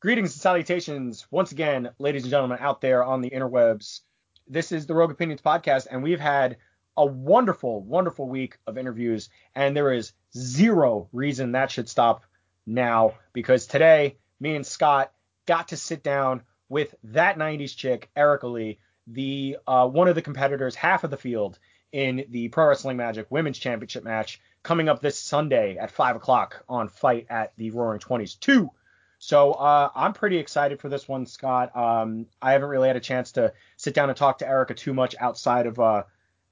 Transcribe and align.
Greetings 0.00 0.32
and 0.32 0.40
salutations 0.40 1.26
once 1.32 1.50
again, 1.50 1.90
ladies 1.98 2.22
and 2.22 2.30
gentlemen 2.30 2.58
out 2.60 2.80
there 2.80 3.02
on 3.02 3.20
the 3.20 3.30
interwebs. 3.30 4.02
This 4.46 4.70
is 4.70 4.86
the 4.86 4.94
Rogue 4.94 5.10
Opinions 5.10 5.42
podcast, 5.42 5.88
and 5.90 6.04
we've 6.04 6.20
had 6.20 6.58
a 6.96 7.04
wonderful, 7.04 7.82
wonderful 7.82 8.28
week 8.28 8.58
of 8.68 8.78
interviews, 8.78 9.28
and 9.56 9.76
there 9.76 9.92
is 9.92 10.12
zero 10.36 11.08
reason 11.12 11.50
that 11.50 11.72
should 11.72 11.88
stop 11.88 12.22
now 12.64 13.14
because 13.32 13.66
today, 13.66 14.16
me 14.38 14.54
and 14.54 14.64
Scott 14.64 15.12
got 15.46 15.66
to 15.68 15.76
sit 15.76 16.04
down 16.04 16.42
with 16.68 16.94
that 17.02 17.36
90s 17.36 17.74
chick, 17.74 18.08
Erica 18.14 18.46
Leigh, 18.46 18.78
the 19.08 19.56
uh, 19.66 19.88
one 19.88 20.06
of 20.06 20.14
the 20.14 20.22
competitors, 20.22 20.76
half 20.76 21.02
of 21.02 21.10
the 21.10 21.16
field 21.16 21.58
in 21.90 22.24
the 22.28 22.46
Pro 22.50 22.68
Wrestling 22.68 22.98
Magic 22.98 23.26
Women's 23.30 23.58
Championship 23.58 24.04
match 24.04 24.40
coming 24.62 24.88
up 24.88 25.02
this 25.02 25.18
Sunday 25.18 25.76
at 25.76 25.90
5 25.90 26.14
o'clock 26.14 26.62
on 26.68 26.88
Fight 26.88 27.26
at 27.30 27.52
the 27.56 27.72
Roaring 27.72 27.98
Twenties 27.98 28.36
2. 28.36 28.70
So 29.18 29.52
uh, 29.52 29.90
I'm 29.94 30.12
pretty 30.12 30.38
excited 30.38 30.80
for 30.80 30.88
this 30.88 31.08
one, 31.08 31.26
Scott. 31.26 31.76
Um, 31.76 32.26
I 32.40 32.52
haven't 32.52 32.68
really 32.68 32.88
had 32.88 32.96
a 32.96 33.00
chance 33.00 33.32
to 33.32 33.52
sit 33.76 33.94
down 33.94 34.08
and 34.08 34.16
talk 34.16 34.38
to 34.38 34.48
Erica 34.48 34.74
too 34.74 34.94
much 34.94 35.14
outside 35.18 35.66
of 35.66 35.78
uh, 35.78 36.04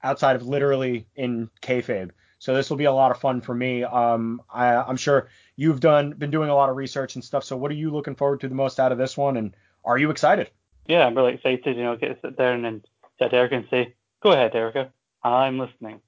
outside 0.03 0.35
of 0.35 0.45
literally 0.45 1.07
in 1.15 1.49
kayfabe. 1.61 2.11
So 2.39 2.53
this 2.53 2.69
will 2.69 2.77
be 2.77 2.85
a 2.85 2.91
lot 2.91 3.11
of 3.11 3.19
fun 3.19 3.41
for 3.41 3.55
me. 3.55 3.83
Um, 3.83 4.41
I, 4.53 4.75
I'm 4.75 4.97
sure 4.97 5.29
you've 5.55 5.79
done 5.79 6.11
been 6.11 6.29
doing 6.29 6.49
a 6.49 6.55
lot 6.55 6.69
of 6.69 6.75
research 6.75 7.15
and 7.15 7.23
stuff. 7.23 7.43
So 7.43 7.57
what 7.57 7.71
are 7.71 7.75
you 7.75 7.89
looking 7.89 8.15
forward 8.15 8.41
to 8.41 8.47
the 8.47 8.55
most 8.55 8.79
out 8.79 8.91
of 8.91 8.97
this 8.97 9.17
one, 9.17 9.37
and 9.37 9.55
are 9.83 9.97
you 9.97 10.11
excited? 10.11 10.51
Yeah, 10.87 11.05
I'm 11.05 11.15
really 11.15 11.33
excited. 11.33 11.77
You 11.77 11.83
know, 11.83 11.95
get 11.95 12.21
to 12.21 12.27
sit 12.27 12.37
down 12.37 12.65
and 12.65 12.85
sit 13.19 13.33
Erica 13.33 13.55
and 13.55 13.67
say, 13.69 13.95
"Go 14.21 14.33
ahead, 14.33 14.55
Erica, 14.55 14.91
I'm 15.23 15.57
listening." 15.57 16.01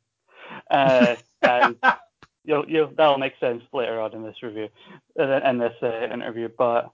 Uh, 0.70 1.16
and 1.42 1.78
you'll, 2.44 2.66
you'll, 2.68 2.92
that'll 2.96 3.18
make 3.18 3.34
sense 3.40 3.64
later 3.74 4.00
on 4.00 4.14
in 4.14 4.24
this 4.24 4.42
review, 4.42 4.70
in 5.16 5.58
this 5.58 5.76
uh, 5.82 6.08
interview. 6.12 6.50
But 6.58 6.92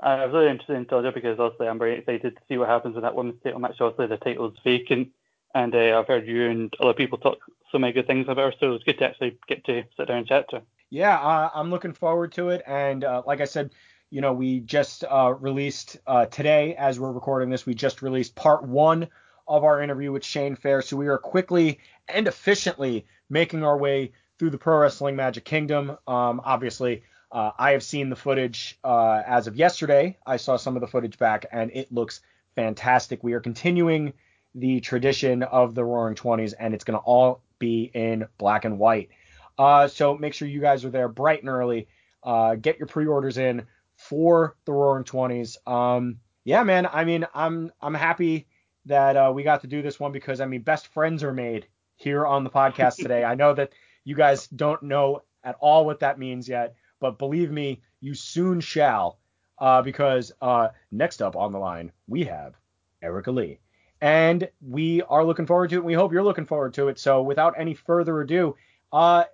I 0.00 0.24
was 0.24 0.32
really 0.32 0.50
interested 0.50 0.76
in 0.76 0.86
Georgia 0.88 1.12
because 1.12 1.38
obviously 1.38 1.68
I'm 1.68 1.78
very 1.78 1.98
excited 1.98 2.34
to 2.34 2.42
see 2.48 2.58
what 2.58 2.68
happens 2.68 2.96
in 2.96 3.02
that 3.02 3.14
women's 3.14 3.42
title 3.42 3.60
match. 3.60 3.80
Obviously 3.80 4.08
the 4.08 4.16
title's 4.16 4.56
vacant, 4.64 5.08
and 5.54 5.74
uh, 5.74 5.98
I've 5.98 6.08
heard 6.08 6.26
you 6.26 6.48
and 6.48 6.74
other 6.80 6.94
people 6.94 7.18
talk 7.18 7.38
so 7.70 7.78
many 7.78 7.92
good 7.92 8.06
things 8.06 8.26
about 8.28 8.52
her, 8.52 8.58
so 8.58 8.74
it's 8.74 8.84
good 8.84 8.98
to 8.98 9.06
actually 9.06 9.38
get 9.48 9.64
to 9.64 9.84
sit 9.96 10.08
down 10.08 10.18
and 10.18 10.26
chat 10.26 10.50
to 10.50 10.56
her. 10.56 10.62
Yeah, 10.90 11.48
I'm 11.54 11.70
looking 11.70 11.94
forward 11.94 12.32
to 12.32 12.50
it, 12.50 12.62
and 12.66 13.02
uh, 13.02 13.22
like 13.26 13.40
I 13.40 13.46
said, 13.46 13.70
you 14.10 14.20
know, 14.20 14.34
we 14.34 14.60
just 14.60 15.04
uh, 15.04 15.34
released 15.40 15.96
uh, 16.06 16.26
today 16.26 16.74
as 16.74 17.00
we're 17.00 17.12
recording 17.12 17.48
this, 17.48 17.64
we 17.64 17.74
just 17.74 18.02
released 18.02 18.34
part 18.34 18.62
one 18.62 19.08
of 19.48 19.64
our 19.64 19.80
interview 19.80 20.12
with 20.12 20.24
Shane 20.24 20.54
Fair, 20.54 20.82
so 20.82 20.98
we 20.98 21.08
are 21.08 21.16
quickly 21.16 21.80
and 22.08 22.28
efficiently 22.28 23.06
making 23.30 23.64
our 23.64 23.78
way 23.78 24.12
through 24.42 24.50
the 24.50 24.58
Pro 24.58 24.78
Wrestling 24.78 25.14
Magic 25.14 25.44
Kingdom. 25.44 25.96
Um, 26.08 26.40
obviously, 26.44 27.04
uh, 27.30 27.52
I 27.56 27.70
have 27.70 27.82
seen 27.84 28.10
the 28.10 28.16
footage 28.16 28.76
uh, 28.82 29.22
as 29.24 29.46
of 29.46 29.54
yesterday. 29.54 30.18
I 30.26 30.36
saw 30.36 30.56
some 30.56 30.74
of 30.74 30.80
the 30.80 30.88
footage 30.88 31.16
back, 31.16 31.46
and 31.52 31.70
it 31.72 31.92
looks 31.92 32.22
fantastic. 32.56 33.22
We 33.22 33.34
are 33.34 33.40
continuing 33.40 34.14
the 34.56 34.80
tradition 34.80 35.44
of 35.44 35.76
the 35.76 35.84
Roaring 35.84 36.16
Twenties, 36.16 36.54
and 36.54 36.74
it's 36.74 36.82
going 36.82 36.98
to 36.98 37.04
all 37.04 37.40
be 37.60 37.88
in 37.94 38.26
black 38.36 38.64
and 38.64 38.80
white. 38.80 39.10
Uh, 39.56 39.86
so 39.86 40.18
make 40.18 40.34
sure 40.34 40.48
you 40.48 40.60
guys 40.60 40.84
are 40.84 40.90
there 40.90 41.06
bright 41.06 41.38
and 41.38 41.48
early. 41.48 41.86
Uh, 42.24 42.56
get 42.56 42.80
your 42.80 42.88
pre-orders 42.88 43.38
in 43.38 43.64
for 43.94 44.56
the 44.64 44.72
Roaring 44.72 45.04
Twenties. 45.04 45.56
Um, 45.68 46.16
yeah, 46.42 46.64
man. 46.64 46.88
I 46.92 47.04
mean, 47.04 47.28
I'm 47.32 47.70
I'm 47.80 47.94
happy 47.94 48.48
that 48.86 49.16
uh, 49.16 49.30
we 49.32 49.44
got 49.44 49.60
to 49.60 49.68
do 49.68 49.82
this 49.82 50.00
one 50.00 50.10
because 50.10 50.40
I 50.40 50.46
mean, 50.46 50.62
best 50.62 50.88
friends 50.88 51.22
are 51.22 51.32
made 51.32 51.68
here 51.94 52.26
on 52.26 52.42
the 52.42 52.50
podcast 52.50 52.96
today. 53.00 53.22
I 53.22 53.36
know 53.36 53.54
that 53.54 53.70
you 54.04 54.14
guys 54.14 54.46
don't 54.48 54.82
know 54.82 55.22
at 55.44 55.56
all 55.60 55.84
what 55.84 56.00
that 56.00 56.18
means 56.18 56.48
yet, 56.48 56.74
but 57.00 57.18
believe 57.18 57.50
me, 57.50 57.82
you 58.00 58.14
soon 58.14 58.60
shall. 58.60 59.18
Uh, 59.58 59.80
because 59.80 60.32
uh, 60.40 60.68
next 60.90 61.22
up 61.22 61.36
on 61.36 61.52
the 61.52 61.58
line, 61.58 61.92
we 62.08 62.24
have 62.24 62.54
Erica 63.00 63.30
Leigh. 63.30 63.60
And 64.00 64.48
we 64.60 65.02
are 65.02 65.24
looking 65.24 65.46
forward 65.46 65.70
to 65.70 65.76
it. 65.76 65.78
And 65.78 65.86
we 65.86 65.94
hope 65.94 66.12
you're 66.12 66.24
looking 66.24 66.46
forward 66.46 66.74
to 66.74 66.88
it. 66.88 66.98
So 66.98 67.22
without 67.22 67.54
any 67.56 67.74
further 67.74 68.20
ado, 68.20 68.56
uh, 68.92 69.24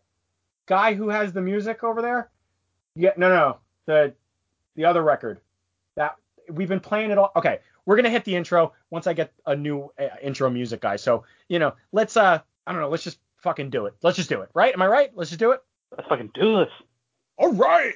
guy 0.67 0.93
who 0.93 1.09
has 1.09 1.33
the 1.33 1.41
music 1.41 1.83
over 1.83 2.03
there, 2.03 2.31
yeah, 2.95 3.13
no, 3.17 3.29
no, 3.29 3.59
the 3.87 4.15
the 4.77 4.85
other 4.85 5.03
record 5.03 5.41
that 5.97 6.17
we've 6.51 6.69
been 6.69 6.81
playing 6.81 7.11
it 7.11 7.19
all. 7.19 7.33
Okay, 7.35 7.61
we're 7.87 7.97
gonna 7.97 8.11
hit 8.11 8.25
the 8.25 8.37
intro 8.37 8.73
once 8.91 9.07
I 9.07 9.13
get 9.15 9.33
a 9.47 9.57
new 9.57 9.91
uh, 9.99 10.09
intro 10.23 10.51
music 10.51 10.81
guy. 10.81 10.97
So 10.97 11.25
you 11.49 11.59
know, 11.59 11.75
let's 11.93 12.17
uh, 12.17 12.41
I 12.67 12.73
don't 12.73 12.81
know, 12.81 12.89
let's 12.89 13.05
just 13.05 13.19
fucking 13.43 13.71
do 13.71 13.87
it. 13.87 13.95
Let's 14.03 14.17
just 14.17 14.29
do 14.29 14.43
it, 14.43 14.51
right? 14.55 14.73
Am 14.73 14.83
I 14.83 14.87
right? 14.87 15.11
Let's 15.15 15.31
just 15.31 15.41
do 15.41 15.53
it. 15.53 15.61
Let's 15.97 16.09
fucking 16.09 16.31
do 16.35 16.59
this. 16.59 16.71
All 17.39 17.53
right. 17.53 17.95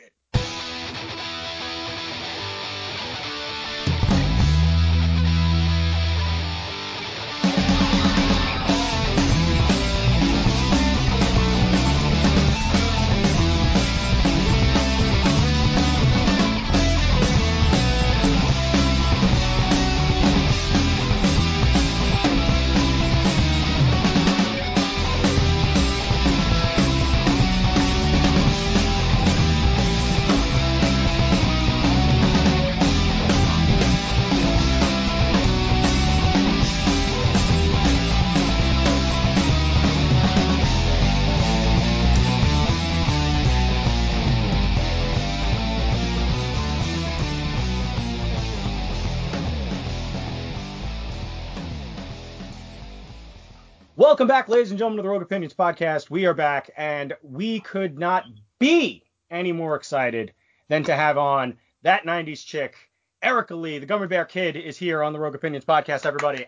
Welcome 54.23 54.37
back, 54.37 54.49
ladies 54.49 54.71
and 54.71 54.79
gentlemen, 54.79 54.99
to 54.99 55.03
the 55.03 55.09
Rogue 55.09 55.23
Opinions 55.23 55.53
podcast. 55.53 56.09
We 56.09 56.27
are 56.27 56.33
back, 56.33 56.71
and 56.77 57.13
we 57.25 57.59
could 57.59 57.99
not 57.99 58.23
be 58.61 59.03
any 59.33 59.51
more 59.51 59.75
excited 59.75 60.33
than 60.69 60.85
to 60.85 60.95
have 60.95 61.19
on 61.19 61.59
that 61.83 62.05
90s 62.05 62.47
chick, 62.47 62.77
Erica 63.21 63.57
Leigh. 63.57 63.81
The 63.81 63.87
Gummy 63.87 64.07
Bear 64.07 64.25
Kid 64.25 64.55
is 64.55 64.77
here 64.77 65.03
on 65.03 65.13
the 65.13 65.19
Rogue 65.19 65.35
Opinions 65.35 65.65
podcast, 65.65 66.07
everybody. 66.07 66.47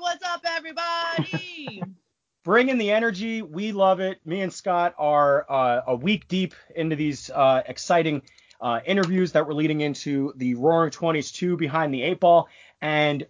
What's 0.00 0.22
up, 0.22 0.44
everybody? 0.44 1.82
Bringing 2.44 2.76
the 2.76 2.90
energy. 2.90 3.40
We 3.40 3.72
love 3.72 4.00
it. 4.00 4.18
Me 4.26 4.42
and 4.42 4.52
Scott 4.52 4.96
are 4.98 5.50
uh, 5.50 5.80
a 5.86 5.96
week 5.96 6.28
deep 6.28 6.54
into 6.76 6.94
these 6.94 7.30
uh, 7.30 7.62
exciting 7.64 8.20
uh, 8.60 8.80
interviews 8.84 9.32
that 9.32 9.46
we're 9.46 9.54
leading 9.54 9.80
into 9.80 10.34
the 10.36 10.56
Roaring 10.56 10.90
20s 10.90 11.32
2 11.32 11.56
Behind 11.56 11.94
the 11.94 12.02
Eight 12.02 12.20
Ball. 12.20 12.48
And 12.82 13.26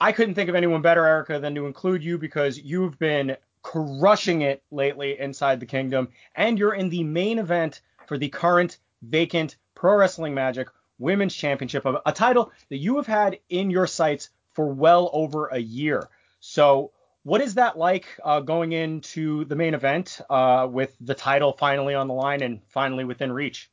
I 0.00 0.12
couldn't 0.12 0.34
think 0.34 0.48
of 0.48 0.54
anyone 0.54 0.82
better, 0.82 1.04
Erica, 1.04 1.40
than 1.40 1.54
to 1.56 1.66
include 1.66 2.04
you 2.04 2.18
because 2.18 2.58
you've 2.58 2.98
been 2.98 3.36
crushing 3.62 4.42
it 4.42 4.62
lately 4.70 5.18
inside 5.18 5.58
the 5.58 5.66
kingdom, 5.66 6.08
and 6.36 6.58
you're 6.58 6.74
in 6.74 6.88
the 6.88 7.02
main 7.02 7.38
event 7.38 7.80
for 8.06 8.16
the 8.16 8.28
current 8.28 8.78
vacant 9.02 9.56
Pro 9.74 9.96
Wrestling 9.96 10.34
Magic 10.34 10.68
Women's 10.98 11.34
Championship, 11.34 11.84
a 11.84 12.12
title 12.12 12.52
that 12.70 12.78
you 12.78 12.96
have 12.96 13.06
had 13.06 13.38
in 13.48 13.70
your 13.70 13.86
sights 13.86 14.30
for 14.52 14.66
well 14.72 15.10
over 15.12 15.46
a 15.48 15.58
year. 15.58 16.08
So, 16.40 16.92
what 17.24 17.40
is 17.40 17.54
that 17.54 17.76
like 17.76 18.06
uh, 18.24 18.40
going 18.40 18.72
into 18.72 19.44
the 19.44 19.56
main 19.56 19.74
event 19.74 20.20
uh, 20.30 20.66
with 20.70 20.96
the 21.00 21.14
title 21.14 21.52
finally 21.52 21.94
on 21.94 22.08
the 22.08 22.14
line 22.14 22.42
and 22.42 22.60
finally 22.68 23.04
within 23.04 23.32
reach? 23.32 23.70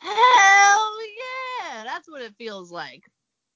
Hell 0.00 0.98
yeah! 1.02 1.84
That's 1.84 2.08
what 2.08 2.22
it 2.22 2.34
feels 2.38 2.70
like. 2.70 3.04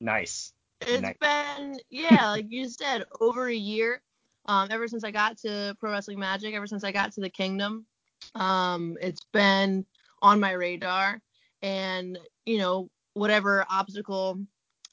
Nice. 0.00 0.52
It's 0.80 1.02
nice. 1.02 1.16
been 1.20 1.78
yeah, 1.90 2.30
like 2.30 2.46
you 2.48 2.68
said, 2.68 3.04
over 3.20 3.48
a 3.48 3.54
year. 3.54 4.02
Um, 4.46 4.68
ever 4.70 4.88
since 4.88 5.04
I 5.04 5.10
got 5.10 5.36
to 5.38 5.76
Pro 5.78 5.92
Wrestling 5.92 6.18
Magic, 6.18 6.54
ever 6.54 6.66
since 6.66 6.82
I 6.82 6.92
got 6.92 7.12
to 7.12 7.20
the 7.20 7.28
Kingdom, 7.28 7.84
um, 8.34 8.96
it's 9.00 9.24
been 9.32 9.84
on 10.22 10.40
my 10.40 10.52
radar, 10.52 11.20
and 11.62 12.18
you 12.46 12.58
know 12.58 12.90
whatever 13.14 13.66
obstacle 13.70 14.40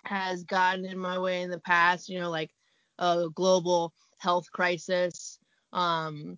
has 0.03 0.43
gotten 0.43 0.85
in 0.85 0.97
my 0.97 1.17
way 1.17 1.41
in 1.41 1.49
the 1.49 1.59
past, 1.59 2.09
you 2.09 2.19
know 2.19 2.29
like 2.29 2.51
a 2.99 3.27
global 3.33 3.93
health 4.17 4.51
crisis, 4.51 5.39
um, 5.71 6.37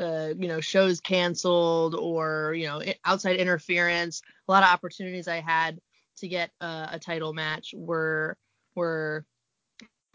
uh, 0.00 0.30
you 0.36 0.48
know 0.48 0.60
shows 0.60 1.00
canceled 1.00 1.94
or 1.94 2.54
you 2.54 2.66
know 2.66 2.82
outside 3.04 3.36
interference, 3.36 4.22
a 4.48 4.52
lot 4.52 4.64
of 4.64 4.70
opportunities 4.70 5.28
I 5.28 5.40
had 5.40 5.80
to 6.16 6.28
get 6.28 6.50
uh, 6.60 6.88
a 6.90 6.98
title 6.98 7.32
match 7.32 7.74
were 7.76 8.36
were 8.74 9.24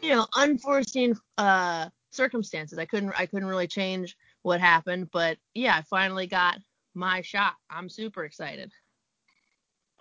you 0.00 0.10
know 0.10 0.26
unforeseen 0.34 1.16
uh 1.36 1.88
circumstances. 2.10 2.78
I 2.78 2.86
couldn't 2.86 3.12
I 3.18 3.26
couldn't 3.26 3.48
really 3.48 3.66
change 3.66 4.16
what 4.42 4.60
happened, 4.60 5.10
but 5.12 5.38
yeah, 5.54 5.76
I 5.76 5.82
finally 5.82 6.26
got 6.26 6.58
my 6.94 7.22
shot. 7.22 7.54
I'm 7.70 7.88
super 7.88 8.24
excited. 8.24 8.72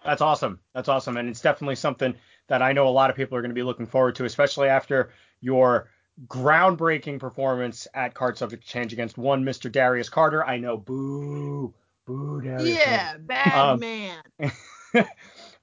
That's 0.05 0.21
awesome. 0.21 0.59
That's 0.73 0.89
awesome. 0.89 1.17
And 1.17 1.27
it's 1.27 1.41
definitely 1.41 1.75
something 1.75 2.13
that 2.47 2.61
I 2.61 2.71
know 2.71 2.87
a 2.87 2.89
lot 2.89 3.09
of 3.09 3.15
people 3.15 3.37
are 3.37 3.41
going 3.41 3.49
to 3.49 3.55
be 3.55 3.63
looking 3.63 3.87
forward 3.87 4.15
to, 4.15 4.25
especially 4.25 4.69
after 4.69 5.11
your 5.41 5.89
groundbreaking 6.27 7.19
performance 7.19 7.87
at 7.93 8.13
Card 8.13 8.37
Subject 8.37 8.65
Change 8.65 8.93
against 8.93 9.17
one 9.17 9.43
Mr. 9.43 9.71
Darius 9.71 10.09
Carter. 10.09 10.45
I 10.45 10.57
know, 10.57 10.77
boo, 10.77 11.73
boo, 12.05 12.41
Darius. 12.41 12.77
Yeah, 12.77 13.09
Carter. 13.09 13.23
bad 13.23 13.53
um, 13.53 13.79
man. 13.79 14.23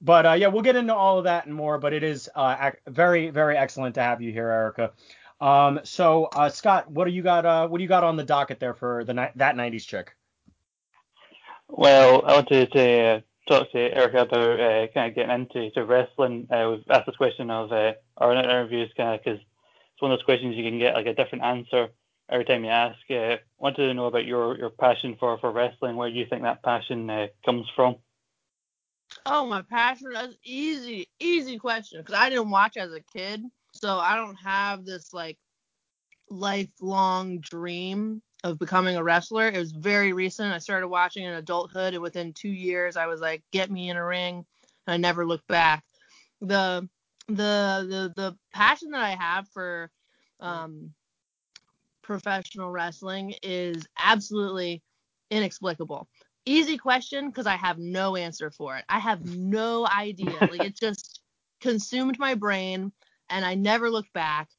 but 0.01 0.25
uh, 0.25 0.33
yeah, 0.33 0.47
we'll 0.47 0.61
get 0.61 0.75
into 0.75 0.93
all 0.93 1.17
of 1.17 1.25
that 1.25 1.45
and 1.45 1.55
more. 1.55 1.77
But 1.77 1.93
it 1.93 2.03
is 2.03 2.29
uh, 2.35 2.71
very, 2.87 3.29
very 3.29 3.57
excellent 3.57 3.95
to 3.95 4.01
have 4.01 4.21
you 4.21 4.31
here, 4.31 4.49
Erica. 4.49 4.91
Um, 5.41 5.81
so 5.83 6.25
uh, 6.25 6.49
Scott, 6.49 6.89
what 6.89 7.05
do 7.05 7.11
you 7.11 7.21
got? 7.21 7.45
Uh, 7.45 7.67
what 7.67 7.77
do 7.77 7.83
you 7.83 7.89
got 7.89 8.03
on 8.03 8.15
the 8.15 8.23
docket 8.23 8.59
there 8.59 8.73
for 8.73 9.03
the 9.03 9.13
that 9.13 9.55
'90s 9.55 9.85
chick? 9.85 10.15
Well, 11.67 12.23
I 12.25 12.33
wanted 12.33 12.71
to 12.71 13.01
uh, 13.01 13.19
talk 13.47 13.71
to 13.71 13.79
Erica 13.79 14.21
about 14.21 14.59
uh, 14.59 14.87
kind 14.93 15.09
of 15.09 15.15
getting 15.15 15.31
into 15.31 15.71
to 15.71 15.85
wrestling. 15.85 16.47
Uh, 16.49 16.71
we've 16.71 16.89
asked 16.89 17.07
this 17.07 17.15
question 17.15 17.49
of 17.49 17.71
uh, 17.71 17.93
our 18.17 18.33
interviews, 18.33 18.91
kind 18.95 19.15
of 19.15 19.23
because 19.23 19.39
it's 19.39 20.01
one 20.01 20.11
of 20.11 20.17
those 20.17 20.25
questions 20.25 20.55
you 20.55 20.63
can 20.63 20.79
get 20.79 20.93
like 20.93 21.07
a 21.07 21.13
different 21.13 21.43
answer 21.43 21.89
every 22.29 22.45
time 22.45 22.63
you 22.63 22.69
ask. 22.69 22.97
Uh, 23.09 23.37
wanted 23.57 23.87
to 23.87 23.93
know 23.93 24.05
about 24.05 24.25
your 24.25 24.57
your 24.57 24.69
passion 24.69 25.17
for 25.19 25.37
for 25.39 25.51
wrestling. 25.51 25.95
Where 25.95 26.09
do 26.09 26.15
you 26.15 26.25
think 26.25 26.43
that 26.43 26.63
passion 26.63 27.09
uh, 27.09 27.27
comes 27.43 27.67
from? 27.75 27.97
Oh, 29.25 29.45
my 29.45 29.61
passion. 29.63 30.11
That's 30.13 30.35
easy, 30.43 31.07
easy 31.19 31.57
question 31.57 32.01
because 32.01 32.15
I 32.15 32.29
didn't 32.29 32.51
watch 32.51 32.77
as 32.77 32.93
a 32.93 33.01
kid, 33.01 33.43
so 33.71 33.97
I 33.97 34.15
don't 34.15 34.35
have 34.35 34.85
this 34.85 35.13
like 35.13 35.37
lifelong 36.29 37.39
dream 37.39 38.21
of 38.43 38.59
becoming 38.59 38.95
a 38.95 39.03
wrestler. 39.03 39.47
It 39.47 39.57
was 39.57 39.71
very 39.71 40.13
recent. 40.13 40.53
I 40.53 40.59
started 40.59 40.87
watching 40.87 41.25
in 41.25 41.33
adulthood, 41.33 41.93
and 41.93 42.03
within 42.03 42.33
two 42.33 42.49
years, 42.49 42.97
I 42.97 43.07
was 43.07 43.21
like, 43.21 43.43
"Get 43.51 43.71
me 43.71 43.89
in 43.89 43.97
a 43.97 44.05
ring," 44.05 44.45
and 44.87 44.93
I 44.93 44.97
never 44.97 45.25
looked 45.25 45.47
back. 45.47 45.83
The 46.41 46.87
the 47.27 47.33
the 47.89 48.13
the 48.15 48.37
passion 48.53 48.91
that 48.91 49.03
I 49.03 49.15
have 49.15 49.47
for 49.49 49.89
um, 50.39 50.93
professional 52.03 52.71
wrestling 52.71 53.33
is 53.41 53.87
absolutely 53.97 54.83
inexplicable. 55.31 56.07
Easy 56.45 56.77
question 56.77 57.29
because 57.29 57.47
I 57.47 57.55
have 57.55 57.79
no 57.79 58.15
answer 58.15 58.51
for 58.51 58.77
it. 58.77 58.85
I 58.87 58.99
have 58.99 59.25
no 59.25 59.87
idea. 59.87 60.37
like 60.41 60.61
it 60.61 60.75
just 60.79 61.21
consumed 61.61 62.19
my 62.19 62.35
brain, 62.35 62.91
and 63.29 63.43
I 63.45 63.55
never 63.55 63.89
looked 63.89 64.13
back. 64.13 64.49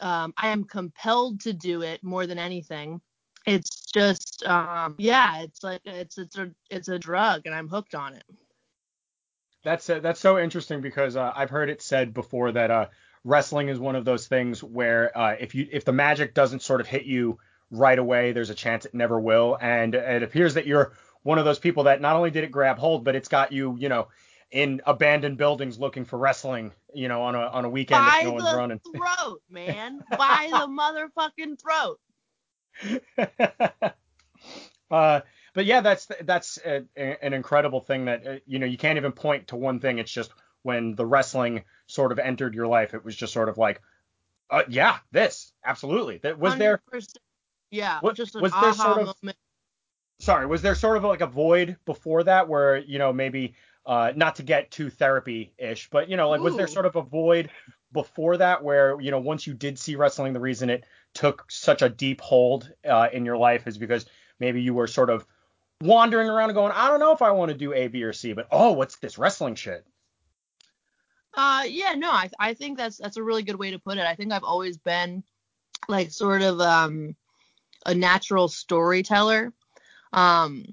Um, 0.00 0.34
I 0.36 0.48
am 0.48 0.64
compelled 0.64 1.40
to 1.42 1.52
do 1.52 1.82
it 1.82 2.02
more 2.02 2.26
than 2.26 2.38
anything 2.38 3.00
it's 3.46 3.90
just 3.92 4.44
um 4.46 4.94
yeah 4.98 5.42
it's 5.42 5.62
like 5.62 5.80
it's 5.84 6.18
it's 6.18 6.38
a 6.38 6.50
it's 6.70 6.88
a 6.88 6.98
drug 6.98 7.42
and 7.46 7.54
i'm 7.54 7.68
hooked 7.68 7.94
on 7.94 8.14
it 8.14 8.24
that's 9.64 9.88
uh, 9.90 10.00
that's 10.00 10.20
so 10.20 10.38
interesting 10.38 10.80
because 10.80 11.16
uh, 11.16 11.32
i've 11.34 11.50
heard 11.50 11.70
it 11.70 11.82
said 11.82 12.14
before 12.14 12.52
that 12.52 12.70
uh 12.70 12.86
wrestling 13.24 13.68
is 13.68 13.78
one 13.78 13.96
of 13.96 14.04
those 14.04 14.26
things 14.26 14.62
where 14.62 15.16
uh, 15.16 15.36
if 15.38 15.54
you 15.54 15.68
if 15.70 15.84
the 15.84 15.92
magic 15.92 16.34
doesn't 16.34 16.62
sort 16.62 16.80
of 16.80 16.88
hit 16.88 17.04
you 17.04 17.38
right 17.70 17.98
away 17.98 18.32
there's 18.32 18.50
a 18.50 18.54
chance 18.54 18.84
it 18.84 18.94
never 18.94 19.18
will 19.18 19.56
and 19.60 19.94
it 19.94 20.22
appears 20.22 20.54
that 20.54 20.66
you're 20.66 20.92
one 21.22 21.38
of 21.38 21.44
those 21.44 21.58
people 21.58 21.84
that 21.84 22.00
not 22.00 22.16
only 22.16 22.30
did 22.30 22.44
it 22.44 22.50
grab 22.50 22.78
hold 22.78 23.04
but 23.04 23.14
it's 23.14 23.28
got 23.28 23.52
you 23.52 23.76
you 23.78 23.88
know 23.88 24.08
in 24.52 24.82
abandoned 24.86 25.38
buildings 25.38 25.78
looking 25.78 26.04
for 26.04 26.18
wrestling, 26.18 26.72
you 26.94 27.08
know, 27.08 27.22
on 27.22 27.34
a 27.34 27.40
on 27.40 27.64
a 27.64 27.70
weekend 27.70 28.04
By 28.06 28.18
if 28.18 28.24
no 28.24 28.32
one's 28.34 28.54
running. 28.54 28.80
throat, 28.94 29.42
man. 29.50 30.04
By 30.10 30.48
the 30.50 30.68
motherfucking 30.68 31.58
throat. 31.58 31.98
uh, 34.90 35.20
but 35.54 35.64
yeah, 35.64 35.80
that's 35.80 36.06
that's 36.22 36.58
a, 36.64 36.84
a, 36.96 37.24
an 37.24 37.32
incredible 37.32 37.80
thing 37.80 38.04
that 38.04 38.26
uh, 38.26 38.36
you 38.46 38.58
know 38.58 38.66
you 38.66 38.76
can't 38.76 38.98
even 38.98 39.12
point 39.12 39.48
to 39.48 39.56
one 39.56 39.80
thing. 39.80 39.98
It's 39.98 40.12
just 40.12 40.30
when 40.62 40.94
the 40.94 41.06
wrestling 41.06 41.64
sort 41.86 42.12
of 42.12 42.18
entered 42.18 42.54
your 42.54 42.66
life, 42.66 42.94
it 42.94 43.04
was 43.04 43.16
just 43.16 43.32
sort 43.32 43.48
of 43.48 43.58
like, 43.58 43.80
uh, 44.50 44.62
yeah, 44.68 44.98
this 45.10 45.52
absolutely. 45.64 46.18
That 46.18 46.38
was 46.38 46.54
100%. 46.54 46.58
there. 46.58 46.80
Yeah, 47.70 47.98
what, 48.00 48.16
just 48.16 48.38
was 48.38 48.52
there 48.52 48.74
sort 48.74 48.98
of. 48.98 49.14
Moment. 49.22 49.38
Sorry, 50.22 50.46
was 50.46 50.62
there 50.62 50.76
sort 50.76 50.96
of 50.96 51.02
like 51.02 51.20
a 51.20 51.26
void 51.26 51.76
before 51.84 52.22
that 52.22 52.48
where 52.48 52.78
you 52.78 53.00
know 53.00 53.12
maybe 53.12 53.54
uh, 53.84 54.12
not 54.14 54.36
to 54.36 54.44
get 54.44 54.70
too 54.70 54.88
therapy 54.88 55.52
ish, 55.58 55.90
but 55.90 56.08
you 56.08 56.16
know 56.16 56.30
like 56.30 56.40
Ooh. 56.40 56.44
was 56.44 56.56
there 56.56 56.68
sort 56.68 56.86
of 56.86 56.94
a 56.94 57.02
void 57.02 57.50
before 57.90 58.36
that 58.36 58.62
where 58.62 59.00
you 59.00 59.10
know 59.10 59.18
once 59.18 59.48
you 59.48 59.52
did 59.52 59.80
see 59.80 59.96
wrestling, 59.96 60.32
the 60.32 60.38
reason 60.38 60.70
it 60.70 60.84
took 61.12 61.44
such 61.50 61.82
a 61.82 61.88
deep 61.88 62.20
hold 62.20 62.70
uh, 62.88 63.08
in 63.12 63.24
your 63.24 63.36
life 63.36 63.66
is 63.66 63.78
because 63.78 64.06
maybe 64.38 64.62
you 64.62 64.74
were 64.74 64.86
sort 64.86 65.10
of 65.10 65.26
wandering 65.80 66.28
around 66.28 66.50
and 66.50 66.54
going, 66.54 66.70
I 66.72 66.86
don't 66.86 67.00
know 67.00 67.10
if 67.10 67.20
I 67.20 67.32
want 67.32 67.50
to 67.50 67.58
do 67.58 67.72
A, 67.72 67.88
B, 67.88 68.04
or 68.04 68.12
C, 68.12 68.32
but 68.32 68.46
oh, 68.52 68.70
what's 68.70 68.98
this 68.98 69.18
wrestling 69.18 69.56
shit? 69.56 69.84
Uh, 71.34 71.64
yeah, 71.66 71.94
no, 71.96 72.12
I 72.12 72.30
I 72.38 72.54
think 72.54 72.78
that's 72.78 72.98
that's 72.98 73.16
a 73.16 73.24
really 73.24 73.42
good 73.42 73.56
way 73.56 73.72
to 73.72 73.78
put 73.80 73.98
it. 73.98 74.04
I 74.04 74.14
think 74.14 74.30
I've 74.32 74.44
always 74.44 74.78
been 74.78 75.24
like 75.88 76.12
sort 76.12 76.42
of 76.42 76.60
um 76.60 77.16
a 77.86 77.92
natural 77.92 78.46
storyteller, 78.46 79.52
um, 80.12 80.64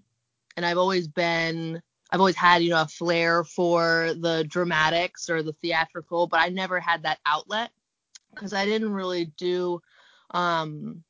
and 0.58 0.66
I've 0.66 0.78
always 0.78 1.08
been 1.08 1.82
I've 2.12 2.20
always 2.20 2.36
had 2.36 2.64
you 2.64 2.72
know 2.72 2.82
a 2.82 2.88
flair 2.88 3.44
for 3.44 4.14
the 4.20 4.46
dramatics 4.48 5.30
or 5.30 5.44
the 5.44 5.54
theatrical, 5.54 6.28
but 6.28 6.40
I 6.40 6.50
never 6.50 6.80
had 6.80 7.04
that 7.04 7.20
outlet 7.26 7.72
because 8.34 8.54
I 8.54 8.66
didn't 8.66 8.92
really 8.92 9.26
do 9.38 9.82
um, 10.32 11.04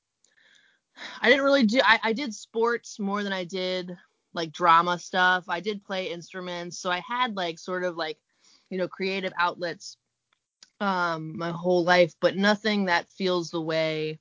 I 1.22 1.30
didn't 1.30 1.44
really 1.46 1.66
do. 1.66 1.82
I, 1.84 2.00
I 2.04 2.14
did 2.14 2.34
sports 2.34 3.00
more 3.00 3.24
than 3.24 3.34
I 3.34 3.44
did 3.44 3.98
like 4.34 4.52
drama 4.52 5.00
stuff. 5.00 5.46
I 5.48 5.60
did 5.60 5.84
play 5.84 6.12
instruments, 6.12 6.78
so 6.78 6.92
I 6.92 7.02
had 7.08 7.36
like 7.36 7.60
sort 7.60 7.84
of 7.84 7.98
like 7.98 8.18
you 8.70 8.78
know 8.78 8.88
creative 8.88 9.34
outlets 9.38 9.98
um 10.80 11.38
my 11.38 11.52
whole 11.52 11.84
life, 11.84 12.14
but 12.20 12.38
nothing 12.38 12.86
that 12.86 13.10
feels 13.10 13.50
the 13.50 13.62
way 13.62 14.20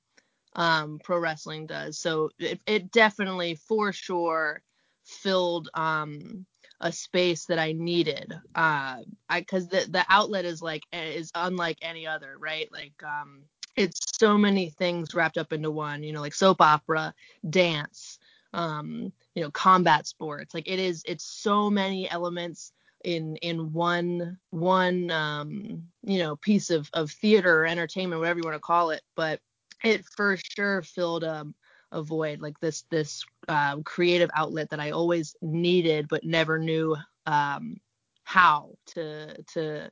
um 0.59 0.99
pro 1.03 1.19
wrestling 1.19 1.67
does. 1.67 1.99
So 1.99 2.31
it, 2.39 2.61
it 2.67 2.91
definitely 2.91 3.55
for 3.55 3.93
sure 3.93 4.61
filled 5.05 5.71
um 5.73 6.45
a 6.81 6.93
space 6.93 7.47
that 7.47 7.59
I 7.59 7.73
needed. 7.73 8.33
Uh, 8.55 8.99
I 9.29 9.41
because 9.41 9.69
the 9.69 9.87
the 9.89 10.05
outlet 10.09 10.45
is 10.45 10.61
like 10.61 10.83
is 10.93 11.31
unlike 11.35 11.79
any 11.81 12.07
other, 12.07 12.37
right? 12.39 12.69
Like 12.71 13.01
um 13.03 13.45
it's 13.77 14.01
so 14.19 14.37
many 14.37 14.71
things 14.71 15.15
wrapped 15.15 15.39
up 15.39 15.53
into 15.53 15.71
one, 15.71 16.03
you 16.03 16.13
know, 16.13 16.21
like 16.21 16.35
soap 16.35 16.61
opera, 16.61 17.15
dance, 17.49 18.19
um, 18.53 19.13
you 19.37 19.43
know, 19.43 19.51
combat 19.53 20.07
sports. 20.09 20.53
Like 20.55 20.69
it 20.69 20.81
is 20.81 21.05
it's 21.07 21.25
so 21.25 21.71
many 21.71 22.11
elements 22.11 22.73
in 23.05 23.37
in 23.37 23.73
one 23.73 24.39
one 24.51 25.11
um, 25.13 25.85
you 26.03 26.19
know, 26.19 26.35
piece 26.37 26.71
of 26.71 26.91
of 26.93 27.13
theater 27.13 27.63
or 27.63 27.67
entertainment, 27.67 28.21
whatever 28.21 28.41
you 28.41 28.45
want 28.45 28.57
to 28.57 28.61
call 28.61 28.91
it, 28.91 29.03
but 29.15 29.41
it 29.85 30.05
for 30.17 30.37
sure 30.37 30.83
filled 30.83 31.25
um 31.25 31.55
a 31.93 32.03
void 32.03 32.41
like 32.41 32.59
this 32.61 32.83
this 32.91 33.25
uh, 33.49 33.77
creative 33.79 34.31
outlet 34.35 34.71
that 34.71 34.81
I 34.81 34.91
always 34.91 35.37
needed 35.41 36.07
but 36.09 36.25
never 36.25 36.59
knew 36.59 36.97
um, 37.27 37.79
how 38.25 38.73
to 38.89 39.43
to 39.55 39.91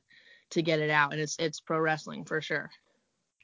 to 0.51 0.61
get 0.61 0.79
it 0.79 0.89
out 0.89 1.11
and 1.11 1.21
it's 1.21 1.35
it's 1.39 1.59
pro 1.59 1.79
wrestling 1.79 2.25
for 2.25 2.41
sure. 2.41 2.69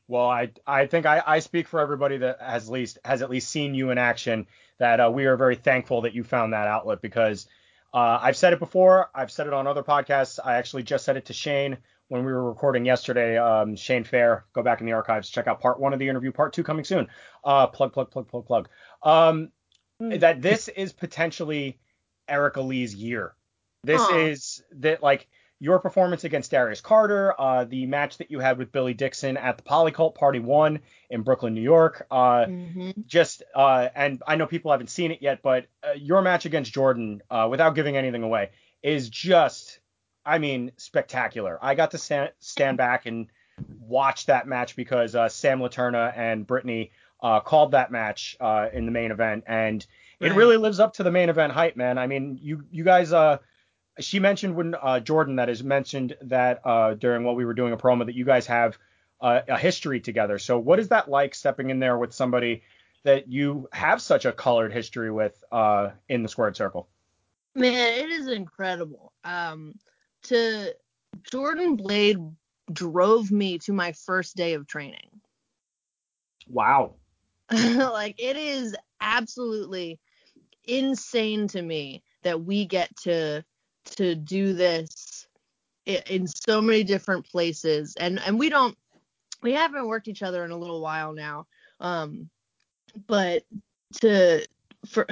Well, 0.08 0.30
I 0.30 0.52
I 0.68 0.86
think 0.86 1.06
I, 1.06 1.24
I 1.26 1.40
speak 1.40 1.68
for 1.68 1.80
everybody 1.80 2.18
that 2.18 2.42
has 2.42 2.70
least 2.70 3.00
has 3.04 3.22
at 3.22 3.30
least 3.30 3.50
seen 3.50 3.74
you 3.74 3.90
in 3.90 3.98
action 3.98 4.48
that 4.78 5.00
uh, 5.00 5.10
we 5.12 5.26
are 5.26 5.38
very 5.38 5.56
thankful 5.56 6.02
that 6.02 6.14
you 6.14 6.24
found 6.24 6.54
that 6.54 6.68
outlet 6.68 7.02
because 7.02 7.48
uh, 7.94 8.20
I've 8.22 8.38
said 8.38 8.54
it 8.54 8.60
before. 8.60 9.10
I've 9.16 9.32
said 9.32 9.48
it 9.48 9.54
on 9.54 9.66
other 9.66 9.84
podcasts. 9.84 10.40
I 10.44 10.56
actually 10.56 10.84
just 10.84 11.06
said 11.06 11.18
it 11.18 11.26
to 11.26 11.34
Shane 11.34 11.78
when 12.14 12.24
we 12.24 12.32
were 12.32 12.48
recording 12.48 12.86
yesterday. 12.86 13.40
Um, 13.40 13.76
Shane 13.76 14.04
Fair, 14.04 14.46
go 14.54 14.62
back 14.62 14.82
in 14.82 14.86
the 14.86 14.94
archives, 14.94 15.32
check 15.32 15.48
out 15.48 15.60
part 15.60 15.80
one 15.80 15.94
of 15.94 16.00
the 16.00 16.08
interview. 16.08 16.32
Part 16.32 16.54
two 16.54 16.62
coming 16.62 16.86
soon. 16.86 17.08
Uh, 17.44 17.66
plug, 17.66 17.92
plug, 17.92 18.12
plug, 18.12 18.28
plug, 18.28 18.46
plug. 18.46 18.70
Um, 19.02 19.50
mm. 20.00 20.20
That 20.20 20.40
this 20.40 20.68
is 20.68 20.94
potentially 20.94 21.80
Erica 22.28 22.62
Leigh's 22.62 22.94
year. 22.94 23.34
This 23.84 24.08
is 24.12 24.64
that 24.74 25.02
like 25.02 25.28
your 25.60 25.80
performance 25.80 26.24
against 26.24 26.52
Darius 26.52 26.82
Carter, 26.82 27.34
uh, 27.42 27.66
the 27.66 27.88
match 27.88 28.20
that 28.20 28.30
you 28.30 28.38
had 28.38 28.60
with 28.60 28.72
Billy 28.72 28.94
Dixon 28.94 29.36
at 29.36 29.58
the 29.58 29.64
Polycult 29.64 30.14
Party 30.14 30.40
One 30.40 30.82
in 31.10 31.24
Brooklyn, 31.24 31.56
New 31.56 31.62
York. 31.62 32.06
Uh, 32.12 32.46
mm-hmm. 32.46 32.92
Just 33.08 33.42
uh, 33.56 33.90
and 33.96 34.22
I 34.28 34.36
know 34.36 34.46
people 34.46 34.70
haven't 34.70 34.92
seen 34.92 35.10
it 35.10 35.24
yet, 35.24 35.40
but 35.42 35.66
uh, 35.84 35.94
your 35.94 36.22
match 36.22 36.46
against 36.46 36.72
Jordan, 36.72 37.24
uh, 37.32 37.48
without 37.50 37.74
giving 37.74 37.98
anything 37.98 38.22
away, 38.22 38.52
is 38.84 39.10
just, 39.10 39.80
I 40.26 40.38
mean, 40.40 40.72
spectacular. 40.78 41.60
I 41.62 41.76
got 41.76 41.92
to 41.92 41.98
stand, 41.98 42.32
stand 42.40 42.78
back 42.78 43.06
and 43.06 43.28
watch 43.80 44.26
that 44.28 44.48
match 44.48 44.76
because 44.76 45.16
uh, 45.16 45.30
Sam 45.30 45.60
Laterna 45.60 46.14
and 46.16 46.46
Brittany 46.48 46.92
called 47.22 47.72
that 47.72 47.92
match 47.92 48.36
in 48.74 48.86
the 48.86 48.92
main 48.92 49.12
event, 49.12 49.46
and 49.48 49.86
right. 50.20 50.32
it 50.32 50.36
really 50.36 50.58
lives 50.58 50.80
up 50.80 50.94
to 50.96 51.04
the 51.04 51.12
main 51.12 51.30
event 51.30 51.54
hype, 51.54 51.78
man. 51.78 51.98
I 51.98 52.08
mean, 52.08 52.38
you 52.42 52.66
you 52.70 52.84
guys 52.84 53.14
she 54.00 54.20
mentioned 54.20 54.56
when 54.56 54.76
uh, 54.76 55.00
Jordan 55.00 55.36
that 55.38 55.50
is 55.50 55.64
mentioned 55.64 56.18
that 56.24 56.62
uh, 56.66 56.96
during 56.96 57.24
while 57.24 57.36
we 57.36 57.46
were 57.46 57.54
doing 57.54 57.74
a 57.74 57.78
promo 57.78 58.06
that 58.06 58.16
you 58.16 58.26
guys 58.26 58.48
have 58.48 58.78
uh, 59.22 59.42
a 59.48 59.58
history 59.58 60.00
together. 60.00 60.40
So 60.40 60.58
what 60.58 60.80
is 60.80 60.90
that 60.90 61.10
like 61.10 61.36
stepping 61.36 61.70
in 61.70 61.80
there 61.80 61.98
with 61.98 62.14
somebody 62.14 62.64
that 63.04 63.28
you 63.28 63.68
have 63.72 64.02
such 64.02 64.26
a 64.26 64.32
colored 64.32 64.74
history 64.74 65.12
with 65.12 65.42
uh, 65.52 65.90
in 66.10 66.24
the 66.24 66.30
squared 66.30 66.56
circle. 66.56 66.88
Man, 67.56 67.94
it 68.00 68.10
is 68.10 68.28
incredible. 68.28 69.14
Um, 69.24 69.76
to 70.24 70.74
Jordan 71.32 71.76
Blade 71.76 72.18
drove 72.72 73.32
me 73.32 73.60
to 73.60 73.74
my 73.74 73.92
first 73.92 74.36
day 74.36 74.54
of 74.54 74.68
training. 74.68 75.22
Wow. 76.48 76.96
like 77.52 78.16
it 78.18 78.38
is 78.38 78.76
absolutely 79.02 80.00
insane 80.66 81.48
to 81.50 81.62
me 81.62 82.04
that 82.24 82.42
we 82.42 82.66
get 82.66 82.96
to 82.96 83.44
to 83.86 84.16
do 84.16 84.54
this 84.54 85.28
in 85.86 86.26
so 86.26 86.62
many 86.62 86.84
different 86.84 87.30
places 87.30 87.96
and 88.00 88.20
and 88.26 88.40
we 88.40 88.50
don't 88.50 88.78
we 89.42 89.52
haven't 89.52 89.88
worked 89.88 90.08
each 90.08 90.24
other 90.24 90.46
in 90.46 90.52
a 90.52 90.58
little 90.58 90.80
while 90.80 91.12
now 91.12 91.46
um 91.82 92.30
but 93.08 93.44
to 93.94 94.46
for 94.86 95.06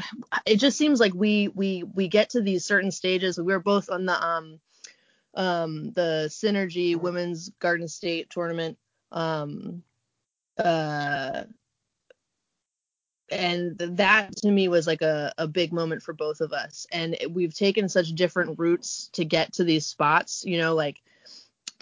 it 0.45 0.55
just 0.55 0.77
seems 0.77 1.01
like 1.01 1.13
we 1.13 1.49
we 1.49 1.83
we 1.83 2.07
get 2.07 2.29
to 2.29 2.41
these 2.41 2.63
certain 2.63 2.91
stages 2.91 3.37
we 3.37 3.51
were 3.51 3.59
both 3.59 3.89
on 3.89 4.05
the 4.05 4.25
um 4.25 4.57
um 5.35 5.91
the 5.93 6.27
synergy 6.29 6.95
women's 6.95 7.49
garden 7.59 7.87
state 7.87 8.29
tournament 8.29 8.77
um 9.11 9.81
uh 10.57 11.43
and 13.31 13.77
that 13.77 14.35
to 14.35 14.51
me 14.51 14.67
was 14.67 14.85
like 14.85 15.01
a, 15.01 15.31
a 15.37 15.47
big 15.47 15.71
moment 15.71 16.03
for 16.03 16.11
both 16.11 16.41
of 16.41 16.51
us. 16.51 16.85
And 16.91 17.15
we've 17.29 17.53
taken 17.53 17.87
such 17.87 18.09
different 18.09 18.59
routes 18.59 19.09
to 19.13 19.23
get 19.23 19.53
to 19.53 19.63
these 19.63 19.85
spots 19.85 20.43
you 20.45 20.57
know 20.57 20.75
like 20.75 20.97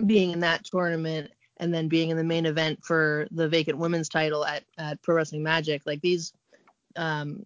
being 0.05 0.31
in 0.31 0.41
that 0.41 0.63
tournament 0.63 1.31
and 1.57 1.73
then 1.73 1.87
being 1.87 2.09
in 2.09 2.17
the 2.17 2.23
main 2.23 2.45
event 2.45 2.83
for 2.83 3.27
the 3.31 3.49
vacant 3.49 3.77
women's 3.77 4.09
title 4.09 4.45
at, 4.45 4.63
at 4.77 5.01
pro 5.01 5.15
wrestling 5.15 5.43
magic. 5.43 5.81
Like 5.85 6.01
these 6.01 6.33
um 6.95 7.43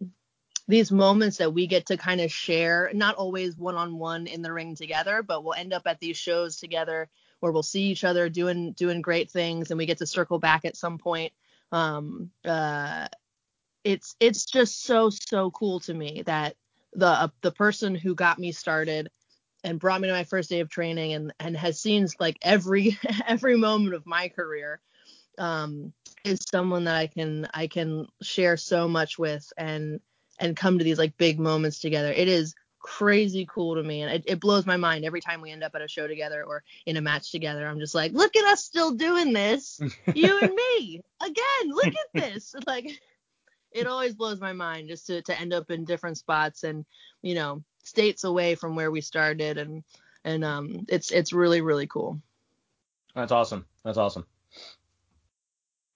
these 0.67 0.91
moments 0.91 1.37
that 1.37 1.53
we 1.53 1.67
get 1.67 1.87
to 1.87 1.97
kind 1.97 2.21
of 2.21 2.31
share 2.31 2.89
not 2.93 3.15
always 3.15 3.57
one 3.57 3.75
on 3.75 3.97
one 3.97 4.27
in 4.27 4.41
the 4.41 4.51
ring 4.51 4.75
together 4.75 5.21
but 5.21 5.43
we'll 5.43 5.53
end 5.53 5.73
up 5.73 5.83
at 5.85 5.99
these 5.99 6.17
shows 6.17 6.57
together 6.57 7.09
where 7.43 7.51
we'll 7.51 7.61
see 7.61 7.83
each 7.83 8.05
other 8.05 8.29
doing 8.29 8.71
doing 8.71 9.01
great 9.01 9.29
things 9.29 9.69
and 9.69 9.77
we 9.77 9.85
get 9.85 9.97
to 9.97 10.07
circle 10.07 10.39
back 10.39 10.63
at 10.63 10.77
some 10.77 10.97
point. 10.97 11.33
Um 11.73 12.31
uh 12.45 13.09
it's 13.83 14.15
it's 14.21 14.45
just 14.45 14.85
so 14.85 15.09
so 15.09 15.51
cool 15.51 15.81
to 15.81 15.93
me 15.93 16.23
that 16.25 16.55
the 16.93 17.05
uh, 17.05 17.27
the 17.41 17.51
person 17.51 17.95
who 17.95 18.15
got 18.15 18.39
me 18.39 18.53
started 18.53 19.11
and 19.65 19.77
brought 19.77 19.99
me 19.99 20.07
to 20.07 20.13
my 20.13 20.23
first 20.23 20.49
day 20.49 20.61
of 20.61 20.69
training 20.69 21.11
and 21.11 21.33
and 21.37 21.57
has 21.57 21.81
seen 21.81 22.07
like 22.17 22.37
every 22.41 22.97
every 23.27 23.57
moment 23.57 23.93
of 23.93 24.05
my 24.05 24.29
career 24.29 24.79
um 25.37 25.91
is 26.23 26.39
someone 26.49 26.85
that 26.85 26.95
I 26.95 27.07
can 27.07 27.49
I 27.53 27.67
can 27.67 28.07
share 28.21 28.55
so 28.55 28.87
much 28.87 29.19
with 29.19 29.51
and 29.57 29.99
and 30.39 30.55
come 30.55 30.77
to 30.77 30.83
these 30.83 30.97
like 30.97 31.17
big 31.17 31.39
moments 31.39 31.79
together. 31.79 32.11
It 32.11 32.27
is 32.27 32.55
crazy 32.83 33.47
cool 33.49 33.75
to 33.75 33.81
me 33.81 34.01
and 34.01 34.11
it, 34.11 34.23
it 34.27 34.39
blows 34.41 34.65
my 34.65 34.75
mind 34.75 35.05
every 35.05 35.21
time 35.21 35.39
we 35.39 35.49
end 35.49 35.63
up 35.63 35.73
at 35.73 35.81
a 35.81 35.87
show 35.87 36.05
together 36.05 36.43
or 36.43 36.61
in 36.85 36.97
a 36.97 37.01
match 37.01 37.31
together. 37.31 37.65
I'm 37.65 37.79
just 37.79 37.95
like 37.95 38.11
look 38.11 38.35
at 38.35 38.43
us 38.43 38.63
still 38.63 38.91
doing 38.91 39.33
this. 39.33 39.79
You 40.13 40.37
and 40.39 40.53
me. 40.53 41.01
Again 41.21 41.69
look 41.69 41.87
at 41.87 42.13
this. 42.13 42.53
Like 42.67 42.91
it 43.71 43.87
always 43.87 44.13
blows 44.13 44.39
my 44.39 44.53
mind 44.53 44.89
just 44.89 45.07
to, 45.07 45.21
to 45.23 45.39
end 45.39 45.53
up 45.53 45.71
in 45.71 45.85
different 45.85 46.17
spots 46.17 46.63
and 46.63 46.85
you 47.21 47.35
know 47.35 47.63
states 47.83 48.25
away 48.25 48.53
from 48.53 48.75
where 48.75 48.91
we 48.91 49.01
started 49.01 49.57
and 49.57 49.83
and 50.25 50.43
um 50.43 50.85
it's 50.89 51.09
it's 51.11 51.31
really 51.31 51.61
really 51.61 51.87
cool. 51.87 52.21
That's 53.15 53.31
awesome. 53.31 53.65
That's 53.85 53.97
awesome. 53.97 54.25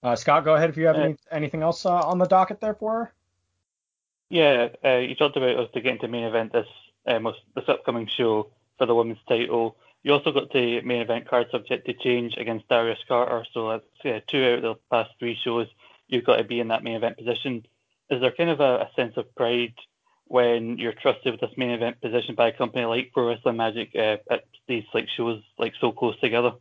Uh, 0.02 0.16
scott 0.16 0.44
go 0.44 0.54
ahead 0.54 0.70
if 0.70 0.76
you 0.76 0.86
have 0.86 0.96
uh, 0.96 1.00
any, 1.00 1.16
anything 1.30 1.62
else 1.62 1.84
uh, 1.84 2.00
on 2.00 2.18
the 2.18 2.26
docket 2.26 2.60
there 2.60 2.74
for 2.74 2.92
her 2.92 3.12
yeah 4.30 4.68
uh, 4.84 4.96
you 4.96 5.14
talked 5.14 5.36
about 5.36 5.56
us 5.56 5.70
to 5.74 5.80
get 5.80 5.94
into 5.94 6.08
main 6.08 6.24
event 6.24 6.52
this 6.52 6.66
um, 7.06 7.32
this 7.54 7.68
upcoming 7.68 8.06
show 8.06 8.50
for 8.76 8.86
the 8.86 8.94
women's 8.94 9.18
title 9.28 9.76
you 10.02 10.12
also 10.12 10.32
got 10.32 10.52
the 10.52 10.80
main 10.82 11.02
event 11.02 11.28
card 11.28 11.48
subject 11.50 11.86
to 11.86 11.92
change 11.92 12.36
against 12.36 12.68
Darius 12.68 12.98
Carter, 13.06 13.44
so 13.52 13.70
that's 13.70 13.84
yeah, 14.04 14.20
two 14.26 14.44
out 14.44 14.58
of 14.58 14.62
the 14.62 14.74
past 14.90 15.10
three 15.18 15.36
shows 15.42 15.66
you've 16.06 16.24
got 16.24 16.36
to 16.36 16.44
be 16.44 16.60
in 16.60 16.68
that 16.68 16.84
main 16.84 16.96
event 16.96 17.18
position. 17.18 17.66
Is 18.10 18.20
there 18.20 18.32
kind 18.32 18.50
of 18.50 18.60
a, 18.60 18.86
a 18.86 18.90
sense 18.96 19.16
of 19.16 19.34
pride 19.34 19.74
when 20.24 20.78
you're 20.78 20.92
trusted 20.92 21.32
with 21.32 21.40
this 21.40 21.56
main 21.56 21.70
event 21.70 22.00
position 22.00 22.34
by 22.34 22.48
a 22.48 22.56
company 22.56 22.84
like 22.84 23.12
Pro 23.12 23.28
Wrestling 23.28 23.56
Magic 23.56 23.90
uh, 23.94 24.16
at 24.30 24.44
these 24.66 24.84
like 24.94 25.08
shows 25.08 25.42
like 25.58 25.74
so 25.80 25.92
close 25.92 26.18
together? 26.20 26.52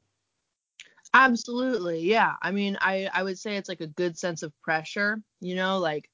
Absolutely, 1.14 2.02
yeah. 2.02 2.34
I 2.42 2.52
mean, 2.52 2.78
I 2.82 3.10
I 3.14 3.24
would 3.24 3.38
say 3.38 3.56
it's 3.56 3.70
like 3.70 3.82
a 3.82 3.88
good 3.88 4.18
sense 4.18 4.44
of 4.44 4.52
pressure, 4.62 5.22
you 5.40 5.56
know, 5.56 5.80
like 5.80 6.10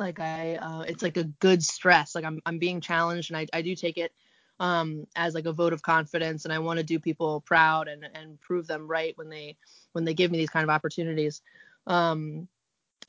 like 0.00 0.20
I 0.20 0.56
uh, 0.56 0.82
it's 0.82 1.02
like 1.02 1.16
a 1.16 1.24
good 1.24 1.62
stress. 1.62 2.14
Like 2.14 2.24
I'm 2.24 2.40
I'm 2.46 2.58
being 2.58 2.80
challenged 2.80 3.30
and 3.30 3.38
I 3.38 3.46
I 3.52 3.62
do 3.62 3.74
take 3.74 3.98
it 3.98 4.12
um 4.58 5.06
as 5.16 5.34
like 5.34 5.44
a 5.44 5.52
vote 5.52 5.74
of 5.74 5.82
confidence 5.82 6.44
and 6.46 6.52
I 6.52 6.58
want 6.60 6.78
to 6.78 6.84
do 6.84 6.98
people 6.98 7.42
proud 7.42 7.88
and 7.88 8.08
and 8.14 8.40
prove 8.40 8.66
them 8.66 8.86
right 8.88 9.16
when 9.16 9.28
they 9.28 9.56
when 9.92 10.04
they 10.04 10.14
give 10.14 10.30
me 10.30 10.38
these 10.38 10.50
kind 10.50 10.64
of 10.64 10.70
opportunities. 10.70 11.42
Um, 11.86 12.48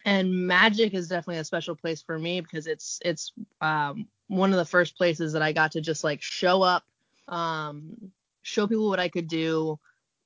and 0.05 0.47
magic 0.47 0.93
is 0.93 1.07
definitely 1.07 1.39
a 1.39 1.45
special 1.45 1.75
place 1.75 2.01
for 2.01 2.17
me 2.17 2.41
because 2.41 2.67
it's 2.67 2.99
it's 3.03 3.33
um, 3.61 4.07
one 4.27 4.51
of 4.51 4.57
the 4.57 4.65
first 4.65 4.97
places 4.97 5.33
that 5.33 5.41
I 5.41 5.51
got 5.51 5.73
to 5.73 5.81
just 5.81 6.03
like 6.03 6.21
show 6.21 6.61
up, 6.61 6.83
um, 7.27 8.11
show 8.41 8.67
people 8.67 8.87
what 8.87 8.99
I 8.99 9.09
could 9.09 9.27
do. 9.27 9.79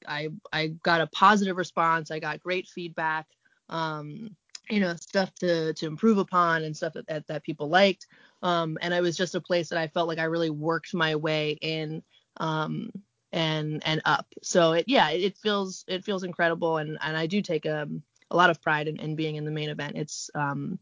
I 0.08 0.30
I 0.54 0.68
got 0.68 1.02
a 1.02 1.08
positive 1.08 1.58
response. 1.58 2.12
I 2.12 2.20
got 2.20 2.42
great 2.42 2.68
feedback. 2.68 3.28
Um, 3.70 4.36
you 4.72 4.80
know, 4.80 4.96
stuff 4.96 5.34
to 5.36 5.74
to 5.74 5.86
improve 5.86 6.18
upon 6.18 6.64
and 6.64 6.76
stuff 6.76 6.94
that 6.94 7.08
that, 7.08 7.28
that 7.28 7.44
people 7.44 7.68
liked. 7.70 8.08
Um, 8.42 8.78
and 8.82 8.94
it 8.94 9.02
was 9.02 9.18
just 9.18 9.36
a 9.36 9.42
place 9.42 9.70
that 9.70 9.78
I 9.78 9.88
felt 9.88 10.08
like 10.08 10.18
I 10.18 10.24
really 10.24 10.50
worked 10.50 10.94
my 10.94 11.16
way 11.16 11.58
in 11.62 12.02
um, 12.38 12.90
and 13.32 13.84
and 13.86 14.02
up. 14.06 14.28
So 14.42 14.72
it 14.74 14.86
yeah, 14.88 15.10
it, 15.10 15.38
feels 15.38 15.84
it 15.88 16.06
feels 16.06 16.24
incredible 16.24 16.78
and 16.78 16.98
and 17.02 17.18
I 17.18 17.28
do 17.28 17.42
take 17.42 17.66
a 17.66 17.84
um, 17.84 18.02
a 18.32 18.36
lot 18.36 18.50
of 18.50 18.62
pride 18.62 18.88
in, 18.88 18.98
in 18.98 19.16
being 19.16 19.36
in 19.36 19.44
the 19.44 19.52
main 19.52 19.70
event. 19.70 19.98
It's 19.98 20.30
um, 20.36 20.80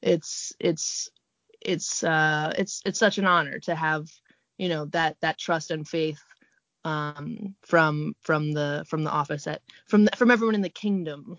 it's 0.00 0.54
it's 0.58 1.10
it's 1.60 2.02
uh, 2.02 2.54
it's 2.56 2.80
it's 2.86 2.98
such 2.98 3.18
an 3.18 3.26
honor 3.26 3.58
to 3.60 3.74
have 3.74 4.08
you 4.56 4.70
know 4.70 4.86
that 4.86 5.16
that 5.20 5.38
trust 5.38 5.70
and 5.70 5.86
faith 5.86 6.22
um, 6.86 7.54
from 7.62 8.16
from 8.22 8.52
the 8.52 8.84
from 8.88 9.04
the 9.04 9.10
office 9.10 9.46
at 9.46 9.60
from 9.86 10.06
the, 10.06 10.16
from 10.16 10.30
everyone 10.30 10.54
in 10.54 10.62
the 10.62 10.70
kingdom. 10.70 11.38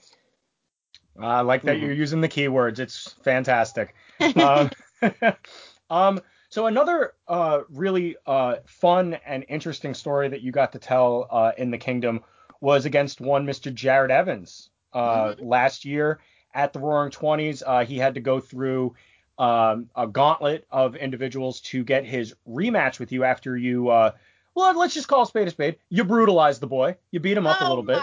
I 1.20 1.42
like 1.42 1.64
that 1.64 1.78
mm-hmm. 1.78 1.86
you're 1.86 1.96
using 1.96 2.22
the 2.22 2.30
keywords. 2.30 2.80
It's 2.80 3.16
fantastic. 3.24 3.96
um, 4.36 4.70
um, 5.90 6.22
so 6.50 6.68
another 6.68 7.14
uh, 7.28 7.62
really 7.70 8.16
uh, 8.26 8.58
fun 8.66 9.18
and 9.26 9.46
interesting 9.50 9.94
story 9.94 10.30
that 10.30 10.42
you 10.42 10.52
got 10.52 10.72
to 10.74 10.80
tell 10.80 11.28
uh, 11.30 11.52
in 11.58 11.72
the 11.72 11.78
kingdom 11.78 12.24
was 12.62 12.86
against 12.86 13.22
one 13.22 13.46
Mr. 13.46 13.74
Jared 13.74 14.12
Evans 14.12 14.70
uh, 14.94 15.26
mm-hmm. 15.26 15.46
last 15.46 15.86
year 15.86 16.20
at 16.54 16.74
the 16.74 16.80
Roaring 16.80 17.12
Twenties. 17.12 17.64
Uh, 17.66 17.86
he 17.86 17.98
had 17.98 18.16
to 18.16 18.22
go 18.22 18.40
through 18.40 18.96
um, 19.38 19.90
a 19.96 20.08
gauntlet 20.08 20.66
of 20.72 20.96
individuals 20.96 21.62
to 21.62 21.84
get 21.84 22.06
his 22.06 22.34
rematch 22.48 23.00
with 23.00 23.12
you 23.12 23.24
after 23.24 23.56
you. 23.58 23.90
Uh, 23.90 24.12
well, 24.56 24.78
let's 24.78 24.94
just 24.94 25.08
call 25.08 25.24
a 25.24 25.28
spade 25.28 25.48
a 25.48 25.52
spade. 25.52 25.76
You 25.90 26.04
brutalized 26.04 26.62
the 26.62 26.68
boy. 26.68 26.96
You 27.12 27.20
beat 27.20 27.38
him 27.38 27.46
up 27.46 27.62
oh 27.62 27.68
a 27.68 27.70
little 27.70 27.84
bit. 27.84 28.02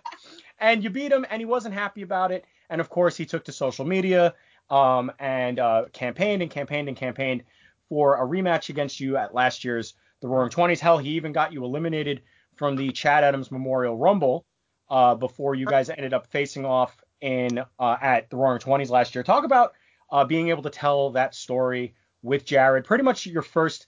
and 0.60 0.84
you 0.84 0.90
beat 0.90 1.12
him, 1.12 1.26
and 1.30 1.40
he 1.40 1.46
wasn't 1.46 1.74
happy 1.74 2.02
about 2.02 2.32
it. 2.32 2.44
And 2.68 2.80
of 2.80 2.88
course, 2.88 3.16
he 3.16 3.26
took 3.26 3.44
to 3.44 3.52
social 3.52 3.84
media 3.84 4.34
um, 4.68 5.10
and 5.18 5.58
uh, 5.58 5.84
campaigned 5.92 6.42
and 6.42 6.50
campaigned 6.50 6.88
and 6.88 6.96
campaigned 6.96 7.42
for 7.88 8.16
a 8.16 8.26
rematch 8.26 8.68
against 8.68 9.00
you 9.00 9.16
at 9.16 9.34
last 9.34 9.64
year's 9.64 9.94
the 10.20 10.28
Roaring 10.28 10.50
Twenties. 10.50 10.80
Hell, 10.80 10.98
he 10.98 11.10
even 11.10 11.32
got 11.32 11.52
you 11.52 11.64
eliminated 11.64 12.22
from 12.56 12.76
the 12.76 12.90
Chad 12.90 13.24
Adams 13.24 13.50
Memorial 13.50 13.96
Rumble 13.96 14.44
uh, 14.90 15.14
before 15.14 15.54
you 15.54 15.66
guys 15.66 15.88
ended 15.88 16.12
up 16.12 16.26
facing 16.26 16.64
off 16.64 17.02
in 17.20 17.58
uh, 17.78 17.96
at 18.00 18.30
the 18.30 18.36
Roaring 18.36 18.60
Twenties 18.60 18.90
last 18.90 19.14
year. 19.14 19.24
Talk 19.24 19.44
about 19.44 19.72
uh, 20.10 20.24
being 20.24 20.48
able 20.50 20.62
to 20.62 20.70
tell 20.70 21.10
that 21.10 21.34
story 21.34 21.94
with 22.22 22.44
Jared. 22.44 22.84
Pretty 22.84 23.04
much 23.04 23.26
your 23.26 23.42
first 23.42 23.86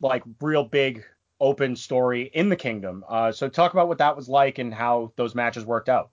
like 0.00 0.22
real 0.40 0.64
big 0.64 1.04
open 1.40 1.74
story 1.76 2.30
in 2.34 2.48
the 2.48 2.56
kingdom. 2.56 3.04
Uh, 3.08 3.32
so 3.32 3.48
talk 3.48 3.72
about 3.72 3.88
what 3.88 3.98
that 3.98 4.16
was 4.16 4.28
like 4.28 4.58
and 4.58 4.72
how 4.72 5.12
those 5.16 5.34
matches 5.34 5.64
worked 5.64 5.88
out. 5.88 6.10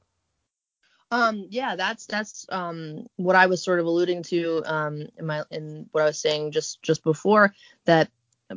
Um, 1.10 1.48
yeah, 1.50 1.76
that's 1.76 2.06
that's 2.06 2.46
um, 2.50 3.08
what 3.16 3.36
I 3.36 3.46
was 3.46 3.64
sort 3.64 3.80
of 3.80 3.86
alluding 3.86 4.24
to 4.24 4.62
um, 4.66 5.08
in 5.18 5.26
my 5.26 5.44
in 5.52 5.88
what 5.92 6.02
I 6.02 6.08
was 6.08 6.20
saying 6.20 6.52
just 6.52 6.82
just 6.82 7.04
before 7.04 7.54
that 7.86 8.10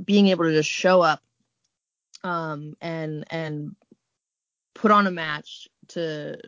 being 0.05 0.29
able 0.29 0.45
to 0.45 0.53
just 0.53 0.69
show 0.69 1.01
up 1.01 1.23
um, 2.25 2.77
and 2.81 3.25
and 3.31 3.77
put 4.75 4.91
on 4.91 5.07
a 5.07 5.13
match 5.13 5.69
to 5.89 6.39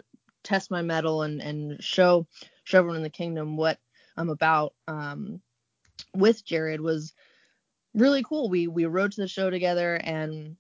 test 0.43 0.71
my 0.71 0.83
mettle 0.83 1.23
and 1.23 1.41
and 1.41 1.83
show 1.83 2.27
show 2.65 2.79
everyone 2.79 2.97
in 2.97 3.03
the 3.03 3.11
kingdom 3.11 3.57
what 3.57 3.79
I'm 4.17 4.29
about 4.29 4.75
um, 4.89 5.41
with 6.15 6.45
Jared 6.45 6.81
was 6.81 7.13
really 7.95 8.23
cool. 8.23 8.49
We 8.49 8.69
we 8.69 8.87
rode 8.87 9.13
to 9.13 9.21
the 9.21 9.29
show 9.29 9.51
together 9.51 9.97
and 9.97 10.57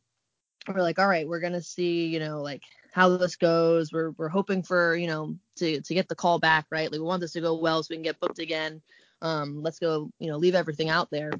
we're 0.69 0.83
like, 0.83 0.99
all 0.99 1.09
right, 1.09 1.27
we're 1.27 1.41
gonna 1.41 1.62
see, 1.62 2.07
you 2.07 2.21
know, 2.21 2.41
like 2.41 2.62
how 2.93 3.17
this 3.17 3.37
goes. 3.37 3.93
We're 3.93 4.11
we're 4.12 4.29
hoping 4.29 4.62
for 4.62 4.95
you 4.97 5.07
know 5.07 5.37
to 5.57 5.81
to 5.81 5.95
get 5.95 6.09
the 6.09 6.15
call 6.15 6.39
back 6.39 6.67
right. 6.71 6.91
Like 6.91 7.01
we 7.01 7.07
want 7.07 7.21
this 7.21 7.33
to 7.33 7.41
go 7.41 7.55
well 7.55 7.83
so 7.83 7.89
we 7.91 7.97
can 7.97 8.03
get 8.03 8.21
booked 8.21 8.39
again. 8.39 8.83
Um, 9.21 9.62
let's 9.62 9.79
go 9.79 10.11
you 10.19 10.31
know 10.31 10.37
leave 10.37 10.55
everything 10.55 10.89
out 10.89 11.11
there, 11.11 11.33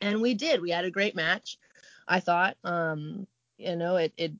and 0.00 0.20
we 0.20 0.34
did. 0.34 0.60
We 0.60 0.70
had 0.70 0.84
a 0.84 0.90
great 0.90 1.14
match. 1.14 1.58
I 2.06 2.20
thought. 2.20 2.56
Um, 2.64 3.26
you 3.56 3.76
know 3.76 3.96
it 3.96 4.12
it 4.16 4.32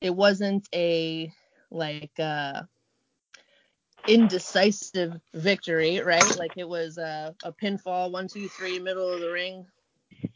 it 0.00 0.14
wasn't 0.14 0.68
a 0.74 1.32
like 1.70 2.18
uh 2.18 2.62
indecisive 4.06 5.20
victory, 5.34 6.00
right? 6.00 6.38
Like 6.38 6.52
it 6.56 6.68
was 6.68 6.98
a, 6.98 7.34
a 7.42 7.52
pinfall, 7.52 8.10
one, 8.10 8.28
two, 8.28 8.48
three, 8.48 8.78
middle 8.78 9.12
of 9.12 9.20
the 9.20 9.30
ring, 9.30 9.66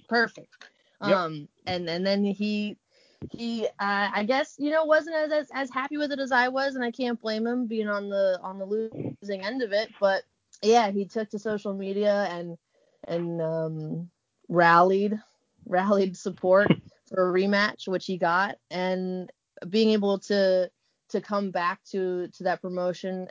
perfect. 0.09 0.67
Yep. 1.05 1.17
Um, 1.17 1.49
and 1.67 1.89
and 1.89 2.07
then 2.07 2.25
he 2.25 2.77
he 3.31 3.67
uh, 3.67 4.11
I 4.15 4.25
guess 4.25 4.57
you 4.59 4.71
know 4.71 4.85
wasn't 4.85 5.17
as, 5.17 5.33
as 5.33 5.49
as 5.53 5.71
happy 5.71 5.97
with 5.97 6.13
it 6.13 6.19
as 6.19 6.33
I 6.33 6.49
was, 6.49 6.75
and 6.75 6.85
I 6.85 6.91
can't 6.91 7.21
blame 7.21 7.47
him 7.47 7.67
being 7.67 7.89
on 7.89 8.09
the 8.09 8.39
on 8.43 8.59
the 8.59 8.65
losing 8.65 9.45
end 9.45 9.63
of 9.63 9.73
it. 9.73 9.91
But 10.01 10.23
yeah, 10.63 10.91
he 10.91 11.05
took 11.05 11.31
to 11.31 11.39
social 11.39 11.75
media 11.75 12.29
and 12.31 12.57
and 13.09 13.41
um, 13.41 14.11
rallied 14.49 15.19
rallied 15.67 16.17
support 16.17 16.69
for 17.09 17.29
a 17.29 17.33
rematch, 17.33 17.87
which 17.89 18.07
he 18.07 18.17
got, 18.17 18.57
and 18.71 19.31
being 19.69 19.91
able 19.91 20.19
to 20.19 20.71
to 21.11 21.21
come 21.21 21.51
back 21.51 21.81
to 21.91 22.29
to 22.29 22.45
that 22.45 22.63
promotion 22.63 23.29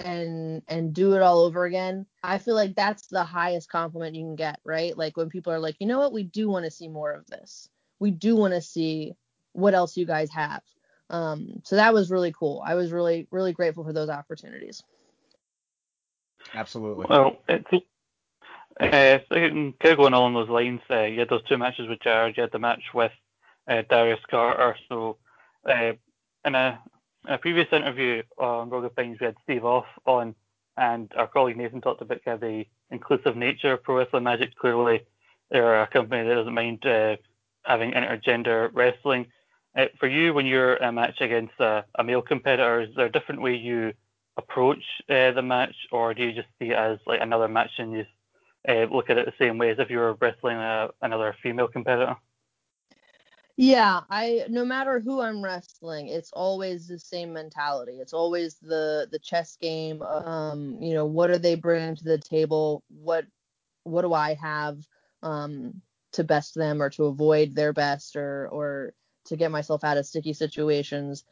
and 0.00 0.62
and 0.68 0.92
do 0.92 1.14
it 1.14 1.22
all 1.22 1.40
over 1.40 1.64
again 1.64 2.04
i 2.22 2.36
feel 2.36 2.54
like 2.54 2.74
that's 2.74 3.06
the 3.06 3.24
highest 3.24 3.70
compliment 3.70 4.14
you 4.14 4.22
can 4.22 4.36
get 4.36 4.56
right? 4.66 4.98
Like 4.98 5.16
when 5.16 5.30
people 5.30 5.52
are 5.52 5.58
like 5.58 5.76
you 5.78 5.86
know 5.86 5.98
what? 5.98 6.12
We 6.12 6.24
do 6.24 6.48
want 6.48 6.64
to 6.64 6.70
see 6.70 6.88
more 6.88 7.12
of 7.12 7.26
this. 7.26 7.68
We 7.98 8.10
do 8.10 8.36
want 8.36 8.52
to 8.52 8.60
see 8.60 9.14
what 9.52 9.74
else 9.74 9.96
you 9.96 10.04
guys 10.04 10.30
have. 10.32 10.62
Um 11.08 11.62
so 11.62 11.76
that 11.76 11.94
was 11.94 12.10
really 12.10 12.32
cool. 12.32 12.62
I 12.66 12.74
was 12.74 12.92
really 12.92 13.28
really 13.30 13.52
grateful 13.52 13.84
for 13.84 13.92
those 13.92 14.10
opportunities. 14.10 14.82
Absolutely. 16.52 17.06
Well 17.08 17.38
it's 17.48 17.86
uh, 18.78 19.18
so 19.28 19.34
kind 19.34 19.74
of 19.82 19.96
going 19.96 20.12
along 20.12 20.34
those 20.34 20.50
lines 20.50 20.80
uh, 20.90 21.02
you 21.02 21.20
had 21.20 21.30
those 21.30 21.42
two 21.44 21.56
matches 21.56 21.88
with 21.88 21.98
jared 22.00 22.36
you 22.36 22.42
had 22.42 22.52
the 22.52 22.58
match 22.58 22.82
with 22.92 23.12
uh, 23.68 23.80
darius 23.88 24.20
carter 24.30 24.76
so 24.86 25.16
uh, 25.66 25.92
in 26.44 26.54
a 26.54 26.78
in 26.84 26.95
a 27.28 27.38
previous 27.38 27.68
interview 27.72 28.22
on 28.38 28.70
Rogue 28.70 28.84
Opinions, 28.84 29.20
we 29.20 29.26
had 29.26 29.36
Steve 29.44 29.64
Off 29.64 29.86
on, 30.04 30.34
and 30.76 31.10
our 31.16 31.26
colleague 31.26 31.56
Nathan 31.56 31.80
talked 31.80 32.02
about 32.02 32.24
kind 32.24 32.34
of 32.36 32.40
the 32.40 32.66
inclusive 32.90 33.36
nature 33.36 33.72
of 33.72 33.82
Pro 33.82 33.96
Wrestling 33.98 34.24
Magic. 34.24 34.54
Clearly, 34.56 35.02
they're 35.50 35.82
a 35.82 35.86
company 35.86 36.26
that 36.26 36.34
doesn't 36.34 36.54
mind 36.54 36.84
uh, 36.86 37.16
having 37.64 37.92
intergender 37.92 38.70
wrestling. 38.72 39.26
Uh, 39.76 39.86
for 39.98 40.08
you, 40.08 40.32
when 40.32 40.46
you're 40.46 40.76
a 40.76 40.92
match 40.92 41.20
against 41.20 41.54
a, 41.60 41.84
a, 41.98 42.04
male 42.04 42.22
competitor, 42.22 42.82
is 42.82 42.94
there 42.96 43.06
a 43.06 43.12
different 43.12 43.42
way 43.42 43.54
you 43.54 43.92
approach 44.36 44.82
uh, 45.10 45.32
the 45.32 45.42
match, 45.42 45.74
or 45.92 46.14
do 46.14 46.24
you 46.24 46.32
just 46.32 46.48
see 46.58 46.70
it 46.70 46.76
as 46.76 46.98
like 47.06 47.20
another 47.20 47.48
match 47.48 47.70
and 47.78 47.92
you 47.92 48.04
uh, 48.68 48.86
look 48.90 49.10
at 49.10 49.18
it 49.18 49.26
the 49.26 49.44
same 49.44 49.58
way 49.58 49.70
as 49.70 49.78
if 49.78 49.90
you 49.90 49.98
were 49.98 50.14
wrestling 50.14 50.56
a, 50.56 50.88
another 51.02 51.34
female 51.42 51.68
competitor? 51.68 52.16
Yeah, 53.56 54.02
I 54.10 54.44
no 54.50 54.64
matter 54.66 55.00
who 55.00 55.20
I'm 55.20 55.42
wrestling, 55.42 56.08
it's 56.08 56.30
always 56.32 56.88
the 56.88 56.98
same 56.98 57.32
mentality. 57.32 58.00
It's 58.00 58.12
always 58.12 58.56
the 58.60 59.08
the 59.10 59.18
chess 59.18 59.56
game. 59.60 60.02
Um, 60.02 60.78
you 60.82 60.94
know, 60.94 61.06
what 61.06 61.30
are 61.30 61.38
they 61.38 61.54
bringing 61.54 61.96
to 61.96 62.04
the 62.04 62.18
table? 62.18 62.82
What 62.90 63.26
what 63.84 64.02
do 64.02 64.14
I 64.14 64.34
have 64.34 64.78
um 65.22 65.82
to 66.14 66.24
best 66.24 66.54
them 66.54 66.82
or 66.82 66.90
to 66.90 67.06
avoid 67.06 67.54
their 67.54 67.72
best 67.72 68.16
or 68.16 68.48
or 68.50 68.94
to 69.26 69.36
get 69.36 69.50
myself 69.50 69.84
out 69.84 69.98
of 69.98 70.06
sticky 70.06 70.34
situations? 70.34 71.24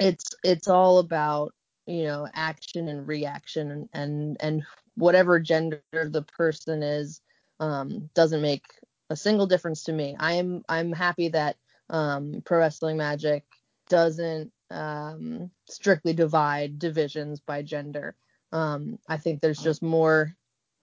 It's 0.00 0.26
it's 0.44 0.68
all 0.68 0.98
about 0.98 1.54
you 1.86 2.04
know 2.04 2.28
action 2.34 2.88
and 2.88 3.06
reaction 3.08 3.70
and 3.70 3.88
and, 3.94 4.36
and 4.40 4.62
whatever 4.96 5.40
gender 5.40 5.82
the 5.92 6.22
person 6.36 6.82
is 6.82 7.20
um, 7.60 8.10
doesn't 8.14 8.42
make 8.42 8.64
a 9.10 9.16
single 9.16 9.46
difference 9.46 9.84
to 9.84 9.92
me. 9.92 10.16
I 10.18 10.34
am 10.34 10.64
I'm 10.68 10.92
happy 10.92 11.28
that 11.28 11.56
um, 11.90 12.42
Pro 12.44 12.58
Wrestling 12.58 12.96
Magic 12.96 13.44
doesn't 13.88 14.52
um, 14.70 15.50
strictly 15.68 16.12
divide 16.12 16.78
divisions 16.78 17.40
by 17.40 17.62
gender. 17.62 18.16
Um, 18.52 18.98
I 19.08 19.16
think 19.16 19.40
there's 19.40 19.60
just 19.60 19.82
more 19.82 20.34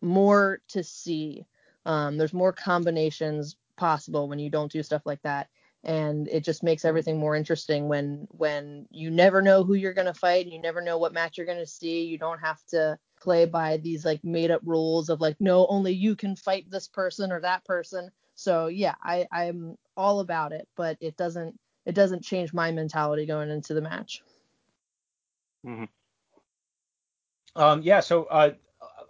more 0.02 0.62
to 0.70 0.84
see. 0.84 1.46
Um, 1.86 2.18
there's 2.18 2.34
more 2.34 2.54
combinations 2.54 3.56
possible 3.76 4.28
when 4.28 4.40
you 4.40 4.50
don't 4.50 4.72
do 4.72 4.84
stuff 4.84 5.02
like 5.06 5.22
that, 5.24 5.50
and 5.84 6.28
it 6.28 6.44
just 6.44 6.64
makes 6.64 6.86
everything 6.86 7.20
more 7.20 7.36
interesting 7.36 7.88
when 7.88 8.28
when 8.32 8.88
you 8.92 9.10
never 9.10 9.42
know 9.42 9.64
who 9.64 9.74
you're 9.74 9.94
gonna 9.94 10.14
fight, 10.14 10.48
you 10.48 10.62
never 10.62 10.82
know 10.82 10.98
what 10.98 11.14
match 11.14 11.38
you're 11.38 11.48
gonna 11.48 11.66
see. 11.66 12.04
You 12.04 12.18
don't 12.18 12.40
have 12.40 12.64
to 12.68 13.00
play 13.20 13.46
by 13.46 13.78
these 13.78 14.04
like 14.04 14.24
made 14.24 14.52
up 14.52 14.62
rules 14.66 15.10
of 15.10 15.22
like 15.22 15.40
no 15.40 15.68
only 15.68 15.94
you 15.94 16.16
can 16.16 16.36
fight 16.36 16.70
this 16.70 16.88
person 16.88 17.32
or 17.32 17.40
that 17.40 17.64
person 17.64 18.12
so 18.42 18.68
yeah 18.68 18.96
i 19.04 19.28
i'm 19.32 19.78
all 19.96 20.20
about 20.20 20.52
it 20.52 20.68
but 20.76 20.98
it 21.00 21.16
doesn't 21.16 21.58
it 21.86 21.94
doesn't 21.94 22.24
change 22.24 22.54
my 22.54 22.72
mentality 22.72 23.26
going 23.26 23.52
into 23.52 23.74
the 23.74 23.82
match 23.82 24.24
mm-hmm. 25.66 25.84
um 27.56 27.82
yeah 27.84 28.00
so 28.00 28.24
uh, 28.26 28.52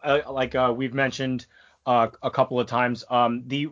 uh 0.03 0.19
like 0.29 0.53
uh, 0.53 0.73
we've 0.75 0.93
mentioned 0.93 1.45
uh, 1.85 2.07
a 2.21 2.29
couple 2.29 2.59
of 2.59 2.67
times 2.67 3.05
um 3.09 3.43
the 3.47 3.69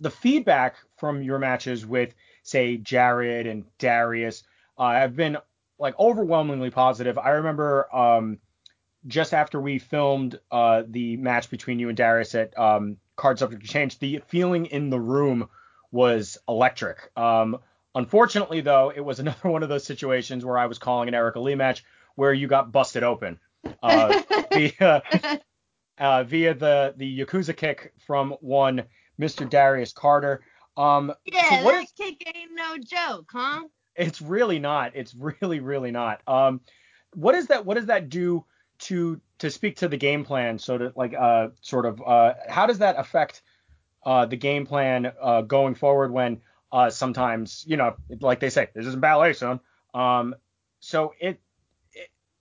the 0.00 0.10
feedback 0.10 0.76
from 0.96 1.22
your 1.22 1.38
matches 1.38 1.86
with 1.86 2.12
say 2.42 2.76
jared 2.76 3.46
and 3.46 3.64
darius 3.78 4.42
uh, 4.76 4.92
have 4.92 5.14
been 5.14 5.36
like 5.78 5.96
overwhelmingly 6.00 6.70
positive 6.70 7.16
i 7.16 7.30
remember 7.30 7.94
um 7.94 8.38
just 9.06 9.32
after 9.32 9.60
we 9.60 9.78
filmed 9.78 10.40
uh, 10.50 10.82
the 10.88 11.16
match 11.16 11.48
between 11.48 11.78
you 11.78 11.88
and 11.88 11.96
Darius 11.96 12.34
at 12.34 12.58
um, 12.58 12.96
Card 13.16 13.38
Subject 13.38 13.62
to 13.62 13.68
Change, 13.68 13.98
the 13.98 14.22
feeling 14.28 14.66
in 14.66 14.90
the 14.90 15.00
room 15.00 15.48
was 15.90 16.38
electric. 16.48 17.10
Um, 17.16 17.58
unfortunately, 17.94 18.60
though, 18.60 18.92
it 18.94 19.00
was 19.00 19.20
another 19.20 19.48
one 19.48 19.62
of 19.62 19.68
those 19.68 19.84
situations 19.84 20.44
where 20.44 20.58
I 20.58 20.66
was 20.66 20.78
calling 20.78 21.08
an 21.08 21.14
Erica 21.14 21.40
Leigh 21.40 21.54
match 21.54 21.84
where 22.14 22.32
you 22.32 22.46
got 22.46 22.72
busted 22.72 23.02
open 23.02 23.38
uh, 23.82 24.22
via, 24.52 25.02
uh, 25.98 26.24
via 26.24 26.54
the 26.54 26.94
the 26.96 27.20
Yakuza 27.20 27.56
kick 27.56 27.92
from 28.06 28.32
one 28.40 28.84
Mr. 29.20 29.48
Darius 29.48 29.92
Carter. 29.92 30.42
Um, 30.76 31.12
yeah, 31.24 31.62
so 31.62 31.70
that 31.70 31.82
is, 31.82 31.92
kick 31.92 32.22
ain't 32.26 32.50
no 32.54 32.76
joke, 32.78 33.30
huh? 33.32 33.62
It's 33.94 34.20
really 34.20 34.58
not. 34.58 34.92
It's 34.94 35.14
really, 35.14 35.60
really 35.60 35.90
not. 35.90 36.20
Um, 36.26 36.60
what 37.14 37.34
is 37.34 37.46
that? 37.46 37.64
What 37.64 37.74
does 37.74 37.86
that 37.86 38.08
do? 38.08 38.44
to 38.78 39.20
to 39.38 39.50
speak 39.50 39.76
to 39.76 39.88
the 39.88 39.96
game 39.96 40.24
plan, 40.24 40.58
so 40.58 40.78
to 40.78 40.92
like 40.96 41.14
uh 41.14 41.48
sort 41.60 41.86
of 41.86 42.02
uh 42.02 42.34
how 42.48 42.66
does 42.66 42.78
that 42.78 42.98
affect 42.98 43.42
uh 44.04 44.26
the 44.26 44.36
game 44.36 44.66
plan 44.66 45.12
uh 45.20 45.42
going 45.42 45.74
forward 45.74 46.12
when 46.12 46.40
uh 46.72 46.90
sometimes 46.90 47.64
you 47.66 47.76
know 47.76 47.96
like 48.20 48.40
they 48.40 48.50
say 48.50 48.68
this 48.74 48.86
isn't 48.86 49.00
ballet 49.00 49.32
son. 49.32 49.60
Um 49.94 50.34
so 50.80 51.14
it, 51.20 51.40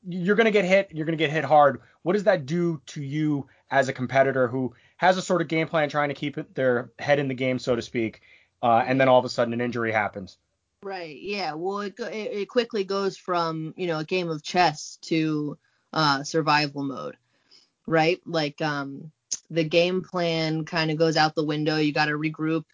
you're 0.08 0.36
gonna 0.36 0.52
get 0.52 0.66
hit 0.66 0.90
you're 0.92 1.06
gonna 1.06 1.18
get 1.18 1.32
hit 1.32 1.44
hard. 1.44 1.82
What 2.04 2.14
does 2.14 2.26
that 2.26 2.46
do 2.46 2.82
to 2.88 3.04
you 3.04 3.48
as 3.70 3.90
a 3.90 3.94
competitor 3.94 4.48
who 4.48 4.74
has 4.98 5.18
a 5.18 5.22
sort 5.22 5.42
of 5.42 5.48
game 5.48 5.68
plan 5.68 5.90
trying 5.90 6.10
to 6.10 6.16
keep 6.16 6.38
it, 6.38 6.54
their 6.56 6.92
head 7.00 7.20
in 7.20 7.28
the 7.28 7.34
game 7.34 7.60
so 7.60 7.76
to 7.76 7.82
speak 7.82 8.22
uh 8.62 8.84
and 8.86 9.02
then 9.02 9.10
all 9.10 9.20
of 9.20 9.26
a 9.26 9.30
sudden 9.30 9.54
an 9.54 9.62
injury 9.62 9.92
happens? 9.92 10.38
Right 10.82 11.18
yeah. 11.20 11.56
Well 11.56 11.82
it, 11.82 12.00
it 12.00 12.48
quickly 12.48 12.86
goes 12.86 13.18
from 13.18 13.74
you 13.76 13.88
know 13.88 14.00
a 14.00 14.06
game 14.06 14.30
of 14.30 14.44
chess 14.44 14.98
to 15.04 15.58
uh, 15.96 16.24
survival 16.24 16.84
mode, 16.84 17.18
right? 17.88 18.22
Like 18.26 18.62
um, 18.62 19.12
the 19.50 19.64
game 19.64 20.04
plan 20.04 20.66
kind 20.66 20.92
of 20.92 20.98
goes 20.98 21.18
out 21.18 21.34
the 21.34 21.46
window. 21.46 21.78
You 21.78 21.94
got 21.94 22.06
to 22.06 22.12
regroup 22.12 22.66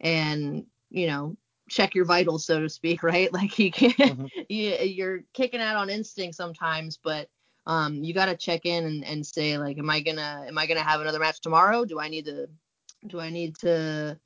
and 0.00 0.66
you 0.90 1.06
know 1.06 1.36
check 1.68 1.94
your 1.94 2.06
vitals, 2.06 2.44
so 2.44 2.60
to 2.60 2.68
speak, 2.68 3.02
right? 3.04 3.32
Like 3.32 3.58
you 3.58 3.70
can't, 3.70 3.96
mm-hmm. 3.96 4.26
you, 4.48 4.70
you're 4.76 5.20
kicking 5.34 5.60
out 5.60 5.76
on 5.76 5.90
instinct 5.90 6.34
sometimes, 6.34 6.98
but 7.02 7.28
um, 7.66 8.02
you 8.02 8.14
got 8.14 8.26
to 8.26 8.36
check 8.36 8.64
in 8.64 8.84
and, 8.84 9.04
and 9.04 9.24
say 9.24 9.58
like, 9.58 9.78
am 9.78 9.90
I 9.90 10.00
gonna 10.00 10.46
am 10.48 10.58
I 10.58 10.66
gonna 10.66 10.82
have 10.82 11.00
another 11.00 11.20
match 11.20 11.40
tomorrow? 11.40 11.84
Do 11.84 12.00
I 12.00 12.08
need 12.08 12.24
to 12.24 12.48
do 13.06 13.20
I 13.20 13.30
need 13.30 13.56
to 13.58 14.18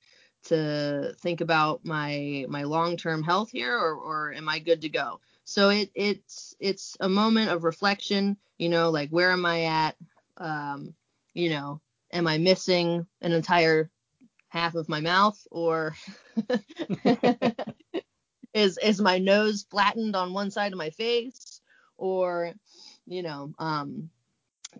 to 0.44 1.14
think 1.20 1.40
about 1.40 1.84
my 1.84 2.46
my 2.48 2.62
long 2.62 2.96
term 2.96 3.22
health 3.22 3.50
here, 3.50 3.76
or 3.76 3.94
or 3.94 4.32
am 4.32 4.48
I 4.48 4.60
good 4.60 4.80
to 4.82 4.88
go? 4.88 5.20
So 5.44 5.68
it 5.68 5.90
it's 5.94 6.54
it's 6.58 6.96
a 7.00 7.08
moment 7.08 7.50
of 7.50 7.64
reflection, 7.64 8.36
you 8.58 8.68
know, 8.68 8.90
like 8.90 9.10
where 9.10 9.30
am 9.30 9.44
I 9.44 9.64
at? 9.64 9.96
Um, 10.38 10.94
you 11.34 11.50
know, 11.50 11.80
am 12.12 12.26
I 12.26 12.38
missing 12.38 13.06
an 13.20 13.32
entire 13.32 13.90
half 14.48 14.74
of 14.74 14.88
my 14.88 15.00
mouth 15.00 15.38
or 15.50 15.96
is 18.54 18.78
is 18.78 19.00
my 19.00 19.18
nose 19.18 19.66
flattened 19.70 20.16
on 20.16 20.32
one 20.32 20.50
side 20.50 20.72
of 20.72 20.78
my 20.78 20.90
face? 20.90 21.60
Or 21.96 22.52
you 23.06 23.22
know 23.22 23.52
um 23.58 24.10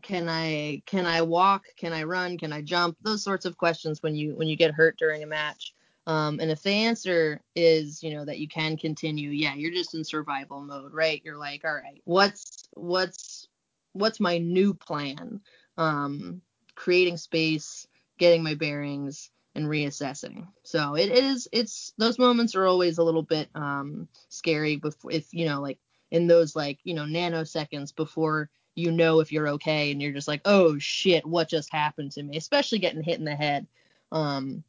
can 0.03 0.29
i 0.29 0.83
can 0.87 1.05
i 1.07 1.23
walk? 1.23 1.65
Can 1.77 1.93
i 1.93 2.05
run? 2.05 2.39
Can 2.39 2.53
i 2.53 2.63
jump? 2.63 2.97
Those 3.03 3.23
sorts 3.23 3.45
of 3.45 3.59
questions 3.59 4.03
when 4.03 4.15
you 4.15 4.35
when 4.35 4.49
you 4.49 4.57
get 4.57 4.73
hurt 4.73 4.97
during 4.99 5.23
a 5.23 5.27
match 5.27 5.74
Um, 6.07 6.39
and 6.41 6.51
if 6.51 6.63
the 6.63 6.71
answer 6.71 7.41
is, 7.55 8.03
you 8.03 8.15
know, 8.15 8.25
that 8.25 8.39
you 8.39 8.49
can 8.49 8.77
continue, 8.77 9.31
yeah, 9.31 9.55
you're 9.55 9.73
just 9.73 9.95
in 9.95 10.05
survival 10.05 10.61
mode, 10.61 10.93
right? 10.93 11.23
You're 11.25 11.39
like, 11.39 11.65
all 11.65 11.75
right, 11.75 12.03
what's 12.05 12.69
what's 12.75 13.49
what's 13.93 14.21
my 14.21 14.39
new 14.39 14.75
plan? 14.75 15.41
Um, 15.79 16.43
creating 16.75 17.17
space, 17.17 17.87
getting 18.19 18.43
my 18.43 18.55
bearings, 18.55 19.31
and 19.55 19.67
reassessing. 19.67 20.47
So 20.65 20.95
it, 20.95 21.11
is 21.11 21.49
it's 21.53 21.93
those 21.97 22.19
moments 22.19 22.55
are 22.55 22.67
always 22.67 22.99
a 22.99 23.05
little 23.05 23.23
bit 23.23 23.49
um 23.55 24.09
scary 24.29 24.77
before 24.77 25.13
if 25.13 25.33
you 25.33 25.47
know 25.47 25.61
like 25.61 25.79
in 26.11 26.27
those 26.27 26.57
like 26.57 26.79
you 26.85 26.95
know 26.95 27.05
nanoseconds 27.05 27.95
before 27.95 28.51
you 28.75 28.91
know 28.91 29.21
if 29.21 29.31
you're 29.31 29.49
okay 29.49 29.93
and 29.93 30.03
you're 30.03 30.13
just 30.13 30.29
like 30.29 30.41
oh 30.45 30.77
shit 30.79 31.25
what 31.25 31.49
just 31.49 31.73
happened 31.73 32.11
to 32.13 32.23
me 32.23 32.37
especially 32.37 32.79
getting 32.79 33.03
hit 33.03 33.19
in 33.19 33.25
the 33.25 33.35
head 33.35 33.67
um 34.11 34.65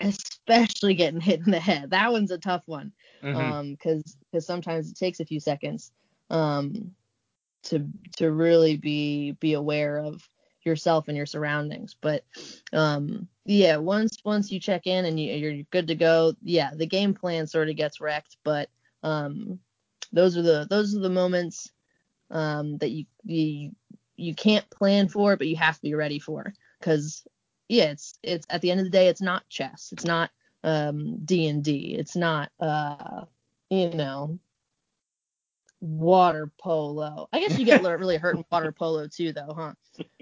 especially 0.00 0.94
getting 0.94 1.20
hit 1.20 1.40
in 1.44 1.50
the 1.50 1.60
head 1.60 1.90
that 1.90 2.12
one's 2.12 2.30
a 2.30 2.38
tough 2.38 2.62
one 2.66 2.92
Mhm. 3.22 3.56
um 3.56 3.72
because 3.72 4.16
because 4.30 4.46
sometimes 4.46 4.90
it 4.90 4.96
takes 4.96 5.20
a 5.20 5.24
few 5.24 5.40
seconds 5.40 5.92
um 6.30 6.94
to 7.62 7.86
to 8.16 8.30
really 8.30 8.76
be 8.76 9.32
be 9.32 9.54
aware 9.54 9.98
of 9.98 10.28
yourself 10.64 11.08
and 11.08 11.16
your 11.16 11.26
surroundings 11.26 11.96
but 12.00 12.22
um 12.72 13.28
yeah 13.44 13.76
once 13.76 14.16
once 14.24 14.50
you 14.50 14.60
check 14.60 14.86
in 14.86 15.04
and 15.04 15.18
you, 15.20 15.32
you're 15.32 15.62
good 15.70 15.88
to 15.88 15.94
go 15.94 16.32
yeah 16.42 16.70
the 16.74 16.86
game 16.86 17.14
plan 17.14 17.46
sort 17.46 17.68
of 17.68 17.76
gets 17.76 18.00
wrecked 18.00 18.36
but 18.44 18.68
um 19.02 19.58
those 20.12 20.36
are 20.36 20.42
the 20.42 20.66
those 20.70 20.94
are 20.94 21.00
the 21.00 21.08
moments 21.10 21.70
um 22.30 22.76
that 22.78 22.90
you 22.90 23.04
you 23.24 23.70
you 24.16 24.34
can't 24.34 24.68
plan 24.70 25.08
for 25.08 25.36
but 25.36 25.46
you 25.46 25.56
have 25.56 25.76
to 25.76 25.82
be 25.82 25.94
ready 25.94 26.18
for 26.18 26.52
because 26.80 27.26
yeah 27.68 27.84
it's 27.84 28.18
it's 28.22 28.46
at 28.50 28.60
the 28.60 28.70
end 28.70 28.80
of 28.80 28.86
the 28.86 28.90
day 28.90 29.08
it's 29.08 29.22
not 29.22 29.48
chess. 29.48 29.90
It's 29.92 30.04
not 30.04 30.30
um 30.62 31.18
d&d 31.24 31.94
it's 31.98 32.16
not 32.16 32.50
uh 32.58 33.24
you 33.70 33.90
know 33.90 34.38
water 35.80 36.50
polo. 36.58 37.28
I 37.32 37.40
guess 37.40 37.58
you 37.58 37.66
get 37.66 37.82
really 37.82 38.16
hurt 38.16 38.36
in 38.36 38.44
water 38.50 38.72
polo 38.72 39.06
too 39.06 39.32
though 39.32 39.54
huh? 39.54 39.74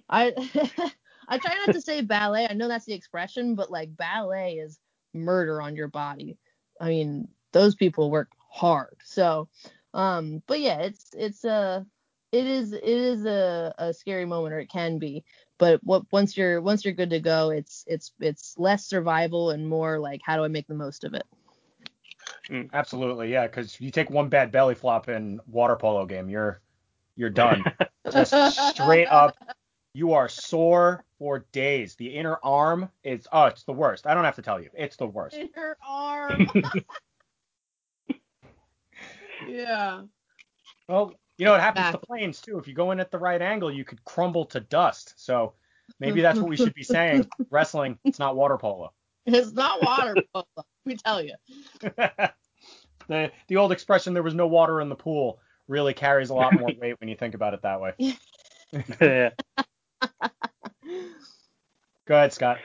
I 0.09 0.33
i 1.28 1.38
try 1.38 1.55
not 1.55 1.72
to 1.72 1.81
say 1.81 2.00
ballet. 2.00 2.46
I 2.48 2.55
know 2.55 2.68
that's 2.68 2.87
the 2.87 2.94
expression 2.94 3.55
but 3.55 3.70
like 3.70 3.96
ballet 3.96 4.55
is 4.55 4.78
murder 5.14 5.62
on 5.62 5.76
your 5.76 5.88
body. 5.88 6.38
I 6.81 6.88
mean 6.88 7.28
those 7.52 7.74
people 7.74 8.11
work 8.11 8.31
hard. 8.50 8.96
So 9.05 9.48
um 9.94 10.42
but 10.46 10.61
yeah 10.61 10.81
it's 10.81 11.11
it's 11.16 11.44
a 11.44 11.87
it 12.33 12.46
is 12.46 12.72
it 12.72 12.83
is 12.83 13.26
a, 13.26 13.74
a 13.78 13.92
scary 13.92 14.24
moment 14.24 14.55
or 14.55 14.59
it 14.59 14.70
can 14.70 14.98
be 14.98 15.24
but 15.62 15.79
what 15.85 16.03
once 16.11 16.37
you're 16.37 16.61
once 16.61 16.85
you're 16.85 16.92
good 16.92 17.11
to 17.11 17.20
go 17.20 17.51
it's 17.51 17.85
it's 17.87 18.11
it's 18.18 18.59
less 18.59 18.85
survival 18.85 19.51
and 19.51 19.68
more 19.68 20.01
like 20.01 20.20
how 20.25 20.37
do 20.37 20.42
i 20.42 20.48
make 20.48 20.66
the 20.66 20.75
most 20.75 21.05
of 21.05 21.14
it 21.14 21.22
mm, 22.51 22.68
Absolutely, 22.72 23.31
yeah. 23.31 23.46
Because 23.46 23.81
you 23.81 23.92
take 23.92 24.11
one 24.11 24.29
bad 24.29 24.51
belly 24.51 24.75
flop 24.75 25.09
in 25.09 25.40
water 25.46 25.77
polo 25.77 26.05
game, 26.05 26.29
you're 26.29 26.61
you're 27.14 27.31
done. 27.31 27.62
Just 28.12 28.35
straight 28.72 29.07
up, 29.07 29.37
you 29.94 30.14
are 30.14 30.29
sore 30.29 31.05
for 31.20 31.46
days. 31.53 31.94
The 31.94 32.09
inner 32.09 32.40
arm 32.42 32.90
is 33.05 33.29
oh, 33.33 33.44
it's 33.44 33.62
the 33.62 33.72
worst. 33.72 34.09
I 34.09 34.14
don't 34.14 34.25
have 34.25 34.35
to 34.37 34.42
tell 34.42 34.61
you, 34.61 34.68
it's 34.75 34.96
the 34.96 35.07
worst. 35.07 35.37
Inner 35.37 35.77
arm 35.87 36.48
yeah 39.48 40.03
Well, 40.88 41.14
you 41.42 41.48
know 41.48 41.57
it 41.57 41.61
happens 41.61 41.87
to 41.87 41.88
Exactly. 41.96 42.07
planes 42.07 42.40
too. 42.40 42.57
If 42.57 42.68
you 42.68 42.74
go 42.74 42.92
in 42.92 43.00
at 43.00 43.11
the 43.11 43.18
right 43.18 43.42
angle, 43.42 43.68
you 43.68 43.85
could 43.85 44.05
crumble 44.05 44.44
to 44.46 44.61
dust. 44.61 45.14
So 45.16 45.55
maybe 45.98 46.20
that's 46.20 46.38
what 46.38 46.48
we 46.48 46.57
should 46.57 46.72
be 46.72 46.85
saying. 46.85 47.28
Wrestling, 47.50 47.98
it's 48.05 48.20
not 48.20 48.37
water 48.37 48.57
polo. 48.57 48.92
it's 49.26 49.50
not 49.50 49.83
water 49.83 50.14
polo 50.33 50.46
let 50.57 50.64
me 50.85 50.94
tell 50.94 51.20
you 51.20 51.35
the 53.09 53.33
the 53.48 53.57
old 53.57 53.72
expression 53.72 54.14
"there 54.14 54.22
was 54.22 54.37
no 54.37 54.46
water 54.46 54.81
in 54.81 54.88
the 54.88 54.94
pool" 54.94 55.40
really 55.66 55.92
carries 55.94 56.31
a 56.31 56.35
lot 56.35 56.57
more 56.57 56.70
weight 56.81 56.94
when 57.00 57.09
you 57.09 57.16
think 57.16 57.35
about 57.35 57.55
it 57.55 57.62
that 57.62 57.81
way. 57.81 57.94
yeah. 59.00 59.31
Go 62.07 62.14
ahead, 62.14 62.33
Scott. 62.33 62.59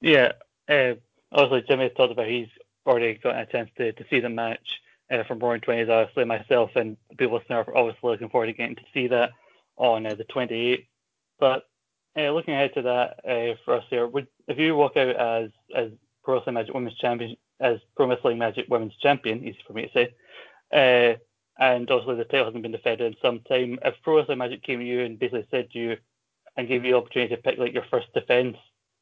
Yeah. 0.00 0.32
Uh, 0.68 0.94
obviously, 1.30 1.68
Jimmy 1.68 1.84
has 1.84 1.92
talked 1.96 2.10
about 2.12 2.26
he's 2.26 2.48
already 2.84 3.14
gotten 3.14 3.38
a 3.42 3.46
chance 3.46 3.70
to, 3.76 3.92
to 3.92 4.04
see 4.10 4.18
the 4.18 4.28
match 4.28 4.80
uh, 5.12 5.24
from 5.24 5.38
Roaring 5.38 5.60
Twenties. 5.60 5.88
Obviously, 5.88 6.24
myself 6.24 6.70
and 6.74 6.96
people 7.18 7.36
listening 7.36 7.58
are 7.58 7.76
obviously 7.76 8.10
looking 8.10 8.30
forward 8.30 8.46
to 8.46 8.52
getting 8.52 8.76
to 8.76 8.82
see 8.94 9.08
that 9.08 9.30
on 9.76 10.06
uh, 10.06 10.14
the 10.14 10.24
28th. 10.24 10.86
But 11.38 11.64
uh, 12.16 12.30
looking 12.30 12.54
ahead 12.54 12.74
to 12.74 12.82
that 12.82 13.20
uh, 13.28 13.56
for 13.64 13.74
us 13.74 13.84
here, 13.90 14.06
would 14.06 14.26
if 14.48 14.58
you 14.58 14.74
walk 14.74 14.96
out 14.96 15.16
as 15.16 15.50
as 15.74 15.90
Pro 16.24 16.36
Wrestling 16.36 16.54
Magic 16.54 16.74
Women's 16.74 16.96
Champion, 16.96 17.36
as 17.60 17.78
Pro 17.96 18.08
Wrestling 18.08 18.38
Magic 18.38 18.66
Women's 18.68 18.96
Champion, 18.96 19.44
easy 19.44 19.58
for 19.66 19.72
me 19.72 19.88
to 19.88 19.92
say, 19.92 20.14
uh, 20.72 21.16
and 21.62 21.90
obviously 21.90 22.16
the 22.16 22.24
title 22.24 22.46
hasn't 22.46 22.62
been 22.62 22.72
defended 22.72 23.12
in 23.12 23.18
some 23.22 23.40
time. 23.40 23.78
If 23.84 23.94
Pro 24.02 24.16
Wrestling 24.16 24.38
Magic 24.38 24.62
came 24.62 24.80
to 24.80 24.84
you 24.84 25.00
and 25.00 25.18
basically 25.18 25.46
said 25.50 25.70
to 25.70 25.78
you 25.78 25.96
and 26.56 26.68
gave 26.68 26.84
you 26.84 26.92
the 26.92 26.98
opportunity 26.98 27.34
to 27.34 27.42
pick 27.42 27.58
like 27.58 27.72
your 27.72 27.86
first 27.90 28.12
defense, 28.14 28.56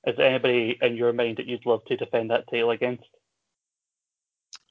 is 0.07 0.17
there 0.17 0.29
anybody 0.29 0.79
in 0.81 0.97
your 0.97 1.13
mind 1.13 1.39
that 1.39 1.47
you'd 1.47 1.67
love 1.67 1.85
to 1.87 1.97
defend 1.97 2.31
that 2.31 2.49
title 2.51 2.71
against? 2.71 3.05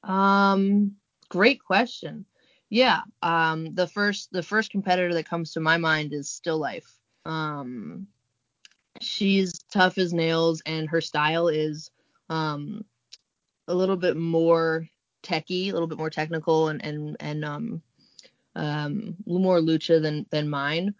Um, 0.03 0.95
great 1.29 1.63
question. 1.63 2.25
Yeah. 2.69 3.01
Um, 3.23 3.73
the 3.73 3.87
first 3.87 4.31
the 4.31 4.43
first 4.43 4.71
competitor 4.71 5.13
that 5.13 5.29
comes 5.29 5.53
to 5.53 5.59
my 5.59 5.77
mind 5.77 6.13
is 6.13 6.29
Still 6.29 6.59
Life. 6.59 6.99
Um, 7.25 8.07
she's 9.01 9.59
tough 9.71 9.97
as 9.97 10.13
nails, 10.13 10.61
and 10.65 10.89
her 10.89 11.01
style 11.01 11.47
is 11.47 11.91
um 12.29 12.85
a 13.67 13.75
little 13.75 13.97
bit 13.97 14.17
more 14.17 14.87
techy, 15.23 15.69
a 15.69 15.73
little 15.73 15.87
bit 15.87 15.97
more 15.97 16.09
technical, 16.09 16.69
and 16.69 16.83
and 16.83 17.17
and 17.19 17.45
um 17.45 17.81
um 18.55 19.15
more 19.25 19.59
lucha 19.59 20.01
than 20.01 20.25
than 20.31 20.49
mine. 20.49 20.93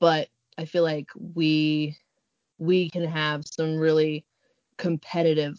But 0.00 0.28
I 0.58 0.64
feel 0.64 0.82
like 0.82 1.08
we 1.16 1.96
we 2.58 2.90
can 2.90 3.04
have 3.04 3.44
some 3.46 3.76
really 3.76 4.24
competitive 4.78 5.58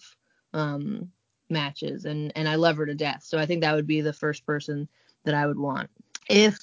um 0.54 1.12
matches 1.50 2.06
and 2.06 2.32
and 2.36 2.48
I 2.48 2.56
love 2.56 2.78
her 2.78 2.86
to 2.86 2.96
death. 2.96 3.24
So 3.24 3.38
I 3.38 3.46
think 3.46 3.62
that 3.62 3.76
would 3.76 3.88
be 3.88 4.02
the 4.02 4.14
first 4.14 4.46
person 4.46 4.88
that 5.24 5.34
I 5.34 5.48
would 5.48 5.58
want 5.58 5.90
if 6.30 6.58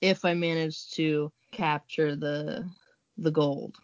if 0.00 0.24
I 0.24 0.34
managed 0.34 0.94
to 0.94 1.32
capture 1.52 2.14
the 2.14 2.68
the 3.16 3.30
gold. 3.30 3.76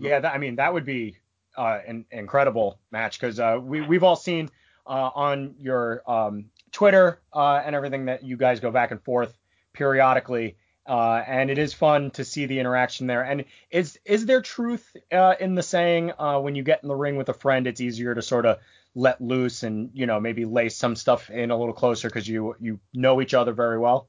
Yeah, 0.00 0.20
that, 0.20 0.34
I 0.34 0.38
mean 0.38 0.56
that 0.56 0.72
would 0.72 0.84
be 0.84 1.18
uh, 1.56 1.80
an 1.86 2.04
incredible 2.10 2.78
match 2.90 3.20
because 3.20 3.38
uh, 3.38 3.58
we 3.62 3.80
we've 3.80 4.02
all 4.02 4.16
seen 4.16 4.50
uh, 4.86 5.10
on 5.14 5.54
your 5.58 6.02
um, 6.10 6.46
Twitter 6.72 7.20
uh, 7.32 7.62
and 7.64 7.74
everything 7.74 8.06
that 8.06 8.22
you 8.24 8.36
guys 8.36 8.60
go 8.60 8.70
back 8.70 8.90
and 8.90 9.02
forth 9.02 9.38
periodically, 9.72 10.56
uh, 10.86 11.22
and 11.26 11.50
it 11.50 11.58
is 11.58 11.72
fun 11.72 12.10
to 12.12 12.24
see 12.24 12.46
the 12.46 12.58
interaction 12.58 13.06
there. 13.06 13.22
And 13.22 13.44
is 13.70 13.98
is 14.04 14.26
there 14.26 14.42
truth 14.42 14.96
uh, 15.12 15.34
in 15.40 15.54
the 15.54 15.62
saying 15.62 16.12
uh, 16.18 16.38
when 16.40 16.54
you 16.54 16.62
get 16.62 16.82
in 16.82 16.88
the 16.88 16.94
ring 16.94 17.16
with 17.16 17.28
a 17.28 17.34
friend, 17.34 17.66
it's 17.66 17.80
easier 17.80 18.14
to 18.14 18.22
sort 18.22 18.46
of 18.46 18.58
let 18.94 19.20
loose 19.20 19.62
and 19.62 19.90
you 19.92 20.06
know 20.06 20.20
maybe 20.20 20.44
lay 20.44 20.68
some 20.68 20.94
stuff 20.94 21.30
in 21.30 21.50
a 21.50 21.56
little 21.56 21.74
closer 21.74 22.08
because 22.08 22.28
you 22.28 22.54
you 22.60 22.78
know 22.92 23.20
each 23.20 23.34
other 23.34 23.52
very 23.52 23.78
well. 23.78 24.08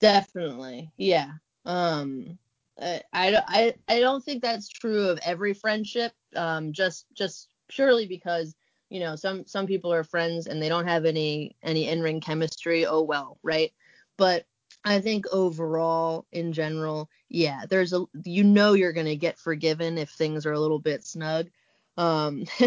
Definitely. 0.00 0.92
Yeah. 0.96 1.32
Um 1.64 2.38
I, 2.80 3.02
I 3.12 3.74
I 3.88 4.00
don't 4.00 4.24
think 4.24 4.42
that's 4.42 4.68
true 4.68 5.08
of 5.08 5.18
every 5.24 5.54
friendship. 5.54 6.12
Um 6.36 6.72
just 6.72 7.06
just 7.14 7.48
purely 7.68 8.06
because 8.06 8.54
you 8.90 9.00
know 9.00 9.16
some 9.16 9.46
some 9.46 9.66
people 9.66 9.92
are 9.92 10.04
friends 10.04 10.46
and 10.46 10.62
they 10.62 10.68
don't 10.68 10.86
have 10.86 11.04
any 11.04 11.56
any 11.62 11.88
in-ring 11.88 12.20
chemistry. 12.20 12.86
Oh 12.86 13.02
well, 13.02 13.38
right? 13.42 13.72
But 14.16 14.46
I 14.84 15.00
think 15.00 15.26
overall 15.32 16.26
in 16.32 16.52
general, 16.52 17.08
yeah, 17.28 17.64
there's 17.68 17.92
a 17.92 18.04
you 18.24 18.44
know 18.44 18.72
you're 18.74 18.92
going 18.92 19.06
to 19.06 19.16
get 19.16 19.38
forgiven 19.38 19.98
if 19.98 20.10
things 20.10 20.46
are 20.46 20.52
a 20.52 20.60
little 20.60 20.78
bit 20.78 21.04
snug. 21.04 21.48
Um 21.96 22.44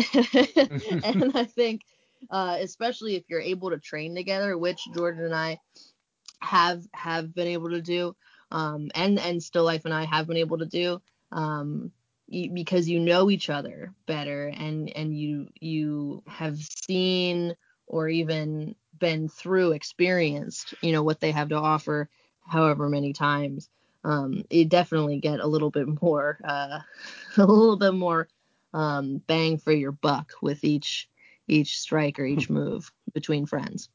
and 1.03 1.31
I 1.35 1.45
think 1.45 1.81
uh 2.29 2.57
especially 2.59 3.15
if 3.15 3.23
you're 3.29 3.41
able 3.41 3.69
to 3.71 3.79
train 3.79 4.15
together, 4.15 4.57
which 4.57 4.91
Jordan 4.91 5.25
and 5.25 5.35
I 5.35 5.59
have 6.41 6.83
have 6.93 7.33
been 7.33 7.47
able 7.47 7.69
to 7.69 7.81
do 7.81 8.15
um 8.51 8.89
and 8.95 9.19
and 9.19 9.41
still 9.41 9.63
life 9.63 9.85
and 9.85 9.93
i 9.93 10.03
have 10.03 10.27
been 10.27 10.37
able 10.37 10.57
to 10.57 10.65
do 10.65 11.01
um 11.31 11.91
y- 12.27 12.49
because 12.53 12.89
you 12.89 12.99
know 12.99 13.29
each 13.29 13.49
other 13.49 13.93
better 14.05 14.47
and 14.47 14.89
and 14.95 15.17
you 15.17 15.47
you 15.59 16.23
have 16.27 16.57
seen 16.57 17.55
or 17.87 18.07
even 18.09 18.75
been 19.01 19.29
through 19.29 19.73
experienced 19.73 20.75
you 20.83 20.93
know 20.93 21.03
what 21.03 21.21
they 21.21 21.31
have 21.33 21.49
to 21.49 21.57
offer 21.57 22.09
however 22.47 22.89
many 22.89 23.13
times 23.13 23.69
um 24.05 24.45
you 24.51 24.65
definitely 24.65 25.19
get 25.19 25.41
a 25.41 25.47
little 25.47 25.71
bit 25.71 25.87
more 26.03 26.39
uh 26.45 26.79
a 27.37 27.45
little 27.45 27.77
bit 27.77 27.93
more 27.95 28.29
um 28.73 29.17
bang 29.27 29.57
for 29.59 29.73
your 29.73 29.93
buck 29.93 30.33
with 30.41 30.63
each 30.63 31.09
each 31.49 31.79
strike 31.79 32.19
or 32.19 32.25
each 32.25 32.49
move 32.49 32.93
between 33.13 33.47
friends 33.47 33.89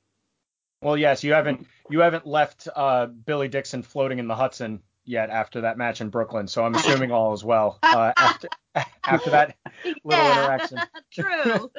Well, 0.83 0.97
yes, 0.97 1.25
you 1.25 1.33
haven't 1.33 1.67
you 1.91 2.01
haven't 2.01 2.27
left 2.27 2.69
uh, 2.75 3.07
Billy 3.07 3.49
Dixon 3.49 3.83
floating 3.83 4.19
in 4.19 4.29
the 4.29 4.37
Hudson 4.37 4.83
yet 5.05 5.31
after 5.31 5.63
that 5.63 5.79
match 5.79 6.01
in 6.01 6.11
Brooklyn, 6.11 6.49
so 6.49 6.65
I'm 6.65 6.75
assuming 6.77 7.13
all 7.13 7.33
is 7.35 7.45
well. 7.45 7.81
Uh, 7.91 8.13
after 8.17 8.49
after 9.07 9.31
that 9.31 9.57
little 10.05 10.27
Yeah, 10.27 10.33
interaction. 10.33 10.83
True. 11.13 11.71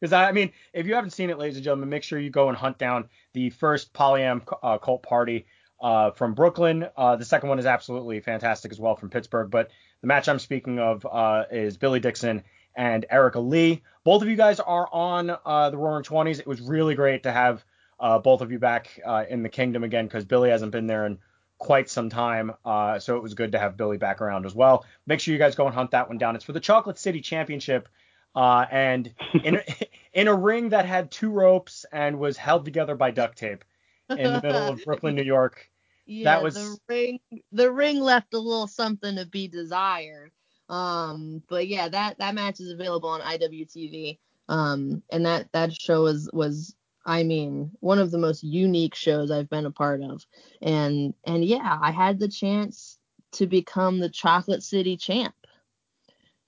Because 0.00 0.12
I 0.12 0.32
mean, 0.32 0.52
if 0.72 0.86
you 0.86 0.94
haven't 0.94 1.10
seen 1.10 1.30
it, 1.30 1.38
ladies 1.38 1.56
and 1.56 1.64
gentlemen, 1.64 1.90
make 1.90 2.02
sure 2.02 2.18
you 2.18 2.30
go 2.30 2.48
and 2.48 2.56
hunt 2.56 2.78
down 2.78 3.08
the 3.34 3.50
first 3.50 3.92
Polyam 3.92 4.42
uh, 4.62 4.78
cult 4.78 5.02
party 5.02 5.46
uh, 5.80 6.10
from 6.12 6.34
Brooklyn. 6.34 6.86
Uh, 6.96 7.16
the 7.16 7.24
second 7.24 7.48
one 7.48 7.58
is 7.58 7.66
absolutely 7.66 8.20
fantastic 8.20 8.72
as 8.72 8.80
well 8.80 8.96
from 8.96 9.10
Pittsburgh. 9.10 9.50
But 9.50 9.70
the 10.00 10.06
match 10.06 10.28
I'm 10.28 10.38
speaking 10.38 10.78
of 10.78 11.06
uh, 11.10 11.44
is 11.50 11.76
Billy 11.76 12.00
Dixon 12.00 12.42
and 12.74 13.04
Erica 13.10 13.40
Leigh. 13.40 13.82
Both 14.04 14.22
of 14.22 14.28
you 14.28 14.36
guys 14.36 14.60
are 14.60 14.88
on 14.90 15.36
uh, 15.44 15.70
the 15.70 15.76
Roaring 15.76 16.04
Twenties. 16.04 16.38
It 16.38 16.46
was 16.46 16.60
really 16.62 16.94
great 16.94 17.24
to 17.24 17.32
have 17.32 17.64
uh, 17.98 18.18
both 18.18 18.40
of 18.40 18.50
you 18.50 18.58
back 18.58 18.98
in 19.28 19.42
the 19.42 19.50
Kingdom 19.50 19.84
again 19.84 20.06
because 20.06 20.24
Billy 20.24 20.48
hasn't 20.48 20.72
been 20.72 20.86
there 20.86 21.04
in 21.04 21.18
quite 21.58 21.90
some 21.90 22.08
time. 22.08 22.52
So 22.64 23.16
it 23.16 23.22
was 23.22 23.34
good 23.34 23.52
to 23.52 23.58
have 23.58 23.76
Billy 23.76 23.98
back 23.98 24.22
around 24.22 24.46
as 24.46 24.54
well. 24.54 24.86
Make 25.06 25.20
sure 25.20 25.32
you 25.32 25.38
guys 25.38 25.54
go 25.54 25.66
and 25.66 25.74
hunt 25.74 25.90
that 25.90 26.08
one 26.08 26.16
down. 26.16 26.36
It's 26.36 26.44
for 26.44 26.52
the 26.52 26.60
Chocolate 26.60 26.98
City 26.98 27.20
Championship. 27.20 27.90
Uh, 28.34 28.66
and 28.70 29.12
in, 29.44 29.60
in 30.12 30.28
a 30.28 30.34
ring 30.34 30.68
that 30.70 30.86
had 30.86 31.10
two 31.10 31.30
ropes 31.30 31.84
and 31.92 32.18
was 32.18 32.36
held 32.36 32.64
together 32.64 32.94
by 32.94 33.10
duct 33.10 33.36
tape 33.38 33.64
in 34.08 34.32
the 34.32 34.40
middle 34.42 34.68
of 34.68 34.84
Brooklyn, 34.84 35.14
New 35.14 35.22
York. 35.22 35.68
Yeah, 36.06 36.40
was- 36.40 36.54
the 36.54 36.76
ring. 36.88 37.20
The 37.52 37.70
ring 37.70 38.00
left 38.00 38.34
a 38.34 38.38
little 38.38 38.66
something 38.66 39.14
to 39.14 39.26
be 39.26 39.46
desired. 39.46 40.32
Um, 40.68 41.40
but 41.48 41.68
yeah, 41.68 41.88
that 41.88 42.18
that 42.18 42.34
match 42.34 42.58
is 42.58 42.72
available 42.72 43.08
on 43.10 43.20
IWTV. 43.20 44.18
Um, 44.48 45.04
and 45.12 45.24
that 45.26 45.52
that 45.52 45.72
show 45.72 46.02
was 46.02 46.28
was 46.32 46.74
I 47.06 47.22
mean 47.22 47.70
one 47.78 48.00
of 48.00 48.10
the 48.10 48.18
most 48.18 48.42
unique 48.42 48.96
shows 48.96 49.30
I've 49.30 49.50
been 49.50 49.66
a 49.66 49.70
part 49.70 50.02
of. 50.02 50.26
And 50.60 51.14
and 51.24 51.44
yeah, 51.44 51.78
I 51.80 51.92
had 51.92 52.18
the 52.18 52.28
chance 52.28 52.98
to 53.32 53.46
become 53.46 54.00
the 54.00 54.08
Chocolate 54.10 54.64
City 54.64 54.96
champ. 54.96 55.34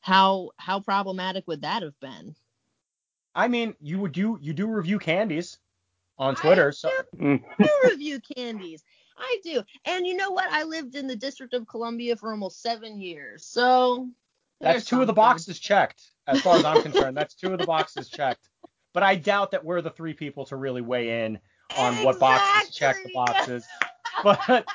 How 0.03 0.51
how 0.57 0.81
problematic 0.81 1.47
would 1.47 1.63
that 1.63 1.83
have 1.83 1.99
been? 2.01 2.35
I 3.35 3.49
mean, 3.49 3.75
you 3.81 3.99
would 4.01 4.13
do 4.13 4.39
you 4.41 4.53
do 4.53 4.67
review 4.67 4.99
candies 4.99 5.59
on 6.19 6.35
Twitter, 6.35 6.73
so 6.73 6.91
Mm. 7.17 7.43
do 7.59 7.71
review 7.85 8.21
candies. 8.37 8.85
I 9.17 9.41
do. 9.45 9.63
And 9.85 10.07
you 10.07 10.17
know 10.17 10.31
what? 10.31 10.51
I 10.51 10.65
lived 10.65 10.97
in 10.97 11.07
the 11.07 11.17
District 11.17 11.55
of 11.55 11.67
Columbia 11.67 12.17
for 12.17 12.31
almost 12.33 12.61
seven 12.63 13.01
years. 13.01 13.47
So 13.47 14.09
that's 14.61 14.75
there's 14.75 14.85
two 14.87 15.01
of 15.01 15.07
the 15.07 15.13
boxes 15.13 15.59
checked. 15.59 16.03
As 16.27 16.41
far 16.41 16.57
as 16.57 16.65
I'm 16.65 16.83
concerned, 16.83 17.17
that's 17.17 17.35
two 17.35 17.53
of 17.53 17.59
the 17.59 17.67
boxes 17.67 18.09
checked. 18.09 18.49
But 18.93 19.03
I 19.03 19.15
doubt 19.17 19.53
that 19.53 19.65
we're 19.65 19.83
the 19.83 19.91
three 19.91 20.15
people 20.15 20.45
to 20.47 20.57
really 20.57 20.83
weigh 20.83 21.25
in 21.25 21.39
on 21.79 21.95
what 22.05 22.19
boxes 22.19 22.75
check 22.75 22.97
the 23.05 23.11
boxes. 23.15 23.65
But 24.23 24.67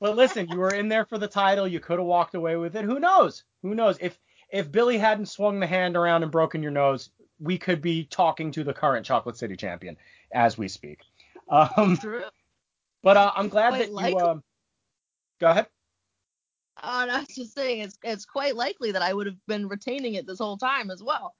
but 0.00 0.16
listen, 0.16 0.48
you 0.48 0.58
were 0.58 0.72
in 0.72 0.88
there 0.88 1.04
for 1.04 1.18
the 1.18 1.28
title. 1.28 1.66
You 1.66 1.80
could 1.80 1.98
have 1.98 2.06
walked 2.06 2.34
away 2.34 2.56
with 2.56 2.76
it. 2.76 2.84
Who 2.84 3.00
knows? 3.00 3.44
Who 3.62 3.74
knows? 3.74 3.98
If 4.00 4.18
if 4.50 4.70
Billy 4.70 4.98
hadn't 4.98 5.26
swung 5.26 5.60
the 5.60 5.66
hand 5.66 5.96
around 5.96 6.22
and 6.22 6.32
broken 6.32 6.62
your 6.62 6.72
nose, 6.72 7.10
we 7.40 7.58
could 7.58 7.80
be 7.80 8.04
talking 8.04 8.50
to 8.52 8.64
the 8.64 8.72
current 8.72 9.04
Chocolate 9.06 9.36
City 9.36 9.56
champion 9.56 9.96
as 10.32 10.58
we 10.58 10.68
speak. 10.68 11.00
Um, 11.48 11.96
True. 11.96 12.24
but 13.02 13.16
uh, 13.16 13.32
I'm 13.34 13.48
glad 13.48 13.70
Quite 13.70 13.94
that 13.94 14.10
you. 14.10 14.18
Um, 14.18 14.42
go 15.40 15.48
ahead. 15.48 15.66
Uh, 16.76 17.06
I 17.10 17.18
was 17.20 17.28
just 17.28 17.54
saying, 17.54 17.80
it's 17.80 17.98
it's 18.02 18.24
quite 18.24 18.54
likely 18.54 18.92
that 18.92 19.02
I 19.02 19.12
would 19.12 19.26
have 19.26 19.46
been 19.46 19.66
retaining 19.66 20.14
it 20.14 20.26
this 20.26 20.38
whole 20.38 20.58
time 20.58 20.90
as 20.90 21.02
well. 21.02 21.34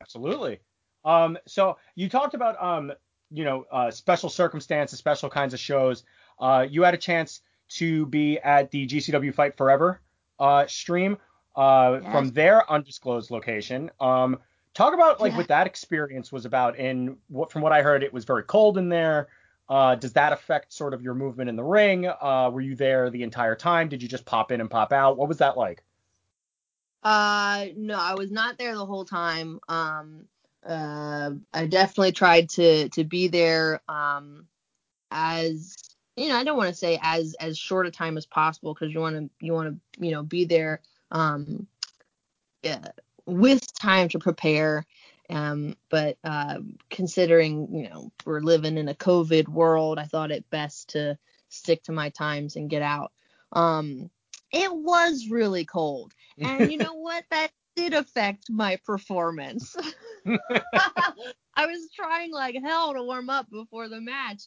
Absolutely. 0.00 0.60
Um, 1.04 1.38
so 1.46 1.76
you 1.94 2.08
talked 2.08 2.34
about 2.34 2.62
um, 2.62 2.92
you 3.30 3.44
know, 3.44 3.64
uh, 3.70 3.90
special 3.90 4.28
circumstances, 4.28 4.98
special 4.98 5.30
kinds 5.30 5.54
of 5.54 5.60
shows. 5.60 6.04
Uh, 6.38 6.66
you 6.68 6.82
had 6.82 6.94
a 6.94 6.98
chance 6.98 7.42
to 7.68 8.06
be 8.06 8.38
at 8.38 8.70
the 8.70 8.86
GCW 8.86 9.32
Fight 9.32 9.56
Forever 9.56 10.00
uh, 10.38 10.66
stream 10.66 11.18
uh, 11.56 12.00
Yes. 12.02 12.10
from 12.12 12.30
their 12.30 12.70
undisclosed 12.70 13.30
location. 13.30 13.90
Um, 14.00 14.38
talk 14.74 14.94
about 14.94 15.20
like 15.20 15.32
Yeah. 15.32 15.38
what 15.38 15.48
that 15.48 15.66
experience 15.66 16.32
was 16.32 16.44
about. 16.46 16.78
And 16.78 17.16
what, 17.28 17.50
from 17.50 17.62
what 17.62 17.72
I 17.72 17.82
heard, 17.82 18.02
it 18.02 18.12
was 18.12 18.24
very 18.24 18.44
cold 18.44 18.78
in 18.78 18.88
there. 18.88 19.28
Uh, 19.68 19.94
does 19.94 20.12
that 20.14 20.32
affect 20.32 20.72
sort 20.72 20.94
of 20.94 21.02
your 21.02 21.14
movement 21.14 21.48
in 21.48 21.56
the 21.56 21.62
ring? 21.62 22.06
Uh, 22.06 22.50
were 22.52 22.60
you 22.60 22.74
there 22.74 23.08
the 23.10 23.22
entire 23.22 23.54
time? 23.54 23.88
Did 23.88 24.02
you 24.02 24.08
just 24.08 24.24
pop 24.24 24.50
in 24.50 24.60
and 24.60 24.70
pop 24.70 24.92
out? 24.92 25.16
What 25.16 25.28
was 25.28 25.38
that 25.38 25.56
like? 25.56 25.84
Uh, 27.02 27.66
no, 27.76 27.94
I 27.98 28.14
was 28.14 28.30
not 28.30 28.58
there 28.58 28.74
the 28.74 28.84
whole 28.86 29.04
time. 29.04 29.60
Um, 29.68 30.26
uh, 30.66 31.30
I 31.54 31.66
definitely 31.66 32.12
tried 32.12 32.50
to 32.50 32.88
to 32.90 33.04
be 33.04 33.28
there. 33.28 33.80
Um, 33.88 34.46
as 35.10 35.76
you 36.16 36.28
know, 36.28 36.36
I 36.36 36.44
don't 36.44 36.58
want 36.58 36.68
to 36.68 36.74
say 36.74 36.98
as 37.02 37.34
as 37.40 37.56
short 37.56 37.86
a 37.86 37.90
time 37.90 38.18
as 38.18 38.26
possible 38.26 38.74
because 38.74 38.92
you 38.92 39.00
want 39.00 39.16
to 39.16 39.30
you 39.44 39.52
want 39.52 39.80
to 39.96 40.04
you 40.04 40.12
know 40.12 40.22
be 40.22 40.44
there. 40.44 40.82
Um, 41.10 41.66
yeah, 42.62 42.88
with 43.26 43.72
time 43.74 44.08
to 44.10 44.18
prepare. 44.18 44.86
Um, 45.28 45.76
but 45.90 46.18
uh, 46.24 46.58
considering 46.90 47.68
you 47.72 47.88
know 47.88 48.12
we're 48.26 48.40
living 48.40 48.76
in 48.76 48.88
a 48.88 48.94
COVID 48.94 49.48
world, 49.48 49.98
I 49.98 50.04
thought 50.04 50.32
it 50.32 50.50
best 50.50 50.90
to 50.90 51.16
stick 51.48 51.84
to 51.84 51.92
my 51.92 52.10
times 52.10 52.56
and 52.56 52.70
get 52.70 52.82
out. 52.82 53.12
Um, 53.52 54.10
it 54.52 54.72
was 54.74 55.28
really 55.30 55.64
cold, 55.64 56.12
and 56.40 56.70
you 56.70 56.78
know 56.78 56.94
what? 56.94 57.24
That 57.30 57.52
did 57.76 57.94
affect 57.94 58.50
my 58.50 58.76
performance. 58.84 59.76
I 60.26 61.66
was 61.66 61.88
trying 61.94 62.32
like 62.32 62.56
hell 62.62 62.92
to 62.92 63.02
warm 63.02 63.30
up 63.30 63.48
before 63.50 63.88
the 63.88 64.00
match, 64.00 64.42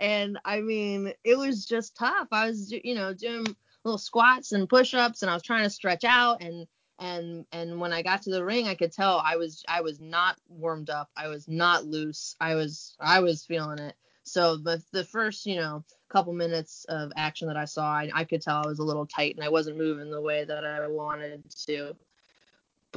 and 0.00 0.38
I 0.44 0.60
mean 0.60 1.12
it 1.22 1.38
was 1.38 1.64
just 1.64 1.96
tough. 1.96 2.28
I 2.32 2.48
was 2.48 2.72
you 2.72 2.96
know 2.96 3.14
doing 3.14 3.54
little 3.84 3.98
squats 3.98 4.52
and 4.52 4.68
push-ups, 4.68 5.22
and 5.22 5.30
I 5.30 5.34
was 5.34 5.42
trying 5.42 5.64
to 5.64 5.70
stretch 5.70 6.04
out 6.04 6.42
and 6.42 6.66
and 6.98 7.44
and 7.52 7.80
when 7.80 7.92
I 7.92 8.02
got 8.02 8.22
to 8.22 8.30
the 8.30 8.44
ring, 8.44 8.68
I 8.68 8.74
could 8.74 8.92
tell 8.92 9.22
I 9.24 9.36
was 9.36 9.64
I 9.68 9.80
was 9.80 10.00
not 10.00 10.36
warmed 10.48 10.90
up. 10.90 11.10
I 11.16 11.28
was 11.28 11.48
not 11.48 11.84
loose. 11.84 12.36
I 12.40 12.54
was 12.54 12.96
I 13.00 13.20
was 13.20 13.44
feeling 13.44 13.78
it. 13.78 13.94
So 14.22 14.56
the 14.56 14.82
the 14.92 15.04
first 15.04 15.46
you 15.46 15.56
know 15.56 15.84
couple 16.08 16.32
minutes 16.32 16.84
of 16.88 17.10
action 17.16 17.48
that 17.48 17.56
I 17.56 17.64
saw, 17.64 17.86
I, 17.90 18.10
I 18.14 18.24
could 18.24 18.40
tell 18.40 18.62
I 18.64 18.68
was 18.68 18.78
a 18.78 18.84
little 18.84 19.06
tight 19.06 19.34
and 19.34 19.44
I 19.44 19.48
wasn't 19.48 19.78
moving 19.78 20.10
the 20.10 20.20
way 20.20 20.44
that 20.44 20.64
I 20.64 20.86
wanted 20.86 21.42
to. 21.66 21.96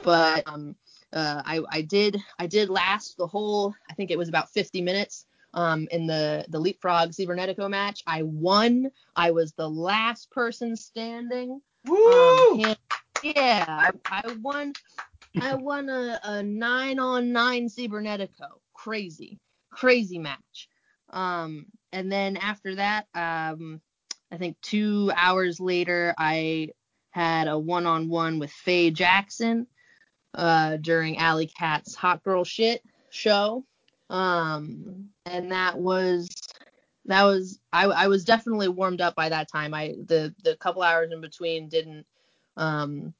But 0.04 0.44
um, 0.46 0.76
uh, 1.12 1.42
I 1.44 1.62
I 1.72 1.82
did 1.82 2.18
I 2.38 2.46
did 2.46 2.70
last 2.70 3.18
the 3.18 3.28
whole 3.28 3.74
I 3.90 3.94
think 3.94 4.12
it 4.12 4.18
was 4.18 4.30
about 4.30 4.52
50 4.52 4.82
minutes 4.82 5.26
um 5.58 5.88
in 5.92 6.06
the 6.08 6.46
the 6.50 6.60
leapfrog 6.60 7.12
cybernetico 7.12 7.70
match. 7.70 8.04
I 8.08 8.22
won. 8.22 8.92
I 9.16 9.32
was 9.32 9.52
the 9.54 9.70
last 9.70 10.32
person 10.32 10.78
standing. 10.78 11.60
Um, 11.90 12.62
and- 12.64 12.78
yeah, 13.24 13.66
I, 13.68 13.92
I 14.06 14.34
won. 14.42 14.74
I 15.42 15.56
won 15.56 15.90
a, 15.90 16.20
a 16.24 16.44
nine 16.44 17.00
on 17.00 17.32
nine 17.34 17.68
cybernetico. 17.68 18.60
Crazy, 18.74 19.40
crazy 19.72 20.20
match. 20.20 20.70
Um, 21.10 21.66
and 21.92 22.12
then 22.12 22.38
after 22.38 22.76
that, 22.76 23.08
um, 23.16 23.82
I 24.32 24.38
think 24.38 24.58
two 24.62 25.12
hours 25.16 25.60
later, 25.60 26.14
I 26.18 26.70
had 27.10 27.48
a 27.48 27.58
one 27.58 27.88
on 27.88 28.10
one 28.10 28.38
with 28.38 28.52
Faye 28.52 28.92
Jackson 28.92 29.66
uh, 30.36 30.78
during 30.78 31.18
Allie 31.18 31.48
Katch's 31.48 31.96
Hot 31.96 32.24
Girl 32.24 32.44
Shit 32.44 32.84
show. 33.10 33.66
Um, 34.10 35.10
and 35.26 35.52
that 35.52 35.78
was 35.78 36.30
that 37.06 37.24
was 37.24 37.60
I, 37.72 37.86
I 37.86 38.08
was 38.08 38.26
definitely 38.26 38.68
warmed 38.68 39.02
up 39.02 39.16
by 39.16 39.30
that 39.30 39.50
time. 39.50 39.74
I 39.74 39.96
the 40.06 40.34
the 40.44 40.56
couple 40.58 40.82
hours 40.82 41.12
in 41.12 41.22
between 41.22 41.70
didn't 41.70 42.06
um 42.58 43.14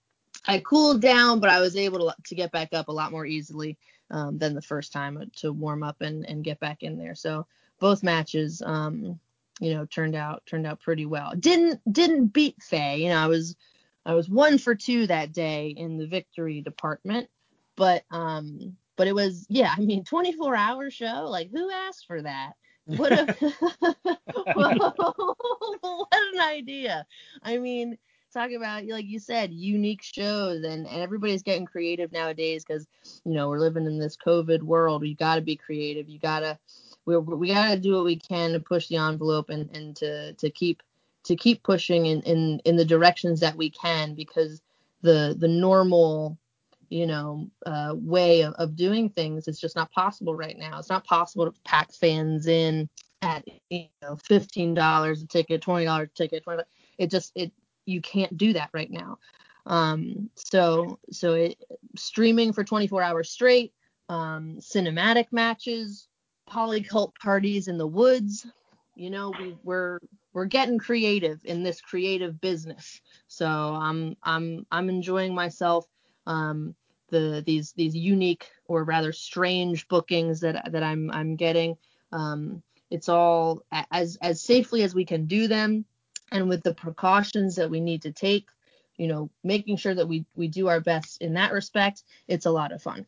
I 0.46 0.60
cooled 0.60 1.02
down, 1.02 1.40
but 1.40 1.50
I 1.50 1.60
was 1.60 1.76
able 1.76 2.00
to 2.00 2.16
to 2.26 2.36
get 2.36 2.52
back 2.52 2.74
up 2.74 2.90
a 2.90 2.94
lot 2.94 3.12
more 3.12 3.26
easily 3.26 3.78
um, 4.12 4.38
than 4.38 4.54
the 4.54 4.62
first 4.62 4.94
time 4.94 5.30
to 5.38 5.52
warm 5.52 5.84
up 5.84 6.02
and 6.02 6.26
and 6.26 6.44
get 6.44 6.60
back 6.60 6.84
in 6.84 6.98
there. 6.98 7.16
So 7.16 7.48
both 7.80 8.04
matches 8.04 8.62
um 8.66 9.20
you 9.60 9.74
know 9.74 9.86
turned 9.86 10.16
out 10.16 10.46
turned 10.46 10.68
out 10.68 10.82
pretty 10.82 11.06
well. 11.06 11.34
Didn't 11.38 11.82
didn't 11.92 12.28
beat 12.28 12.62
Faye. 12.62 13.04
You 13.04 13.10
know 13.10 13.20
I 13.20 13.28
was 13.28 13.56
I 14.06 14.14
was 14.14 14.30
one 14.30 14.58
for 14.58 14.76
two 14.76 15.08
that 15.08 15.34
day 15.34 15.70
in 15.70 15.98
the 15.98 16.08
victory 16.08 16.62
department, 16.62 17.30
but 17.76 18.04
um 18.12 18.76
but 18.98 19.08
it 19.08 19.16
was 19.16 19.46
yeah 19.50 19.74
I 19.78 19.80
mean 19.80 20.04
24 20.04 20.56
hour 20.56 20.90
show 20.90 21.28
like 21.30 21.50
who 21.52 21.72
asked 21.72 22.06
for 22.08 22.22
that? 22.22 22.54
What 22.86 23.12
a 23.12 23.26
what 24.54 26.08
an 26.12 26.40
idea. 26.40 27.06
I 27.44 27.58
mean, 27.58 27.98
talk 28.34 28.52
about 28.52 28.86
like 28.86 29.06
you 29.06 29.20
said, 29.20 29.54
unique 29.54 30.02
shows 30.04 30.64
and, 30.64 30.88
and 30.88 31.02
everybody's 31.02 31.44
getting 31.44 31.66
creative 31.66 32.12
nowadays 32.12 32.64
because 32.66 32.88
you 33.26 33.34
know 33.34 33.50
we're 33.50 33.60
living 33.60 33.86
in 33.86 34.00
this 34.00 34.18
COVID 34.18 34.62
world. 34.62 35.06
You 35.06 35.16
got 35.16 35.36
to 35.36 35.42
be 35.42 35.56
creative. 35.56 36.10
You 36.10 36.20
gotta 36.20 36.58
we 37.06 37.18
we 37.18 37.48
gotta 37.50 37.80
do 37.80 37.96
what 37.96 38.06
we 38.06 38.16
can 38.16 38.54
to 38.54 38.60
push 38.60 38.88
the 38.88 38.98
envelope 38.98 39.50
and 39.50 39.70
and 39.76 39.96
to 39.98 40.34
to 40.34 40.50
keep 40.50 40.82
to 41.24 41.36
keep 41.36 41.64
pushing 41.64 42.06
in 42.06 42.22
in 42.22 42.62
in 42.66 42.76
the 42.76 42.86
directions 42.86 43.40
that 43.42 43.56
we 43.56 43.70
can 43.70 44.14
because 44.14 44.62
the 45.02 45.36
the 45.38 45.48
normal 45.48 46.38
you 46.90 47.08
know 47.08 47.50
uh, 47.66 47.94
way 47.96 48.42
of, 48.42 48.54
of 48.56 48.76
doing 48.76 49.10
things 49.10 49.48
is 49.48 49.60
just 49.60 49.76
not 49.76 49.92
possible 49.92 50.36
right 50.36 50.58
now. 50.58 50.80
It's 50.80 50.90
not 50.90 51.06
possible 51.06 51.46
to 51.46 51.62
pack 51.64 51.94
fans 51.94 52.48
in 52.48 52.90
at 53.22 53.44
you 53.70 53.86
know 54.02 54.16
fifteen 54.18 54.74
dollars 54.74 55.22
a 55.22 55.28
ticket, 55.28 55.62
twenty 55.62 55.86
dollars 55.86 56.10
a 56.14 56.18
ticket, 56.18 56.44
20 56.44 56.64
It 56.98 57.12
just 57.12 57.32
it 57.36 57.52
you 57.86 58.02
can't 58.02 58.38
do 58.38 58.54
that 58.54 58.70
right 58.74 58.92
now. 58.92 59.18
Um, 59.66 60.30
so 60.36 61.00
so 61.12 61.34
it 61.34 61.58
streaming 61.96 62.54
for 62.54 62.64
24 62.64 63.02
hours 63.02 63.30
straight, 63.30 63.74
um, 64.10 64.58
cinematic 64.60 65.28
matches, 65.32 66.08
polycult 66.50 67.14
parties 67.22 67.68
in 67.68 67.78
the 67.78 67.88
woods. 67.88 68.46
You 68.96 69.10
know, 69.10 69.32
we, 69.40 69.58
we're 69.64 70.00
we're 70.34 70.46
getting 70.46 70.78
creative 70.80 71.42
in 71.44 71.64
this 71.64 71.82
creative 71.82 72.40
business. 72.40 73.02
So 73.28 73.48
I'm 73.48 74.16
I'm 74.24 74.66
I'm 74.72 74.90
enjoying 74.90 75.36
myself. 75.36 75.86
Um, 76.28 76.76
the 77.10 77.42
these 77.46 77.72
these 77.72 77.96
unique 77.96 78.52
or 78.66 78.84
rather 78.84 79.14
strange 79.14 79.88
bookings 79.88 80.42
that 80.42 80.72
that 80.72 80.84
I'm 80.84 81.10
I'm 81.12 81.36
getting. 81.36 81.78
Um, 82.12 82.62
it's 82.92 83.10
all 83.10 83.64
as 83.92 84.18
as 84.22 84.42
safely 84.42 84.84
as 84.84 84.94
we 84.94 85.06
can 85.06 85.26
do 85.26 85.48
them, 85.48 85.86
and 86.32 86.48
with 86.50 86.64
the 86.64 86.74
precautions 86.74 87.56
that 87.56 87.70
we 87.70 87.80
need 87.80 88.04
to 88.04 88.12
take. 88.12 88.48
You 88.98 89.08
know, 89.08 89.30
making 89.44 89.78
sure 89.78 89.96
that 89.96 90.08
we 90.08 90.26
we 90.36 90.48
do 90.48 90.68
our 90.68 90.82
best 90.82 91.22
in 91.22 91.34
that 91.34 91.52
respect. 91.52 92.04
It's 92.28 92.46
a 92.46 92.52
lot 92.52 92.72
of 92.72 92.82
fun. 92.82 93.06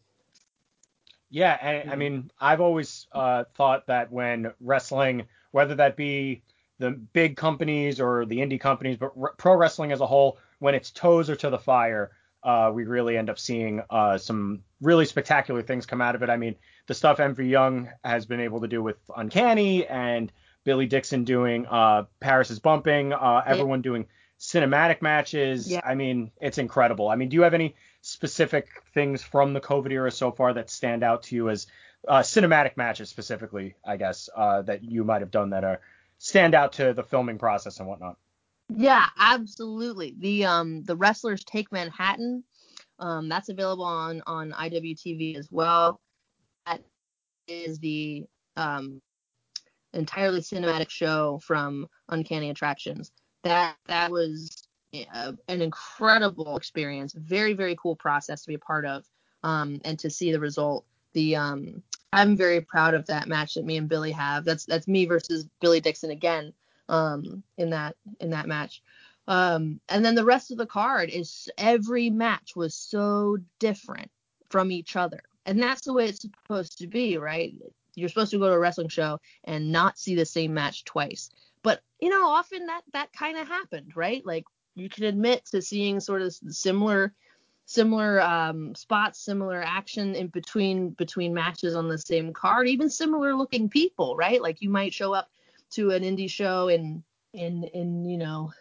Yeah, 1.32 1.58
and 1.62 1.92
I 1.92 1.96
mean, 1.96 2.32
I've 2.40 2.62
always 2.62 3.08
uh, 3.12 3.44
thought 3.56 3.86
that 3.88 4.12
when 4.12 4.52
wrestling, 4.60 5.28
whether 5.52 5.76
that 5.76 5.96
be 5.96 6.42
the 6.80 6.92
big 6.92 7.38
companies 7.38 8.00
or 8.00 8.26
the 8.26 8.40
indie 8.40 8.60
companies, 8.60 8.98
but 8.98 9.14
pro 9.38 9.56
wrestling 9.56 9.92
as 9.92 10.02
a 10.02 10.08
whole, 10.08 10.40
when 10.60 10.74
its 10.74 10.90
toes 10.90 11.30
are 11.30 11.36
to 11.36 11.50
the 11.50 11.60
fire, 11.60 12.12
uh, 12.44 12.72
we 12.74 12.86
really 12.86 13.18
end 13.18 13.30
up 13.30 13.40
seeing 13.40 13.82
uh, 13.90 14.18
some 14.18 14.64
really 14.82 15.06
spectacular 15.06 15.62
things 15.62 15.86
come 15.86 16.02
out 16.02 16.16
of 16.16 16.24
it. 16.24 16.30
I 16.30 16.38
mean, 16.38 16.56
the 16.88 16.94
stuff 16.94 17.18
MV 17.18 17.48
Young 17.50 17.90
has 18.04 18.26
been 18.26 18.40
able 18.40 18.62
to 18.62 18.68
do 18.68 18.82
with 18.82 18.98
Uncanny 19.16 19.86
and 19.86 20.32
Billy 20.64 20.86
Dixon 20.86 21.24
doing 21.24 21.66
uh, 21.68 22.06
Paris 22.20 22.52
is 22.52 22.60
Bumping, 22.60 23.14
uh, 23.14 23.44
everyone 23.46 23.82
doing 23.82 24.08
cinematic 24.40 25.02
matches. 25.02 25.70
Yeah. 25.70 25.82
I 25.84 25.96
mean, 25.96 26.32
it's 26.40 26.58
incredible. 26.58 27.10
I 27.10 27.16
mean, 27.16 27.30
do 27.30 27.36
you 27.36 27.42
have 27.44 27.54
any 27.54 27.76
specific 28.02 28.68
things 28.94 29.22
from 29.22 29.54
the 29.54 29.62
COVID 29.62 29.92
era 29.92 30.12
so 30.12 30.32
far 30.32 30.54
that 30.54 30.70
stand 30.70 31.04
out 31.04 31.24
to 31.24 31.36
you 31.36 31.50
as 31.50 31.68
uh, 32.08 32.20
cinematic 32.20 32.78
matches 32.78 33.10
specifically, 33.10 33.76
I 33.86 33.98
guess, 33.98 34.30
uh, 34.36 34.62
that 34.64 34.84
you 34.84 35.04
might 35.04 35.22
have 35.22 35.32
done 35.32 35.50
that 35.50 35.64
are 35.64 35.82
stand 36.18 36.56
out 36.56 36.74
to 36.74 36.94
the 36.94 37.04
filming 37.04 37.38
process 37.38 37.80
and 37.80 37.88
whatnot? 37.88 38.18
Yeah, 38.70 39.08
absolutely. 39.18 40.16
The 40.20 40.46
um 40.46 40.84
the 40.84 40.96
wrestlers 40.96 41.44
take 41.44 41.72
Manhattan. 41.72 42.44
Um, 43.00 43.30
that's 43.30 43.50
available 43.50 43.84
on 43.86 44.22
on 44.28 44.52
IWTV 44.52 45.38
as 45.38 45.52
well. 45.52 46.00
That 46.66 46.82
is 47.48 47.80
the 47.80 48.26
um 48.56 49.02
entirely 49.94 50.42
cinematic 50.42 50.90
show 50.90 51.40
from 51.44 51.88
Uncanny 52.10 52.52
Attractions. 52.52 53.12
That 53.44 53.76
that 53.88 54.12
was 54.12 54.68
a, 54.94 55.34
an 55.48 55.62
incredible 55.62 56.56
experience. 56.56 57.14
Very 57.14 57.54
very 57.54 57.76
cool 57.76 57.96
process 57.96 58.44
to 58.44 58.50
be 58.50 58.56
a 58.56 58.60
part 58.60 58.86
of. 58.86 59.04
Um, 59.44 59.80
and 59.86 59.98
to 60.00 60.10
see 60.10 60.32
the 60.32 60.40
result. 60.40 60.86
The 61.14 61.38
um 61.38 61.82
I'm 62.14 62.38
very 62.38 62.62
proud 62.62 62.94
of 62.94 63.08
that 63.08 63.28
match 63.28 63.56
that 63.56 63.66
me 63.66 63.78
and 63.78 63.90
Billy 63.90 64.12
have. 64.12 64.46
That's 64.46 64.66
that's 64.66 64.88
me 64.88 65.06
versus 65.06 65.48
Billy 65.60 65.80
Dixon 65.80 66.12
again 66.12 66.54
um, 66.90 67.44
in 67.58 67.70
that 67.70 67.96
in 68.20 68.32
that 68.32 68.48
match. 68.48 68.82
Um, 69.28 69.80
and 69.90 70.04
then 70.04 70.16
the 70.16 70.26
rest 70.26 70.52
of 70.52 70.58
the 70.58 70.66
card 70.66 71.10
is 71.10 71.50
every 71.58 72.10
match 72.10 72.56
was 72.56 72.74
so 72.74 73.38
different 73.60 74.10
from 74.50 74.72
each 74.72 74.96
other, 74.96 75.22
and 75.46 75.62
that's 75.62 75.82
the 75.82 75.94
way 75.94 76.08
it's 76.08 76.22
supposed 76.22 76.80
to 76.80 76.88
be, 76.88 77.18
right? 77.18 77.54
You're 77.96 78.10
supposed 78.10 78.32
to 78.32 78.40
go 78.40 78.48
to 78.48 78.54
a 78.54 78.60
wrestling 78.60 78.90
show 78.90 79.20
and 79.44 79.72
not 79.72 80.00
see 80.00 80.16
the 80.16 80.26
same 80.26 80.54
match 80.54 80.84
twice. 80.84 81.30
But 81.64 81.82
you 82.00 82.10
know, 82.10 82.28
often 82.28 82.66
that 82.66 82.82
that 82.94 83.14
kind 83.14 83.38
of 83.38 83.48
happened, 83.48 83.96
right? 83.96 84.26
Like 84.26 84.46
you 84.76 84.90
can 84.90 85.04
admit 85.06 85.46
to 85.48 85.62
seeing 85.62 86.00
sort 86.00 86.22
of 86.22 86.34
similar 86.50 87.14
similar 87.66 88.20
um, 88.22 88.74
spots, 88.74 89.20
similar 89.20 89.62
action 89.62 90.16
in 90.16 90.26
between 90.28 90.90
between 90.92 91.36
matches 91.36 91.76
on 91.76 91.88
the 91.88 92.00
same 92.00 92.34
card, 92.34 92.68
even 92.68 92.90
similar 92.90 93.36
looking 93.36 93.70
people, 93.70 94.16
right? 94.16 94.42
Like 94.42 94.60
you 94.62 94.72
might 94.72 94.92
show 94.92 95.14
up 95.14 95.30
to 95.72 95.92
an 95.92 96.04
indie 96.04 96.30
show 96.30 96.68
in 96.68 97.04
in 97.34 97.64
in 97.66 98.06
you 98.06 98.18
know 98.18 98.52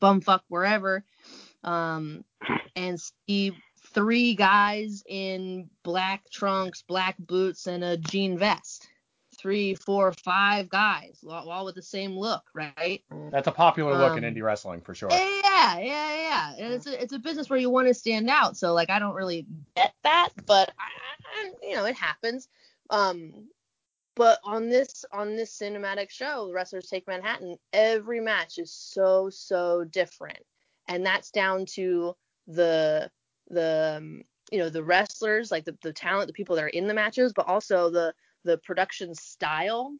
bumfuck 0.00 0.40
wherever. 0.48 1.04
Um 1.64 2.24
and 2.76 2.98
see 3.28 3.52
three 3.92 4.34
guys 4.34 5.02
in 5.08 5.68
black 5.82 6.30
trunks 6.30 6.82
black 6.82 7.16
boots 7.18 7.66
and 7.66 7.82
a 7.84 7.96
jean 7.96 8.38
vest. 8.38 8.88
Three 9.38 9.74
four 9.74 10.12
five 10.12 10.68
guys 10.68 11.24
all, 11.28 11.64
with 11.64 11.74
the 11.74 11.82
same 11.82 12.16
look 12.16 12.42
right? 12.54 13.02
That's 13.30 13.48
a 13.48 13.52
popular 13.52 13.96
look 13.96 14.16
in 14.16 14.24
Um, 14.24 14.34
indie 14.34 14.42
wrestling 14.42 14.80
for 14.80 14.94
sure. 14.94 15.10
yeah 15.10 15.78
yeah 15.78 15.78
yeah 15.78 16.54
and 16.58 16.74
it's 16.74 16.86
a, 16.86 17.02
it's 17.02 17.12
a 17.12 17.18
business 17.18 17.48
where 17.48 17.58
you 17.58 17.70
want 17.70 17.88
to 17.88 17.94
stand 17.94 18.28
out. 18.28 18.56
So 18.56 18.72
like 18.74 18.90
i 18.90 18.98
don't 18.98 19.14
really 19.14 19.46
get 19.76 19.94
that 20.02 20.30
but 20.46 20.70
I, 20.78 21.46
I, 21.46 21.52
you 21.62 21.74
know 21.74 21.84
it 21.86 21.96
happens. 21.96 22.48
Um 22.90 23.48
but 24.16 24.38
on 24.44 24.68
this 24.68 25.04
on 25.12 25.36
this 25.36 25.56
cinematic 25.56 26.10
show 26.10 26.50
wrestlers 26.52 26.88
take 26.88 27.06
manhattan 27.06 27.56
every 27.72 28.20
match 28.20 28.58
is 28.58 28.72
so 28.72 29.28
so 29.30 29.84
different. 29.84 30.38
And 30.88 31.06
that's 31.06 31.30
down 31.30 31.66
to 31.74 32.14
the 32.46 33.10
the 33.48 33.94
um, 33.98 34.22
you 34.50 34.58
know 34.58 34.68
the 34.68 34.82
wrestlers 34.82 35.50
like 35.50 35.64
the, 35.64 35.76
the 35.82 35.92
talent 35.92 36.26
the 36.26 36.32
people 36.32 36.56
that 36.56 36.64
are 36.64 36.68
in 36.68 36.86
the 36.86 36.94
matches 36.94 37.32
but 37.32 37.46
also 37.46 37.90
the 37.90 38.12
the 38.44 38.58
production 38.58 39.14
style 39.14 39.92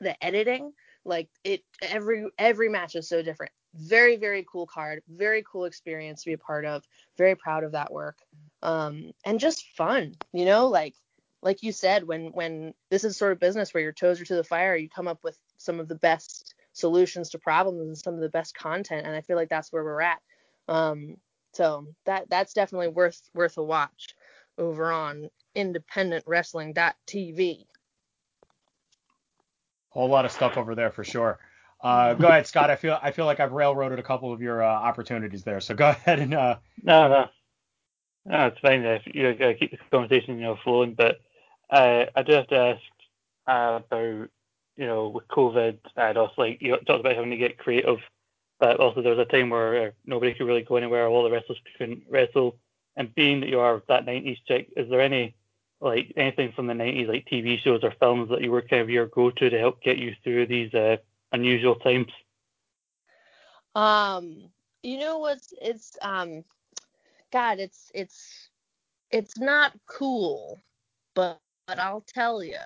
the 0.00 0.22
editing 0.24 0.72
like 1.04 1.28
it 1.42 1.62
every 1.82 2.26
every 2.38 2.68
match 2.68 2.94
is 2.94 3.08
so 3.08 3.22
different. 3.22 3.52
Very 3.74 4.16
very 4.16 4.44
cool 4.50 4.66
card 4.66 5.02
very 5.08 5.44
cool 5.50 5.64
experience 5.64 6.22
to 6.22 6.30
be 6.30 6.34
a 6.34 6.38
part 6.38 6.64
of 6.64 6.84
very 7.18 7.34
proud 7.34 7.64
of 7.64 7.72
that 7.72 7.92
work. 7.92 8.18
Um 8.62 9.10
and 9.24 9.40
just 9.40 9.66
fun 9.76 10.14
you 10.32 10.44
know 10.44 10.68
like 10.68 10.94
like 11.44 11.62
you 11.62 11.70
said 11.70 12.04
when 12.04 12.32
when 12.32 12.74
this 12.90 13.04
is 13.04 13.16
sort 13.16 13.30
of 13.30 13.38
business 13.38 13.72
where 13.72 13.82
your 13.82 13.92
toes 13.92 14.20
are 14.20 14.24
to 14.24 14.34
the 14.34 14.42
fire 14.42 14.74
you 14.74 14.88
come 14.88 15.06
up 15.06 15.22
with 15.22 15.38
some 15.58 15.78
of 15.78 15.86
the 15.86 15.94
best 15.94 16.54
solutions 16.72 17.30
to 17.30 17.38
problems 17.38 17.86
and 17.86 17.96
some 17.96 18.14
of 18.14 18.20
the 18.20 18.28
best 18.28 18.56
content 18.56 19.06
and 19.06 19.14
i 19.14 19.20
feel 19.20 19.36
like 19.36 19.50
that's 19.50 19.72
where 19.72 19.84
we're 19.84 20.00
at 20.00 20.20
um 20.68 21.16
so 21.52 21.86
that 22.06 22.28
that's 22.28 22.54
definitely 22.54 22.88
worth 22.88 23.20
worth 23.34 23.56
a 23.58 23.62
watch 23.62 24.16
over 24.58 24.90
on 24.90 25.30
independentwrestling.tv 25.54 27.60
A 27.60 27.66
Whole 29.90 30.08
lot 30.08 30.24
of 30.24 30.32
stuff 30.32 30.56
over 30.56 30.74
there 30.74 30.90
for 30.90 31.04
sure. 31.04 31.38
Uh, 31.80 32.14
go 32.14 32.28
ahead, 32.28 32.46
Scott. 32.46 32.70
I 32.70 32.76
feel 32.76 32.98
I 33.02 33.10
feel 33.10 33.26
like 33.26 33.40
I've 33.40 33.52
railroaded 33.52 33.98
a 33.98 34.02
couple 34.02 34.32
of 34.32 34.40
your 34.40 34.62
uh, 34.62 34.66
opportunities 34.66 35.44
there. 35.44 35.60
So 35.60 35.74
go 35.74 35.88
ahead 35.90 36.18
and 36.18 36.32
uh, 36.32 36.56
No, 36.82 37.08
no, 37.08 37.28
no, 38.24 38.46
it's 38.46 38.58
fine. 38.60 38.82
If 38.84 39.02
you 39.06 39.28
uh, 39.28 39.52
keep 39.58 39.72
the 39.72 39.78
conversation, 39.90 40.36
you 40.36 40.44
know, 40.44 40.56
flowing. 40.64 40.94
But 40.94 41.18
uh, 41.70 42.06
I 42.14 42.22
do 42.22 42.32
have 42.32 42.48
to 42.48 42.56
ask 42.56 42.82
uh, 43.46 43.80
about, 43.84 44.28
you 44.76 44.86
know, 44.86 45.08
with 45.08 45.28
COVID 45.28 45.78
and 45.96 46.18
also 46.18 46.34
like 46.38 46.60
you 46.60 46.76
talked 46.76 47.00
about 47.00 47.14
having 47.14 47.30
to 47.30 47.36
get 47.36 47.58
creative, 47.58 47.98
but 48.58 48.80
also 48.80 49.02
there 49.02 49.14
was 49.14 49.26
a 49.26 49.30
time 49.30 49.50
where 49.50 49.88
uh, 49.88 49.90
nobody 50.04 50.34
could 50.34 50.46
really 50.46 50.62
go 50.62 50.76
anywhere. 50.76 51.06
All 51.06 51.24
the 51.24 51.30
wrestlers 51.30 51.60
couldn't 51.78 52.04
wrestle. 52.08 52.56
And 52.96 53.14
being 53.14 53.40
that 53.40 53.48
you 53.48 53.58
are 53.58 53.82
that 53.88 54.06
'90s 54.06 54.38
chick, 54.46 54.68
is 54.76 54.88
there 54.88 55.00
any 55.00 55.34
like 55.80 56.12
anything 56.16 56.52
from 56.52 56.68
the 56.68 56.74
'90s, 56.74 57.08
like 57.08 57.26
TV 57.26 57.58
shows 57.58 57.82
or 57.82 57.92
films 57.98 58.30
that 58.30 58.40
you 58.40 58.52
were 58.52 58.62
kind 58.62 58.82
of 58.82 58.90
your 58.90 59.06
go-to 59.06 59.50
to 59.50 59.58
help 59.58 59.82
get 59.82 59.98
you 59.98 60.14
through 60.22 60.46
these 60.46 60.72
uh, 60.74 60.96
unusual 61.32 61.74
times? 61.74 62.12
Um, 63.74 64.50
you 64.84 64.98
know 64.98 65.18
what's 65.18 65.52
it's 65.60 65.98
um 66.02 66.44
God, 67.32 67.58
it's 67.58 67.90
it's 67.94 68.50
it's 69.10 69.38
not 69.38 69.72
cool, 69.86 70.60
but 71.14 71.40
but 71.66 71.78
I'll 71.78 72.04
tell 72.06 72.42
you. 72.42 72.56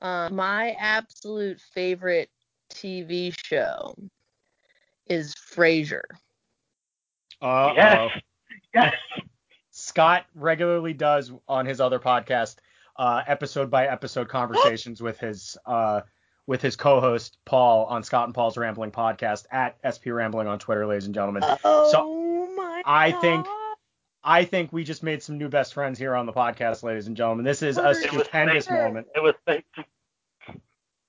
Uh, 0.00 0.28
my 0.32 0.70
absolute 0.78 1.60
favorite 1.60 2.30
TV 2.72 3.34
show 3.44 3.94
is 5.06 5.34
Frasier. 5.34 6.02
uh, 7.42 7.72
Yes. 7.76 8.10
Yes. 8.74 8.94
Scott 9.72 10.24
regularly 10.34 10.92
does 10.92 11.32
on 11.48 11.66
his 11.66 11.80
other 11.80 11.98
podcast 11.98 12.56
uh, 12.96 13.22
episode 13.26 13.70
by 13.70 13.86
episode 13.86 14.28
conversations 14.28 15.00
with 15.02 15.18
his 15.18 15.56
uh, 15.66 16.00
with 16.46 16.60
his 16.62 16.76
co-host 16.76 17.38
Paul 17.44 17.84
on 17.86 18.02
Scott 18.02 18.26
and 18.26 18.34
Paul's 18.34 18.56
Rambling 18.56 18.90
podcast 18.90 19.44
at 19.50 19.76
SP 19.86 20.08
Rambling 20.08 20.48
on 20.48 20.58
Twitter, 20.58 20.86
ladies 20.86 21.06
and 21.06 21.14
gentlemen. 21.14 21.42
Oh 21.64 22.52
my 22.56 22.82
I 22.84 23.12
think- 23.12 23.44
God. 23.44 23.56
I 24.22 24.44
think 24.44 24.70
we 24.72 24.84
just 24.84 25.02
made 25.02 25.22
some 25.22 25.38
new 25.38 25.48
best 25.48 25.72
friends 25.74 25.98
here 25.98 26.14
on 26.14 26.26
the 26.26 26.32
podcast, 26.32 26.82
ladies 26.82 27.06
and 27.06 27.16
gentlemen. 27.16 27.44
This 27.44 27.62
is 27.62 27.78
a 27.78 27.90
It 27.90 27.94
stupendous 27.96 28.66
Frasier. 28.66 28.84
moment. 28.84 29.06
It 29.14 29.22
was 29.22 29.34
like, 29.46 29.64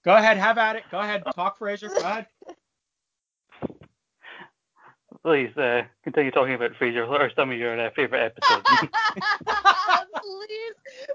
Go 0.04 0.16
ahead, 0.16 0.38
have 0.38 0.58
at 0.58 0.78
it. 0.78 0.84
Go 0.90 1.00
ahead, 1.00 1.24
talk 1.36 1.60
Frasier. 1.60 1.90
Go 1.94 2.00
ahead. 2.02 2.26
please 5.24 5.56
uh, 5.58 5.84
continue 6.04 6.32
talking 6.32 6.56
about 6.56 6.72
Frasier. 6.80 7.08
What 7.08 7.22
are 7.22 7.30
some 7.36 7.52
of 7.52 7.58
your 7.58 7.80
uh, 7.80 7.90
favorite 7.96 8.24
episodes? 8.24 8.64
please, 8.70 8.90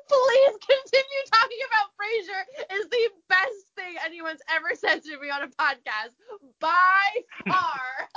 please 0.07 0.57
continue 0.61 1.25
talking 1.33 1.59
about 1.67 1.91
Frasier 1.99 2.45
is 2.79 2.87
the 2.91 3.09
best 3.29 3.67
thing 3.75 3.97
anyone's 4.05 4.41
ever 4.55 4.69
said 4.75 5.03
to 5.03 5.19
me 5.19 5.31
on 5.31 5.43
a 5.43 5.49
podcast 5.49 6.13
by 6.61 7.25
far. 7.49 8.09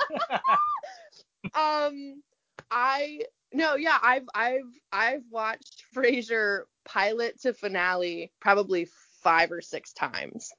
um, 1.88 2.22
I 2.70 3.22
no, 3.54 3.76
yeah, 3.76 3.98
I've 4.02 4.28
I've 4.34 4.72
I've 4.92 5.24
watched 5.32 5.84
Frasier 5.96 6.64
pilot 6.86 7.42
to 7.42 7.54
finale 7.54 8.32
probably 8.40 8.88
five 9.22 9.52
or 9.52 9.62
six 9.62 9.94
times. 9.94 10.52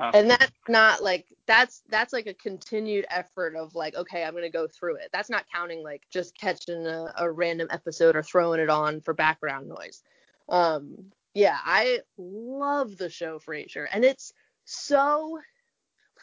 Oh. 0.00 0.10
And 0.14 0.30
that's 0.30 0.52
not 0.68 1.02
like 1.02 1.26
that's 1.46 1.82
that's 1.88 2.12
like 2.12 2.28
a 2.28 2.34
continued 2.34 3.04
effort 3.10 3.56
of 3.56 3.74
like 3.74 3.96
okay 3.96 4.22
I'm 4.22 4.34
gonna 4.34 4.50
go 4.50 4.68
through 4.68 4.96
it. 4.96 5.08
That's 5.12 5.30
not 5.30 5.44
counting 5.52 5.82
like 5.82 6.02
just 6.10 6.38
catching 6.38 6.86
a, 6.86 7.12
a 7.18 7.30
random 7.30 7.68
episode 7.70 8.14
or 8.14 8.22
throwing 8.22 8.60
it 8.60 8.70
on 8.70 9.00
for 9.00 9.12
background 9.12 9.68
noise. 9.68 10.02
Um, 10.48 11.10
yeah, 11.34 11.58
I 11.64 12.00
love 12.16 12.96
the 12.96 13.10
show 13.10 13.38
Frasier, 13.40 13.86
and 13.92 14.04
it's 14.04 14.32
so 14.64 15.40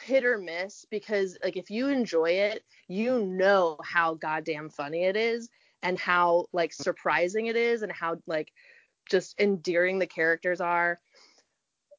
hit 0.02 0.26
or 0.26 0.38
miss 0.38 0.86
because 0.90 1.38
like 1.44 1.58
if 1.58 1.70
you 1.70 1.90
enjoy 1.90 2.32
it, 2.32 2.64
you 2.88 3.26
know 3.26 3.78
how 3.84 4.16
goddamn 4.16 4.70
funny 4.70 5.04
it 5.04 5.16
is 5.16 5.50
and 5.82 6.00
how 6.00 6.46
like 6.54 6.74
surprising 6.74 7.48
it 7.48 7.56
is 7.56 7.82
and 7.82 7.92
how 7.92 8.18
like 8.28 8.52
just 9.10 9.40
endearing 9.40 10.00
the 10.00 10.08
characters 10.08 10.62
are. 10.62 11.00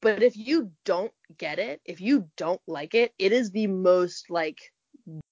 But 0.02 0.22
if 0.22 0.36
you 0.36 0.70
don't 0.84 1.12
get 1.38 1.58
it, 1.58 1.80
if 1.84 2.00
you 2.00 2.28
don't 2.36 2.60
like 2.66 2.94
it, 2.94 3.14
it 3.18 3.32
is 3.32 3.50
the 3.50 3.66
most 3.66 4.30
like 4.30 4.60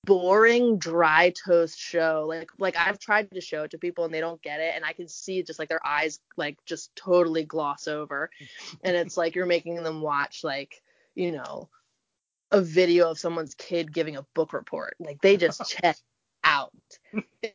boring 0.04 0.78
dry 0.78 1.32
toast 1.44 1.78
show 1.78 2.26
like 2.28 2.48
like 2.58 2.76
i've 2.76 2.98
tried 2.98 3.28
to 3.32 3.40
show 3.40 3.64
it 3.64 3.72
to 3.72 3.78
people 3.78 4.04
and 4.04 4.14
they 4.14 4.20
don't 4.20 4.40
get 4.42 4.60
it 4.60 4.72
and 4.76 4.84
i 4.84 4.92
can 4.92 5.08
see 5.08 5.42
just 5.42 5.58
like 5.58 5.68
their 5.68 5.84
eyes 5.84 6.20
like 6.36 6.56
just 6.64 6.94
totally 6.94 7.42
gloss 7.42 7.88
over 7.88 8.30
and 8.84 8.94
it's 8.94 9.16
like 9.16 9.34
you're 9.34 9.46
making 9.46 9.82
them 9.82 10.00
watch 10.00 10.44
like 10.44 10.80
you 11.16 11.32
know 11.32 11.68
a 12.54 12.60
video 12.60 13.10
of 13.10 13.18
someone's 13.18 13.54
kid 13.56 13.92
giving 13.92 14.16
a 14.16 14.24
book 14.34 14.52
report 14.52 14.94
like 15.00 15.20
they 15.20 15.36
just 15.36 15.68
check 15.68 15.96
out 16.44 16.72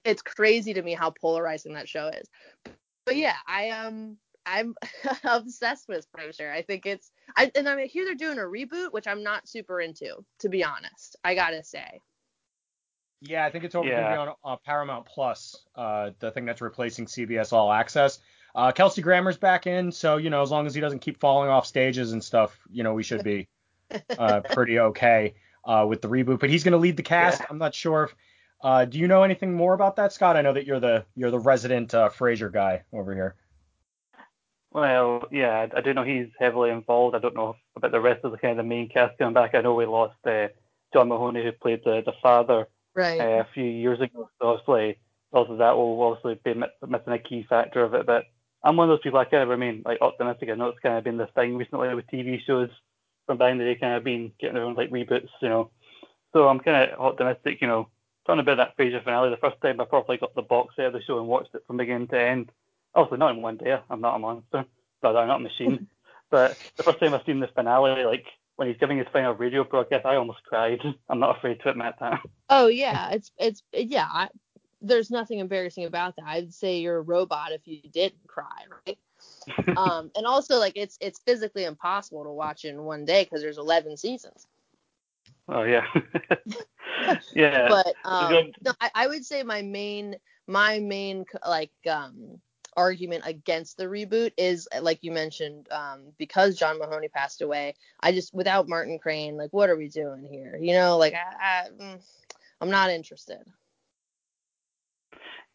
it's 0.04 0.22
crazy 0.22 0.74
to 0.74 0.82
me 0.82 0.94
how 0.94 1.10
polarizing 1.10 1.74
that 1.74 1.88
show 1.88 2.08
is 2.10 2.28
but 3.06 3.16
yeah 3.16 3.36
i 3.48 3.70
um 3.70 4.18
i'm 4.46 4.76
obsessed 5.24 5.88
with 5.88 6.06
Frasier. 6.12 6.52
i 6.52 6.62
think 6.62 6.86
it's 6.86 7.12
I, 7.38 7.50
and 7.56 7.70
i 7.70 7.86
hear 7.86 8.04
they're 8.04 8.16
doing 8.16 8.40
a 8.40 8.42
reboot 8.42 8.92
which 8.92 9.08
i'm 9.08 9.24
not 9.24 9.48
super 9.48 9.80
into 9.80 10.18
to 10.40 10.50
be 10.50 10.66
honest 10.66 11.16
i 11.24 11.34
gotta 11.34 11.64
say 11.64 12.02
Yeah, 13.22 13.46
I 13.46 13.52
think 13.52 13.64
it's 13.64 13.76
over 13.76 13.88
Yeah. 13.88 14.04
to 14.04 14.14
be 14.14 14.18
on 14.18 14.36
uh, 14.44 14.58
Paramount 14.66 15.06
Plus, 15.06 15.64
uh, 15.76 16.12
the 16.20 16.32
thing 16.32 16.46
that's 16.46 16.62
replacing 16.62 17.06
CBS 17.06 17.54
All 17.54 17.72
Access. 17.72 18.20
Uh, 18.56 18.72
Kelsey 18.72 19.02
Grammer's 19.02 19.38
back 19.38 19.68
in, 19.68 19.92
so 19.92 20.18
you 20.18 20.30
know, 20.30 20.42
as 20.42 20.52
long 20.52 20.66
as 20.68 20.74
he 20.74 20.82
doesn't 20.82 21.00
keep 21.00 21.20
falling 21.20 21.50
off 21.50 21.66
stages 21.66 22.14
and 22.14 22.24
stuff, 22.24 22.58
you 22.72 22.84
know, 22.84 22.94
we 22.94 23.04
should 23.04 23.24
be 23.24 23.48
uh, 24.18 24.42
pretty 24.42 24.80
okay 24.80 25.36
uh, 25.66 25.86
with 25.88 26.02
the 26.02 26.08
reboot. 26.08 26.40
But 26.40 26.50
he's 26.50 26.64
going 26.64 26.74
to 26.74 26.78
lead 26.78 26.98
the 26.98 27.04
cast. 27.04 27.42
Yeah. 27.42 27.48
I'm 27.50 27.58
not 27.58 27.74
sure 27.74 28.06
if. 28.06 28.16
Uh, 28.62 28.84
do 28.84 29.00
you 29.00 29.08
know 29.08 29.24
anything 29.24 29.54
more 29.54 29.74
about 29.74 29.96
that, 29.96 30.12
Scott? 30.12 30.36
I 30.36 30.42
know 30.42 30.52
that 30.52 30.66
you're 30.66 30.82
the 30.82 31.06
you're 31.16 31.32
the 31.32 31.40
resident 31.40 31.94
uh, 31.94 32.10
Frasier 32.10 32.52
guy 32.52 32.84
over 32.92 33.14
here. 33.14 33.36
Well, 34.72 35.24
yeah, 35.32 35.68
I 35.74 35.78
I 35.78 35.82
do 35.82 35.94
know 35.94 36.04
he's 36.04 36.28
heavily 36.38 36.70
involved. 36.70 37.16
I 37.16 37.20
don't 37.20 37.36
know 37.36 37.56
about 37.76 37.92
the 37.92 38.02
rest 38.02 38.26
of 38.26 38.32
the 38.32 38.38
kind 38.38 38.52
of 38.52 38.58
the 38.58 38.70
main 38.70 38.90
cast 38.90 39.18
coming 39.18 39.34
back. 39.34 39.56
I 39.56 39.62
know 39.62 39.76
we 39.76 39.86
lost 39.86 40.16
uh, 40.26 40.50
John 40.94 41.08
Mahoney 41.08 41.44
who 41.44 41.52
played 41.54 41.82
the, 41.86 42.02
the 42.06 42.14
father 42.22 42.68
right 42.94 43.20
uh, 43.20 43.44
a 43.44 43.48
few 43.54 43.64
years 43.64 44.02
ago. 44.02 44.30
So 44.42 44.48
obviously, 44.50 45.00
also 45.32 45.56
that 45.58 45.78
will 45.78 46.02
obviously 46.02 46.40
be 46.44 46.54
missing 46.54 47.14
a 47.14 47.20
key 47.20 47.46
factor 47.48 47.84
of 47.84 47.94
it. 47.94 48.06
But 48.06 48.26
I'm 48.64 48.76
one 48.76 48.90
of 48.90 48.94
those 48.94 49.04
people 49.04 49.20
I 49.20 49.26
kind 49.26 49.44
of 49.44 49.50
remain 49.50 49.84
like 49.86 50.02
optimistic. 50.02 50.50
I 50.50 50.56
know 50.56 50.68
it's 50.68 50.80
kind 50.80 50.98
of 50.98 51.04
been 51.04 51.18
the 51.18 51.28
thing 51.28 51.56
recently 51.56 51.94
with 51.96 52.08
TV 52.08 52.40
shows 52.46 52.70
from 53.30 53.38
back 53.38 53.52
in 53.52 53.60
the 53.60 53.64
day, 53.64 53.76
kind 53.76 53.94
of 53.94 54.04
been 54.04 54.32
getting 54.40 54.56
their 54.56 54.64
own 54.64 54.74
like 54.74 54.90
reboots, 54.90 55.30
you 55.40 55.50
know. 55.50 55.70
So 56.34 56.48
I'm 56.48 56.60
kind 56.60 56.90
of 56.90 57.00
optimistic, 57.00 57.62
you 57.62 57.68
know. 57.68 57.88
Talking 58.26 58.40
about 58.40 58.58
that 58.58 58.76
Frasier 58.76 59.04
finale, 59.04 59.30
the 59.30 59.38
first 59.38 59.62
time 59.62 59.80
I 59.80 59.86
probably 59.86 60.18
got 60.18 60.34
the 60.34 60.42
box 60.42 60.76
set 60.76 60.86
of 60.86 60.94
the 60.94 61.02
show 61.04 61.20
and 61.20 61.28
watched 61.28 61.54
it 61.54 61.62
from 61.68 61.78
beginning 61.78 62.08
to 62.08 62.20
end. 62.20 62.52
Obviously 62.96 63.20
not 63.20 63.36
in 63.36 63.44
one 63.44 63.58
day. 63.58 63.78
I'm 63.88 64.02
not 64.02 64.16
a 64.16 64.20
monster, 64.20 64.66
but 65.00 65.16
I'm 65.16 65.28
not 65.28 65.42
a 65.42 65.44
machine. 65.44 65.86
but 66.32 66.58
the 66.76 66.82
first 66.82 67.00
time 67.00 67.14
I've 67.14 67.24
seen 67.28 67.40
the 67.40 67.48
finale, 67.50 68.04
like 68.04 68.26
when 68.56 68.68
he's 68.68 68.78
giving 68.78 68.98
his 68.98 69.06
final 69.14 69.36
radio 69.36 69.64
broadcast, 69.64 70.08
I 70.08 70.16
almost 70.16 70.44
cried. 70.44 70.80
I'm 71.10 71.20
not 71.20 71.38
afraid 71.38 71.60
to 71.62 71.70
admit 71.70 71.94
that. 72.00 72.22
Oh 72.50 72.66
yeah, 72.66 73.12
it's 73.12 73.32
it's 73.38 73.62
yeah. 73.74 74.08
I, 74.12 74.30
there's 74.82 75.12
nothing 75.12 75.38
embarrassing 75.38 75.86
about 75.86 76.16
that. 76.16 76.26
I'd 76.26 76.54
say 76.54 76.80
you're 76.80 76.98
a 76.98 77.02
robot 77.02 77.52
if 77.52 77.62
you 77.68 77.82
didn't 77.92 78.26
cry, 78.26 78.66
right? 78.88 78.98
Um, 79.76 80.12
and 80.16 80.26
also 80.26 80.58
like 80.58 80.74
it's 80.76 80.98
it's 81.02 81.20
physically 81.20 81.64
impossible 81.66 82.24
to 82.24 82.32
watch 82.32 82.66
in 82.66 82.84
one 82.84 83.06
day 83.06 83.24
because 83.24 83.42
there's 83.42 83.58
11 83.58 83.98
seasons. 83.98 84.48
Oh 85.48 85.64
yeah. 85.64 85.86
yeah. 87.36 87.68
But 87.70 87.96
um, 88.04 88.52
no, 88.64 88.72
I, 88.80 88.90
I 88.96 89.08
would 89.08 89.26
say 89.26 89.44
my 89.44 89.62
main 89.62 90.16
my 90.48 90.80
main 90.80 91.26
like 91.48 91.72
um 91.90 92.40
argument 92.78 93.24
against 93.26 93.78
the 93.78 93.86
reboot 93.86 94.32
is 94.38 94.68
like 94.82 95.00
you 95.02 95.12
mentioned 95.12 95.68
um 95.72 96.14
because 96.18 96.58
John 96.58 96.80
Mahoney 96.80 97.10
passed 97.10 97.42
away. 97.42 97.76
I 98.00 98.12
just 98.12 98.34
without 98.34 98.68
Martin 98.70 99.00
Crane, 99.00 99.38
like 99.38 99.52
what 99.52 99.70
are 99.70 99.78
we 99.78 99.90
doing 99.90 100.28
here? 100.30 100.58
You 100.62 100.74
know, 100.74 100.98
like 100.98 101.14
I, 101.14 101.68
I 101.68 101.70
mm, 101.82 102.02
I'm 102.62 102.70
not 102.70 102.90
interested. 102.92 103.44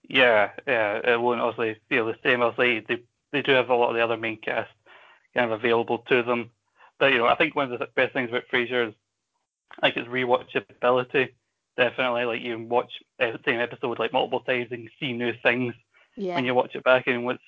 Yeah, 0.09 0.51
yeah, 0.67 1.01
it 1.13 1.21
won't 1.21 1.41
obviously 1.41 1.81
feel 1.89 2.07
the 2.07 2.17
same. 2.23 2.43
Obviously, 2.43 2.81
they 2.89 3.03
they 3.35 3.43
do 3.43 3.53
have 3.53 3.69
a 3.69 3.75
lot 3.75 3.91
of 3.91 3.97
the 3.97 4.03
other 4.05 4.17
main 4.17 4.39
cast 4.39 4.71
kind 5.35 5.51
of 5.53 5.59
available 5.61 5.99
to 6.09 6.23
them. 6.23 6.51
But 6.99 7.13
you 7.13 7.19
know, 7.19 7.27
I 7.27 7.35
think 7.35 7.55
one 7.55 7.71
of 7.73 7.79
the 7.79 7.89
best 7.95 8.13
things 8.15 8.31
about 8.31 8.45
Frasier 8.53 8.89
is 8.89 8.95
like 9.83 9.97
its 9.97 10.09
rewatchability. 10.09 11.31
Definitely, 11.77 12.25
like 12.25 12.41
you 12.41 12.55
can 12.55 12.69
watch 12.69 12.93
the 13.19 13.39
same 13.45 13.59
episode 13.61 13.99
like 13.99 14.13
multiple 14.13 14.41
times 14.41 14.69
and 14.71 14.89
see 15.01 15.13
new 15.13 15.33
things 15.43 15.75
Yeah. 16.17 16.37
when 16.37 16.45
you 16.45 16.55
watch 16.55 16.75
it 16.77 16.85
back. 16.85 17.09
And 17.09 17.25
what's 17.25 17.43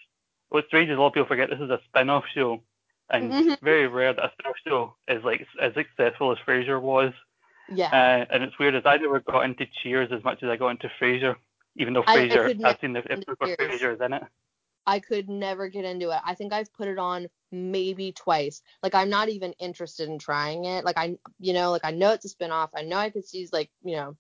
what's 0.49 0.67
strange 0.67 0.91
is 0.91 0.97
a 0.99 1.01
lot 1.01 1.09
of 1.09 1.15
people 1.15 1.29
forget 1.29 1.49
this 1.49 1.61
is 1.61 1.71
a 1.71 1.81
spin-off 1.87 2.25
show, 2.35 2.61
and 3.11 3.31
Mhm. 3.33 3.53
it's 3.53 3.63
very 3.63 3.87
rare 3.87 4.13
that 4.13 4.25
a 4.25 4.33
spin-off 4.33 4.57
show 4.67 4.95
is 5.09 5.23
like 5.23 5.47
as 5.61 5.75
successful 5.75 6.33
as 6.33 6.39
Frasier 6.47 6.81
was. 6.83 7.13
yeah. 7.69 7.87
Uh, 7.93 8.33
and 8.35 8.43
it's 8.43 8.59
weird 8.59 8.75
as 8.75 8.83
I 8.85 8.97
never 8.97 9.21
got 9.21 9.45
into 9.45 9.67
Cheers 9.83 10.11
as 10.13 10.23
much 10.25 10.43
as 10.43 10.49
I 10.49 10.57
got 10.57 10.71
into 10.71 10.89
Frasier, 11.01 11.37
even 11.77 11.95
though 11.95 12.05
I- 12.07 12.15
I 12.15 12.29
Frasier, 12.29 12.65
I've 12.65 12.81
seen 12.81 12.93
the 12.95 13.01
episode 13.11 13.37
where 13.39 13.57
Frasier 13.57 13.95
is 13.95 14.01
in 14.01 14.13
it. 14.13 14.23
I 14.87 15.01
could 15.01 15.29
never 15.29 15.69
get 15.69 15.85
into 15.85 16.11
it. 16.11 16.21
I 16.25 16.35
think 16.35 16.53
I've 16.53 16.73
put 16.73 16.89
it 16.89 16.99
on 16.99 17.29
maybe 17.51 18.13
twice. 18.13 18.63
Like 18.83 18.95
I'm 18.95 19.11
not 19.11 19.29
even 19.29 19.53
interested 19.55 20.09
in 20.09 20.19
trying 20.19 20.65
it. 20.65 20.85
Like 20.85 20.97
I 20.97 21.17
you 21.41 21.53
know, 21.53 21.71
like 21.71 21.85
I 21.85 21.91
know 21.91 22.13
it's 22.13 22.25
a 22.25 22.29
spin-off. 22.29 22.71
I 22.75 22.83
know 22.83 22.97
I 22.97 23.11
could 23.11 23.27
see 23.27 23.49
like, 23.53 23.71
you 23.83 23.97
know, 23.97 24.17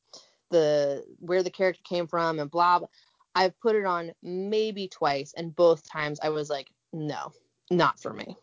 the 0.51 1.05
where 1.21 1.43
the 1.43 1.51
character 1.51 1.83
came 1.85 2.07
from 2.07 2.39
and 2.39 2.51
blah 2.51 2.81
blah. 2.81 2.89
I've 3.35 3.59
put 3.61 3.77
it 3.77 3.85
on 3.85 4.12
maybe 4.23 4.89
twice 4.89 5.35
and 5.37 5.55
both 5.55 5.89
times 5.89 6.19
I 6.23 6.31
was 6.31 6.49
like, 6.49 6.69
no, 6.93 7.33
not 7.71 8.01
for 8.01 8.12
me. 8.12 8.37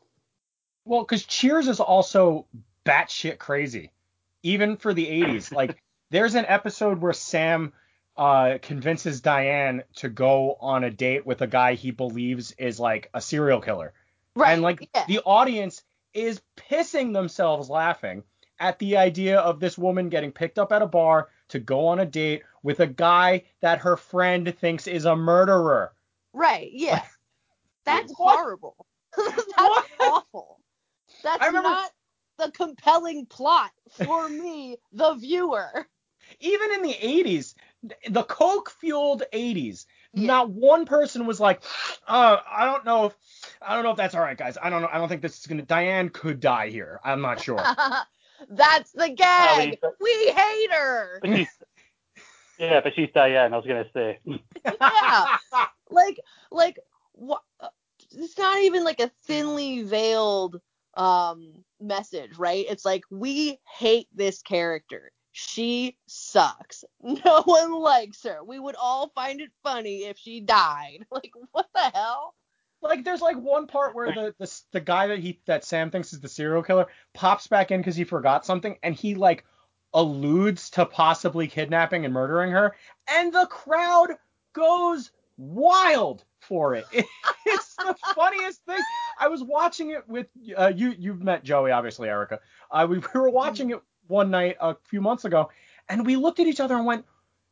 Well, 0.85 1.01
because 1.01 1.23
Cheers 1.23 1.67
is 1.67 1.79
also 1.79 2.45
batshit 2.85 3.37
crazy, 3.37 3.91
even 4.43 4.77
for 4.77 4.93
the 4.93 5.05
80s. 5.07 5.51
like, 5.53 5.81
there's 6.11 6.35
an 6.35 6.45
episode 6.47 6.99
where 6.99 7.13
Sam 7.13 7.73
uh, 8.15 8.57
convinces 8.61 9.21
Diane 9.21 9.83
to 9.95 10.09
go 10.09 10.55
on 10.59 10.83
a 10.83 10.91
date 10.91 11.25
with 11.25 11.41
a 11.41 11.47
guy 11.47 11.73
he 11.73 11.91
believes 11.91 12.51
is 12.53 12.79
like 12.79 13.09
a 13.13 13.21
serial 13.21 13.61
killer. 13.61 13.93
Right. 14.35 14.53
And 14.53 14.61
like 14.61 14.89
yeah. 14.93 15.05
the 15.07 15.19
audience 15.19 15.83
is 16.13 16.41
pissing 16.57 17.13
themselves 17.13 17.69
laughing 17.69 18.23
at 18.59 18.79
the 18.79 18.97
idea 18.97 19.39
of 19.39 19.59
this 19.59 19.77
woman 19.77 20.09
getting 20.09 20.31
picked 20.31 20.59
up 20.59 20.71
at 20.71 20.81
a 20.81 20.87
bar 20.87 21.29
to 21.49 21.59
go 21.59 21.87
on 21.87 21.99
a 21.99 22.05
date 22.05 22.43
with 22.61 22.79
a 22.79 22.87
guy 22.87 23.43
that 23.61 23.79
her 23.79 23.97
friend 23.97 24.55
thinks 24.59 24.87
is 24.87 25.05
a 25.05 25.15
murderer. 25.15 25.91
Right, 26.33 26.69
yeah. 26.71 27.03
That's 27.85 28.13
What? 28.13 28.37
horrible. 28.37 28.85
That's 29.17 29.45
What? 29.55 29.85
awful. 29.99 30.59
That's 31.23 31.45
remember- 31.45 31.69
not 31.69 31.91
the 32.37 32.51
compelling 32.51 33.25
plot 33.25 33.71
for 34.05 34.29
me, 34.29 34.77
the 34.91 35.13
viewer. 35.15 35.87
even 36.39 36.71
in 36.73 36.81
the 36.83 36.93
80s, 36.93 37.53
the 38.09 38.23
coke 38.23 38.69
fueled 38.79 39.23
80s, 39.33 39.85
Yeah. 40.13 40.27
not 40.27 40.49
one 40.51 40.85
person 40.85 41.25
was 41.25 41.39
like, 41.39 41.63
uh, 42.07 42.37
I 42.49 42.65
don't 42.65 42.85
know 42.85 43.05
if 43.07 43.15
I 43.61 43.75
don't 43.75 43.83
know 43.83 43.91
if 43.91 43.97
that's 43.97 44.15
all 44.15 44.21
right, 44.21 44.37
guys. 44.37 44.57
I 44.61 44.69
don't 44.69 44.81
know. 44.81 44.89
I 44.91 44.97
don't 44.97 45.09
think 45.09 45.21
this 45.21 45.39
is 45.39 45.45
gonna. 45.47 45.63
Diane 45.63 46.09
could 46.09 46.39
die 46.39 46.69
here. 46.69 46.99
I'm 47.03 47.21
not 47.21 47.41
sure. 47.41 47.61
That's 48.49 48.91
the 48.91 49.09
gag. 49.09 49.77
but- 49.81 49.95
we 50.01 50.11
hate 50.31 50.71
her. 50.71 51.19
But 51.21 51.35
she's, 51.37 51.47
yeah, 52.59 52.81
but 52.81 52.93
she's 52.95 53.09
Diane. 53.13 53.53
I 53.53 53.57
was 53.57 53.65
gonna 53.65 53.85
say. 53.93 54.19
Yeah. 54.65 55.37
Like, 55.89 56.19
like, 56.51 56.79
what? 57.13 57.41
It's 58.11 58.37
not 58.37 58.59
even 58.59 58.83
like 58.83 58.99
a 58.99 59.11
thinly 59.25 59.83
veiled 59.83 60.59
um 60.95 61.63
message, 61.81 62.37
right? 62.37 62.65
It's 62.69 62.85
like 62.85 63.03
we 63.09 63.59
hate 63.77 64.07
this 64.13 64.41
character. 64.41 65.11
She 65.33 65.97
sucks. 66.07 66.85
No 67.25 67.41
one 67.43 67.73
likes 67.73 68.23
her. 68.23 68.43
We 68.43 68.59
would 68.59 68.75
all 68.75 69.11
find 69.13 69.41
it 69.41 69.51
funny 69.63 70.05
if 70.05 70.17
she 70.17 70.39
died. 70.39 71.05
Like, 71.11 71.31
what 71.51 71.67
the 71.75 71.91
hell? 71.93 72.35
like 72.81 73.05
there's 73.05 73.21
like 73.21 73.37
one 73.37 73.65
part 73.65 73.95
where 73.95 74.13
the, 74.13 74.35
the 74.37 74.61
the 74.73 74.81
guy 74.81 75.07
that 75.07 75.19
he 75.19 75.39
that 75.45 75.63
Sam 75.63 75.89
thinks 75.89 76.11
is 76.11 76.19
the 76.19 76.27
serial 76.27 76.61
killer 76.63 76.87
pops 77.13 77.47
back 77.47 77.71
in 77.71 77.79
because 77.79 77.95
he 77.95 78.03
forgot 78.03 78.45
something 78.45 78.77
and 78.83 78.93
he 78.93 79.15
like 79.15 79.45
alludes 79.93 80.69
to 80.71 80.85
possibly 80.85 81.47
kidnapping 81.47 82.03
and 82.03 82.13
murdering 82.13 82.51
her, 82.51 82.75
and 83.07 83.31
the 83.31 83.45
crowd 83.45 84.09
goes 84.53 85.11
wild 85.37 86.23
for 86.41 86.75
it. 86.75 86.85
It's 87.45 87.75
the 87.75 87.95
funniest 88.15 88.61
thing. 88.65 88.79
I 89.19 89.27
was 89.27 89.43
watching 89.43 89.91
it 89.91 90.07
with 90.07 90.27
uh, 90.57 90.71
you. 90.73 90.95
You've 90.97 91.21
met 91.21 91.43
Joey, 91.43 91.71
obviously, 91.71 92.07
Erica. 92.07 92.39
Uh, 92.71 92.87
we, 92.89 92.99
we 92.99 93.19
were 93.19 93.29
watching 93.29 93.71
it 93.71 93.81
one 94.07 94.31
night 94.31 94.57
a 94.59 94.75
few 94.89 95.01
months 95.01 95.25
ago, 95.25 95.49
and 95.89 96.05
we 96.05 96.15
looked 96.15 96.39
at 96.39 96.47
each 96.47 96.59
other 96.59 96.75
and 96.75 96.85
went, 96.85 97.05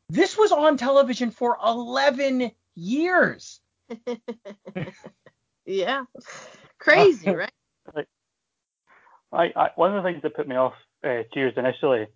"This 0.09 0.37
was 0.37 0.51
on 0.51 0.77
television 0.77 1.31
for 1.31 1.57
11 1.63 2.51
years." 2.75 3.59
yeah. 5.65 6.05
Crazy, 6.79 7.29
right? 7.29 7.51
I, 9.33 9.51
I 9.55 9.69
one 9.75 9.95
of 9.95 10.03
the 10.03 10.09
things 10.09 10.21
that 10.23 10.35
put 10.35 10.47
me 10.47 10.55
off 10.55 10.73
uh, 11.03 11.23
Cheers 11.33 11.53
initially 11.57 12.07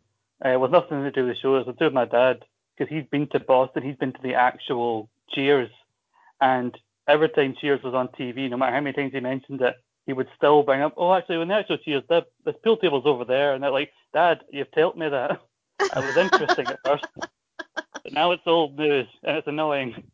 uh, 0.44 0.60
was 0.60 0.72
nothing 0.72 1.04
to 1.04 1.12
do 1.12 1.26
with 1.26 1.36
the 1.36 1.40
show. 1.40 1.56
It 1.56 1.66
was 1.66 1.68
to 1.68 1.74
do 1.74 1.86
with 1.86 1.94
my 1.94 2.06
dad 2.06 2.44
because 2.76 2.94
he's 2.94 3.06
been 3.10 3.28
to 3.28 3.40
Boston. 3.40 3.84
He's 3.84 3.96
been 3.96 4.14
to 4.14 4.22
the 4.22 4.34
actual 4.36 5.10
Cheers, 5.32 5.70
and 6.42 6.78
every 7.08 7.30
time 7.30 7.56
Cheers 7.60 7.84
was 7.84 7.94
on 7.94 8.10
TV, 8.10 8.50
no 8.50 8.58
matter 8.58 8.74
how 8.74 8.82
many 8.82 8.94
times 8.94 9.14
he 9.14 9.20
mentioned 9.20 9.62
it, 9.62 9.76
he 10.06 10.14
would 10.14 10.28
still 10.38 10.64
bring 10.64 10.82
up, 10.82 10.94
"Oh, 10.98 11.14
actually, 11.14 11.38
when 11.38 11.48
the 11.48 11.56
actual 11.56 11.78
Cheers, 11.78 12.04
the, 12.10 12.26
the 12.44 12.54
pool 12.54 12.78
table's 12.78 13.06
over 13.06 13.26
there," 13.26 13.54
and 13.54 13.64
they're 13.64 13.72
like, 13.72 13.92
"Dad, 14.14 14.42
you've 14.52 14.72
told 14.72 14.98
me 14.98 15.10
that." 15.10 15.42
It 15.80 15.96
was 15.96 16.18
interesting 16.18 16.68
at 16.68 16.80
first, 16.86 17.06
but 17.16 18.14
now 18.14 18.32
it's 18.32 18.44
old 18.46 18.78
news 18.78 19.08
and 19.24 19.38
it's 19.38 19.48
annoying. 19.48 20.10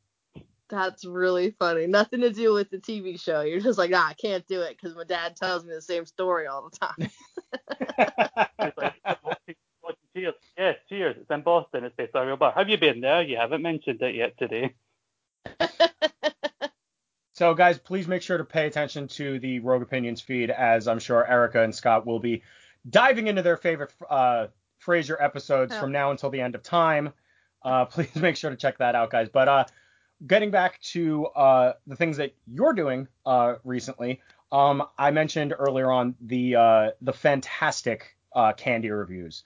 That's 0.69 1.05
really 1.05 1.51
funny. 1.59 1.85
Nothing 1.85 2.21
to 2.21 2.31
do 2.31 2.53
with 2.53 2.69
the 2.69 2.77
TV 2.77 3.21
show. 3.21 3.41
You're 3.41 3.59
just 3.59 3.77
like, 3.77 3.91
ah, 3.93 4.07
I 4.07 4.13
can't 4.13 4.47
do 4.47 4.61
it 4.61 4.77
because 4.77 4.95
my 4.95 5.03
dad 5.03 5.35
tells 5.35 5.65
me 5.65 5.73
the 5.73 5.81
same 5.81 6.05
story 6.05 6.47
all 6.47 6.69
the 6.69 6.77
time. 6.77 7.09
like, 8.77 9.57
cheers. 10.15 10.33
Yes, 10.57 10.75
cheers. 10.89 11.15
It's 11.19 11.29
in 11.29 11.41
Boston. 11.41 11.83
It's 11.83 11.95
based 11.95 12.15
on 12.15 12.27
real 12.27 12.37
bar. 12.37 12.53
Have 12.55 12.69
you 12.69 12.77
been 12.77 13.01
there? 13.01 13.21
You 13.21 13.37
haven't 13.37 13.61
mentioned 13.61 14.01
it 14.01 14.15
yet 14.15 14.37
today. 14.37 14.73
so, 17.41 17.55
guys, 17.55 17.79
please 17.79 18.07
make 18.07 18.21
sure 18.21 18.37
to 18.37 18.45
pay 18.45 18.67
attention 18.67 19.07
to 19.07 19.39
the 19.39 19.61
Rogue 19.61 19.81
Opinions 19.81 20.21
feed, 20.21 20.51
as 20.51 20.87
I'm 20.87 20.99
sure 20.99 21.27
Erica 21.27 21.63
and 21.63 21.73
Scott 21.73 22.05
will 22.05 22.19
be 22.19 22.43
diving 22.87 23.25
into 23.25 23.41
their 23.41 23.57
favorite 23.57 23.91
uh, 24.07 24.45
Frasier 24.79 25.15
episodes 25.19 25.73
oh. 25.75 25.79
from 25.79 25.91
now 25.91 26.11
until 26.11 26.29
the 26.29 26.39
end 26.39 26.53
of 26.53 26.61
time. 26.61 27.11
Uh, 27.63 27.85
please 27.85 28.15
make 28.15 28.35
sure 28.35 28.51
to 28.51 28.55
check 28.55 28.77
that 28.77 28.93
out, 28.93 29.09
guys. 29.09 29.27
But 29.27 29.47
uh, 29.47 29.65
getting 30.27 30.51
back 30.51 30.79
to 30.91 31.25
uh, 31.35 31.73
the 31.87 31.95
things 31.95 32.17
that 32.17 32.35
you're 32.45 32.73
doing 32.73 33.07
uh, 33.25 33.55
recently, 33.63 34.21
um, 34.51 34.83
I 34.99 35.09
mentioned 35.09 35.55
earlier 35.57 35.89
on 35.89 36.13
the 36.21 36.55
uh, 36.57 36.89
the 37.01 37.13
fantastic 37.13 38.17
uh, 38.35 38.53
candy 38.53 38.91
reviews. 38.91 39.45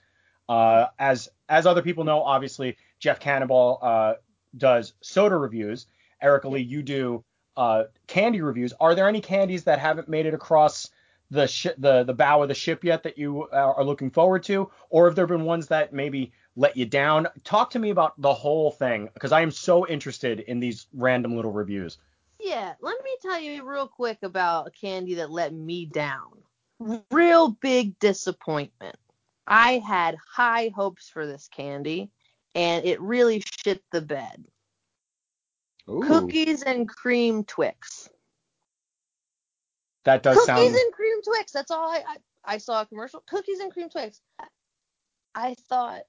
Uh, 0.49 0.87
as 0.99 1.29
as 1.47 1.65
other 1.65 1.81
people 1.81 2.03
know, 2.03 2.21
obviously 2.23 2.75
Jeff 2.99 3.21
Cannonball 3.21 3.79
uh, 3.81 4.13
does 4.57 4.91
soda 4.99 5.37
reviews. 5.37 5.87
Erica 6.21 6.49
Leigh, 6.49 6.59
you 6.59 6.83
do 6.83 7.23
Uh, 7.57 7.83
candy 8.07 8.41
reviews. 8.41 8.73
Are 8.79 8.95
there 8.95 9.07
any 9.07 9.21
candies 9.21 9.63
that 9.63 9.79
haven't 9.79 10.09
made 10.09 10.25
it 10.25 10.33
across 10.33 10.89
the 11.31 11.47
sh- 11.47 11.67
the 11.77 12.03
the 12.03 12.13
bow 12.13 12.41
of 12.41 12.47
the 12.47 12.53
ship 12.53 12.83
yet 12.83 13.03
that 13.03 13.17
you 13.17 13.43
uh, 13.43 13.55
are 13.55 13.83
looking 13.83 14.11
forward 14.11 14.43
to, 14.43 14.69
or 14.89 15.05
have 15.05 15.15
there 15.15 15.27
been 15.27 15.43
ones 15.43 15.67
that 15.67 15.93
maybe 15.93 16.31
let 16.55 16.77
you 16.77 16.85
down? 16.85 17.27
Talk 17.43 17.71
to 17.71 17.79
me 17.79 17.89
about 17.89 18.19
the 18.21 18.33
whole 18.33 18.71
thing 18.71 19.09
because 19.13 19.31
I 19.31 19.41
am 19.41 19.51
so 19.51 19.87
interested 19.87 20.41
in 20.41 20.59
these 20.59 20.87
random 20.93 21.35
little 21.35 21.51
reviews. 21.51 21.97
Yeah, 22.39 22.73
let 22.81 23.03
me 23.03 23.11
tell 23.21 23.39
you 23.39 23.67
real 23.67 23.87
quick 23.87 24.19
about 24.21 24.67
a 24.67 24.71
candy 24.71 25.15
that 25.15 25.31
let 25.31 25.53
me 25.53 25.85
down. 25.85 26.43
Real 27.09 27.49
big 27.49 27.97
disappointment. 27.99 28.97
I 29.47 29.77
had 29.79 30.17
high 30.29 30.71
hopes 30.75 31.09
for 31.09 31.25
this 31.25 31.47
candy, 31.47 32.11
and 32.53 32.85
it 32.85 32.99
really 33.01 33.43
shit 33.63 33.81
the 33.91 34.01
bed. 34.01 34.43
Ooh. 35.89 36.01
Cookies 36.01 36.63
and 36.63 36.87
cream 36.87 37.43
Twix. 37.43 38.09
That 40.05 40.23
does 40.23 40.35
Cookies 40.35 40.45
sound. 40.45 40.67
Cookies 40.67 40.81
and 40.83 40.93
cream 40.93 41.21
Twix. 41.23 41.51
That's 41.51 41.71
all 41.71 41.91
I, 41.91 42.03
I 42.07 42.17
I 42.45 42.57
saw 42.57 42.81
a 42.81 42.85
commercial. 42.85 43.23
Cookies 43.27 43.59
and 43.59 43.71
cream 43.71 43.89
Twix. 43.89 44.21
I 45.33 45.55
thought 45.67 46.03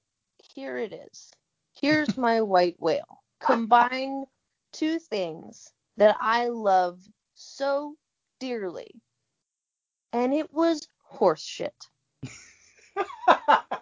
here 0.54 0.76
it 0.78 0.92
is. 0.92 1.30
Here's 1.80 2.16
my 2.16 2.40
white 2.42 2.76
whale. 2.78 3.22
Combine 3.40 4.24
two 4.72 4.98
things 4.98 5.72
that 5.96 6.16
I 6.20 6.48
love 6.48 7.00
so 7.34 7.96
dearly. 8.38 8.90
And 10.12 10.32
it 10.32 10.52
was 10.52 10.88
horseshit. 11.12 11.70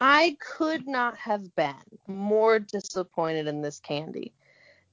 I 0.00 0.36
could 0.40 0.86
not 0.86 1.16
have 1.18 1.54
been 1.56 1.74
more 2.06 2.58
disappointed 2.58 3.46
in 3.46 3.60
this 3.60 3.80
candy. 3.80 4.32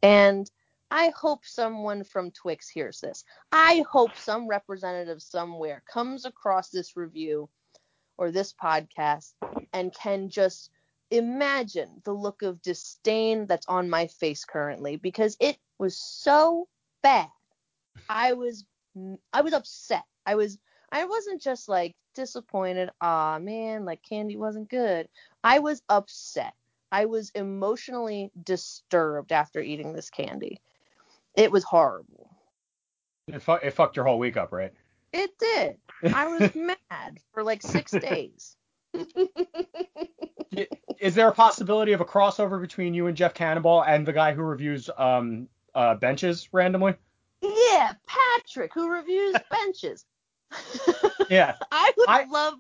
And 0.02 0.50
I 0.90 1.10
hope 1.10 1.46
someone 1.46 2.04
from 2.04 2.32
Twix 2.32 2.70
hears 2.70 3.02
this. 3.02 3.24
I 3.52 3.84
hope 3.90 4.16
some 4.16 4.48
representative 4.48 5.22
somewhere 5.22 5.84
comes 5.92 6.26
across 6.26 6.70
this 6.70 6.96
review 6.96 7.50
or 8.18 8.32
this 8.32 8.54
podcast 8.54 9.34
and 9.74 9.94
can 9.94 10.30
just 10.30 10.72
imagine 11.12 12.02
the 12.04 12.14
look 12.14 12.42
of 12.42 12.62
disdain 12.62 13.46
that's 13.48 13.68
on 13.68 13.90
my 13.90 14.08
face 14.08 14.46
currently 14.46 14.96
because 14.98 15.38
it 15.40 15.58
was 15.78 15.98
so 15.98 16.68
bad. 17.02 17.28
I 18.10 18.34
was 18.34 18.66
I 19.34 19.42
was 19.42 19.54
upset. 19.54 20.04
I 20.26 20.36
was 20.36 20.58
I 20.92 21.06
wasn't 21.06 21.42
just 21.42 21.68
like 21.68 21.96
disappointed, 22.16 22.90
ah 23.02 23.40
man, 23.40 23.86
like 23.86 24.02
candy 24.04 24.38
wasn't 24.38 24.70
good. 24.70 25.08
I 25.44 25.60
was 25.60 25.82
upset. 25.90 26.54
I 26.92 27.06
was 27.06 27.32
emotionally 27.32 28.32
disturbed 28.42 29.32
after 29.32 29.62
eating 29.62 29.94
this 29.94 30.10
candy. 30.10 30.62
It 31.36 31.52
was 31.52 31.64
horrible. 31.64 32.30
It, 33.28 33.42
fu- 33.42 33.54
it 33.54 33.72
fucked 33.72 33.96
your 33.96 34.06
whole 34.06 34.20
week 34.20 34.38
up, 34.38 34.52
right? 34.52 34.74
It 35.12 35.38
did. 35.38 35.78
I 36.14 36.28
was 36.28 36.56
mad 36.90 37.20
for 37.34 37.44
like 37.44 37.62
six 37.62 37.92
days. 37.92 38.56
Is 41.00 41.14
there 41.14 41.28
a 41.28 41.34
possibility 41.34 41.92
of 41.92 42.02
a 42.02 42.06
crossover 42.06 42.60
between 42.60 42.94
you 42.94 43.08
and 43.08 43.16
Jeff 43.18 43.34
Cannonball 43.34 43.84
and 43.84 44.06
the 44.06 44.14
guy 44.14 44.34
who 44.34 44.42
reviews 44.42 44.90
um 44.98 45.48
uh 45.76 45.96
benches 45.96 46.50
randomly? 46.52 46.96
Yeah, 47.42 47.94
Patrick, 48.08 48.74
who 48.74 48.90
reviews 48.90 49.36
benches. 49.52 50.06
yeah. 51.30 51.56
I 51.72 51.92
would 51.98 52.10
I, 52.10 52.24
love 52.26 52.56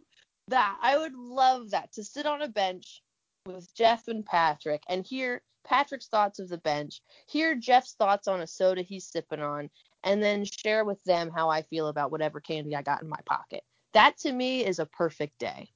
that. 0.49 0.77
I 0.81 0.97
would 0.97 1.15
love 1.15 1.71
that 1.71 1.93
to 1.93 2.03
sit 2.03 2.25
on 2.25 2.41
a 2.41 2.47
bench 2.47 3.01
with 3.47 3.73
Jeff 3.73 4.07
and 4.07 4.25
Patrick 4.25 4.83
and 4.87 5.05
hear 5.05 5.41
Patrick's 5.63 6.07
thoughts 6.07 6.39
of 6.39 6.49
the 6.49 6.57
bench, 6.57 7.01
hear 7.27 7.55
Jeff's 7.55 7.93
thoughts 7.93 8.27
on 8.27 8.41
a 8.41 8.47
soda 8.47 8.81
he's 8.81 9.05
sipping 9.05 9.41
on, 9.41 9.69
and 10.03 10.21
then 10.21 10.45
share 10.45 10.85
with 10.85 11.03
them 11.03 11.31
how 11.33 11.49
I 11.49 11.63
feel 11.63 11.87
about 11.87 12.11
whatever 12.11 12.39
candy 12.39 12.75
I 12.75 12.81
got 12.81 13.01
in 13.01 13.09
my 13.09 13.19
pocket. 13.25 13.63
That 13.93 14.17
to 14.19 14.31
me 14.31 14.65
is 14.65 14.79
a 14.79 14.85
perfect 14.85 15.39
day. 15.39 15.69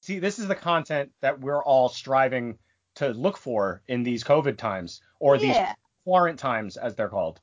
See, 0.00 0.18
this 0.18 0.38
is 0.38 0.48
the 0.48 0.54
content 0.54 1.10
that 1.20 1.40
we're 1.40 1.62
all 1.62 1.88
striving 1.88 2.58
to 2.96 3.08
look 3.10 3.36
for 3.36 3.82
in 3.88 4.02
these 4.02 4.24
COVID 4.24 4.56
times 4.56 5.00
or 5.20 5.36
yeah. 5.36 5.40
these 5.40 5.74
quarantine 6.04 6.36
times 6.38 6.76
as 6.76 6.94
they're 6.94 7.08
called. 7.08 7.40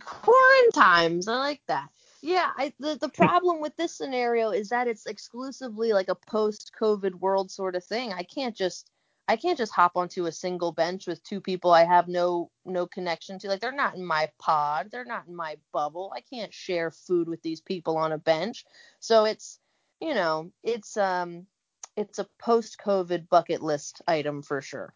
Quarantine 0.00 0.70
times, 0.72 1.28
I 1.28 1.36
like 1.36 1.62
that. 1.68 1.88
Yeah, 2.24 2.52
I, 2.56 2.72
the 2.80 2.96
the 2.98 3.10
problem 3.10 3.60
with 3.60 3.76
this 3.76 3.94
scenario 3.94 4.48
is 4.48 4.70
that 4.70 4.88
it's 4.88 5.04
exclusively 5.04 5.92
like 5.92 6.08
a 6.08 6.14
post-COVID 6.14 7.12
world 7.16 7.50
sort 7.50 7.76
of 7.76 7.84
thing. 7.84 8.14
I 8.14 8.22
can't 8.22 8.56
just 8.56 8.90
I 9.28 9.36
can't 9.36 9.58
just 9.58 9.74
hop 9.74 9.92
onto 9.94 10.24
a 10.24 10.32
single 10.32 10.72
bench 10.72 11.06
with 11.06 11.22
two 11.22 11.42
people 11.42 11.72
I 11.72 11.84
have 11.84 12.08
no 12.08 12.50
no 12.64 12.86
connection 12.86 13.38
to. 13.40 13.48
Like 13.48 13.60
they're 13.60 13.72
not 13.72 13.94
in 13.94 14.06
my 14.06 14.30
pod, 14.38 14.88
they're 14.90 15.04
not 15.04 15.26
in 15.28 15.36
my 15.36 15.58
bubble. 15.70 16.14
I 16.16 16.22
can't 16.22 16.52
share 16.54 16.90
food 16.90 17.28
with 17.28 17.42
these 17.42 17.60
people 17.60 17.98
on 17.98 18.12
a 18.12 18.16
bench. 18.16 18.64
So 19.00 19.26
it's 19.26 19.60
you 20.00 20.14
know, 20.14 20.50
it's 20.62 20.96
um 20.96 21.46
it's 21.94 22.18
a 22.20 22.28
post-COVID 22.38 23.28
bucket 23.28 23.62
list 23.62 24.00
item 24.08 24.40
for 24.40 24.62
sure. 24.62 24.94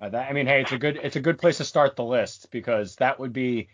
Uh, 0.00 0.08
that, 0.08 0.30
I 0.30 0.32
mean, 0.32 0.46
hey, 0.46 0.62
it's 0.62 0.72
a 0.72 0.78
good 0.78 0.98
it's 1.02 1.16
a 1.16 1.20
good 1.20 1.38
place 1.38 1.58
to 1.58 1.64
start 1.64 1.94
the 1.94 2.04
list 2.04 2.50
because 2.50 2.96
that 2.96 3.20
would 3.20 3.34
be 3.34 3.68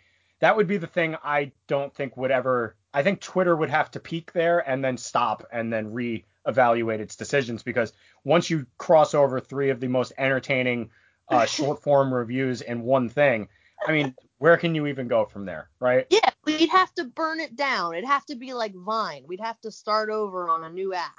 that 0.45 0.59
would 0.59 0.66
be 0.66 0.76
the 0.76 0.86
thing 0.86 1.16
I 1.24 1.53
don't 1.68 1.95
think 1.95 2.18
would 2.18 2.30
ever. 2.30 2.76
I 2.92 3.03
think 3.03 3.22
Twitter 3.22 3.57
would 3.57 3.70
have 3.70 3.90
to 3.92 4.01
peak 4.01 4.30
there 4.34 4.59
and 4.59 4.84
then 4.84 4.99
stop 4.99 5.47
and 5.51 5.72
then 5.72 5.95
re 5.95 6.26
evaluate 6.47 7.01
its 7.01 7.16
decisions 7.16 7.62
because 7.62 7.95
once 8.24 8.51
you 8.51 8.66
cross 8.76 9.14
over 9.14 9.40
three 9.40 9.70
of 9.70 9.80
the 9.80 9.88
most 9.88 10.12
entertaining 10.18 10.90
uh, 11.30 11.47
short 11.47 11.82
form 11.82 12.12
reviews 12.12 12.61
in 12.61 12.82
one 12.82 13.09
thing, 13.09 13.49
I 13.86 13.92
mean, 13.92 14.14
where 14.36 14.59
can 14.59 14.74
you 14.74 14.86
even 14.86 15.09
go 15.09 15.24
from 15.24 15.47
there, 15.47 15.70
right? 15.80 16.07
Yeah, 16.11 16.28
we'd 16.45 16.68
have 16.68 16.92
to 16.97 17.05
burn 17.05 17.40
it 17.40 17.57
down. 17.57 17.95
It'd 17.95 18.05
have 18.05 18.26
to 18.26 18.34
be 18.34 18.53
like 18.53 18.74
Vine. 18.74 19.24
We'd 19.26 19.40
have 19.40 19.59
to 19.62 19.70
start 19.70 20.11
over 20.11 20.51
on 20.51 20.62
a 20.62 20.68
new 20.68 20.92
app. 20.92 21.14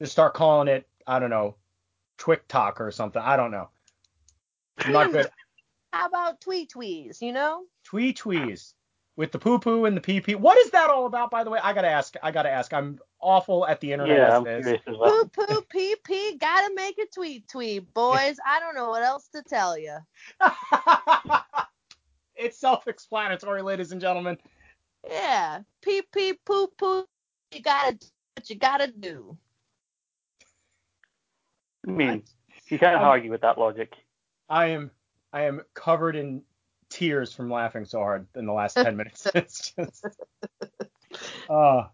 Just 0.00 0.10
start 0.10 0.34
calling 0.34 0.66
it, 0.66 0.88
I 1.06 1.20
don't 1.20 1.30
know, 1.30 1.54
TikTok 2.18 2.80
or 2.80 2.90
something. 2.90 3.22
I 3.22 3.36
don't 3.36 3.52
know. 3.52 3.68
I'm 4.78 4.92
not 4.92 5.12
good. 5.12 5.28
How 5.92 6.08
about 6.08 6.40
tweet 6.40 6.72
tweez, 6.72 7.22
you 7.22 7.30
know? 7.30 7.66
Tweet 7.84 8.18
tweez. 8.18 8.72
with 9.16 9.30
the 9.30 9.38
poo 9.38 9.58
poo 9.60 9.84
and 9.84 9.96
the 9.96 10.00
pee 10.00 10.20
pee. 10.20 10.34
What 10.34 10.58
is 10.58 10.70
that 10.72 10.90
all 10.90 11.06
about, 11.06 11.30
by 11.30 11.44
the 11.44 11.50
way? 11.50 11.60
I 11.62 11.72
gotta 11.72 11.88
ask. 11.88 12.14
I 12.22 12.30
gotta 12.32 12.50
ask. 12.50 12.72
I'm 12.72 12.98
awful 13.20 13.66
at 13.66 13.80
the 13.80 13.92
internet. 13.92 14.16
Yeah, 14.16 14.26
as 14.26 14.34
I'm 14.34 14.44
curious 14.44 14.82
as 14.88 14.96
well. 14.96 15.28
Poo 15.28 15.46
poo 15.46 15.60
pee 15.70 15.94
pee, 16.04 16.36
gotta 16.36 16.74
make 16.74 16.98
a 16.98 17.06
tweet 17.14 17.46
tweet, 17.48 17.92
boys. 17.94 18.36
I 18.44 18.58
don't 18.58 18.74
know 18.74 18.88
what 18.88 19.02
else 19.04 19.28
to 19.28 19.42
tell 19.42 19.78
you. 19.78 19.96
it's 22.36 22.58
self-explanatory, 22.58 23.62
ladies 23.62 23.92
and 23.92 24.00
gentlemen. 24.00 24.36
Yeah, 25.08 25.60
pee 25.82 26.02
pee 26.12 26.34
poo 26.44 26.66
poo, 26.76 27.04
you 27.52 27.60
gotta 27.62 27.92
do 27.94 28.06
what 28.36 28.50
you 28.50 28.56
gotta 28.56 28.88
do. 28.90 29.36
I 31.86 31.90
mean, 31.90 32.22
you 32.68 32.78
can't 32.78 32.96
Um, 32.96 33.04
argue 33.04 33.30
with 33.30 33.42
that 33.42 33.58
logic. 33.58 33.94
I 34.48 34.66
am 34.66 34.90
I 35.32 35.42
am 35.42 35.62
covered 35.74 36.16
in 36.16 36.42
tears 36.94 37.34
from 37.34 37.50
laughing 37.50 37.84
so 37.84 37.98
hard 37.98 38.26
in 38.36 38.46
the 38.46 38.52
last 38.52 38.74
ten 38.74 38.96
minutes. 38.96 39.26
It's 39.34 39.72
just 39.76 40.04
uh 41.50 41.84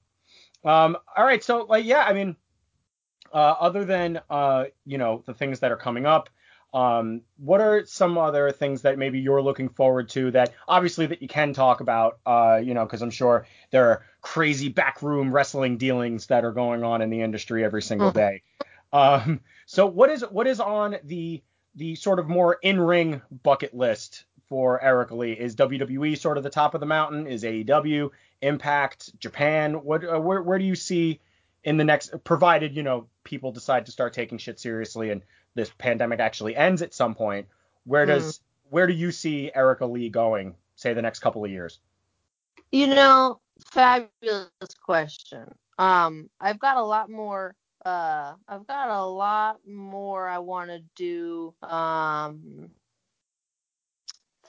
um 0.65 0.97
all 1.17 1.25
right, 1.25 1.43
so 1.43 1.65
like 1.65 1.85
yeah, 1.85 2.05
I 2.05 2.13
mean 2.13 2.37
uh 3.33 3.55
other 3.61 3.85
than 3.85 4.21
uh 4.29 4.65
you 4.85 4.99
know 4.99 5.23
the 5.27 5.35
things 5.35 5.61
that 5.61 5.73
are 5.73 5.77
coming 5.77 6.05
up, 6.07 6.29
um 6.75 7.23
what 7.39 7.61
are 7.61 7.85
some 7.87 8.19
other 8.19 8.53
things 8.53 8.83
that 8.83 8.99
maybe 8.99 9.19
you're 9.19 9.43
looking 9.43 9.71
forward 9.71 10.09
to 10.11 10.31
that 10.33 10.53
obviously 10.69 11.07
that 11.07 11.23
you 11.23 11.29
can 11.29 11.53
talk 11.55 11.81
about 11.81 12.19
uh 12.27 12.61
you 12.63 12.75
know 12.75 12.85
because 12.85 13.03
I'm 13.03 13.11
sure 13.11 13.47
there 13.71 13.89
are 13.89 14.05
crazy 14.21 14.69
backroom 14.69 15.33
wrestling 15.33 15.79
dealings 15.79 16.27
that 16.27 16.45
are 16.45 16.53
going 16.53 16.85
on 16.85 17.01
in 17.03 17.11
the 17.11 17.23
industry 17.23 17.65
every 17.65 17.83
single 17.83 18.11
Mhm. 18.11 18.15
day. 18.15 18.43
Um 18.93 19.41
so 19.67 19.87
what 19.87 20.11
is 20.11 20.23
what 20.31 20.47
is 20.47 20.61
on 20.61 20.97
the 21.05 21.43
the 21.77 21.95
sort 21.95 22.19
of 22.19 22.29
more 22.29 22.59
in-ring 22.63 23.23
bucket 23.45 23.73
list 23.75 24.25
for 24.51 24.83
Erica 24.83 25.15
Leigh? 25.15 25.33
Is 25.33 25.57
WWE 25.57 26.19
sort 26.19 26.37
of 26.37 26.45
the 26.45 26.51
top 26.51 26.75
of 26.75 26.81
the 26.81 26.87
mountain? 26.87 27.27
Is 27.27 27.45
AEW, 27.45 28.11
Impact, 28.43 29.19
Japan? 29.19 29.75
What 29.83 30.05
uh, 30.05 30.21
where 30.21 30.43
where 30.43 30.59
do 30.59 30.65
you 30.67 30.75
see 30.75 31.21
in 31.65 31.79
the 31.79 31.85
next 31.85 32.13
provided, 32.25 32.77
you 32.77 32.83
know, 32.83 33.07
people 33.25 33.53
decide 33.53 33.87
to 33.87 33.93
start 33.93 34.13
taking 34.13 34.37
shit 34.37 34.61
seriously 34.61 35.11
and 35.11 35.23
this 35.55 35.71
pandemic 35.79 36.21
actually 36.21 36.55
ends 36.57 36.83
at 36.83 36.95
some 36.95 37.15
point, 37.15 37.47
where 37.85 38.07
does 38.07 38.41
where 38.71 38.87
do 38.87 38.93
you 38.93 39.11
see 39.11 39.51
Erica 39.55 39.87
Leigh 39.87 40.11
going, 40.11 40.55
say 40.77 40.93
the 40.95 41.03
next 41.03 41.21
couple 41.21 41.45
of 41.45 41.51
years? 41.51 41.79
You 42.71 42.89
know, 42.89 43.41
fabulous 43.73 44.51
question. 44.85 45.53
Um, 45.79 46.31
I've 46.41 46.59
got 46.59 46.77
a 46.77 46.85
lot 46.85 47.11
more. 47.11 47.55
Uh, 47.85 48.35
I've 48.47 48.67
got 48.67 48.91
a 48.91 49.05
lot 49.05 49.61
more 49.67 50.29
I 50.29 50.39
want 50.39 50.71
to 50.71 50.83
do. 50.95 51.55
Um, 51.63 52.71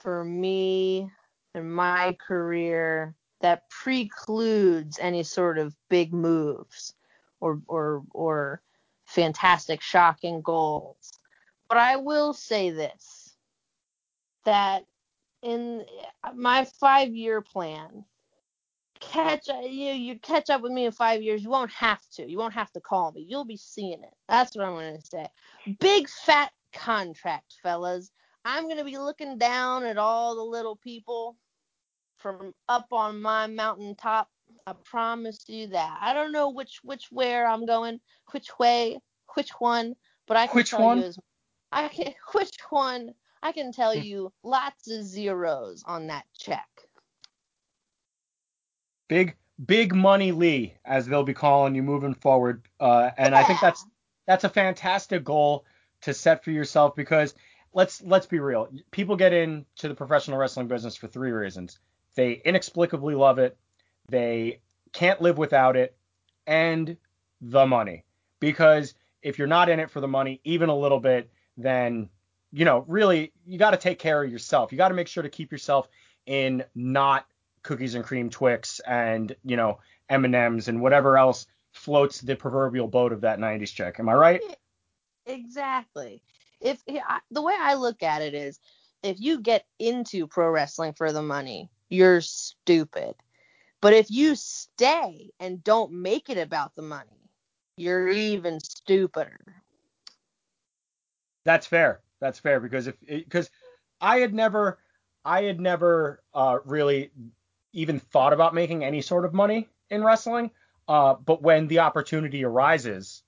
for 0.02 0.24
me 0.24 1.08
and 1.54 1.74
my 1.74 2.16
career 2.26 3.14
that 3.40 3.68
precludes 3.70 4.98
any 5.00 5.22
sort 5.22 5.58
of 5.58 5.76
big 5.88 6.12
moves 6.12 6.94
or 7.40 7.60
or 7.68 8.02
or 8.12 8.62
fantastic 9.06 9.80
shocking 9.80 10.42
goals. 10.42 11.12
But 11.68 11.78
I 11.78 11.96
will 11.96 12.32
say 12.32 12.70
this 12.70 13.34
that 14.44 14.84
in 15.42 15.84
my 16.34 16.66
5-year 16.82 17.40
plan 17.40 18.04
catch 19.00 19.48
you 19.48 19.92
you 19.92 20.18
catch 20.20 20.50
up 20.50 20.62
with 20.62 20.72
me 20.72 20.86
in 20.86 20.92
5 20.92 21.22
years 21.22 21.42
you 21.42 21.50
won't 21.50 21.72
have 21.72 22.00
to. 22.12 22.28
You 22.28 22.38
won't 22.38 22.54
have 22.54 22.70
to 22.72 22.80
call 22.80 23.12
me. 23.12 23.26
You'll 23.28 23.44
be 23.44 23.56
seeing 23.56 24.02
it. 24.02 24.14
That's 24.28 24.56
what 24.56 24.64
I'm 24.66 24.74
going 24.74 24.96
to 25.00 25.06
say. 25.06 25.26
Big 25.80 26.08
fat 26.08 26.52
contract 26.72 27.56
fellas 27.62 28.10
I'm 28.44 28.64
going 28.64 28.78
to 28.78 28.84
be 28.84 28.98
looking 28.98 29.38
down 29.38 29.84
at 29.84 29.98
all 29.98 30.34
the 30.34 30.42
little 30.42 30.76
people 30.76 31.36
from 32.18 32.54
up 32.68 32.86
on 32.92 33.20
my 33.20 33.46
mountaintop. 33.46 34.28
I 34.66 34.74
promise 34.84 35.44
you 35.48 35.68
that. 35.68 35.98
I 36.00 36.12
don't 36.12 36.32
know 36.32 36.50
which 36.50 36.80
which 36.82 37.06
where 37.10 37.46
I'm 37.46 37.66
going, 37.66 38.00
which 38.32 38.48
way, 38.58 38.98
which 39.34 39.50
one, 39.58 39.94
but 40.26 40.36
I 40.36 40.46
can 40.46 40.56
Which 40.56 40.70
tell 40.70 40.84
one? 40.84 40.98
you 40.98 41.04
as 41.04 41.18
I 41.72 41.88
can 41.88 42.12
which 42.32 42.56
one. 42.70 43.14
I 43.44 43.50
can 43.50 43.72
tell 43.72 43.92
you 43.92 44.32
lots 44.44 44.88
of 44.88 45.02
zeros 45.02 45.82
on 45.84 46.06
that 46.08 46.24
check. 46.38 46.68
Big 49.08 49.36
big 49.64 49.94
money 49.94 50.30
Leigh, 50.32 50.76
as 50.84 51.06
they'll 51.06 51.24
be 51.24 51.34
calling 51.34 51.74
you 51.74 51.82
moving 51.82 52.14
forward. 52.14 52.68
Uh, 52.78 53.10
and 53.16 53.34
I 53.34 53.42
think 53.42 53.60
that's 53.60 53.84
that's 54.26 54.44
a 54.44 54.48
fantastic 54.48 55.24
goal 55.24 55.64
to 56.02 56.14
set 56.14 56.44
for 56.44 56.50
yourself 56.50 56.94
because 56.94 57.34
let's 57.74 58.02
let's 58.02 58.26
be 58.26 58.38
real. 58.38 58.68
People 58.90 59.16
get 59.16 59.32
into 59.32 59.88
the 59.88 59.94
professional 59.94 60.38
wrestling 60.38 60.68
business 60.68 60.96
for 60.96 61.08
three 61.08 61.32
reasons. 61.32 61.78
They 62.14 62.42
inexplicably 62.44 63.14
love 63.14 63.38
it, 63.38 63.56
they 64.08 64.60
can't 64.92 65.20
live 65.20 65.38
without 65.38 65.76
it, 65.76 65.96
and 66.46 66.96
the 67.40 67.66
money. 67.66 68.04
Because 68.40 68.94
if 69.22 69.38
you're 69.38 69.46
not 69.46 69.68
in 69.68 69.80
it 69.80 69.90
for 69.90 70.00
the 70.00 70.08
money, 70.08 70.40
even 70.44 70.68
a 70.68 70.76
little 70.76 71.00
bit, 71.00 71.30
then 71.56 72.08
you 72.52 72.64
know, 72.64 72.84
really 72.86 73.32
you 73.46 73.58
got 73.58 73.70
to 73.70 73.76
take 73.76 73.98
care 73.98 74.22
of 74.22 74.30
yourself. 74.30 74.72
You 74.72 74.78
got 74.78 74.88
to 74.88 74.94
make 74.94 75.08
sure 75.08 75.22
to 75.22 75.28
keep 75.28 75.50
yourself 75.50 75.88
in 76.26 76.64
not 76.74 77.26
cookies 77.62 77.94
and 77.94 78.04
cream 78.04 78.28
Twix 78.28 78.80
and 78.80 79.34
you 79.44 79.56
know 79.56 79.78
M&Ms 80.08 80.68
and 80.68 80.80
whatever 80.80 81.16
else 81.16 81.46
floats 81.72 82.20
the 82.20 82.36
proverbial 82.36 82.86
boat 82.86 83.12
of 83.12 83.22
that 83.22 83.38
90s 83.38 83.72
chick. 83.72 83.96
Am 83.98 84.08
I 84.08 84.14
right? 84.14 84.42
Exactly. 85.24 86.22
If 86.62 86.82
the 87.30 87.42
way 87.42 87.54
I 87.58 87.74
look 87.74 88.02
at 88.02 88.22
it 88.22 88.34
is, 88.34 88.60
if 89.02 89.20
you 89.20 89.40
get 89.40 89.66
into 89.78 90.26
pro 90.26 90.48
wrestling 90.48 90.92
for 90.94 91.12
the 91.12 91.22
money, 91.22 91.70
you're 91.88 92.20
stupid. 92.20 93.14
But 93.80 93.94
if 93.94 94.10
you 94.10 94.36
stay 94.36 95.30
and 95.40 95.62
don't 95.64 95.92
make 95.92 96.30
it 96.30 96.38
about 96.38 96.74
the 96.76 96.82
money, 96.82 97.30
you're 97.76 98.08
even 98.08 98.60
stupider. 98.60 99.40
That's 101.44 101.66
fair. 101.66 102.00
That's 102.20 102.38
fair 102.38 102.60
because 102.60 102.86
if 102.86 102.94
because 103.00 103.50
I 104.00 104.18
had 104.18 104.32
never 104.32 104.78
I 105.24 105.42
had 105.42 105.60
never 105.60 106.22
uh, 106.32 106.58
really 106.64 107.10
even 107.72 107.98
thought 107.98 108.32
about 108.32 108.54
making 108.54 108.84
any 108.84 109.00
sort 109.02 109.24
of 109.24 109.34
money 109.34 109.68
in 109.90 110.04
wrestling. 110.04 110.50
Uh, 110.86 111.14
but 111.14 111.42
when 111.42 111.68
the 111.68 111.80
opportunity 111.80 112.44
arises, 112.44 113.22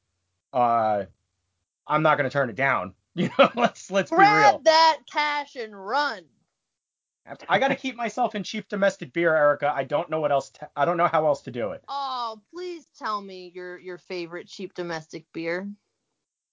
uh, 0.52 1.04
I'm 1.86 2.02
not 2.02 2.18
going 2.18 2.28
to 2.28 2.32
turn 2.32 2.50
it 2.50 2.56
down. 2.56 2.94
You 3.16 3.30
know, 3.38 3.48
let's 3.54 3.92
let's 3.92 4.10
be 4.10 4.16
real. 4.16 4.26
Grab 4.26 4.64
that 4.64 4.98
cash 5.08 5.54
and 5.54 5.72
run. 5.72 6.24
I 7.48 7.58
got 7.58 7.68
to 7.68 7.76
keep 7.76 7.96
myself 7.96 8.34
in 8.34 8.42
cheap 8.42 8.68
domestic 8.68 9.12
beer, 9.12 9.34
Erica. 9.34 9.72
I 9.74 9.84
don't 9.84 10.10
know 10.10 10.20
what 10.20 10.32
else. 10.32 10.50
To, 10.50 10.68
I 10.76 10.84
don't 10.84 10.96
know 10.96 11.06
how 11.06 11.26
else 11.26 11.42
to 11.42 11.50
do 11.50 11.70
it. 11.70 11.82
Oh, 11.88 12.40
please 12.52 12.86
tell 12.98 13.20
me 13.22 13.52
your 13.54 13.78
your 13.78 13.98
favorite 13.98 14.48
cheap 14.48 14.74
domestic 14.74 15.26
beer. 15.32 15.68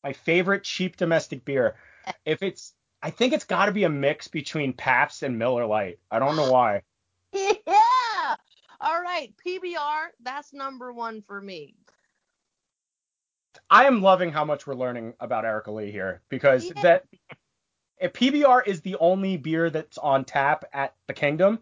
My 0.04 0.14
favorite 0.14 0.64
cheap 0.64 0.98
domestic 0.98 1.46
beer. 1.46 1.76
If 2.26 2.42
it's, 2.42 2.74
I 3.02 3.10
think 3.10 3.34
it's 3.34 3.46
got 3.46 3.66
to 3.66 3.72
be 3.72 3.84
a 3.84 3.90
mix 3.90 4.28
between 4.28 4.74
Pabst 4.74 5.24
and 5.24 5.38
Miller 5.38 5.66
Lite. 5.66 6.00
I 6.10 6.20
don't 6.20 6.36
know 6.36 6.52
why. 6.52 6.84
Yeah. 7.34 8.36
All 8.80 9.02
right, 9.02 9.32
PBR, 9.46 10.08
that's 10.24 10.54
number 10.54 10.92
one 10.92 11.22
for 11.22 11.40
me. 11.40 11.76
I 13.70 13.86
am 13.86 14.02
loving 14.02 14.32
how 14.32 14.46
much 14.46 14.68
we're 14.68 14.76
learning 14.76 15.14
about 15.20 15.46
Erica 15.46 15.72
Leigh 15.72 15.92
here 15.92 16.22
because 16.30 16.66
Yeah. 16.66 16.82
that 16.82 17.06
if 17.98 18.14
PBR 18.14 18.66
is 18.66 18.82
the 18.82 18.96
only 18.96 19.38
beer 19.38 19.70
that's 19.70 19.98
on 19.98 20.26
tap 20.26 20.66
at 20.74 20.96
the 21.08 21.14
Kingdom, 21.14 21.60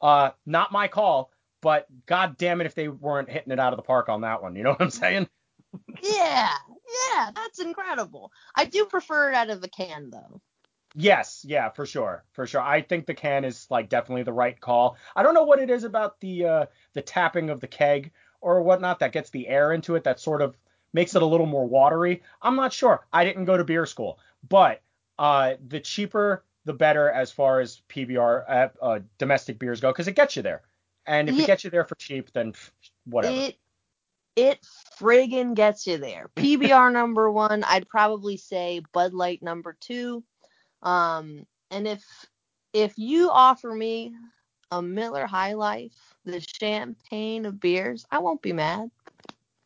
uh, 0.00 0.30
not 0.46 0.72
my 0.72 0.88
call, 0.88 1.30
but 1.60 1.86
god 2.06 2.36
damn 2.36 2.60
it 2.60 2.66
if 2.66 2.74
they 2.74 2.88
weren't 2.88 3.30
hitting 3.30 3.52
it 3.52 3.58
out 3.58 3.72
of 3.72 3.76
the 3.76 3.82
park 3.82 4.08
on 4.08 4.22
that 4.22 4.42
one. 4.42 4.56
You 4.56 4.64
know 4.64 4.70
what 4.70 4.82
I'm 4.82 4.90
saying? 4.90 5.28
Yeah, 6.02 6.50
yeah, 7.10 7.30
that's 7.34 7.58
incredible. 7.58 8.30
I 8.54 8.64
do 8.64 8.84
prefer 8.86 9.30
it 9.30 9.34
out 9.34 9.50
of 9.50 9.62
a 9.64 9.68
can 9.68 10.10
though. 10.10 10.40
Yes, 10.94 11.44
yeah, 11.46 11.70
for 11.70 11.86
sure, 11.86 12.24
for 12.32 12.46
sure. 12.46 12.60
I 12.60 12.80
think 12.82 13.06
the 13.06 13.14
can 13.14 13.44
is 13.44 13.66
like 13.68 13.88
definitely 13.88 14.22
the 14.22 14.32
right 14.32 14.58
call. 14.58 14.96
I 15.16 15.24
don't 15.24 15.34
know 15.34 15.42
what 15.42 15.58
it 15.58 15.68
is 15.70 15.82
about 15.82 16.20
the 16.20 16.44
uh, 16.44 16.66
the 16.92 17.02
tapping 17.02 17.50
of 17.50 17.60
the 17.60 17.66
keg 17.66 18.12
or 18.40 18.62
whatnot 18.62 19.00
that 19.00 19.12
gets 19.12 19.30
the 19.30 19.48
air 19.48 19.72
into 19.72 19.96
it 19.96 20.04
that 20.04 20.20
sort 20.20 20.40
of 20.42 20.56
makes 20.94 21.14
it 21.16 21.22
a 21.22 21.26
little 21.26 21.46
more 21.46 21.66
watery. 21.66 22.22
I'm 22.42 22.56
not 22.56 22.72
sure. 22.72 23.06
I 23.12 23.24
didn't 23.24 23.44
go 23.46 23.58
to 23.58 23.64
beer 23.64 23.86
school, 23.86 24.20
but 24.48 24.82
uh, 25.18 25.56
the 25.68 25.80
cheaper 25.80 26.44
the 26.64 26.74
better 26.74 27.10
as 27.10 27.32
far 27.32 27.60
as 27.60 27.82
PBR 27.90 28.44
uh, 28.48 28.68
uh, 28.82 29.00
domestic 29.18 29.58
beers 29.58 29.80
go 29.80 29.92
because 29.92 30.08
it 30.08 30.16
gets 30.16 30.36
you 30.36 30.42
there. 30.42 30.62
And 31.06 31.28
if 31.28 31.38
Yeah. 31.38 31.44
it 31.44 31.46
gets 31.46 31.64
you 31.64 31.70
there 31.70 31.84
for 31.84 31.96
cheap, 31.96 32.32
then 32.32 32.54
whatever. 33.04 33.46
It 33.46 33.58
it 34.36 34.60
friggin' 35.00 35.54
gets 35.54 35.86
you 35.86 35.98
there. 35.98 36.30
PBR 36.36 36.90
number 36.92 37.30
one, 37.30 37.64
I'd 37.64 37.88
probably 37.88 38.36
say 38.36 38.82
Bud 38.92 39.14
Light 39.14 39.42
number 39.42 39.76
two. 39.80 40.24
Um, 40.82 41.46
and 41.70 41.86
if 41.88 42.04
if 42.72 42.98
you 42.98 43.30
offer 43.30 43.72
me 43.74 44.14
a 44.70 44.82
Miller 44.82 45.26
High 45.26 45.54
Life, 45.54 46.14
the 46.24 46.40
champagne 46.40 47.46
of 47.46 47.60
beers, 47.60 48.06
I 48.10 48.18
won't 48.20 48.42
be 48.42 48.52
mad. 48.52 48.90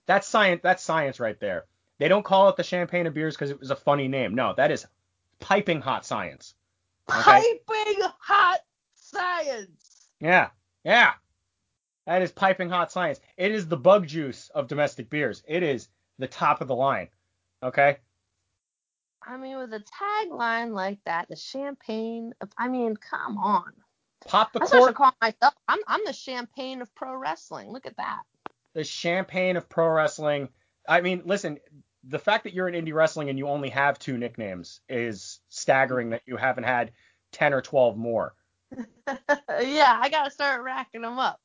That's 0.08 0.26
science. 0.26 0.62
That's 0.62 0.82
science 0.82 1.20
right 1.20 1.38
there. 1.38 1.66
They 1.98 2.08
don't 2.08 2.24
call 2.24 2.48
it 2.48 2.56
the 2.56 2.64
champagne 2.64 3.06
of 3.06 3.14
beers 3.14 3.36
because 3.36 3.50
it 3.50 3.60
was 3.60 3.70
a 3.70 3.76
funny 3.76 4.08
name. 4.08 4.34
No, 4.34 4.54
that 4.56 4.70
is 4.72 4.86
piping 5.38 5.80
hot 5.82 6.06
science. 6.06 6.54
Okay. 7.10 7.60
Piping 7.68 8.02
hot 8.18 8.60
science. 8.94 10.08
Yeah, 10.20 10.48
Yeah. 10.84 11.12
That 12.06 12.22
is 12.22 12.32
piping 12.32 12.70
hot 12.70 12.90
science. 12.90 13.20
It 13.36 13.52
is 13.52 13.68
the 13.68 13.76
bug 13.76 14.06
juice 14.06 14.50
of 14.54 14.66
domestic 14.66 15.10
beers. 15.10 15.42
It 15.46 15.62
is 15.62 15.88
the 16.18 16.26
top 16.26 16.62
of 16.62 16.68
the 16.68 16.74
line. 16.74 17.08
Okay? 17.62 17.98
I 19.22 19.36
mean, 19.36 19.58
with 19.58 19.74
a 19.74 19.80
tagline 19.82 20.72
like 20.72 21.00
that, 21.04 21.28
the 21.28 21.36
champagne. 21.36 22.32
Of, 22.40 22.48
I 22.56 22.68
mean, 22.68 22.96
come 22.96 23.36
on. 23.36 23.72
Pop 24.26 24.54
the 24.54 24.60
That's 24.60 24.72
what 24.72 24.82
I 24.84 24.86
should 24.86 24.94
cork. 24.94 24.96
call 24.96 25.14
myself. 25.20 25.54
I'm 25.68 25.80
I'm 25.86 26.00
the 26.06 26.14
champagne 26.14 26.80
of 26.80 26.94
pro 26.94 27.14
wrestling. 27.14 27.70
Look 27.70 27.84
at 27.84 27.98
that. 27.98 28.22
The 28.78 28.84
champagne 28.84 29.56
of 29.56 29.68
pro 29.68 29.88
wrestling. 29.88 30.50
I 30.88 31.00
mean, 31.00 31.22
listen, 31.24 31.58
the 32.04 32.20
fact 32.20 32.44
that 32.44 32.54
you're 32.54 32.68
in 32.68 32.84
indie 32.84 32.94
wrestling 32.94 33.28
and 33.28 33.36
you 33.36 33.48
only 33.48 33.70
have 33.70 33.98
two 33.98 34.16
nicknames 34.16 34.82
is 34.88 35.40
staggering 35.48 36.10
that 36.10 36.22
you 36.26 36.36
haven't 36.36 36.62
had 36.62 36.92
10 37.32 37.54
or 37.54 37.60
12 37.60 37.96
more. 37.96 38.36
yeah, 39.08 39.98
I 40.00 40.08
gotta 40.08 40.30
start 40.30 40.62
racking 40.62 41.02
them 41.02 41.18
up. 41.18 41.40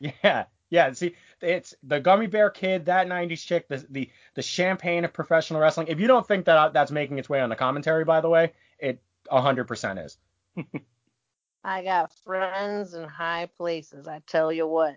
Yeah, 0.00 0.44
yeah. 0.70 0.92
See, 0.92 1.14
it's 1.42 1.74
the 1.82 2.00
gummy 2.00 2.26
bear 2.26 2.48
kid, 2.48 2.86
that 2.86 3.06
'90s 3.06 3.44
chick, 3.44 3.68
the 3.68 3.84
the 3.90 4.10
the 4.32 4.40
champagne 4.40 5.04
of 5.04 5.12
professional 5.12 5.60
wrestling. 5.60 5.88
If 5.88 6.00
you 6.00 6.06
don't 6.06 6.26
think 6.26 6.46
that 6.46 6.56
uh, 6.56 6.68
that's 6.70 6.90
making 6.90 7.18
its 7.18 7.28
way 7.28 7.42
on 7.42 7.50
the 7.50 7.56
commentary, 7.56 8.06
by 8.06 8.22
the 8.22 8.30
way, 8.30 8.54
it 8.78 9.02
100% 9.30 10.06
is. 10.06 10.16
I 11.64 11.82
got 11.82 12.14
friends 12.24 12.94
in 12.94 13.06
high 13.06 13.50
places. 13.58 14.08
I 14.08 14.22
tell 14.26 14.50
you 14.50 14.66
what. 14.66 14.96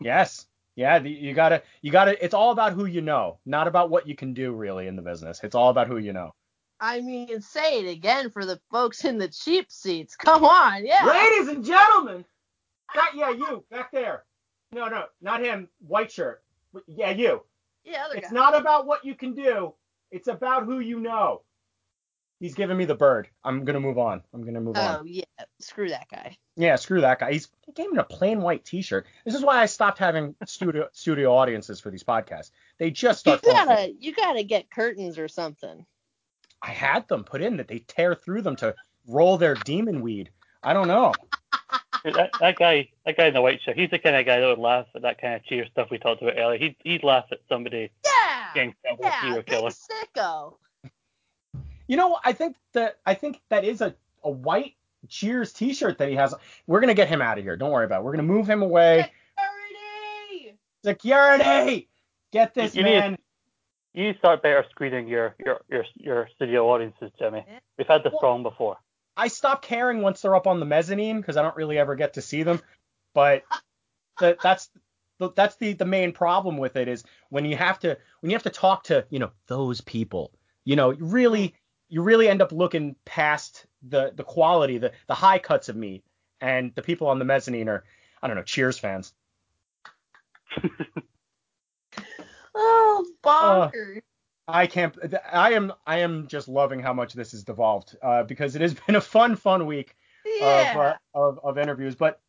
Yes, 0.00 0.46
yeah. 0.76 0.98
The, 0.98 1.10
you 1.10 1.34
gotta, 1.34 1.62
you 1.82 1.90
gotta. 1.90 2.22
It's 2.22 2.34
all 2.34 2.52
about 2.52 2.72
who 2.72 2.86
you 2.86 3.00
know, 3.00 3.38
not 3.46 3.68
about 3.68 3.90
what 3.90 4.06
you 4.06 4.14
can 4.14 4.34
do, 4.34 4.52
really, 4.52 4.86
in 4.86 4.96
the 4.96 5.02
business. 5.02 5.40
It's 5.42 5.54
all 5.54 5.70
about 5.70 5.86
who 5.86 5.98
you 5.98 6.12
know. 6.12 6.34
I 6.80 7.00
mean, 7.00 7.40
say 7.42 7.80
it 7.80 7.90
again 7.90 8.30
for 8.30 8.46
the 8.46 8.58
folks 8.70 9.04
in 9.04 9.18
the 9.18 9.28
cheap 9.28 9.70
seats. 9.70 10.16
Come 10.16 10.44
on, 10.44 10.86
yeah. 10.86 11.04
Ladies 11.04 11.48
and 11.48 11.64
gentlemen, 11.64 12.24
that, 12.94 13.10
yeah, 13.14 13.30
you 13.30 13.64
back 13.70 13.92
there. 13.92 14.24
No, 14.72 14.88
no, 14.88 15.04
not 15.20 15.40
him. 15.40 15.68
White 15.86 16.10
shirt. 16.10 16.42
Yeah, 16.86 17.10
you. 17.10 17.42
Yeah, 17.84 18.04
other 18.06 18.16
It's 18.16 18.30
guy. 18.30 18.34
not 18.34 18.56
about 18.56 18.86
what 18.86 19.04
you 19.04 19.14
can 19.14 19.34
do. 19.34 19.74
It's 20.10 20.28
about 20.28 20.64
who 20.64 20.80
you 20.80 21.00
know. 21.00 21.42
He's 22.38 22.54
giving 22.54 22.78
me 22.78 22.86
the 22.86 22.94
bird. 22.94 23.28
I'm 23.44 23.64
gonna 23.64 23.80
move 23.80 23.98
on. 23.98 24.22
I'm 24.32 24.44
gonna 24.44 24.60
move 24.60 24.76
on. 24.76 25.00
Oh 25.00 25.04
yeah, 25.04 25.24
screw 25.60 25.90
that 25.90 26.08
guy. 26.10 26.36
Yeah, 26.60 26.76
screw 26.76 27.00
that 27.00 27.18
guy. 27.20 27.32
He's 27.32 27.48
he 27.64 27.72
came 27.72 27.90
in 27.92 27.98
a 27.98 28.04
plain 28.04 28.42
white 28.42 28.66
T-shirt. 28.66 29.06
This 29.24 29.34
is 29.34 29.42
why 29.42 29.62
I 29.62 29.66
stopped 29.66 29.98
having 29.98 30.34
studio 30.44 30.88
studio 30.92 31.34
audiences 31.34 31.80
for 31.80 31.90
these 31.90 32.04
podcasts. 32.04 32.50
They 32.78 32.90
just 32.90 33.26
You 33.26 33.38
start. 33.38 33.44
You 33.44 33.66
gotta, 33.66 33.92
you 33.98 34.14
gotta 34.14 34.42
get 34.42 34.70
curtains 34.70 35.18
or 35.18 35.26
something. 35.26 35.86
I 36.60 36.70
had 36.70 37.08
them 37.08 37.24
put 37.24 37.40
in 37.40 37.56
that 37.56 37.68
they 37.68 37.78
tear 37.78 38.14
through 38.14 38.42
them 38.42 38.56
to 38.56 38.74
roll 39.08 39.38
their 39.38 39.54
demon 39.54 40.02
weed. 40.02 40.30
I 40.62 40.74
don't 40.74 40.88
know. 40.88 41.14
that, 42.04 42.32
that 42.38 42.56
guy, 42.58 42.90
that 43.06 43.16
guy 43.16 43.28
in 43.28 43.32
the 43.34 43.40
white 43.40 43.62
shirt, 43.62 43.78
he's 43.78 43.88
the 43.88 43.98
kind 43.98 44.16
of 44.16 44.26
guy 44.26 44.40
that 44.40 44.46
would 44.46 44.58
laugh 44.58 44.86
at 44.94 45.00
that 45.00 45.18
kind 45.18 45.34
of 45.36 45.44
cheer 45.44 45.66
stuff 45.70 45.88
we 45.90 45.96
talked 45.96 46.20
about 46.20 46.34
earlier. 46.36 46.58
He'd, 46.58 46.76
he'd 46.84 47.02
laugh 47.02 47.24
at 47.32 47.38
somebody 47.48 47.90
Yeah. 48.04 48.54
getting 48.54 48.74
killed 48.84 49.00
by 49.00 49.08
a 49.08 49.36
Yeah, 49.36 49.42
killer. 49.42 49.70
sicko. 49.70 50.56
You 51.88 51.96
know, 51.96 52.18
I 52.22 52.34
think 52.34 52.56
that 52.74 52.98
I 53.06 53.14
think 53.14 53.40
that 53.48 53.64
is 53.64 53.80
a 53.80 53.94
a 54.22 54.30
white 54.30 54.74
Cheers 55.08 55.52
T-shirt 55.52 55.98
that 55.98 56.08
he 56.08 56.14
has. 56.16 56.34
We're 56.66 56.80
gonna 56.80 56.94
get 56.94 57.08
him 57.08 57.22
out 57.22 57.38
of 57.38 57.44
here. 57.44 57.56
Don't 57.56 57.70
worry 57.70 57.84
about. 57.84 58.00
it. 58.00 58.04
We're 58.04 58.12
gonna 58.12 58.22
move 58.24 58.48
him 58.48 58.62
away. 58.62 59.10
Security. 59.38 60.58
Security, 60.84 61.88
get 62.32 62.54
this 62.54 62.74
You 62.74 62.82
need- 62.84 62.98
man. 62.98 63.18
You 63.92 64.14
start 64.18 64.40
better 64.42 64.64
screening 64.70 65.08
your 65.08 65.34
your 65.44 65.60
your, 65.68 65.84
your 65.96 66.28
studio 66.34 66.68
audiences, 66.70 67.10
Jimmy. 67.18 67.44
We've 67.76 67.86
had 67.88 68.04
this 68.04 68.12
Well- 68.12 68.20
problem 68.20 68.42
before. 68.44 68.76
I 69.16 69.28
stop 69.28 69.62
caring 69.62 70.00
once 70.00 70.22
they're 70.22 70.36
up 70.36 70.46
on 70.46 70.60
the 70.60 70.66
mezzanine 70.66 71.20
because 71.20 71.36
I 71.36 71.42
don't 71.42 71.56
really 71.56 71.76
ever 71.78 71.94
get 71.96 72.14
to 72.14 72.22
see 72.22 72.42
them. 72.44 72.60
But 73.12 73.42
the, 74.20 74.38
that's 74.42 74.70
the, 75.18 75.30
that's 75.32 75.56
the 75.56 75.72
the 75.74 75.84
main 75.84 76.12
problem 76.12 76.56
with 76.56 76.76
it 76.76 76.88
is 76.88 77.04
when 77.28 77.44
you 77.44 77.56
have 77.56 77.80
to 77.80 77.98
when 78.20 78.30
you 78.30 78.36
have 78.36 78.44
to 78.44 78.50
talk 78.50 78.84
to 78.84 79.04
you 79.10 79.18
know 79.18 79.32
those 79.48 79.80
people. 79.80 80.32
You 80.64 80.76
know, 80.76 80.92
really 80.92 81.54
you 81.90 82.02
really 82.02 82.28
end 82.28 82.40
up 82.40 82.52
looking 82.52 82.96
past 83.04 83.66
the 83.82 84.12
the 84.14 84.24
quality, 84.24 84.78
the 84.78 84.92
the 85.06 85.14
high 85.14 85.38
cuts 85.38 85.68
of 85.68 85.76
meat, 85.76 86.04
and 86.40 86.74
the 86.74 86.82
people 86.82 87.08
on 87.08 87.18
the 87.18 87.24
mezzanine 87.24 87.68
are 87.68 87.84
I 88.22 88.26
don't 88.26 88.36
know 88.36 88.42
Cheers 88.42 88.78
fans. 88.78 89.12
Oh, 92.54 93.06
bonkers. 93.22 94.02
I 94.48 94.66
can't. 94.66 94.96
I 95.32 95.52
am. 95.52 95.72
I 95.86 95.98
am 95.98 96.26
just 96.26 96.48
loving 96.48 96.80
how 96.80 96.92
much 96.92 97.12
this 97.12 97.32
has 97.32 97.44
devolved 97.44 97.96
uh, 98.02 98.24
because 98.24 98.56
it 98.56 98.62
has 98.62 98.74
been 98.86 98.96
a 98.96 99.00
fun, 99.00 99.36
fun 99.36 99.66
week 99.66 99.96
yeah. 100.24 100.72
of, 100.72 100.76
uh, 100.76 100.94
of 101.14 101.40
of 101.44 101.58
interviews. 101.58 101.94
But 101.94 102.20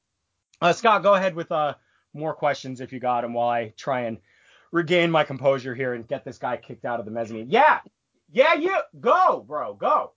uh, 0.61 0.73
Scott, 0.73 1.03
go 1.03 1.15
ahead 1.15 1.35
with 1.35 1.51
uh, 1.51 1.73
more 2.13 2.33
questions 2.33 2.79
if 2.79 2.93
you 2.93 2.99
got 2.99 3.21
them, 3.21 3.33
while 3.33 3.49
I 3.49 3.73
try 3.75 4.01
and 4.01 4.19
regain 4.71 5.09
my 5.11 5.23
composure 5.23 5.73
here 5.73 5.93
and 5.93 6.07
get 6.07 6.23
this 6.23 6.37
guy 6.37 6.57
kicked 6.57 6.85
out 6.85 6.99
of 6.99 7.05
the 7.05 7.11
mezzanine. 7.11 7.49
Yeah, 7.49 7.79
yeah, 8.31 8.53
you 8.55 8.77
go, 8.99 9.43
bro, 9.47 9.73
go. 9.73 10.13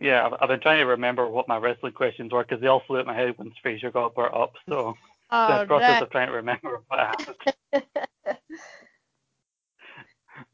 Yeah, 0.00 0.26
I've, 0.26 0.34
I've 0.40 0.48
been 0.48 0.60
trying 0.60 0.78
to 0.78 0.86
remember 0.86 1.28
what 1.28 1.48
my 1.48 1.56
wrestling 1.56 1.92
questions 1.92 2.32
were 2.32 2.44
because 2.44 2.60
they 2.60 2.66
all 2.66 2.82
flew 2.86 2.98
out 2.98 3.06
my 3.06 3.14
head 3.14 3.34
when 3.36 3.52
Frasier 3.64 3.92
got 3.92 4.14
brought 4.14 4.34
up. 4.34 4.52
So 4.68 4.94
the 5.30 5.62
oh, 5.62 5.66
process 5.66 5.88
that, 5.88 6.02
of 6.02 6.10
trying 6.10 6.28
to 6.28 6.34
remember 6.34 6.82
what 6.88 6.98
happened. 7.00 7.36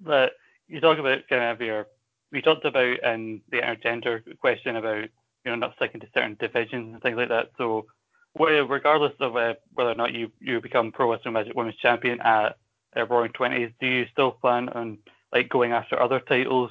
but 0.01 0.33
you 0.69 0.81
talk 0.81 0.99
about 0.99 1.27
kind 1.29 1.43
of 1.43 1.61
your, 1.61 1.89
we 2.31 2.43
talked 2.43 2.65
about 2.65 3.03
in 3.03 3.41
the 3.51 3.59
intergender 3.59 4.23
question 4.39 4.77
about 4.77 5.09
you 5.45 5.51
know 5.51 5.57
not 5.57 5.75
sticking 5.77 6.01
to 6.01 6.07
certain 6.15 6.37
divisions 6.39 6.93
and 6.93 7.03
things 7.03 7.17
like 7.17 7.31
that. 7.31 7.51
So 7.57 7.87
well, 8.35 8.67
regardless 8.67 9.15
of 9.19 9.37
uh, 9.37 9.55
whether 9.73 9.91
or 9.91 9.95
not 9.97 10.13
you 10.13 10.31
you 10.41 10.61
become 10.61 10.93
Pro 10.93 11.11
Wrestling 11.11 11.35
Magic 11.35 11.55
Women's 11.57 11.77
Champion 11.77 12.21
at 12.21 12.57
uh, 12.97 13.07
Roaring 13.07 13.33
Twenties, 13.33 13.71
do 13.81 13.87
you 13.87 14.07
still 14.13 14.33
plan 14.33 14.69
on 14.69 14.99
like 15.33 15.49
going 15.49 15.73
after 15.73 16.01
other 16.01 16.21
titles 16.21 16.71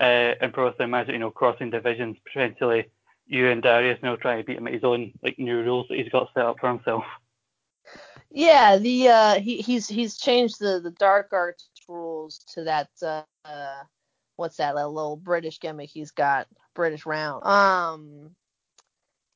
uh, 0.00 0.34
in 0.40 0.52
Pro 0.52 0.66
Wrestling 0.66 0.90
Magic? 0.90 1.12
You 1.12 1.18
know, 1.18 1.30
crossing 1.30 1.70
divisions 1.70 2.16
potentially. 2.24 2.90
You 3.26 3.48
and 3.48 3.62
Darius, 3.62 4.02
know, 4.02 4.16
trying 4.16 4.38
to 4.38 4.44
beat 4.44 4.58
him 4.58 4.66
at 4.66 4.74
his 4.74 4.84
own 4.84 5.12
like 5.22 5.38
new 5.38 5.62
rules 5.62 5.86
that 5.88 5.98
he's 5.98 6.10
got 6.10 6.28
set 6.34 6.44
up 6.44 6.58
for 6.60 6.68
himself. 6.68 7.04
yeah, 8.30 8.76
the 8.76 9.08
uh, 9.08 9.40
he 9.40 9.58
he's 9.58 9.88
he's 9.88 10.16
changed 10.16 10.58
the 10.58 10.80
the 10.80 10.90
dark 10.92 11.28
arts 11.32 11.68
rules 11.88 12.38
to 12.54 12.64
that 12.64 12.88
uh, 13.02 13.22
what's 14.36 14.56
that, 14.56 14.74
that 14.74 14.88
little 14.88 15.16
British 15.16 15.60
gimmick 15.60 15.90
he's 15.90 16.10
got, 16.10 16.46
British 16.74 17.06
round. 17.06 17.44
Um, 17.44 18.34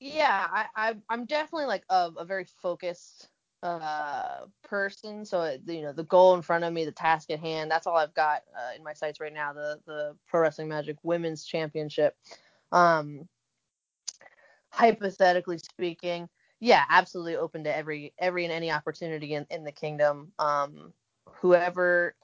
yeah, 0.01 0.47
I, 0.51 0.67
I 0.75 0.95
I'm 1.09 1.25
definitely 1.25 1.67
like 1.67 1.85
a, 1.89 2.11
a 2.19 2.25
very 2.25 2.47
focused 2.61 3.29
uh 3.67 4.47
person 4.63 5.25
so 5.25 5.57
you 5.67 5.83
know 5.83 5.93
the 5.93 6.05
goal 6.05 6.35
in 6.35 6.43
front 6.43 6.65
of 6.65 6.73
me 6.73 6.85
the 6.85 6.93
task 6.93 7.31
at 7.31 7.41
hand 7.41 7.71
that's 7.71 7.87
all 7.87 7.97
i've 7.97 8.15
got 8.15 8.43
uh, 8.57 8.75
in 8.77 8.83
my 8.83 8.93
sights 8.93 9.21
right 9.21 9.35
now 9.35 9.53
the 9.53 9.81
the 9.87 10.17
pro 10.27 10.41
wrestling 10.41 10.69
magic 10.69 10.97
women's 11.03 11.45
championship. 11.45 12.17
Um 12.73 13.29
hypothetically 14.71 15.59
speaking 15.59 16.29
yeah 16.61 16.85
absolutely 16.91 17.37
open 17.37 17.65
to 17.65 17.77
every 17.77 18.13
every 18.19 18.45
and 18.45 18.53
any 18.53 18.71
opportunity 18.71 19.35
in, 19.35 19.47
in 19.51 19.65
the 19.65 19.73
kingdom. 19.73 20.33
Um 20.39 20.93
whoever 21.41 22.15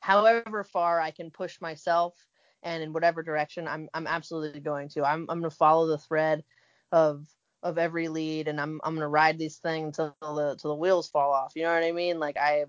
however 0.00 0.64
far 0.64 1.00
i 1.00 1.10
can 1.10 1.30
push 1.30 1.60
myself 1.60 2.14
and 2.62 2.82
in 2.82 2.92
whatever 2.92 3.22
direction 3.22 3.68
i'm 3.68 3.88
i'm 3.94 4.06
absolutely 4.06 4.60
going 4.60 4.88
to. 4.88 5.04
I'm 5.04 5.26
i'm 5.28 5.40
going 5.40 5.50
to 5.50 5.56
follow 5.56 5.86
the 5.86 5.98
thread 5.98 6.44
of 6.90 7.26
of 7.62 7.78
every 7.78 8.08
lead 8.08 8.48
and 8.48 8.60
i'm 8.60 8.80
i'm 8.84 8.94
going 8.94 9.02
to 9.02 9.08
ride 9.08 9.38
these 9.38 9.58
thing 9.58 9.84
until 9.86 10.16
the 10.20 10.56
till 10.60 10.70
the 10.70 10.76
wheels 10.76 11.08
fall 11.08 11.32
off 11.32 11.52
you 11.54 11.62
know 11.62 11.72
what 11.72 11.84
i 11.84 11.92
mean 11.92 12.18
like 12.18 12.36
i 12.36 12.64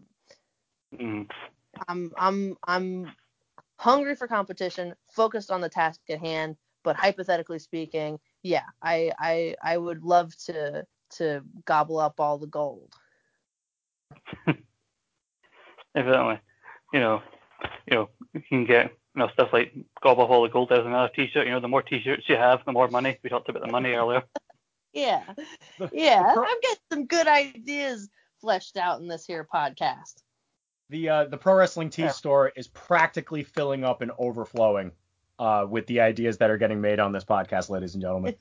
Mm. 0.94 1.28
i'm 1.88 2.12
i'm 2.18 2.56
i'm 2.68 3.12
hungry 3.80 4.16
for 4.16 4.28
competition 4.28 4.94
focused 5.12 5.52
on 5.52 5.62
the 5.62 5.70
task 5.70 6.00
at 6.10 6.20
hand 6.20 6.56
but 6.84 6.96
hypothetically 6.96 7.60
speaking 7.60 8.20
yeah 8.44 8.66
i 8.82 9.12
i 9.20 9.56
i 9.64 9.78
would 9.78 10.04
love 10.04 10.36
to 10.38 10.86
to 11.10 11.42
gobble 11.66 12.00
up 12.00 12.20
all 12.20 12.38
the 12.38 12.48
gold 12.48 12.94
Evidently, 15.96 16.40
you 16.94 17.00
know, 17.00 17.22
you 17.88 17.96
know, 17.96 18.10
you 18.34 18.42
can 18.48 18.66
get 18.66 18.92
you 19.16 19.20
know 19.20 19.28
stuff 19.34 19.50
like 19.54 19.74
gobble 20.02 20.28
hole 20.28 20.44
the 20.44 20.50
gold 20.50 20.72
as 20.72 20.86
another 20.86 21.12
T-shirt. 21.16 21.46
You 21.46 21.54
know, 21.54 21.60
the 21.60 21.68
more 21.68 21.82
T-shirts 21.82 22.24
you 22.30 22.36
have, 22.36 22.60
the 22.66 22.72
more 22.72 22.88
money. 22.88 23.18
We 23.24 23.30
talked 23.30 23.50
about 23.50 23.64
the 23.64 23.72
money 23.72 23.94
earlier. 23.94 24.24
Yeah 24.94 25.24
The- 25.80 25.90
yeah 25.92 26.20
the 26.28 26.34
pro- 26.34 26.44
i'm 26.44 26.62
getting 26.62 26.78
some 26.92 27.06
good 27.08 27.28
ideas 27.28 28.10
fleshed 28.42 28.78
out 28.78 29.00
in 29.02 29.08
this 29.08 29.26
here 29.26 29.48
podcast 29.54 30.22
The 30.90 31.10
uh, 31.10 31.24
the 31.26 31.38
pro 31.38 31.56
wrestling 31.56 31.90
tea 31.90 32.04
Yeah. 32.04 32.10
store 32.10 32.52
is 32.56 32.68
practically 32.68 33.44
filling 33.44 33.84
up 33.84 34.02
and 34.02 34.12
overflowing 34.18 34.92
uh, 35.40 35.66
with 35.68 35.88
the 35.88 36.02
ideas 36.02 36.38
that 36.38 36.50
are 36.52 36.58
getting 36.58 36.80
made 36.82 37.00
on 37.00 37.12
this 37.12 37.24
podcast, 37.24 37.70
ladies 37.70 37.96
and 37.96 38.02
gentlemen. 38.04 38.36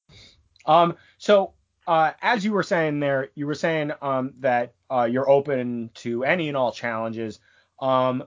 um, 0.66 0.96
so 1.18 1.54
uh, 1.86 2.12
as 2.22 2.44
you 2.44 2.52
were 2.52 2.62
saying 2.62 3.00
there, 3.00 3.30
you 3.34 3.46
were 3.46 3.54
saying 3.54 3.92
um, 4.02 4.34
that 4.38 4.74
uh, 4.90 5.08
you're 5.10 5.28
open 5.28 5.90
to 5.94 6.22
any 6.24 6.48
and 6.48 6.56
all 6.56 6.70
challenges. 6.70 7.40
Um, 7.80 8.22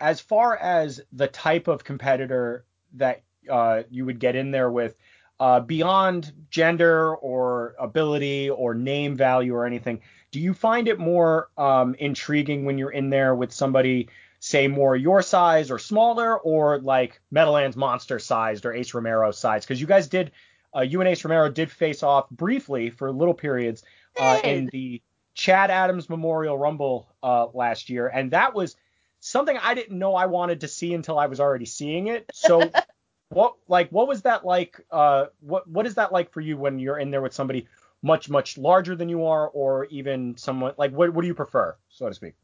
as 0.00 0.20
far 0.20 0.56
as 0.56 1.00
the 1.12 1.28
type 1.28 1.68
of 1.68 1.84
competitor 1.84 2.64
that 2.94 3.22
uh, 3.48 3.82
you 3.90 4.04
would 4.06 4.18
get 4.18 4.34
in 4.34 4.50
there 4.50 4.70
with, 4.70 4.96
uh, 5.40 5.60
beyond 5.60 6.32
gender 6.50 7.14
or 7.16 7.74
ability 7.78 8.50
or 8.50 8.74
name 8.74 9.16
value 9.16 9.54
or 9.54 9.66
anything, 9.66 10.00
do 10.30 10.40
you 10.40 10.54
find 10.54 10.88
it 10.88 10.98
more 10.98 11.48
um, 11.56 11.94
intriguing 11.98 12.64
when 12.64 12.78
you're 12.78 12.90
in 12.90 13.10
there 13.10 13.34
with 13.34 13.52
somebody, 13.52 14.08
say, 14.40 14.68
more 14.68 14.96
your 14.96 15.22
size 15.22 15.70
or 15.70 15.78
smaller, 15.78 16.38
or 16.38 16.78
like 16.80 17.20
Meadowlands 17.30 17.76
Monster 17.76 18.18
sized 18.18 18.66
or 18.66 18.72
Ace 18.72 18.94
Romero 18.94 19.30
sized? 19.30 19.66
Because 19.66 19.80
you 19.80 19.86
guys 19.86 20.08
did, 20.08 20.32
uh, 20.74 20.80
you 20.80 21.00
and 21.00 21.08
Ace 21.08 21.24
Romero 21.24 21.48
did 21.50 21.70
face 21.70 22.02
off 22.02 22.28
briefly 22.30 22.90
for 22.90 23.12
little 23.12 23.34
periods 23.34 23.82
uh, 24.18 24.40
in 24.42 24.68
the 24.72 25.02
Chad 25.34 25.70
Adams 25.70 26.08
Memorial 26.08 26.56
Rumble 26.56 27.08
uh, 27.22 27.46
last 27.54 27.90
year, 27.90 28.08
and 28.08 28.30
that 28.30 28.54
was 28.54 28.76
something 29.20 29.56
I 29.60 29.74
didn't 29.74 29.98
know 29.98 30.14
I 30.14 30.26
wanted 30.26 30.60
to 30.60 30.68
see 30.68 30.94
until 30.94 31.18
I 31.18 31.26
was 31.26 31.40
already 31.40 31.64
seeing 31.64 32.08
it. 32.08 32.26
So 32.32 32.70
what 33.34 33.54
like 33.68 33.90
what 33.90 34.06
was 34.08 34.22
that 34.22 34.44
like 34.44 34.80
uh 34.90 35.26
what 35.40 35.68
what 35.68 35.86
is 35.86 35.94
that 35.96 36.12
like 36.12 36.30
for 36.32 36.40
you 36.40 36.56
when 36.56 36.78
you're 36.78 36.98
in 36.98 37.10
there 37.10 37.22
with 37.22 37.32
somebody 37.34 37.66
much 38.02 38.30
much 38.30 38.56
larger 38.58 38.94
than 38.94 39.08
you 39.08 39.26
are 39.26 39.48
or 39.48 39.86
even 39.86 40.36
someone 40.36 40.72
like 40.78 40.92
what 40.92 41.12
what 41.12 41.22
do 41.22 41.26
you 41.26 41.34
prefer 41.34 41.76
so 41.88 42.08
to 42.08 42.14
speak 42.14 42.34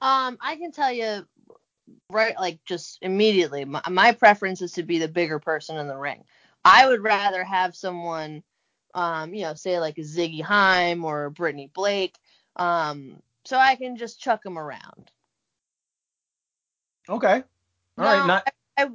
Um, 0.00 0.38
I 0.40 0.56
can 0.56 0.72
tell 0.72 0.92
you 0.92 1.26
right 2.10 2.36
like 2.38 2.64
just 2.64 2.98
immediately 3.02 3.64
my, 3.64 3.82
my 3.90 4.12
preference 4.12 4.62
is 4.62 4.72
to 4.72 4.82
be 4.82 4.98
the 4.98 5.08
bigger 5.08 5.38
person 5.38 5.76
in 5.78 5.88
the 5.88 5.96
ring. 5.96 6.24
I 6.64 6.86
would 6.88 7.02
rather 7.02 7.44
have 7.44 7.74
someone 7.76 8.42
um, 8.94 9.34
you 9.34 9.42
know, 9.42 9.54
say 9.54 9.78
like 9.80 9.98
a 9.98 10.02
Ziggy 10.02 10.42
Haim 10.42 11.04
or 11.04 11.30
Brittany 11.30 11.70
Blake, 11.74 12.16
um, 12.56 13.22
so 13.44 13.56
I 13.56 13.76
can 13.76 13.96
just 13.96 14.20
chuck 14.20 14.42
them 14.42 14.58
around. 14.58 15.10
okay 17.08 17.42
all 17.98 18.04
right 18.04 18.22
No, 18.22 18.26
not 18.26 18.44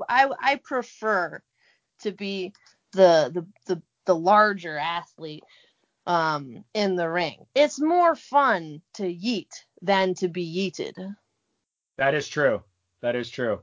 I, 0.09 0.25
I 0.27 0.29
I 0.41 0.55
prefer 0.57 1.41
to 2.01 2.11
be 2.11 2.53
the 2.93 3.31
the 3.33 3.47
the, 3.75 3.81
the 4.05 4.15
larger 4.15 4.77
athlete 4.77 5.43
um 6.07 6.65
in 6.73 6.95
the 6.95 7.09
ring. 7.09 7.45
It's 7.55 7.81
more 7.81 8.15
fun 8.15 8.81
to 8.95 9.03
yeet 9.03 9.51
than 9.81 10.15
to 10.15 10.29
be 10.29 10.45
yeeted. 10.45 11.15
that 11.97 12.15
is 12.15 12.27
true 12.27 12.63
that 13.01 13.15
is 13.15 13.29
true 13.29 13.61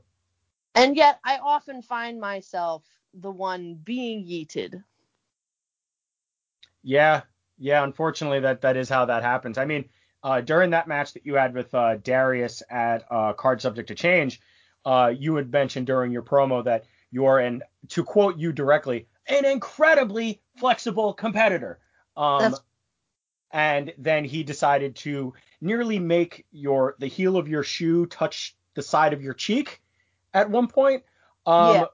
And 0.75 0.95
yet 0.97 1.19
I 1.25 1.39
often 1.39 1.81
find 1.81 2.19
myself 2.19 2.85
the 3.13 3.31
one 3.31 3.75
being 3.75 4.25
yeeted. 4.25 4.83
yeah 6.83 7.21
yeah 7.57 7.83
unfortunately 7.83 8.41
that 8.41 8.61
that 8.61 8.77
is 8.77 8.89
how 8.89 9.05
that 9.05 9.23
happens 9.23 9.57
i 9.57 9.65
mean 9.65 9.85
uh 10.23 10.41
during 10.41 10.71
that 10.71 10.87
match 10.87 11.13
that 11.13 11.25
you 11.25 11.35
had 11.35 11.53
with 11.53 11.73
uh 11.75 11.95
darius 11.97 12.63
at 12.69 13.05
uh 13.11 13.33
card 13.33 13.61
subject 13.61 13.89
to 13.89 13.95
change 13.95 14.41
uh 14.85 15.11
you 15.17 15.35
had 15.35 15.51
mentioned 15.51 15.87
during 15.87 16.11
your 16.11 16.21
promo 16.21 16.63
that 16.63 16.85
you're 17.11 17.39
an 17.39 17.61
to 17.89 18.03
quote 18.03 18.37
you 18.37 18.51
directly 18.51 19.07
an 19.27 19.45
incredibly 19.45 20.41
flexible 20.57 21.13
competitor 21.13 21.79
um 22.17 22.55
and 23.51 23.93
then 23.99 24.25
he 24.25 24.43
decided 24.43 24.95
to 24.95 25.33
nearly 25.61 25.99
make 25.99 26.45
your 26.51 26.95
the 26.99 27.07
heel 27.07 27.37
of 27.37 27.47
your 27.47 27.63
shoe 27.63 28.07
touch 28.07 28.55
the 28.73 28.81
side 28.81 29.13
of 29.13 29.21
your 29.21 29.35
cheek 29.35 29.81
at 30.33 30.49
one 30.49 30.67
point. 30.67 31.03
Um, 31.45 31.75
Yeah. 31.75 31.85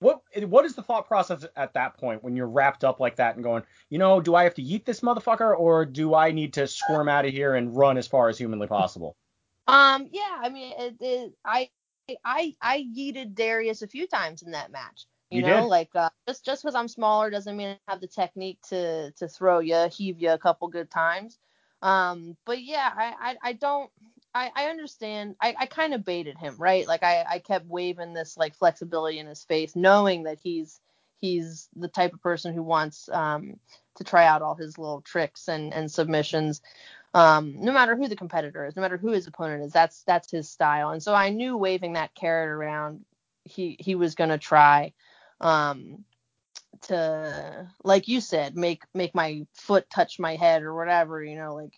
What 0.00 0.22
what 0.48 0.64
is 0.66 0.74
the 0.74 0.82
thought 0.82 1.06
process 1.06 1.46
at 1.56 1.74
that 1.74 1.96
point 1.96 2.22
when 2.22 2.36
you're 2.36 2.48
wrapped 2.48 2.84
up 2.84 3.00
like 3.00 3.16
that 3.16 3.36
and 3.36 3.44
going, 3.44 3.62
you 3.88 3.98
know, 3.98 4.20
do 4.20 4.34
I 4.34 4.44
have 4.44 4.54
to 4.54 4.62
eat 4.62 4.84
this 4.84 5.00
motherfucker 5.00 5.56
or 5.56 5.86
do 5.86 6.14
I 6.14 6.30
need 6.32 6.54
to 6.54 6.66
squirm 6.66 7.08
out 7.08 7.24
of 7.24 7.32
here 7.32 7.54
and 7.54 7.74
run 7.74 7.96
as 7.96 8.06
far 8.06 8.28
as 8.28 8.36
humanly 8.36 8.66
possible? 8.66 9.16
Um 9.66 10.08
yeah, 10.10 10.36
I 10.40 10.48
mean 10.50 10.72
it, 10.76 10.96
it, 11.00 11.32
I 11.44 11.70
I 12.24 12.54
I 12.60 12.86
yeeted 12.96 13.34
Darius 13.34 13.82
a 13.82 13.88
few 13.88 14.06
times 14.06 14.42
in 14.42 14.52
that 14.52 14.70
match. 14.72 15.06
You, 15.30 15.38
You 15.38 15.42
know, 15.42 15.62
did? 15.62 15.68
like 15.68 15.90
uh, 15.94 16.10
just 16.28 16.44
just 16.44 16.62
because 16.62 16.74
I'm 16.74 16.88
smaller 16.88 17.30
doesn't 17.30 17.56
mean 17.56 17.76
I 17.88 17.92
have 17.92 18.00
the 18.00 18.06
technique 18.06 18.60
to 18.68 19.12
to 19.12 19.28
throw 19.28 19.60
you, 19.60 19.88
heave 19.90 20.20
you 20.20 20.30
a 20.30 20.38
couple 20.38 20.68
good 20.68 20.90
times. 20.90 21.38
Um, 21.82 22.36
but 22.46 22.62
yeah, 22.62 22.90
I 22.96 23.14
I, 23.20 23.36
I 23.42 23.52
don't. 23.54 23.90
I, 24.34 24.50
I 24.56 24.64
understand. 24.66 25.36
I, 25.40 25.54
I 25.60 25.66
kind 25.66 25.94
of 25.94 26.04
baited 26.04 26.36
him, 26.38 26.56
right? 26.58 26.86
Like 26.88 27.04
I, 27.04 27.24
I 27.28 27.38
kept 27.38 27.66
waving 27.66 28.14
this 28.14 28.36
like 28.36 28.56
flexibility 28.56 29.18
in 29.18 29.26
his 29.26 29.44
face, 29.44 29.76
knowing 29.76 30.24
that 30.24 30.38
he's 30.42 30.80
he's 31.20 31.68
the 31.76 31.88
type 31.88 32.12
of 32.12 32.22
person 32.22 32.52
who 32.54 32.62
wants 32.62 33.08
um, 33.12 33.58
to 33.96 34.04
try 34.04 34.26
out 34.26 34.42
all 34.42 34.56
his 34.56 34.76
little 34.76 35.00
tricks 35.02 35.48
and, 35.48 35.72
and 35.72 35.90
submissions. 35.90 36.60
Um, 37.14 37.56
no 37.60 37.72
matter 37.72 37.96
who 37.96 38.08
the 38.08 38.16
competitor 38.16 38.66
is, 38.66 38.76
no 38.76 38.82
matter 38.82 38.98
who 38.98 39.12
his 39.12 39.26
opponent 39.28 39.64
is, 39.64 39.72
that's 39.72 40.02
that's 40.04 40.30
his 40.30 40.50
style. 40.50 40.90
And 40.90 41.02
so 41.02 41.14
I 41.14 41.30
knew 41.30 41.56
waving 41.56 41.94
that 41.94 42.14
carrot 42.14 42.50
around, 42.50 43.04
he 43.44 43.76
he 43.80 43.94
was 43.94 44.16
gonna 44.16 44.38
try 44.38 44.92
um, 45.40 46.04
to, 46.82 47.70
like 47.84 48.08
you 48.08 48.20
said, 48.20 48.56
make 48.56 48.82
make 48.94 49.14
my 49.14 49.46
foot 49.54 49.88
touch 49.90 50.18
my 50.18 50.36
head 50.36 50.62
or 50.62 50.74
whatever, 50.74 51.22
you 51.24 51.36
know, 51.36 51.54
like. 51.54 51.74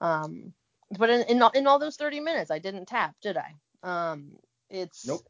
Um, 0.00 0.54
but 0.98 1.10
in 1.10 1.22
in 1.22 1.42
all, 1.42 1.50
in 1.50 1.66
all 1.66 1.78
those 1.80 1.96
30 1.96 2.20
minutes, 2.20 2.50
I 2.50 2.60
didn't 2.60 2.86
tap, 2.86 3.16
did 3.20 3.36
I? 3.36 3.54
Um, 3.82 4.36
it's 4.70 5.06
Nope. 5.06 5.26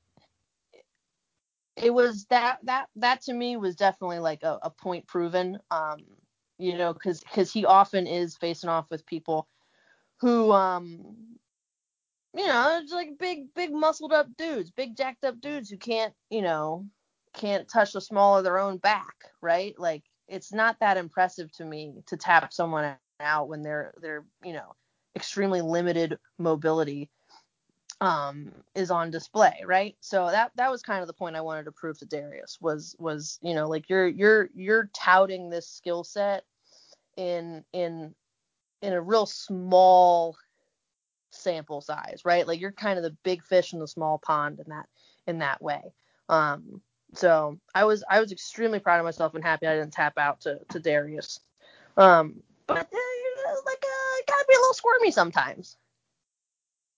it 1.76 1.92
was 1.92 2.26
that 2.26 2.58
that 2.64 2.88
that 2.96 3.22
to 3.22 3.32
me 3.32 3.56
was 3.56 3.76
definitely 3.76 4.18
like 4.18 4.42
a, 4.42 4.58
a 4.62 4.70
point 4.70 5.06
proven 5.06 5.58
um 5.70 5.98
you 6.58 6.76
know 6.76 6.92
because 6.92 7.20
because 7.20 7.52
he 7.52 7.64
often 7.64 8.06
is 8.06 8.36
facing 8.36 8.70
off 8.70 8.90
with 8.90 9.06
people 9.06 9.48
who 10.20 10.52
um 10.52 11.00
you 12.36 12.46
know 12.46 12.80
it's 12.82 12.92
like 12.92 13.18
big 13.18 13.52
big 13.54 13.72
muscled 13.72 14.12
up 14.12 14.26
dudes 14.36 14.70
big 14.70 14.96
jacked 14.96 15.24
up 15.24 15.40
dudes 15.40 15.70
who 15.70 15.76
can't 15.76 16.14
you 16.30 16.42
know 16.42 16.84
can't 17.34 17.68
touch 17.68 17.92
the 17.92 18.00
small 18.00 18.38
of 18.38 18.44
their 18.44 18.58
own 18.58 18.78
back 18.78 19.14
right? 19.40 19.78
Like 19.78 20.04
it's 20.26 20.52
not 20.52 20.78
that 20.80 20.96
impressive 20.96 21.50
to 21.52 21.64
me 21.64 21.94
to 22.06 22.16
tap 22.16 22.52
someone 22.52 22.96
out 23.20 23.48
when 23.48 23.62
they're 23.62 23.94
they're 24.00 24.24
you 24.44 24.52
know 24.52 24.74
extremely 25.16 25.60
limited 25.60 26.18
mobility 26.38 27.10
um 28.00 28.52
is 28.74 28.90
on 28.90 29.10
display 29.10 29.62
right? 29.66 29.96
So 30.00 30.28
that 30.30 30.52
that 30.56 30.70
was 30.70 30.82
kind 30.82 31.00
of 31.00 31.08
the 31.08 31.14
point 31.14 31.36
i 31.36 31.40
wanted 31.40 31.64
to 31.64 31.72
prove 31.72 31.98
to 31.98 32.06
darius 32.06 32.58
was 32.60 32.94
was 32.98 33.38
you 33.42 33.54
know 33.54 33.68
like 33.68 33.88
you're 33.88 34.06
you're 34.08 34.48
you're 34.54 34.90
touting 34.94 35.50
this 35.50 35.68
skill 35.68 36.04
set 36.04 36.44
in 37.16 37.64
in 37.72 38.14
in 38.82 38.92
a 38.92 39.00
real 39.00 39.26
small 39.26 40.36
sample 41.30 41.80
size 41.80 42.22
right? 42.24 42.46
Like 42.46 42.60
you're 42.60 42.72
kind 42.72 42.98
of 42.98 43.02
the 43.04 43.16
big 43.24 43.42
fish 43.44 43.72
in 43.72 43.80
the 43.80 43.88
small 43.88 44.18
pond 44.18 44.60
in 44.60 44.70
that 44.70 44.86
in 45.26 45.38
that 45.38 45.60
way. 45.62 45.82
Um 46.28 46.80
so 47.14 47.58
i 47.74 47.84
was 47.84 48.04
i 48.10 48.20
was 48.20 48.32
extremely 48.32 48.78
proud 48.78 48.98
of 49.00 49.04
myself 49.04 49.34
and 49.34 49.42
happy 49.42 49.66
i 49.66 49.74
didn't 49.74 49.92
tap 49.92 50.18
out 50.18 50.40
to 50.42 50.58
to 50.70 50.78
darius. 50.78 51.40
Um 51.96 52.42
but 52.66 52.78
uh, 52.78 53.54
like 53.66 53.82
uh 53.84 54.22
gotta 54.28 54.44
be 54.48 54.54
a 54.54 54.58
little 54.60 54.74
squirmy 54.74 55.10
sometimes. 55.10 55.76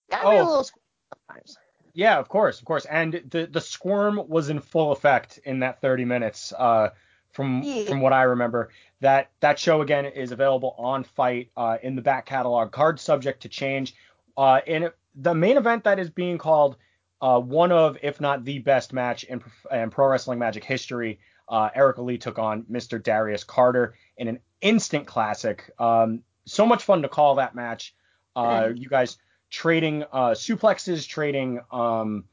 Gotta 0.09 0.29
be 0.29 0.37
a 0.37 0.43
Oh. 0.43 0.45
little 0.45 0.63
squirmy 0.63 0.80
sometimes 1.13 1.57
Yeah, 1.93 2.17
of 2.19 2.29
course, 2.29 2.59
of 2.59 2.65
course. 2.65 2.85
And 2.85 3.21
the 3.29 3.47
the 3.47 3.61
squirm 3.61 4.21
was 4.27 4.49
in 4.49 4.59
full 4.59 4.91
effect 4.91 5.39
in 5.45 5.59
that 5.59 5.81
30 5.81 6.05
minutes. 6.05 6.53
Uh, 6.57 6.89
from 7.31 7.61
Yeah. 7.63 7.85
from 7.85 8.01
what 8.01 8.11
I 8.13 8.23
remember, 8.23 8.69
that 8.99 9.29
that 9.39 9.57
show 9.57 9.81
again 9.81 10.05
is 10.05 10.31
available 10.31 10.75
on 10.77 11.03
FITE 11.05 11.49
uh, 11.55 11.77
in 11.81 11.95
the 11.95 12.01
back 12.01 12.25
catalog. 12.25 12.71
Card 12.71 12.99
subject 12.99 13.41
to 13.43 13.49
change. 13.49 13.93
Uh, 14.37 14.59
in 14.67 14.83
it- 14.83 14.97
the 15.15 15.33
main 15.35 15.57
event 15.57 15.83
that 15.83 15.99
is 15.99 16.09
being 16.09 16.37
called 16.37 16.77
uh, 17.21 17.39
one 17.39 17.71
of, 17.71 17.97
if 18.01 18.19
not 18.21 18.43
the 18.45 18.59
best 18.59 18.93
match 18.93 19.23
in, 19.25 19.43
in 19.71 19.89
pro 19.89 20.07
wrestling 20.07 20.39
magic 20.39 20.63
history. 20.63 21.19
Uh, 21.47 21.69
Erica 21.75 22.01
Leigh 22.01 22.17
took 22.17 22.39
on 22.39 22.63
Mr. 22.63 23.01
Darius 23.01 23.43
Carter 23.43 23.93
in 24.17 24.27
an 24.29 24.39
instant 24.61 25.05
classic. 25.05 25.69
Um, 25.77 26.23
so 26.45 26.65
much 26.65 26.83
fun 26.83 27.01
to 27.01 27.09
call 27.09 27.35
that 27.35 27.53
match. 27.53 27.93
Uh, 28.35 28.69
you 28.73 28.87
guys 28.89 29.17
trading 29.51 30.03
uh, 30.11 30.31
suplexes, 30.31 31.07
trading 31.07 31.59
um, 31.71 32.23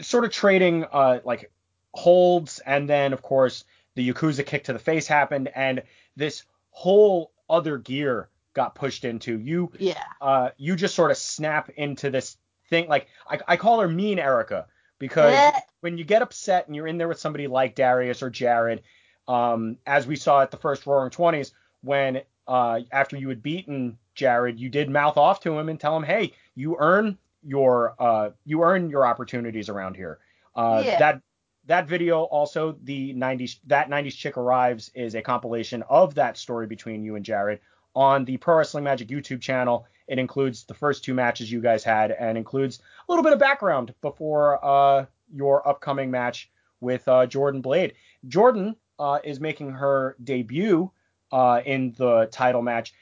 sort 0.00 0.24
of 0.24 0.30
trading 0.30 0.84
uh, 0.92 1.18
like 1.24 1.50
holds, 1.92 2.60
and 2.60 2.88
then 2.88 3.12
of 3.12 3.22
course 3.22 3.64
the 3.94 4.08
Yakuza 4.12 4.46
kick 4.46 4.64
to 4.64 4.72
the 4.72 4.78
face 4.78 5.06
happened, 5.08 5.48
and 5.54 5.82
this 6.16 6.44
whole 6.70 7.32
other 7.50 7.78
gear 7.78 8.28
got 8.54 8.74
pushed 8.74 9.04
into 9.04 9.38
you. 9.38 9.72
yeah 9.78 10.02
Uh, 10.20 10.50
you 10.58 10.76
just 10.76 10.94
sort 10.94 11.10
of 11.10 11.16
snap 11.16 11.70
into 11.70 12.10
this 12.10 12.36
thing. 12.70 12.88
Like 12.88 13.08
I, 13.28 13.40
I 13.48 13.56
call 13.56 13.80
her 13.80 13.88
Mean 13.88 14.18
Erica 14.18 14.66
because 14.98 15.32
Yeah. 15.32 15.58
when 15.80 15.98
you 15.98 16.04
get 16.04 16.22
upset 16.22 16.66
and 16.66 16.76
you're 16.76 16.86
in 16.86 16.98
there 16.98 17.08
with 17.08 17.18
somebody 17.18 17.46
like 17.46 17.74
Darius 17.74 18.22
or 18.22 18.30
Jared, 18.30 18.82
um, 19.26 19.78
as 19.86 20.06
we 20.06 20.16
saw 20.16 20.42
at 20.42 20.50
the 20.50 20.56
first 20.58 20.86
Roaring 20.86 21.10
Twenties, 21.10 21.52
when 21.82 22.22
uh, 22.46 22.80
after 22.90 23.16
you 23.16 23.28
had 23.28 23.42
beaten 23.42 23.98
Jared, 24.14 24.58
you 24.60 24.68
did 24.68 24.90
mouth 24.90 25.16
off 25.16 25.40
to 25.40 25.58
him 25.58 25.68
and 25.68 25.80
tell 25.80 25.96
him, 25.96 26.02
hey, 26.02 26.32
you 26.54 26.76
earn 26.78 27.18
your 27.42 27.94
uh, 27.98 28.30
you 28.44 28.62
earn 28.62 28.90
your 28.90 29.06
opportunities 29.06 29.68
around 29.68 29.96
here. 29.96 30.18
Uh, 30.54 30.82
Yeah. 30.84 30.98
That 30.98 31.22
that 31.66 31.86
video 31.86 32.22
also 32.24 32.76
the 32.82 33.14
90s 33.14 33.58
that 33.66 33.88
90s 33.88 34.16
chick 34.16 34.36
arrives 34.36 34.90
is 34.94 35.14
a 35.14 35.22
compilation 35.22 35.82
of 35.88 36.14
that 36.14 36.36
story 36.36 36.66
between 36.66 37.04
you 37.04 37.16
and 37.16 37.24
Jared 37.24 37.60
on 37.94 38.24
the 38.24 38.36
Pro 38.36 38.56
Wrestling 38.56 38.84
Magic 38.84 39.08
YouTube 39.08 39.40
channel. 39.40 39.86
It 40.08 40.18
includes 40.18 40.64
the 40.64 40.74
first 40.74 41.04
two 41.04 41.14
matches 41.14 41.50
you 41.50 41.60
guys 41.60 41.84
had 41.84 42.10
and 42.10 42.36
includes 42.36 42.80
a 43.08 43.12
little 43.12 43.22
bit 43.22 43.32
of 43.32 43.38
background 43.38 43.94
before 44.02 44.64
uh, 44.64 45.06
your 45.32 45.66
upcoming 45.66 46.10
match 46.10 46.50
with 46.80 47.06
uh, 47.06 47.26
Jordan 47.26 47.60
Blade. 47.60 47.94
Jordan 48.26 48.76
uh, 48.98 49.20
is 49.24 49.40
making 49.40 49.70
her 49.70 50.16
debut 50.22 50.90
uh, 51.30 51.62
in 51.64 51.94
the 51.96 52.28
title 52.32 52.62
match. 52.62 52.92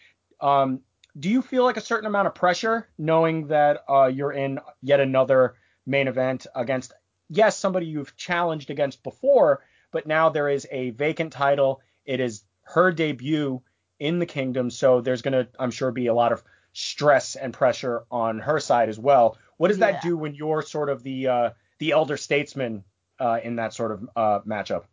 Um, 0.40 0.80
do 1.20 1.28
you 1.28 1.42
feel 1.42 1.64
like 1.64 1.76
a 1.76 1.80
certain 1.82 2.06
amount 2.06 2.26
of 2.26 2.34
pressure 2.34 2.88
knowing 2.98 3.48
that 3.48 3.84
uh, 3.88 4.06
you're 4.06 4.32
in 4.32 4.58
yet 4.82 5.00
another 5.00 5.54
main 5.86 6.08
event 6.08 6.46
against, 6.54 6.92
yes, 7.28 7.56
somebody 7.56 7.86
you've 7.86 8.16
challenged 8.16 8.70
against 8.70 9.02
before, 9.02 9.62
but 9.92 10.06
now 10.06 10.30
there 10.30 10.48
is 10.48 10.66
a 10.70 10.90
vacant 10.90 11.32
title. 11.32 11.80
It 12.04 12.20
is 12.20 12.42
her 12.62 12.90
debut 12.90 13.62
in 13.98 14.18
the 14.18 14.26
kingdom, 14.26 14.70
so 14.70 15.00
there's 15.00 15.22
going 15.22 15.32
to, 15.32 15.48
I'm 15.58 15.70
sure, 15.70 15.92
be 15.92 16.06
a 16.06 16.14
lot 16.14 16.32
of 16.32 16.42
stress 16.72 17.36
and 17.36 17.52
pressure 17.52 18.04
on 18.10 18.38
her 18.38 18.58
side 18.60 18.88
as 18.88 18.98
well. 18.98 19.36
What 19.58 19.68
does 19.68 19.78
Yeah. 19.78 19.92
that 19.92 20.02
do 20.02 20.16
when 20.16 20.34
you're 20.34 20.62
sort 20.62 20.88
of 20.88 21.02
the 21.02 21.28
uh, 21.28 21.50
the 21.78 21.92
elder 21.92 22.16
statesman 22.16 22.84
uh, 23.18 23.40
in 23.42 23.56
that 23.56 23.74
sort 23.74 23.92
of 23.92 24.08
uh, 24.16 24.40
matchup? 24.46 24.84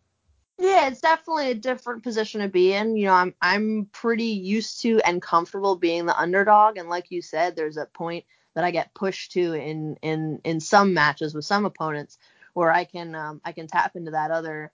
Yeah, 0.60 0.88
it's 0.88 1.02
definitely 1.02 1.52
a 1.52 1.56
different 1.56 2.04
position 2.04 2.42
to 2.42 2.48
be 2.48 2.74
in. 2.74 2.96
You 2.98 3.06
know, 3.06 3.14
I'm 3.14 3.36
I'm 3.42 3.90
pretty 3.92 4.26
used 4.26 4.82
to 4.82 5.00
and 5.06 5.22
comfortable 5.22 5.76
being 5.76 6.06
the 6.06 6.18
underdog, 6.20 6.78
and 6.78 6.90
like 6.90 7.12
you 7.12 7.22
said, 7.22 7.56
there's 7.56 7.78
a 7.78 7.86
point 7.86 8.26
that 8.56 8.64
I 8.64 8.72
get 8.72 8.94
pushed 8.96 9.34
to 9.34 9.54
in 9.54 9.98
in 10.02 10.42
in 10.44 10.60
some 10.60 10.94
matches 10.96 11.36
with 11.36 11.46
some 11.46 11.66
opponents 11.66 12.18
where 12.54 12.72
I 12.72 12.86
can 12.86 13.14
um, 13.14 13.40
I 13.46 13.52
can 13.52 13.68
tap 13.68 13.96
into 13.96 14.12
that 14.12 14.32
other 14.32 14.72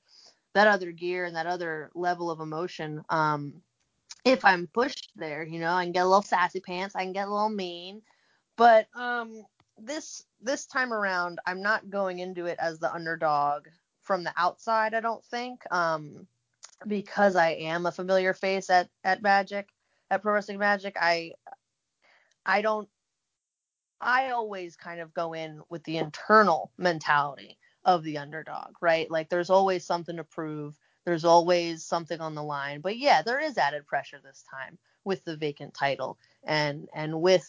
that 0.53 0.67
other 0.67 0.91
gear 0.91 1.25
and 1.25 1.35
that 1.35 1.47
other 1.47 1.91
level 1.95 2.31
of 2.31 2.39
emotion. 2.39 3.03
Um, 3.09 3.61
if 4.25 4.45
I'm 4.45 4.67
pushed 4.67 5.11
there, 5.15 5.43
you 5.43 5.59
know, 5.59 5.73
I 5.73 5.85
can 5.85 5.93
get 5.93 6.05
a 6.05 6.09
little 6.09 6.21
sassy 6.23 6.61
pants, 6.61 6.95
I 6.95 7.03
can 7.03 7.13
get 7.13 7.27
a 7.27 7.33
little 7.33 7.49
mean, 7.49 8.01
but 8.57 8.87
um, 8.95 9.45
this 9.79 10.25
this 10.41 10.65
time 10.67 10.93
around, 10.93 11.39
I'm 11.45 11.61
not 11.61 11.89
going 11.89 12.19
into 12.19 12.45
it 12.47 12.57
as 12.59 12.79
the 12.79 12.93
underdog 12.93 13.67
from 14.03 14.23
the 14.23 14.33
outside, 14.37 14.93
I 14.93 14.99
don't 14.99 15.23
think. 15.25 15.61
Um, 15.71 16.27
because 16.87 17.35
I 17.35 17.51
am 17.51 17.85
a 17.85 17.91
familiar 17.91 18.33
face 18.33 18.69
at 18.69 18.89
at 19.03 19.21
Magic, 19.21 19.69
at 20.11 20.21
Pro 20.21 20.33
Wrestling 20.33 20.59
Magic, 20.59 20.95
I 20.99 21.33
I 22.45 22.61
don't 22.61 22.89
I 24.01 24.31
always 24.31 24.75
kind 24.75 24.99
of 24.99 25.13
go 25.13 25.33
in 25.33 25.61
with 25.69 25.83
the 25.85 25.97
internal 25.97 26.71
mentality 26.77 27.57
of 27.85 28.03
the 28.03 28.17
underdog, 28.17 28.75
right? 28.81 29.09
Like 29.09 29.29
there's 29.29 29.49
always 29.49 29.85
something 29.85 30.17
to 30.17 30.23
prove. 30.23 30.77
There's 31.05 31.25
always 31.25 31.83
something 31.83 32.19
on 32.19 32.35
the 32.35 32.43
line. 32.43 32.81
But 32.81 32.97
yeah, 32.97 33.21
there 33.21 33.39
is 33.39 33.57
added 33.57 33.85
pressure 33.87 34.19
this 34.23 34.43
time 34.49 34.77
with 35.05 35.23
the 35.25 35.37
vacant 35.37 35.73
title 35.73 36.17
and 36.43 36.87
and 36.93 37.21
with 37.21 37.47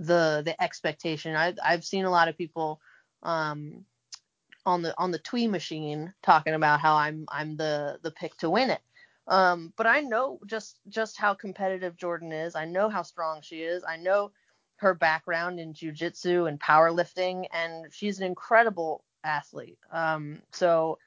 the 0.00 0.42
the 0.44 0.60
expectation. 0.60 1.36
I've 1.36 1.58
I've 1.64 1.84
seen 1.84 2.04
a 2.04 2.10
lot 2.10 2.28
of 2.28 2.36
people 2.36 2.80
um 3.22 3.84
on 4.66 4.82
the 4.82 4.94
on 4.98 5.10
the 5.10 5.18
Twee 5.18 5.48
machine 5.48 6.12
talking 6.22 6.54
about 6.54 6.80
how 6.80 6.96
I'm 6.96 7.26
I'm 7.28 7.56
the 7.56 7.98
the 8.02 8.10
pick 8.10 8.36
to 8.38 8.50
win 8.50 8.70
it. 8.70 8.80
Um, 9.28 9.72
but 9.76 9.86
I 9.86 10.00
know 10.00 10.40
just 10.46 10.78
just 10.88 11.16
how 11.18 11.34
competitive 11.34 11.96
Jordan 11.96 12.32
is. 12.32 12.54
I 12.54 12.64
know 12.64 12.88
how 12.88 13.02
strong 13.02 13.40
she 13.42 13.62
is. 13.62 13.84
I 13.84 13.96
know 13.96 14.32
her 14.76 14.94
background 14.94 15.60
in 15.60 15.74
jujitsu 15.74 16.48
and 16.48 16.60
powerlifting, 16.60 17.46
and 17.52 17.92
she's 17.92 18.18
an 18.18 18.26
incredible 18.26 19.04
athlete. 19.24 19.78
Um, 19.92 20.42
so 20.52 20.98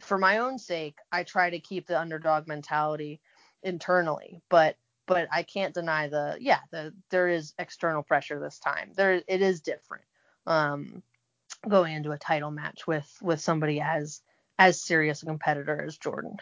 for 0.00 0.18
my 0.18 0.38
own 0.38 0.58
sake, 0.58 0.96
I 1.12 1.22
try 1.22 1.50
to 1.50 1.60
keep 1.60 1.86
the 1.86 2.00
underdog 2.00 2.48
mentality 2.48 3.20
internally, 3.62 4.40
but 4.48 4.76
but 5.06 5.28
I 5.32 5.42
can't 5.42 5.74
deny 5.74 6.08
the 6.08 6.36
yeah 6.40 6.60
the 6.70 6.92
there 7.10 7.28
is 7.28 7.54
external 7.58 8.02
pressure 8.02 8.40
this 8.40 8.58
time. 8.58 8.92
There 8.96 9.22
it 9.26 9.42
is 9.42 9.60
different. 9.60 10.04
Um, 10.46 11.02
going 11.68 11.94
into 11.94 12.12
a 12.12 12.18
title 12.18 12.50
match 12.50 12.86
with 12.86 13.10
with 13.22 13.40
somebody 13.40 13.80
as 13.80 14.20
as 14.58 14.82
serious 14.82 15.22
a 15.22 15.26
competitor 15.26 15.82
as 15.82 15.98
Jordan. 15.98 16.36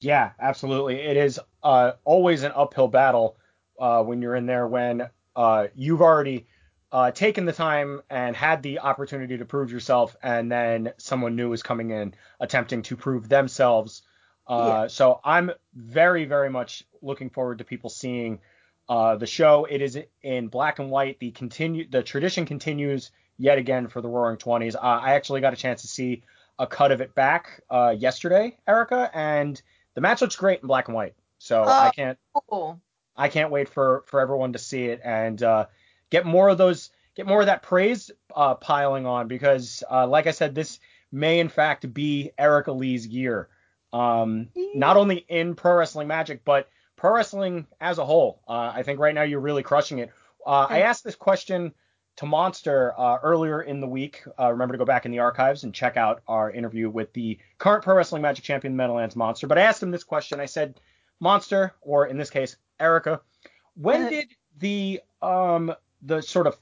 Yeah, 0.00 0.32
absolutely. 0.38 0.96
It 1.00 1.16
is 1.16 1.40
uh, 1.62 1.92
always 2.04 2.42
an 2.42 2.52
uphill 2.54 2.88
battle 2.88 3.36
uh, 3.78 4.02
when 4.02 4.22
you're 4.22 4.36
in 4.36 4.46
there 4.46 4.66
when 4.66 5.08
uh, 5.34 5.68
you've 5.74 6.02
already 6.02 6.46
uh, 6.92 7.10
taken 7.10 7.44
the 7.44 7.52
time 7.52 8.02
and 8.10 8.36
had 8.36 8.62
the 8.62 8.78
opportunity 8.80 9.38
to 9.38 9.44
prove 9.44 9.72
yourself, 9.72 10.14
and 10.22 10.50
then 10.50 10.92
someone 10.98 11.34
new 11.34 11.52
is 11.52 11.62
coming 11.62 11.90
in 11.90 12.14
attempting 12.40 12.82
to 12.82 12.96
prove 12.96 13.28
themselves. 13.28 14.02
Uh, 14.46 14.82
Yeah. 14.82 14.86
So 14.88 15.20
I'm 15.24 15.50
very, 15.74 16.24
very 16.26 16.50
much 16.50 16.84
looking 17.02 17.30
forward 17.30 17.58
to 17.58 17.64
people 17.64 17.90
seeing 17.90 18.40
uh, 18.88 19.16
the 19.16 19.26
show. 19.26 19.66
It 19.68 19.82
is 19.82 19.98
in 20.22 20.48
black 20.48 20.78
and 20.78 20.90
white. 20.90 21.18
The 21.20 21.30
continue 21.32 21.88
the 21.88 22.02
tradition 22.02 22.46
continues 22.46 23.10
yet 23.38 23.58
again 23.58 23.88
for 23.88 24.00
the 24.00 24.08
Roaring 24.08 24.38
Twenties. 24.38 24.76
Uh, 24.76 24.80
I 24.80 25.14
actually 25.14 25.40
got 25.40 25.52
a 25.52 25.56
chance 25.56 25.82
to 25.82 25.88
see 25.88 26.22
a 26.58 26.66
cut 26.66 26.90
of 26.92 27.00
it 27.00 27.14
back 27.14 27.62
uh, 27.70 27.94
yesterday, 27.98 28.56
Erica, 28.66 29.10
and 29.12 29.60
the 29.94 30.00
match 30.00 30.22
looks 30.22 30.36
great 30.36 30.60
in 30.62 30.66
black 30.68 30.88
and 30.88 30.94
white. 30.94 31.14
So 31.38 31.64
I 31.64 31.88
Oh. 31.88 31.90
can't 31.94 32.18
Cool. 32.48 32.80
I 33.16 33.28
can't 33.28 33.50
wait 33.50 33.68
for 33.68 34.04
for 34.06 34.20
everyone 34.20 34.52
to 34.54 34.58
see 34.58 34.86
it 34.86 35.00
and 35.04 35.42
uh, 35.42 35.66
get 36.10 36.24
more 36.26 36.48
of 36.48 36.58
those 36.58 36.90
get 37.14 37.26
more 37.26 37.40
of 37.40 37.46
that 37.46 37.62
praise 37.62 38.10
uh, 38.34 38.54
piling 38.54 39.06
on 39.06 39.26
because 39.28 39.82
uh, 39.90 40.06
like 40.06 40.26
I 40.26 40.30
said, 40.32 40.54
this 40.54 40.80
may 41.12 41.40
in 41.40 41.48
fact 41.48 41.92
be 41.94 42.30
Erica 42.38 42.72
Leigh's 42.72 43.06
year. 43.06 43.48
Um, 43.92 44.48
not 44.74 44.96
only 44.98 45.24
in 45.28 45.54
pro 45.54 45.74
wrestling 45.76 46.08
magic, 46.08 46.44
but 46.44 46.68
pro 46.96 47.14
wrestling 47.14 47.66
as 47.80 47.98
a 47.98 48.04
whole. 48.04 48.42
Uh, 48.48 48.72
I 48.74 48.82
think 48.82 48.98
right 48.98 49.14
now 49.14 49.22
you're 49.22 49.40
really 49.40 49.62
crushing 49.62 49.98
it. 49.98 50.10
Uh, 50.46 50.66
I 50.68 50.82
asked 50.82 51.04
this 51.04 51.14
question 51.14 51.72
to 52.16 52.26
Monster 52.26 52.94
uh, 52.98 53.18
earlier 53.22 53.60
in 53.60 53.80
the 53.80 53.86
week. 53.86 54.22
Uh, 54.38 54.50
remember 54.50 54.72
to 54.72 54.78
go 54.78 54.84
back 54.84 55.04
in 55.04 55.12
the 55.12 55.18
archives 55.18 55.64
and 55.64 55.74
check 55.74 55.96
out 55.96 56.22
our 56.26 56.50
interview 56.50 56.88
with 56.88 57.12
the 57.12 57.38
current 57.58 57.84
pro 57.84 57.94
wrestling 57.94 58.22
magic 58.22 58.44
champion, 58.44 58.76
Meadowlands 58.76 59.16
Monster. 59.16 59.46
But 59.46 59.58
I 59.58 59.62
asked 59.62 59.82
him 59.82 59.90
this 59.90 60.04
question. 60.04 60.40
I 60.40 60.46
said, 60.46 60.80
Monster, 61.20 61.74
or 61.82 62.06
in 62.06 62.16
this 62.16 62.30
case, 62.30 62.56
Erica, 62.80 63.20
when 63.74 64.06
Uh, 64.06 64.10
did 64.10 64.28
the 64.58 65.00
um 65.22 65.74
the 66.02 66.22
sort 66.22 66.46
of 66.46 66.56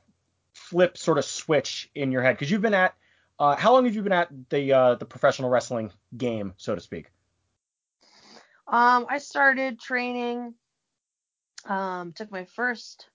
flip 0.53 0.97
sort 0.97 1.19
of 1.19 1.25
switch 1.25 1.91
in 1.95 2.13
your 2.13 2.23
head? 2.23 2.33
Because 2.33 2.51
you've 2.51 2.63
been 2.63 2.75
at 2.75 2.95
uh, 3.39 3.57
how 3.57 3.73
long 3.73 3.85
have 3.85 3.95
you 3.95 4.03
been 4.03 4.13
at 4.13 4.29
the 4.51 4.73
uh, 4.73 4.95
the 4.95 5.05
professional 5.05 5.51
wrestling 5.51 5.93
game, 6.17 6.55
so 6.57 6.75
to 6.75 6.81
speak? 6.81 7.11
Um, 8.67 9.07
I 9.09 9.19
started 9.19 9.79
training. 9.79 10.55
Um, 11.67 12.13
took 12.13 12.31
my 12.31 12.45
first 12.45 13.09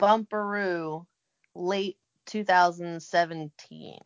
bumperoo 0.00 1.06
late 1.54 1.98
2017. 2.26 3.98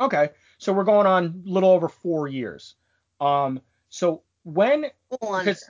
Okay, 0.00 0.30
so 0.58 0.72
we're 0.72 0.84
going 0.84 1.06
on 1.06 1.42
a 1.46 1.50
little 1.50 1.70
over 1.70 1.88
four 1.88 2.26
years. 2.28 2.74
Um, 3.20 3.60
so 3.90 4.22
when 4.44 4.86
Because- 5.10 5.68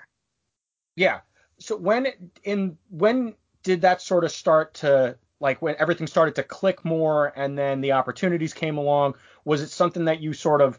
Yeah. 0.97 1.21
So 1.59 1.77
when 1.77 2.31
in 2.45 2.79
when 2.89 3.35
did 3.63 3.83
that 3.83 4.01
sort 4.01 4.25
of 4.25 4.31
start 4.33 4.75
to 4.75 5.19
like 5.41 5.61
when 5.61 5.75
everything 5.79 6.07
started 6.07 6.35
to 6.37 6.43
click 6.43 6.85
more 6.85 7.33
and 7.37 7.59
then 7.59 7.81
the 7.81 7.93
opportunities 7.93 8.55
came 8.55 8.79
along? 8.79 9.15
Was 9.45 9.63
it 9.63 9.69
something 9.69 10.05
that 10.05 10.21
you 10.21 10.33
sort 10.33 10.61
of 10.63 10.79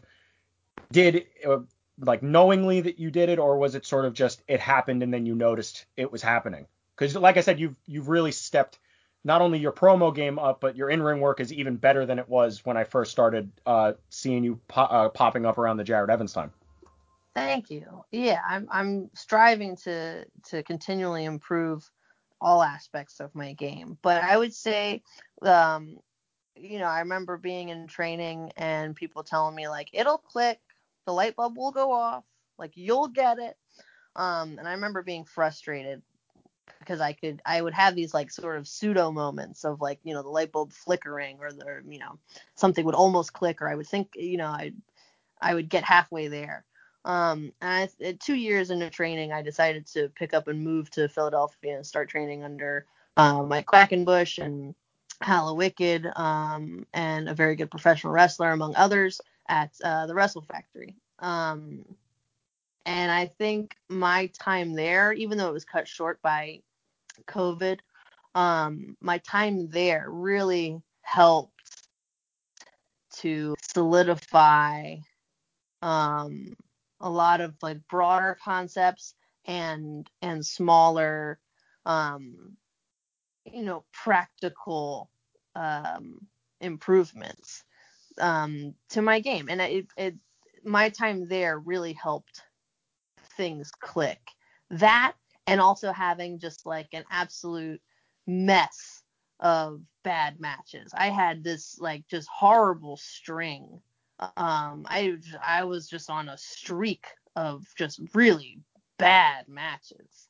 did 0.90 1.26
uh, 1.46 1.58
like 1.98 2.22
knowingly 2.22 2.80
that 2.80 2.98
you 2.98 3.10
did 3.10 3.28
it, 3.28 3.38
or 3.38 3.58
was 3.58 3.74
it 3.74 3.86
sort 3.86 4.04
of 4.04 4.14
just 4.14 4.42
it 4.48 4.60
happened 4.60 5.02
and 5.02 5.12
then 5.12 5.26
you 5.26 5.34
noticed 5.34 5.86
it 5.96 6.10
was 6.10 6.22
happening? 6.22 6.66
Because 6.96 7.14
like 7.16 7.36
I 7.36 7.40
said, 7.40 7.60
you've 7.60 7.76
you've 7.86 8.08
really 8.08 8.32
stepped 8.32 8.78
not 9.24 9.40
only 9.40 9.58
your 9.58 9.72
promo 9.72 10.14
game 10.14 10.38
up, 10.38 10.60
but 10.60 10.76
your 10.76 10.90
in 10.90 11.02
ring 11.02 11.20
work 11.20 11.40
is 11.40 11.52
even 11.52 11.76
better 11.76 12.06
than 12.06 12.18
it 12.18 12.28
was 12.28 12.64
when 12.64 12.76
I 12.76 12.84
first 12.84 13.12
started 13.12 13.50
uh, 13.66 13.92
seeing 14.10 14.42
you 14.42 14.60
po- 14.68 14.82
uh, 14.82 15.08
popping 15.10 15.46
up 15.46 15.58
around 15.58 15.76
the 15.76 15.84
Jared 15.84 16.10
Evans 16.10 16.32
time. 16.32 16.52
Thank 17.34 17.70
you. 17.70 18.04
Yeah, 18.10 18.40
I'm 18.46 18.68
I'm 18.70 19.10
striving 19.14 19.76
to 19.84 20.24
to 20.48 20.62
continually 20.62 21.24
improve 21.24 21.88
all 22.40 22.62
aspects 22.62 23.20
of 23.20 23.34
my 23.34 23.52
game. 23.52 23.96
But 24.02 24.22
I 24.22 24.36
would 24.36 24.52
say 24.54 25.02
um 25.42 25.98
you 26.54 26.78
know, 26.78 26.86
I 26.86 27.00
remember 27.00 27.38
being 27.38 27.70
in 27.70 27.86
training 27.86 28.52
and 28.56 28.94
people 28.94 29.22
telling 29.22 29.54
me 29.54 29.68
like 29.68 29.88
it'll 29.92 30.18
click, 30.18 30.60
the 31.06 31.12
light 31.12 31.36
bulb 31.36 31.56
will 31.56 31.72
go 31.72 31.92
off, 31.92 32.24
like 32.58 32.72
you'll 32.74 33.08
get 33.08 33.38
it. 33.38 33.56
Um 34.16 34.58
and 34.58 34.68
I 34.68 34.72
remember 34.72 35.02
being 35.02 35.24
frustrated 35.24 36.02
because 36.78 37.00
I 37.00 37.12
could 37.12 37.42
I 37.46 37.60
would 37.60 37.74
have 37.74 37.94
these 37.94 38.14
like 38.14 38.30
sort 38.30 38.58
of 38.58 38.68
pseudo 38.68 39.10
moments 39.10 39.64
of 39.64 39.80
like, 39.80 40.00
you 40.04 40.14
know, 40.14 40.22
the 40.22 40.28
light 40.28 40.52
bulb 40.52 40.72
flickering 40.72 41.38
or 41.40 41.52
the 41.52 41.82
you 41.88 41.98
know, 41.98 42.18
something 42.54 42.84
would 42.84 42.94
almost 42.94 43.32
click 43.32 43.62
or 43.62 43.68
I 43.68 43.74
would 43.74 43.86
think, 43.86 44.12
you 44.16 44.36
know, 44.36 44.46
I 44.46 44.72
I 45.40 45.54
would 45.54 45.68
get 45.68 45.84
halfway 45.84 46.28
there. 46.28 46.64
Um, 47.04 47.52
and 47.60 47.90
I, 48.00 48.12
two 48.20 48.34
years 48.36 48.70
into 48.70 48.88
training, 48.88 49.32
I 49.32 49.42
decided 49.42 49.86
to 49.88 50.08
pick 50.08 50.32
up 50.34 50.48
and 50.48 50.62
move 50.62 50.88
to 50.92 51.08
Philadelphia 51.08 51.76
and 51.76 51.86
start 51.86 52.08
training 52.08 52.44
under 52.44 52.86
uh, 53.16 53.42
Mike 53.42 53.66
Quackenbush 53.66 54.42
and 54.42 54.74
Hallowicked, 55.20 56.18
um, 56.18 56.86
and 56.94 57.28
a 57.28 57.34
very 57.34 57.56
good 57.56 57.70
professional 57.70 58.12
wrestler, 58.12 58.52
among 58.52 58.76
others, 58.76 59.20
at 59.52 59.70
uh, 59.84 60.06
the 60.06 60.14
Wrestle 60.14 60.40
Factory. 60.40 60.96
Um, 61.18 61.84
and 62.86 63.12
I 63.12 63.26
think 63.26 63.76
my 63.90 64.28
time 64.28 64.72
there, 64.72 65.12
even 65.12 65.36
though 65.36 65.48
it 65.50 65.52
was 65.52 65.66
cut 65.66 65.86
short 65.86 66.20
by 66.22 66.62
COVID, 67.28 67.78
um, 68.34 68.96
my 69.02 69.18
time 69.18 69.68
there 69.68 70.06
really 70.08 70.80
helped 71.02 71.52
to 73.16 73.54
solidify 73.74 74.96
um, 75.82 76.54
a 77.00 77.10
lot 77.10 77.42
of 77.42 77.54
like 77.60 77.86
broader 77.88 78.38
concepts 78.42 79.14
and 79.44 80.08
and 80.22 80.46
smaller 80.46 81.38
um, 81.84 82.56
you 83.44 83.62
know 83.62 83.84
practical 83.92 85.10
um, 85.54 86.26
improvements 86.60 87.64
um, 88.20 88.74
to 88.90 89.02
my 89.02 89.20
game. 89.20 89.48
And 89.48 89.60
it, 89.60 89.86
it 89.96 90.14
my 90.64 90.88
time 90.88 91.26
there 91.28 91.58
really 91.58 91.92
helped 91.92 92.42
things 93.36 93.70
click. 93.80 94.20
That 94.70 95.14
and 95.46 95.60
also 95.60 95.92
having 95.92 96.38
just 96.38 96.66
like 96.66 96.88
an 96.92 97.04
absolute 97.10 97.80
mess 98.26 99.02
of 99.40 99.80
bad 100.04 100.40
matches. 100.40 100.92
I 100.96 101.10
had 101.10 101.42
this 101.42 101.78
like 101.80 102.06
just 102.08 102.28
horrible 102.28 102.96
string. 102.96 103.80
Um 104.36 104.86
i 104.86 105.16
i 105.44 105.64
was 105.64 105.88
just 105.88 106.08
on 106.08 106.28
a 106.28 106.38
streak 106.38 107.06
of 107.34 107.64
just 107.76 108.00
really 108.14 108.60
bad 108.98 109.48
matches 109.48 110.28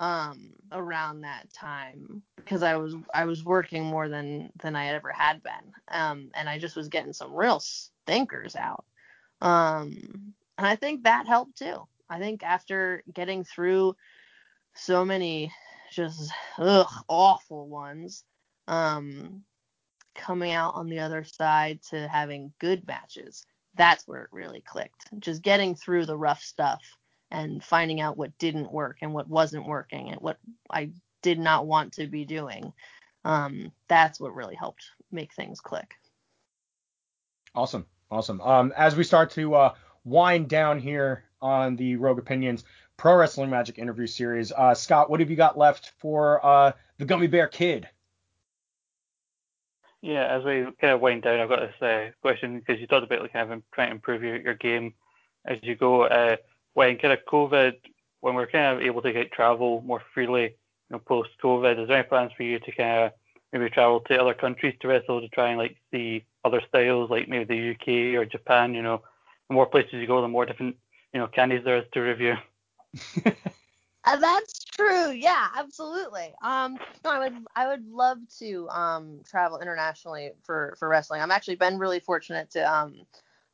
um 0.00 0.54
around 0.72 1.20
that 1.20 1.52
time 1.52 2.22
because 2.36 2.62
I 2.62 2.76
was 2.76 2.96
I 3.14 3.26
was 3.26 3.44
working 3.44 3.84
more 3.84 4.08
than 4.08 4.50
than 4.62 4.74
I 4.74 4.88
ever 4.88 5.12
had 5.12 5.42
been 5.42 5.74
um 5.88 6.30
and 6.34 6.48
I 6.48 6.58
just 6.58 6.74
was 6.74 6.88
getting 6.88 7.12
some 7.12 7.34
real 7.34 7.60
stinkers 7.60 8.56
out. 8.56 8.84
Um 9.42 10.34
and 10.58 10.66
I 10.66 10.76
think 10.76 11.04
that 11.04 11.26
helped 11.28 11.58
too. 11.58 11.86
I 12.08 12.18
think 12.18 12.42
after 12.42 13.04
getting 13.14 13.44
through 13.44 13.94
so 14.74 15.04
many 15.04 15.52
just 15.92 16.32
ugh 16.58 16.88
awful 17.08 17.68
ones 17.68 18.24
um 18.68 19.42
coming 20.14 20.52
out 20.52 20.74
on 20.76 20.88
the 20.88 21.00
other 21.00 21.24
side 21.24 21.80
to 21.90 22.08
having 22.08 22.52
good 22.58 22.86
matches 22.86 23.44
that's 23.76 24.06
where 24.08 24.22
it 24.22 24.30
really 24.32 24.62
clicked. 24.62 25.06
Just 25.20 25.42
getting 25.42 25.74
through 25.74 26.06
the 26.06 26.16
rough 26.16 26.42
stuff 26.42 26.82
and 27.30 27.62
finding 27.62 28.00
out 28.00 28.16
what 28.16 28.36
didn't 28.38 28.72
work 28.72 28.98
and 29.02 29.14
what 29.14 29.28
wasn't 29.28 29.66
working 29.66 30.10
and 30.10 30.20
what 30.20 30.38
I 30.70 30.90
did 31.22 31.38
not 31.38 31.66
want 31.66 31.94
to 31.94 32.06
be 32.06 32.24
doing. 32.24 32.72
Um, 33.24 33.72
that's 33.88 34.18
what 34.18 34.34
really 34.34 34.54
helped 34.54 34.84
make 35.12 35.34
things 35.34 35.60
click. 35.60 35.94
Awesome, 37.54 37.86
awesome. 38.10 38.40
Um, 38.40 38.72
as 38.76 38.96
we 38.96 39.04
start 39.04 39.30
to 39.32 39.54
uh, 39.54 39.74
wind 40.04 40.48
down 40.48 40.78
here 40.78 41.24
on 41.42 41.76
the 41.76 41.96
Rogue 41.96 42.18
Opinions 42.18 42.64
Pro 42.96 43.14
Wrestling 43.14 43.50
Magic 43.50 43.78
interview 43.78 44.06
series, 44.06 44.52
uh, 44.52 44.74
Scott, 44.74 45.10
what 45.10 45.20
have 45.20 45.30
you 45.30 45.36
got 45.36 45.58
left 45.58 45.92
for 45.98 46.44
uh, 46.44 46.72
the 46.98 47.04
Gummy 47.04 47.26
Bear 47.26 47.48
Kid? 47.48 47.88
Yeah, 50.02 50.34
as 50.34 50.44
we 50.44 50.66
kind 50.80 50.94
of 50.94 51.00
wind 51.00 51.22
down, 51.22 51.40
I've 51.40 51.48
got 51.48 51.60
this 51.60 51.82
uh, 51.82 52.10
question 52.22 52.58
because 52.58 52.80
you 52.80 52.86
talked 52.86 53.04
about 53.04 53.20
like 53.20 53.32
kind 53.32 53.52
of 53.52 53.62
trying 53.72 53.88
to 53.88 53.94
improve 53.96 54.22
your, 54.22 54.36
your 54.40 54.54
game 54.54 54.94
as 55.44 55.58
you 55.62 55.76
go. 55.76 56.04
When 56.74 56.98
kind 56.98 57.12
of 57.12 57.20
COVID, 57.30 57.74
when 58.20 58.34
we're 58.34 58.46
kind 58.46 58.76
of 58.76 58.82
able 58.82 59.02
to 59.02 59.12
get 59.12 59.32
travel 59.32 59.82
more 59.84 60.02
freely, 60.14 60.42
you 60.42 60.50
know, 60.90 60.98
post 60.98 61.30
COVID, 61.42 61.80
is 61.82 61.88
there 61.88 61.98
any 61.98 62.08
plans 62.08 62.32
for 62.36 62.42
you 62.42 62.58
to 62.58 62.72
kind 62.72 63.04
of 63.04 63.12
maybe 63.52 63.70
travel 63.70 64.00
to 64.00 64.20
other 64.20 64.34
countries 64.34 64.76
to 64.80 64.88
wrestle 64.88 65.20
to 65.20 65.28
try 65.28 65.48
and 65.48 65.58
like 65.58 65.76
see 65.90 66.24
other 66.44 66.62
styles, 66.68 67.10
like 67.10 67.28
maybe 67.28 67.44
the 67.44 67.70
UK 67.72 68.20
or 68.20 68.24
Japan? 68.24 68.74
You 68.74 68.82
know, 68.82 69.02
the 69.48 69.54
more 69.54 69.66
places 69.66 69.94
you 69.94 70.06
go, 70.06 70.22
the 70.22 70.28
more 70.28 70.46
different 70.46 70.76
you 71.12 71.20
know 71.20 71.26
candies 71.26 71.64
there 71.64 71.78
is 71.78 71.84
to 71.92 72.00
review. 72.00 72.34
Uh, 74.04 74.16
that's 74.16 74.64
true. 74.64 75.10
Yeah, 75.10 75.48
absolutely. 75.56 76.32
Um, 76.42 76.78
no, 77.04 77.10
I 77.10 77.18
would 77.18 77.36
I 77.54 77.68
would 77.68 77.86
love 77.86 78.18
to 78.38 78.68
um 78.70 79.20
travel 79.28 79.58
internationally 79.58 80.32
for 80.42 80.74
for 80.78 80.88
wrestling. 80.88 81.20
I've 81.20 81.30
actually 81.30 81.56
been 81.56 81.78
really 81.78 82.00
fortunate 82.00 82.50
to 82.52 82.72
um 82.72 82.94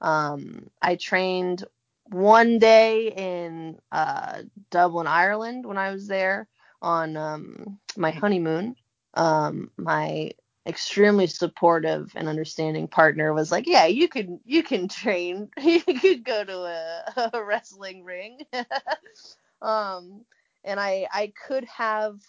um 0.01 0.71
I 0.81 0.95
trained 0.97 1.65
one 2.09 2.59
day 2.59 3.09
in 3.09 3.79
uh, 3.93 4.43
Dublin, 4.71 5.07
Ireland, 5.07 5.67
when 5.67 5.79
I 5.79 5.93
was 5.93 6.07
there 6.07 6.49
on 6.83 7.17
um, 7.17 7.79
my 7.97 8.11
honeymoon. 8.11 8.77
Um, 9.15 9.71
my 9.77 10.33
extremely 10.67 11.27
supportive 11.27 12.13
and 12.17 12.29
understanding 12.29 12.89
partner 12.89 13.33
was 13.33 13.51
like, 13.51 13.67
"Yeah, 13.67 13.87
you 13.87 14.09
can 14.09 14.41
you 14.45 14.63
can 14.63 14.89
train. 14.89 15.49
you 15.61 15.81
could 15.81 16.25
go 16.25 16.45
to 16.45 16.59
a, 16.59 17.31
a 17.35 17.45
wrestling 17.45 18.05
ring." 18.05 18.41
um, 19.63 20.25
and 20.65 20.79
I 20.79 21.07
I 21.13 21.33
could 21.47 21.65
have 21.65 22.21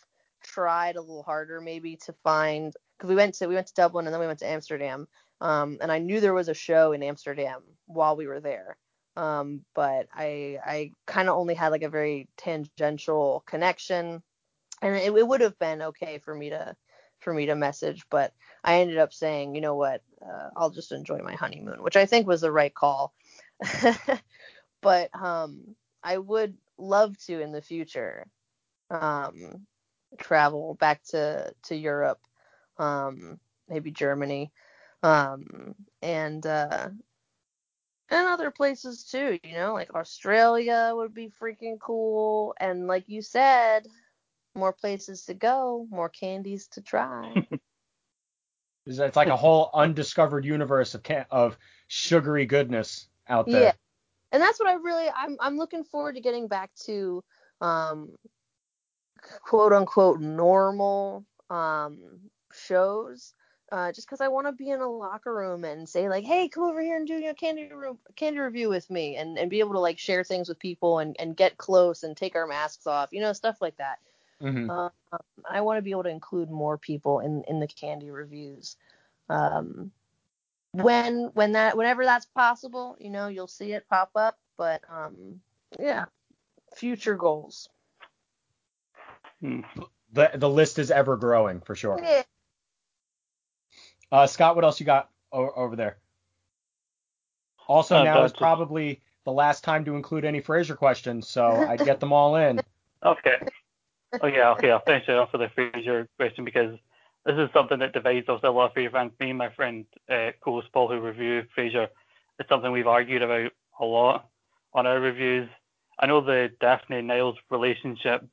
tried 0.44 0.96
a 0.96 1.02
little 1.02 1.24
harder 1.24 1.60
maybe 1.60 1.98
to 1.98 2.14
find 2.24 2.74
because 2.98 3.10
we 3.10 3.16
went 3.16 3.36
to 3.36 3.48
we 3.48 3.56
went 3.56 3.68
to 3.68 3.74
Dublin 3.74 4.06
and 4.06 4.14
then 4.14 4.22
we 4.22 4.28
went 4.28 4.40
to 4.40 4.48
Amsterdam. 4.48 5.08
Um, 5.40 5.78
and 5.82 5.92
I 5.92 6.00
knew 6.00 6.20
there 6.20 6.34
was 6.34 6.50
a 6.50 6.54
show 6.56 6.94
in 6.94 7.04
Amsterdam 7.04 7.62
while 7.86 8.16
we 8.16 8.28
were 8.28 8.40
there. 8.40 8.78
Um, 9.18 9.66
but 9.76 10.08
I 10.14 10.60
I 10.66 10.92
kind 11.08 11.30
of 11.30 11.38
only 11.38 11.56
had 11.56 11.70
like 11.70 11.84
a 11.84 11.90
very 11.90 12.30
tangential 12.38 13.44
connection, 13.48 14.24
and 14.82 14.96
it, 14.96 15.14
it 15.14 15.28
would 15.28 15.42
have 15.42 15.60
been 15.60 15.82
okay 15.84 16.20
for 16.20 16.36
me 16.36 16.52
to 16.52 16.78
for 17.20 17.34
me 17.34 17.48
to 17.48 17.56
message, 17.56 18.06
but 18.12 18.34
I 18.64 18.82
ended 18.82 19.00
up 19.00 19.14
saying, 19.14 19.56
you 19.56 19.62
know 19.62 19.76
what, 19.76 20.04
uh, 20.22 20.50
I'll 20.56 20.70
just 20.70 20.92
enjoy 20.92 21.20
my 21.20 21.34
honeymoon, 21.34 21.84
which 21.84 21.98
I 21.98 22.06
think 22.06 22.28
was 22.28 22.42
the 22.42 22.52
right 22.52 22.74
call. 22.74 23.14
but 24.82 25.10
um, 25.20 25.76
I 26.04 26.18
would 26.18 26.56
love 26.78 27.18
to 27.26 27.42
in 27.42 27.52
the 27.54 27.62
future 27.62 28.28
um, 28.92 29.68
travel 30.20 30.76
back 30.76 31.04
to 31.06 31.54
to 31.64 31.76
Europe, 31.76 32.20
um, 32.78 33.40
maybe 33.70 33.92
Germany, 33.92 34.52
um, 35.04 35.76
and 36.02 36.46
uh, 36.46 36.90
and 38.10 38.28
other 38.28 38.52
places 38.52 39.04
too, 39.04 39.40
you 39.44 39.54
know, 39.54 39.74
like 39.74 39.94
Australia 39.94 40.92
would 40.96 41.14
be 41.14 41.32
freaking 41.42 41.80
cool. 41.80 42.56
And 42.60 42.88
like 42.88 43.06
you 43.08 43.22
said, 43.22 43.88
more 44.56 44.74
places 44.74 45.26
to 45.26 45.34
go, 45.34 45.88
more 45.90 46.10
candies 46.10 46.68
to 46.70 46.82
try. 46.82 47.48
it's 48.86 49.16
like 49.16 49.28
a 49.28 49.36
whole 49.36 49.70
undiscovered 49.74 50.46
universe 50.46 50.96
of 50.96 51.04
can- 51.04 51.26
of 51.30 51.58
sugary 51.88 52.46
goodness 52.46 53.08
out 53.28 53.46
there. 53.48 53.64
Yeah. 53.64 53.74
And 54.32 54.42
that's 54.42 54.60
what 54.60 54.70
I 54.70 54.74
really 54.74 55.08
I'm 55.16 55.38
I'm 55.40 55.58
looking 55.58 55.84
forward 55.84 56.16
to 56.16 56.22
getting 56.22 56.48
back 56.48 56.72
to 56.86 57.24
um 57.62 58.16
quote 59.42 59.74
unquote 59.74 60.22
normal 60.22 61.26
um 61.50 61.98
shows 62.54 63.34
uh, 63.72 63.92
just 63.92 64.08
because 64.08 64.22
I 64.22 64.30
want 64.30 64.48
to 64.48 64.54
be 64.54 64.70
in 64.70 64.80
a 64.80 64.90
locker 64.90 65.34
room 65.34 65.66
and 65.66 65.88
say 65.88 66.08
like, 66.08 66.24
hey, 66.24 66.48
come 66.48 66.64
over 66.64 66.82
here 66.82 66.96
and 66.96 67.08
do 67.08 67.16
your 67.16 67.34
candy 67.34 67.68
room, 67.68 67.98
candy 68.16 68.40
review 68.40 68.70
with 68.70 68.90
me, 68.90 69.18
and 69.18 69.38
and 69.38 69.50
be 69.50 69.60
able 69.60 69.74
to 69.74 69.80
like 69.80 70.00
share 70.00 70.24
things 70.24 70.48
with 70.48 70.60
people 70.60 71.00
and 71.00 71.16
and 71.20 71.36
get 71.36 71.58
close 71.58 72.04
and 72.04 72.16
take 72.16 72.36
our 72.36 72.48
masks 72.48 72.88
off, 72.88 73.10
you 73.12 73.22
know, 73.22 73.34
stuff 73.34 73.58
like 73.62 73.78
that. 73.78 74.00
Mm-hmm. 74.42 74.70
Uh, 74.70 74.90
I 75.50 75.62
want 75.62 75.78
to 75.80 75.82
be 75.82 75.92
able 75.92 76.04
to 76.04 76.10
include 76.10 76.50
more 76.50 76.78
people 76.78 77.20
in 77.20 77.44
in 77.48 77.60
the 77.60 77.68
candy 77.68 78.10
reviews. 78.10 78.78
Um, 79.30 79.92
when 80.72 81.32
when 81.34 81.54
that 81.54 81.76
whenever 81.76 82.06
that's 82.06 82.26
possible, 82.26 82.96
you 83.00 83.10
know, 83.10 83.28
you'll 83.28 83.48
see 83.48 83.74
it 83.74 83.90
pop 83.90 84.12
up. 84.16 84.38
But 84.58 84.82
um, 84.90 85.42
yeah, 85.78 86.06
future 86.76 87.16
goals. 87.16 87.68
Hmm. 89.42 89.62
The 90.14 90.32
the 90.36 90.50
list 90.50 90.80
is 90.80 90.90
ever 90.90 91.18
growing 91.18 91.60
for 91.60 91.76
sure. 91.76 92.00
Yeah. 92.02 92.24
Uh, 94.12 94.28
Scott, 94.28 94.56
what 94.56 94.64
else 94.64 94.80
you 94.80 94.86
got 94.86 95.10
o- 95.32 95.52
over 95.52 95.76
there? 95.76 95.98
Also, 97.68 97.98
uh, 97.98 98.04
now 98.04 98.24
is 98.24 98.34
probably 98.34 99.02
the 99.26 99.32
last 99.32 99.64
time 99.64 99.84
to 99.86 99.96
include 99.96 100.24
any 100.24 100.42
Frasier 100.42 100.78
questions, 100.78 101.28
so 101.28 101.46
I'd 101.68 101.80
get 101.86 102.00
them 102.00 102.14
all 102.14 102.36
in. 102.38 102.62
Okay. 103.04 103.36
Oh 104.22 104.28
yeah, 104.28 104.52
okay. 104.52 104.72
I'll 104.72 104.80
finish 104.80 105.08
it 105.08 105.16
off 105.16 105.34
with 105.34 105.42
a 105.42 105.50
Frasier 105.50 106.08
question 106.18 106.46
because 106.46 106.78
this 107.26 107.36
is 107.38 107.50
something 107.54 107.80
that 107.80 107.92
divides 107.92 108.30
us 108.30 108.40
a 108.44 108.50
lot 108.50 108.70
of 108.70 108.74
Frasier 108.74 108.92
fans. 108.92 109.12
Me 109.20 109.30
and 109.30 109.38
my 109.38 109.50
friend 109.50 109.86
uh, 110.10 110.32
co-host 110.42 110.70
Paul, 110.72 110.88
who 110.88 111.02
review 111.02 111.44
Frasier, 111.56 111.90
it's 112.40 112.48
something 112.48 112.72
we've 112.72 112.88
argued 112.88 113.22
about 113.22 113.52
a 113.80 113.86
lot 113.86 114.30
on 114.74 114.88
our 114.88 115.00
reviews. 115.00 115.50
I 116.00 116.06
know 116.06 116.22
the 116.22 116.52
Daphne 116.62 117.02
Niles 117.02 117.36
relationship 117.50 118.24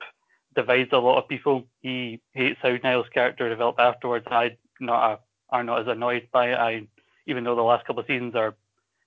divides 0.55 0.91
a 0.93 0.99
lot 0.99 1.19
of 1.19 1.29
people. 1.29 1.67
He 1.81 2.21
hates 2.33 2.61
how 2.63 2.77
Niles' 2.83 3.07
character 3.13 3.49
developed 3.49 3.81
afterwards. 3.81 4.27
I'm 4.31 4.53
not 4.79 5.13
a 5.13 5.19
are 5.51 5.65
not 5.65 5.81
as 5.81 5.89
annoyed 5.89 6.29
by 6.33 6.51
it. 6.51 6.59
I, 6.59 6.87
even 7.27 7.45
though 7.45 7.57
the 7.57 7.63
last 7.63 7.87
couple 7.87 8.01
of 8.01 8.07
seasons 8.07 8.35
are 8.35 8.55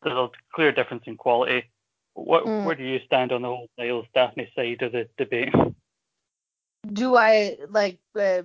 there's 0.04 0.16
a 0.16 0.30
clear 0.54 0.72
difference 0.72 1.04
in 1.06 1.18
quality. 1.18 1.64
What, 2.14 2.46
mm. 2.46 2.66
Where 2.66 2.76
do 2.76 2.84
you 2.84 3.00
stand 3.06 3.32
on 3.32 3.42
the 3.42 3.48
whole 3.48 3.70
Niles 3.78 4.06
Daphne 4.14 4.50
side 4.56 4.82
of 4.82 4.92
the 4.92 5.08
debate? 5.18 5.54
Do 6.92 7.16
I 7.16 7.58
like? 7.70 8.00
Uh, 8.18 8.44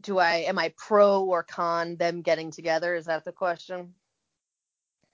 do 0.00 0.18
I 0.18 0.36
am 0.48 0.58
I 0.58 0.72
pro 0.76 1.22
or 1.22 1.42
con 1.42 1.96
them 1.96 2.22
getting 2.22 2.50
together? 2.50 2.94
Is 2.94 3.06
that 3.06 3.24
the 3.24 3.32
question? 3.32 3.94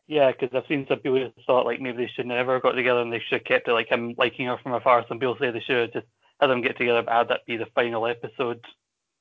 Yeah, 0.06 0.32
because 0.32 0.54
I've 0.54 0.66
seen 0.68 0.86
some 0.88 1.00
people 1.00 1.18
who 1.18 1.30
thought 1.46 1.66
like 1.66 1.80
maybe 1.80 1.98
they 1.98 2.10
should 2.14 2.26
never 2.26 2.54
have 2.54 2.62
got 2.62 2.72
together 2.72 3.00
and 3.00 3.12
they 3.12 3.20
should 3.20 3.40
have 3.40 3.44
kept 3.44 3.68
it 3.68 3.72
like 3.72 3.88
him 3.88 4.14
liking 4.16 4.46
her 4.46 4.56
from 4.62 4.72
afar. 4.72 5.04
Some 5.06 5.18
people 5.18 5.36
say 5.38 5.50
they 5.50 5.60
should 5.60 5.76
have 5.76 5.92
just 5.92 6.06
had 6.40 6.46
them 6.46 6.62
get 6.62 6.78
together, 6.78 7.02
but 7.02 7.12
had 7.12 7.28
that 7.28 7.46
be 7.46 7.56
the 7.56 7.66
final 7.74 8.06
episode. 8.06 8.64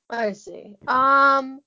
I 0.08 0.32
see. 0.32 0.76
Um, 0.86 1.60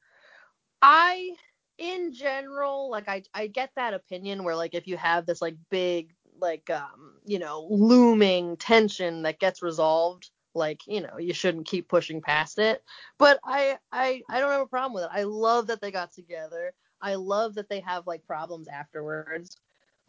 I 0.81 1.35
in 1.77 2.13
general, 2.13 2.89
like 2.91 3.07
I 3.09 3.23
I 3.33 3.47
get 3.47 3.71
that 3.75 3.93
opinion 3.93 4.43
where 4.43 4.55
like 4.55 4.75
if 4.75 4.87
you 4.87 4.97
have 4.97 5.25
this 5.25 5.41
like 5.41 5.55
big 5.69 6.13
like 6.39 6.69
um 6.69 7.13
you 7.25 7.39
know 7.39 7.67
looming 7.69 8.57
tension 8.57 9.21
that 9.23 9.39
gets 9.39 9.61
resolved 9.61 10.29
like 10.53 10.81
you 10.87 11.01
know 11.01 11.17
you 11.17 11.33
shouldn't 11.33 11.67
keep 11.67 11.87
pushing 11.87 12.21
past 12.21 12.59
it 12.59 12.83
but 13.17 13.39
i 13.45 13.77
i 13.91 14.21
i 14.29 14.39
don't 14.39 14.51
have 14.51 14.61
a 14.61 14.65
problem 14.67 14.93
with 14.93 15.03
it 15.03 15.09
i 15.13 15.23
love 15.23 15.67
that 15.67 15.79
they 15.81 15.91
got 15.91 16.11
together 16.11 16.73
i 17.01 17.15
love 17.15 17.55
that 17.55 17.69
they 17.69 17.79
have 17.79 18.07
like 18.07 18.25
problems 18.25 18.67
afterwards 18.67 19.55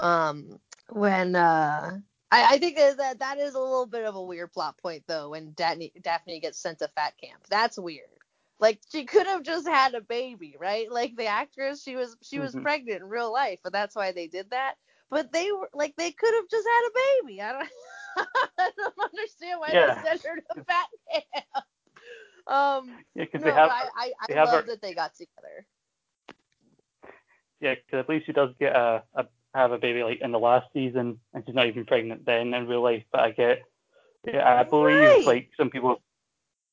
um 0.01 0.59
when 0.89 1.37
uh 1.37 1.97
I, 2.33 2.55
I 2.55 2.59
think 2.59 2.77
that 2.77 3.19
that 3.19 3.39
is 3.39 3.55
a 3.55 3.61
little 3.61 3.87
bit 3.87 4.07
of 4.07 4.15
a 4.17 4.23
weird 4.23 4.53
plot 4.53 4.79
point 4.79 5.05
though 5.07 5.31
when 5.31 5.53
Daphne 5.53 5.93
Daphne 6.01 6.41
gets 6.41 6.59
sent 6.59 6.79
to 6.79 6.89
fat 6.89 7.13
camp. 7.23 7.43
That's 7.51 7.79
weird. 7.79 8.09
Like 8.63 8.81
she 8.93 9.07
could 9.07 9.27
have 9.29 9.45
just 9.45 9.69
had 9.69 9.95
a 9.95 10.03
baby, 10.03 10.57
right? 10.61 10.91
Like 10.93 11.17
the 11.17 11.27
actress, 11.27 11.83
she 11.83 11.97
was 11.97 12.17
she 12.23 12.41
was 12.41 12.57
Mhm. 12.57 12.63
pregnant 12.63 13.03
in 13.03 13.09
real 13.11 13.33
life, 13.33 13.61
but 13.65 13.75
that's 13.75 13.97
why 13.97 14.13
they 14.13 14.29
did 14.29 14.51
that. 14.53 14.77
But 15.11 15.33
they 15.33 15.53
were 15.53 15.71
like 15.75 15.97
they 15.97 16.13
could 16.13 16.35
have 16.35 16.49
just 16.51 16.69
had 16.69 16.89
a 16.89 17.25
baby. 17.27 17.43
I 17.43 17.53
don't 17.53 17.71
I 18.59 18.71
don't 18.79 19.01
understand 19.05 19.61
why 19.61 19.77
Yeah. 19.77 19.87
they 19.87 19.93
sent 19.93 20.23
her 20.25 20.37
to 20.37 20.57
fat 20.69 20.89
camp. 21.13 21.67
Um, 22.49 23.03
Yeah, 23.15 23.25
because 23.25 23.43
no, 23.43 23.49
they 23.49 23.53
have, 23.53 23.71
I 23.71 23.89
I, 23.97 24.13
they 24.29 24.35
I 24.35 24.35
have 24.35 24.51
love 24.51 24.67
her- 24.67 24.69
that 24.69 24.83
they 24.83 24.95
got 24.95 25.15
together. 25.15 25.67
yeah, 27.61 27.75
because 27.75 28.03
I 28.05 28.07
believe 28.07 28.23
she 28.27 28.33
does 28.33 28.51
get 28.59 28.75
a, 28.77 29.03
a 29.15 29.25
have 29.55 29.73
a 29.73 29.79
baby 29.79 30.03
like 30.03 30.21
in 30.23 30.33
the 30.33 30.39
last 30.39 30.67
season, 30.73 31.19
and 31.35 31.45
she's 31.47 31.55
not 31.55 31.67
even 31.67 31.85
pregnant 31.87 32.25
then 32.27 32.55
in 32.55 32.67
real 32.69 32.83
life. 32.83 33.05
But 33.13 33.21
I 33.23 33.31
get, 33.33 33.59
yeah, 34.27 34.61
I 34.61 34.65
believe 34.65 35.19
Right. 35.19 35.27
like 35.27 35.51
some 35.57 35.71
people, 35.71 36.01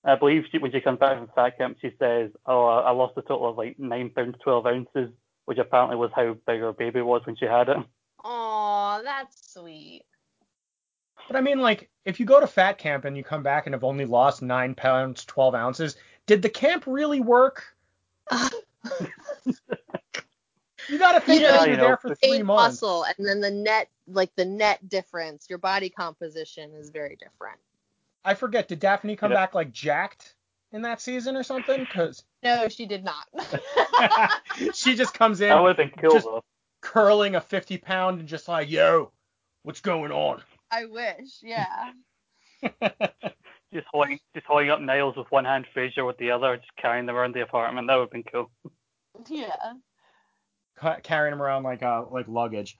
I 0.10 0.15
believe 0.15 0.45
she, 0.52 0.57
when 0.57 0.72
she 0.72 0.81
comes 0.81 0.99
back 0.99 1.18
from 1.18 1.30
fat 1.36 1.57
camp, 1.57 1.77
she 1.81 1.91
says, 1.99 2.31
"Oh, 2.45 2.65
I 2.65 2.81
I 2.81 2.91
lost 2.91 3.18
a 3.18 3.22
total 3.22 3.49
of 3.49 3.57
like 3.57 3.77
nine 3.80 4.10
pounds 4.10 4.38
twelve 4.41 4.65
ounces," 4.65 5.10
which 5.45 5.57
apparently 5.57 5.98
was 5.98 6.11
how 6.15 6.34
big 6.45 6.60
her 6.61 6.73
baby 6.73 7.02
was 7.02 7.26
when 7.26 7.36
she 7.36 7.45
had 7.45 7.69
it. 7.69 7.77
Aw, 8.23 9.02
that's 9.02 9.53
sweet. 9.53 10.03
But 11.27 11.36
I 11.38 11.41
mean, 11.41 11.60
like, 11.60 11.90
if 12.06 12.19
you 12.19 12.26
go 12.26 12.40
to 12.40 12.48
fat 12.48 12.77
camp 12.77 13.06
and 13.06 13.15
you 13.15 13.23
come 13.23 13.44
back 13.44 13.68
and 13.68 13.73
have 13.73 13.84
only 13.84 14.06
lost 14.06 14.41
nine 14.41 14.73
pounds, 14.76 15.26
12 15.26 15.53
ounces, 15.56 15.95
did 16.26 16.41
the 16.41 16.49
camp 16.49 16.86
really 16.88 17.19
work? 17.22 17.64
You 20.90 20.98
got 20.98 21.11
to 21.11 21.19
think 21.19 21.41
You 21.41 21.48
know, 21.48 21.53
that 21.53 21.65
you 21.68 21.73
you're 21.73 21.81
there 21.81 21.98
for 21.98 22.15
three 22.15 22.38
gain 22.38 22.45
months. 22.48 22.81
muscle 22.81 23.03
and 23.03 23.27
then 23.27 23.41
the 23.41 23.52
net 23.52 23.90
like 24.07 24.34
the 24.36 24.45
net 24.45 24.90
difference 24.90 25.45
your 25.48 25.60
body 25.60 25.90
composition 25.90 26.73
is 26.73 26.90
very 26.90 27.15
different 27.15 27.60
I 28.24 28.34
forget, 28.34 28.68
did 28.68 28.80
Daphne 28.80 29.16
come 29.16 29.32
Yeah. 29.32 29.38
back 29.38 29.54
like 29.56 29.72
jacked 29.72 30.36
in 30.72 30.82
that 30.84 31.02
season 31.02 31.36
or 31.36 31.44
something? 31.44 31.80
Because 31.80 32.24
no 32.44 32.68
she 32.70 32.86
did 32.86 33.04
not 33.04 33.26
she 34.74 34.96
just 34.96 35.14
comes 35.14 35.40
That 35.40 35.58
in 35.58 35.62
would 35.64 35.78
have 35.78 35.78
been 35.78 35.91
cool 36.00 36.12
Just- 36.12 36.26
though. 36.26 36.44
curling 36.82 37.36
a 37.36 37.41
50 37.41 37.78
pound 37.80 38.20
and 38.20 38.30
just 38.30 38.48
like, 38.48 38.70
yo, 38.70 39.12
what's 39.64 39.82
going 39.82 40.12
on? 40.12 40.41
i 40.72 40.86
wish 40.86 41.40
yeah 41.41 41.91
Just 43.74 43.86
holding, 43.91 44.20
just 44.34 44.48
holding 44.48 44.72
up 44.72 44.82
nails 44.82 45.16
with 45.16 45.28
one 45.32 45.46
hand, 45.46 45.66
Frasier 45.76 46.06
with 46.06 46.18
the 46.18 46.32
other, 46.32 46.58
just 46.58 46.76
carrying 46.76 47.06
them 47.06 47.16
around 47.16 47.36
the 47.36 47.41
apartment. 47.44 47.88
That 47.88 47.96
would 47.98 48.02
have 48.06 48.12
been 48.12 48.24
cool. 48.24 48.50
yeah 49.30 49.56
ca- 50.76 51.00
carrying 51.04 51.32
them 51.34 51.41
around 51.41 51.62
like 51.64 51.84
uh, 51.84 52.06
like 52.10 52.28
luggage. 52.28 52.78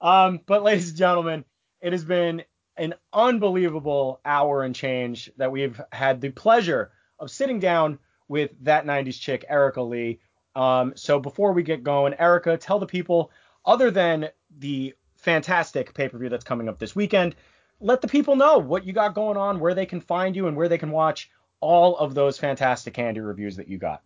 Um, 0.00 0.40
but 0.44 0.64
ladies 0.64 0.88
and 0.88 0.98
gentlemen, 0.98 1.44
it 1.80 1.92
has 1.92 2.04
been 2.04 2.42
an 2.82 2.94
unbelievable 3.12 4.20
hour 4.24 4.64
and 4.64 4.74
change 4.74 5.30
that 5.36 5.52
we've 5.52 5.80
had 5.92 6.20
the 6.20 6.30
pleasure 6.30 6.90
of 7.20 7.30
sitting 7.30 7.60
down 7.60 7.98
with 8.26 8.50
that 8.60 8.84
90s 8.84 9.20
chick, 9.20 9.44
Erica 9.48 9.80
Leigh. 9.80 10.18
Um, 10.56 10.92
so 10.96 11.20
before 11.20 11.52
we 11.52 11.62
get 11.62 11.84
going, 11.84 12.14
Erica, 12.18 12.58
tell 12.58 12.80
the 12.80 12.86
people, 12.86 13.30
other 13.64 13.90
than 13.90 14.28
the 14.58 14.94
fantastic 15.16 15.94
pay 15.94 16.08
per 16.08 16.18
view 16.18 16.28
that's 16.28 16.44
coming 16.44 16.68
up 16.68 16.80
this 16.80 16.96
weekend, 16.96 17.36
let 17.78 18.00
the 18.00 18.08
people 18.08 18.34
know 18.34 18.58
what 18.58 18.84
you 18.84 18.92
got 18.92 19.14
going 19.14 19.36
on, 19.36 19.60
where 19.60 19.74
they 19.74 19.86
can 19.86 20.00
find 20.00 20.34
you, 20.34 20.48
and 20.48 20.56
where 20.56 20.68
they 20.68 20.78
can 20.78 20.90
watch 20.90 21.30
all 21.60 21.96
of 21.98 22.14
those 22.14 22.36
fantastic 22.36 22.94
candy 22.94 23.20
reviews 23.20 23.54
that 23.56 23.68
you 23.68 23.78
got. 23.78 24.02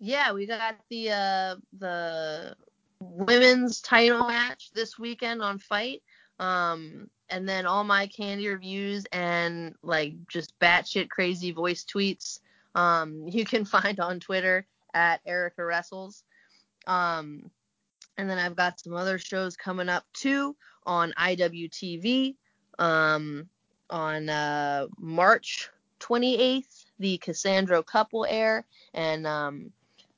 yeah 0.00 0.32
we 0.32 0.46
got 0.46 0.74
the 0.90 1.10
uh 1.10 1.54
the 1.78 2.56
women's 3.00 3.80
title 3.80 4.26
match 4.26 4.70
this 4.74 4.98
weekend 4.98 5.40
on 5.40 5.58
FITE 5.58 6.02
um 6.40 7.08
and 7.30 7.48
then 7.48 7.66
all 7.66 7.84
my 7.84 8.06
candy 8.06 8.48
reviews 8.48 9.04
and 9.12 9.74
like 9.82 10.14
just 10.28 10.58
batshit 10.60 11.08
crazy 11.08 11.52
voice 11.52 11.84
tweets 11.84 12.40
um 12.74 13.24
you 13.28 13.44
can 13.44 13.64
find 13.64 14.00
on 14.00 14.20
twitter 14.20 14.66
at 14.94 15.20
erica 15.26 15.64
wrestles 15.64 16.24
um 16.86 17.50
and 18.18 18.28
then 18.28 18.38
i've 18.38 18.56
got 18.56 18.78
some 18.80 18.94
other 18.94 19.18
shows 19.18 19.56
coming 19.56 19.88
up 19.88 20.04
too 20.12 20.54
on 20.86 21.12
iwtv 21.18 22.34
um 22.78 23.48
on 23.90 24.28
uh 24.28 24.86
march 24.98 25.70
28th 26.00 26.84
the 26.98 27.18
cassandra 27.18 27.82
cup 27.82 28.12
will 28.12 28.26
air 28.26 28.64
and 28.92 29.26
um 29.26 29.72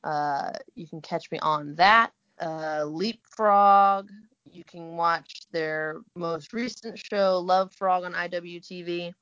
uh, 0.07 0.53
you 0.77 0.87
can 0.87 1.01
catch 1.01 1.31
me 1.33 1.39
on 1.41 1.75
that. 1.75 2.13
Uh, 2.41 2.85
Leapfrog. 2.87 4.09
You 4.57 4.65
can 4.65 4.97
watch 4.97 5.43
their 5.53 5.97
most 6.15 6.55
recent 6.55 6.99
show, 6.99 7.39
Love 7.41 7.73
Frog, 7.75 8.05
on 8.05 8.15
IWTV. 8.15 9.13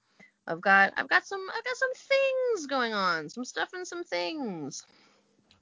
I've 0.47 0.61
got 0.61 0.93
I've 0.97 1.09
got 1.09 1.27
some 1.27 1.45
I've 1.57 1.65
got 1.65 1.77
some 1.77 1.93
things 1.95 2.67
going 2.67 2.95
on, 2.95 3.29
some 3.29 3.45
stuff 3.45 3.71
and 3.75 3.85
some 3.87 4.05
things. 4.05 4.85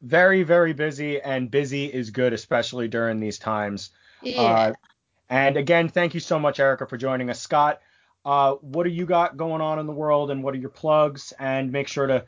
very 0.02 0.42
very 0.42 0.72
busy 0.72 1.20
and 1.22 1.50
busy 1.50 1.86
is 1.86 2.10
good 2.10 2.32
especially 2.32 2.88
during 2.88 3.20
these 3.20 3.38
times 3.38 3.90
Yeah. 4.20 4.40
uh, 4.42 4.72
and 5.30 5.56
again 5.56 5.88
thank 5.88 6.12
you 6.14 6.20
so 6.20 6.40
much 6.40 6.58
erica 6.58 6.86
for 6.88 6.96
joining 6.96 7.30
us 7.30 7.40
scott 7.40 7.80
uh, 8.24 8.54
what 8.54 8.82
do 8.82 8.90
you 8.90 9.06
got 9.06 9.36
going 9.36 9.60
on 9.60 9.78
in 9.78 9.86
the 9.86 9.92
world 9.92 10.32
and 10.32 10.42
what 10.42 10.54
are 10.54 10.58
your 10.58 10.70
plugs 10.70 11.32
and 11.38 11.70
make 11.70 11.86
sure 11.86 12.08
to 12.08 12.24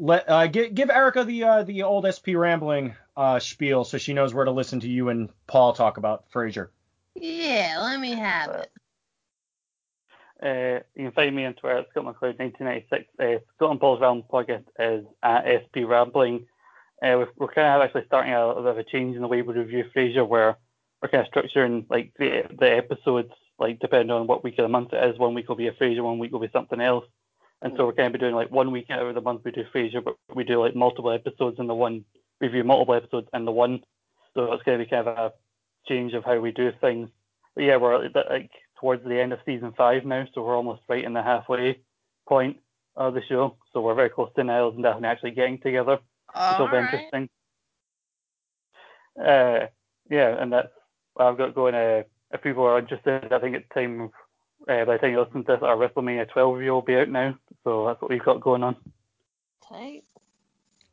let 0.00 0.28
uh, 0.28 0.46
give, 0.48 0.74
give 0.74 0.90
erica 0.90 1.24
the 1.24 1.44
uh, 1.44 1.62
the 1.62 1.82
old 1.84 2.06
sp 2.10 2.34
rambling 2.34 2.94
uh, 3.16 3.38
spiel 3.38 3.84
so 3.84 3.98
she 3.98 4.14
knows 4.14 4.34
where 4.34 4.44
to 4.44 4.50
listen 4.50 4.80
to 4.80 4.88
you 4.88 5.08
and 5.10 5.28
paul 5.46 5.72
talk 5.72 5.98
about 5.98 6.24
frasier 6.32 6.68
yeah. 7.14 7.78
Let 7.82 8.00
me 8.00 8.12
have 8.12 8.50
it. 8.50 8.70
Uh, 10.42 10.82
you 10.94 11.04
can 11.04 11.12
find 11.12 11.36
me 11.36 11.44
on 11.44 11.54
Twitter 11.54 11.78
at 11.78 11.90
Scott 11.90 12.04
McLeod 12.04 12.38
1996. 12.38 13.04
Uh, 13.18 13.44
Scott 13.56 13.70
and 13.72 13.80
Paul's 13.80 14.00
Realm 14.00 14.22
podcast 14.30 14.64
is 14.78 15.04
at 15.22 15.44
SP 15.44 15.84
Rambling. 15.84 16.46
Uh, 17.02 17.16
we're, 17.18 17.28
we're 17.36 17.52
kind 17.52 17.68
of 17.68 17.82
actually 17.82 18.04
starting 18.06 18.32
a, 18.32 18.46
a 18.46 18.62
bit 18.62 18.70
of 18.70 18.78
a 18.78 18.84
change 18.84 19.16
in 19.16 19.22
the 19.22 19.28
way 19.28 19.42
we 19.42 19.54
review 19.54 19.84
Frasier, 19.94 20.26
where 20.26 20.56
we're 21.02 21.08
kind 21.08 21.26
of 21.26 21.32
structuring 21.32 21.84
like 21.90 22.12
the, 22.18 22.44
the 22.58 22.70
episodes, 22.74 23.32
like 23.58 23.80
depending 23.80 24.10
on 24.10 24.26
what 24.26 24.42
week 24.42 24.58
of 24.58 24.64
the 24.64 24.68
month 24.68 24.92
it 24.92 25.04
is. 25.10 25.18
One 25.18 25.34
week 25.34 25.48
will 25.48 25.56
be 25.56 25.68
a 25.68 25.72
Frasier, 25.72 26.02
one 26.02 26.18
week 26.18 26.32
will 26.32 26.40
be 26.40 26.50
something 26.52 26.80
else. 26.80 27.04
And 27.62 27.74
so 27.76 27.86
we're 27.86 27.92
kind 27.92 28.06
of 28.06 28.12
be 28.14 28.18
doing 28.18 28.34
like 28.34 28.50
one 28.50 28.70
week 28.70 28.86
out 28.90 29.02
of 29.02 29.14
the 29.14 29.20
month 29.20 29.42
we 29.44 29.50
do 29.50 29.64
Frasier, 29.74 30.02
but 30.02 30.16
we 30.34 30.44
do 30.44 30.60
like 30.60 30.74
multiple 30.74 31.10
episodes 31.10 31.58
in 31.58 31.66
the 31.66 31.74
one, 31.74 32.04
review 32.40 32.64
multiple 32.64 32.94
episodes 32.94 33.28
in 33.34 33.44
the 33.44 33.52
one. 33.52 33.80
So 34.34 34.52
it's 34.52 34.62
going 34.62 34.78
to 34.78 34.84
be 34.84 34.90
kind 34.90 35.06
of 35.06 35.18
a 35.18 35.32
change 35.86 36.14
of 36.14 36.24
how 36.24 36.38
we 36.38 36.52
do 36.52 36.72
things. 36.80 37.10
But 37.54 37.64
yeah, 37.64 37.76
we're 37.76 38.06
a 38.06 38.08
bit, 38.08 38.26
like 38.30 38.50
towards 38.78 39.04
the 39.04 39.20
end 39.20 39.32
of 39.32 39.40
season 39.44 39.74
five 39.76 40.04
now, 40.04 40.26
so 40.32 40.42
we're 40.42 40.56
almost 40.56 40.82
right 40.88 41.04
in 41.04 41.12
the 41.12 41.22
halfway 41.22 41.80
point 42.26 42.58
of 42.96 43.14
the 43.14 43.22
show. 43.28 43.56
So 43.72 43.80
we're 43.82 43.94
very 43.94 44.10
close 44.10 44.30
to 44.36 44.44
Niles 44.44 44.74
and 44.74 44.82
Daphne 44.82 45.06
actually 45.06 45.32
getting 45.32 45.58
together. 45.58 45.98
All 46.34 46.68
be 46.68 46.76
right. 46.76 46.84
interesting. 46.84 47.28
Uh, 49.20 49.66
yeah, 50.08 50.40
and 50.40 50.52
that's 50.52 50.72
what 51.14 51.26
I've 51.26 51.38
got 51.38 51.54
going. 51.54 51.74
Uh, 51.74 52.02
if 52.32 52.42
people 52.42 52.64
are 52.64 52.78
interested, 52.78 53.32
I 53.32 53.38
think 53.38 53.56
it's 53.56 53.68
time. 53.74 54.10
Uh, 54.68 54.84
by 54.84 54.94
the 54.94 54.98
time 54.98 55.12
you 55.12 55.20
listen 55.20 55.44
to 55.44 55.52
this, 55.52 55.62
our 55.62 55.76
WrestleMania 55.76 56.28
12 56.28 56.56
review 56.56 56.72
will 56.72 56.82
be 56.82 56.96
out 56.96 57.08
now. 57.08 57.36
So 57.64 57.86
that's 57.86 58.00
what 58.00 58.10
we've 58.10 58.22
got 58.22 58.40
going 58.40 58.62
on. 58.62 58.76
Tight. 59.68 60.04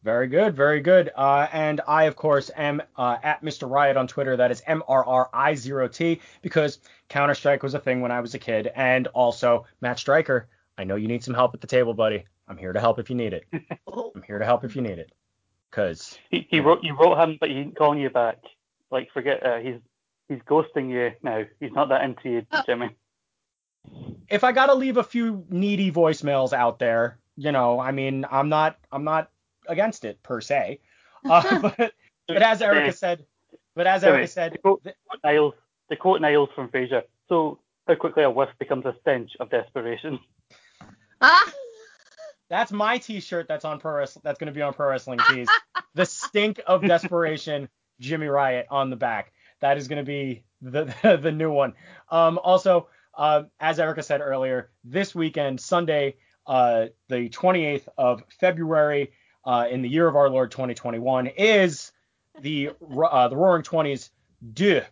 Very 0.03 0.27
good, 0.27 0.55
very 0.55 0.79
good. 0.79 1.11
Uh, 1.15 1.47
and 1.51 1.81
I, 1.87 2.03
of 2.03 2.15
course, 2.15 2.49
am 2.55 2.81
uh, 2.95 3.17
at 3.23 3.41
Mr. 3.43 3.69
Riot 3.69 3.97
on 3.97 4.07
Twitter. 4.07 4.37
That 4.37 4.51
is 4.51 4.61
M 4.65 4.81
R 4.87 5.03
R 5.05 5.29
I 5.33 5.55
zero 5.55 5.87
T 5.87 6.21
because 6.41 6.79
Counter 7.09 7.33
Strike 7.35 7.61
was 7.63 7.73
a 7.73 7.79
thing 7.79 7.99
when 7.99 8.11
I 8.11 8.21
was 8.21 8.33
a 8.33 8.39
kid. 8.39 8.71
And 8.75 9.07
also, 9.07 9.65
Matt 9.81 9.99
Striker, 9.99 10.47
I 10.77 10.85
know 10.85 10.95
you 10.95 11.07
need 11.09 11.23
some 11.23 11.33
help 11.33 11.53
at 11.53 11.61
the 11.61 11.67
table, 11.67 11.93
buddy. 11.93 12.25
I'm 12.47 12.57
here 12.57 12.71
to 12.71 12.79
help 12.79 12.99
if 12.99 13.09
you 13.09 13.15
need 13.17 13.33
it. 13.33 13.45
I'm 14.15 14.21
here 14.25 14.39
to 14.39 14.45
help 14.45 14.63
if 14.63 14.75
you 14.75 14.81
need 14.81 14.99
it. 14.99 15.11
Cause 15.71 16.17
He, 16.29 16.47
he 16.49 16.61
wrote 16.61 16.83
you 16.83 16.95
wrote 16.97 17.17
him, 17.17 17.37
but 17.39 17.49
he 17.49 17.57
ain't 17.57 17.75
calling 17.77 17.99
you 17.99 18.09
back. 18.09 18.37
Like 18.89 19.11
forget 19.11 19.45
uh, 19.45 19.57
he's 19.57 19.79
he's 20.29 20.39
ghosting 20.47 20.89
you 20.89 21.11
now. 21.21 21.43
He's 21.59 21.73
not 21.73 21.89
that 21.89 22.03
into 22.03 22.29
you, 22.29 22.45
Oh. 22.53 22.61
Jimmy. 22.65 22.95
If 24.29 24.43
I 24.43 24.51
gotta 24.51 24.73
leave 24.73 24.97
a 24.97 25.03
few 25.03 25.45
needy 25.49 25.91
voicemails 25.91 26.53
out 26.53 26.79
there, 26.79 27.19
you 27.35 27.51
know, 27.51 27.79
I 27.79 27.91
mean, 27.91 28.25
I'm 28.29 28.49
not, 28.49 28.77
I'm 28.91 29.03
not 29.03 29.29
against 29.67 30.05
it 30.05 30.21
per 30.23 30.41
se. 30.41 30.79
Uh, 31.27 31.59
but, 31.77 31.93
but 32.27 32.41
as 32.41 32.61
Erica 32.61 32.93
said, 32.93 33.25
but 33.75 33.85
as 33.85 34.03
Erica 34.03 34.27
said, 34.27 34.53
to 34.53 34.57
quote 34.59 34.87
Niles, 35.25 35.55
to 35.89 35.95
quote 35.97 36.21
Niles 36.21 36.47
from 36.55 36.69
Frasier. 36.69 37.01
So 37.27 37.59
how 37.87 37.95
quickly 37.95 38.23
a 38.23 38.29
whiff 38.29 38.49
becomes 38.59 38.85
a 38.85 38.95
stench 39.01 39.31
of 39.39 39.49
desperation. 39.49 40.19
ah. 41.21 41.53
That's 42.49 42.71
my 42.71 42.97
T-shirt. 42.97 43.47
That's 43.47 43.65
on 43.65 43.79
pro 43.79 43.93
wrestling. 43.93 44.21
That's 44.23 44.39
going 44.39 44.47
to 44.47 44.53
be 44.53 44.61
on 44.61 44.73
pro 44.73 44.89
wrestling 44.89 45.19
tees. 45.29 45.49
the 45.95 46.05
stink 46.05 46.61
of 46.65 46.81
desperation, 46.81 47.67
Jimmy 47.99 48.27
Riot 48.27 48.67
on 48.69 48.89
the 48.89 48.95
back. 48.95 49.33
That 49.59 49.77
is 49.77 49.87
going 49.87 49.97
to 49.97 50.05
be 50.05 50.43
the, 50.61 50.85
the, 51.03 51.17
the 51.17 51.31
new 51.31 51.51
one. 51.51 51.73
Um, 52.09 52.39
also, 52.41 52.87
uh, 53.17 53.43
as 53.59 53.79
Erica 53.79 54.03
said 54.03 54.21
earlier, 54.21 54.69
this 54.83 55.13
weekend, 55.13 55.59
Sunday, 55.59 56.15
uh, 56.45 56.87
the 57.09 57.29
28th 57.29 57.87
of 57.97 58.23
February, 58.39 59.11
uh, 59.43 59.65
in 59.69 59.81
the 59.81 59.89
year 59.89 60.07
of 60.07 60.15
our 60.15 60.29
Lord 60.29 60.51
2021, 60.51 61.27
is 61.27 61.91
the 62.41 62.69
uh, 62.69 63.27
the 63.27 63.35
Roaring 63.35 63.63
Twenties 63.63 64.11
deux 64.53 64.83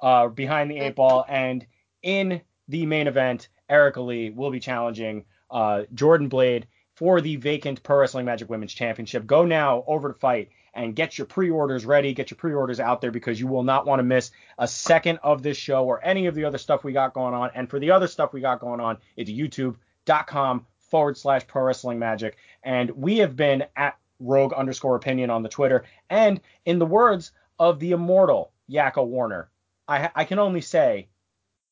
uh, 0.00 0.28
behind 0.28 0.70
the 0.70 0.78
eight 0.78 0.94
ball, 0.94 1.24
and 1.28 1.66
in 2.02 2.40
the 2.68 2.86
main 2.86 3.06
event, 3.06 3.48
Erica 3.68 4.00
Leigh 4.00 4.30
will 4.30 4.50
be 4.50 4.60
challenging 4.60 5.24
uh, 5.50 5.82
Jordan 5.94 6.28
Blade 6.28 6.66
for 6.94 7.20
the 7.20 7.36
vacant 7.36 7.82
Pro 7.82 7.98
Wrestling 7.98 8.26
Magic 8.26 8.48
Women's 8.48 8.74
Championship. 8.74 9.26
Go 9.26 9.44
now 9.44 9.84
over 9.86 10.12
to 10.12 10.18
FITE 10.18 10.50
and 10.74 10.94
get 10.94 11.16
your 11.16 11.26
pre-orders 11.26 11.86
ready, 11.86 12.12
get 12.12 12.30
your 12.30 12.36
pre-orders 12.36 12.80
out 12.80 13.00
there 13.00 13.10
because 13.10 13.38
you 13.38 13.46
will 13.46 13.62
not 13.62 13.86
want 13.86 14.00
to 14.00 14.02
miss 14.02 14.30
a 14.58 14.66
second 14.66 15.18
of 15.22 15.42
this 15.42 15.56
show 15.56 15.84
or 15.84 16.04
any 16.04 16.26
of 16.26 16.34
the 16.34 16.44
other 16.44 16.58
stuff 16.58 16.84
we 16.84 16.92
got 16.92 17.14
going 17.14 17.34
on. 17.34 17.50
And 17.54 17.70
for 17.70 17.78
the 17.78 17.92
other 17.92 18.08
stuff 18.08 18.32
we 18.32 18.40
got 18.40 18.60
going 18.60 18.80
on, 18.80 18.98
it's 19.16 19.30
youtube.com 19.30 20.66
forward 20.90 21.16
slash 21.16 21.46
pro 21.46 21.62
wrestling 21.62 21.98
magic. 21.98 22.36
And 22.62 22.90
we 22.90 23.18
have 23.18 23.36
been 23.36 23.64
at 23.76 23.96
rogue 24.20 24.52
underscore 24.52 24.96
opinion 24.96 25.30
on 25.30 25.42
the 25.42 25.48
Twitter. 25.48 25.84
And 26.10 26.40
in 26.64 26.78
the 26.78 26.86
words 26.86 27.32
of 27.58 27.78
the 27.78 27.92
immortal 27.92 28.52
Yakko 28.70 29.06
Warner, 29.06 29.48
I, 29.86 30.10
I 30.14 30.24
can 30.24 30.38
only 30.38 30.60
say, 30.60 31.08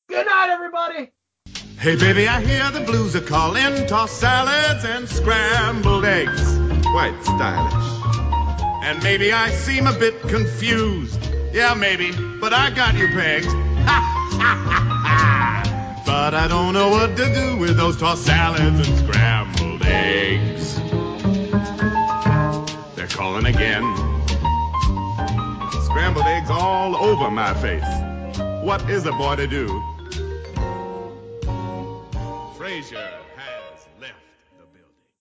good 0.09 0.27
night, 0.27 0.51
everybody. 0.51 1.13
Hey, 1.79 1.97
baby, 1.97 2.29
I 2.29 2.41
hear 2.41 2.71
the 2.71 2.87
blues 2.87 3.17
are 3.17 3.21
calling. 3.21 3.87
Toss 3.89 4.13
salads 4.13 4.85
and 4.85 5.09
scrambled 5.09 6.05
eggs. 6.05 6.59
Quite 6.87 7.21
stylish. 7.25 8.42
And 8.83 9.01
maybe 9.01 9.33
I 9.33 9.51
seem 9.51 9.87
a 9.87 9.93
bit 9.93 10.21
confused. 10.23 11.17
Yeah, 11.53 11.75
maybe, 11.75 12.11
but 12.41 12.53
I 12.53 12.71
got 12.71 12.95
you 12.95 13.07
pegged. 13.07 13.47
but 16.05 16.35
I 16.35 16.47
don't 16.49 16.75
know 16.75 16.89
what 16.89 17.17
to 17.17 17.33
do 17.33 17.59
with 17.59 17.77
those 17.77 17.97
tossed 17.97 18.27
salads 18.27 18.89
and 18.89 18.99
scrambled 18.99 19.83
eggs. 19.85 20.75
They're 22.97 23.07
calling 23.07 23.47
again. 23.47 23.85
Scrambled 25.85 26.27
eggs 26.27 26.51
all 26.51 26.97
over 26.97 27.31
my 27.31 27.55
face. 27.55 27.85
What 28.65 28.91
is 28.91 29.07
a 29.07 29.13
boy 29.13 29.37
to 29.37 29.47
do? 29.47 29.69
Frasier. 32.59 33.22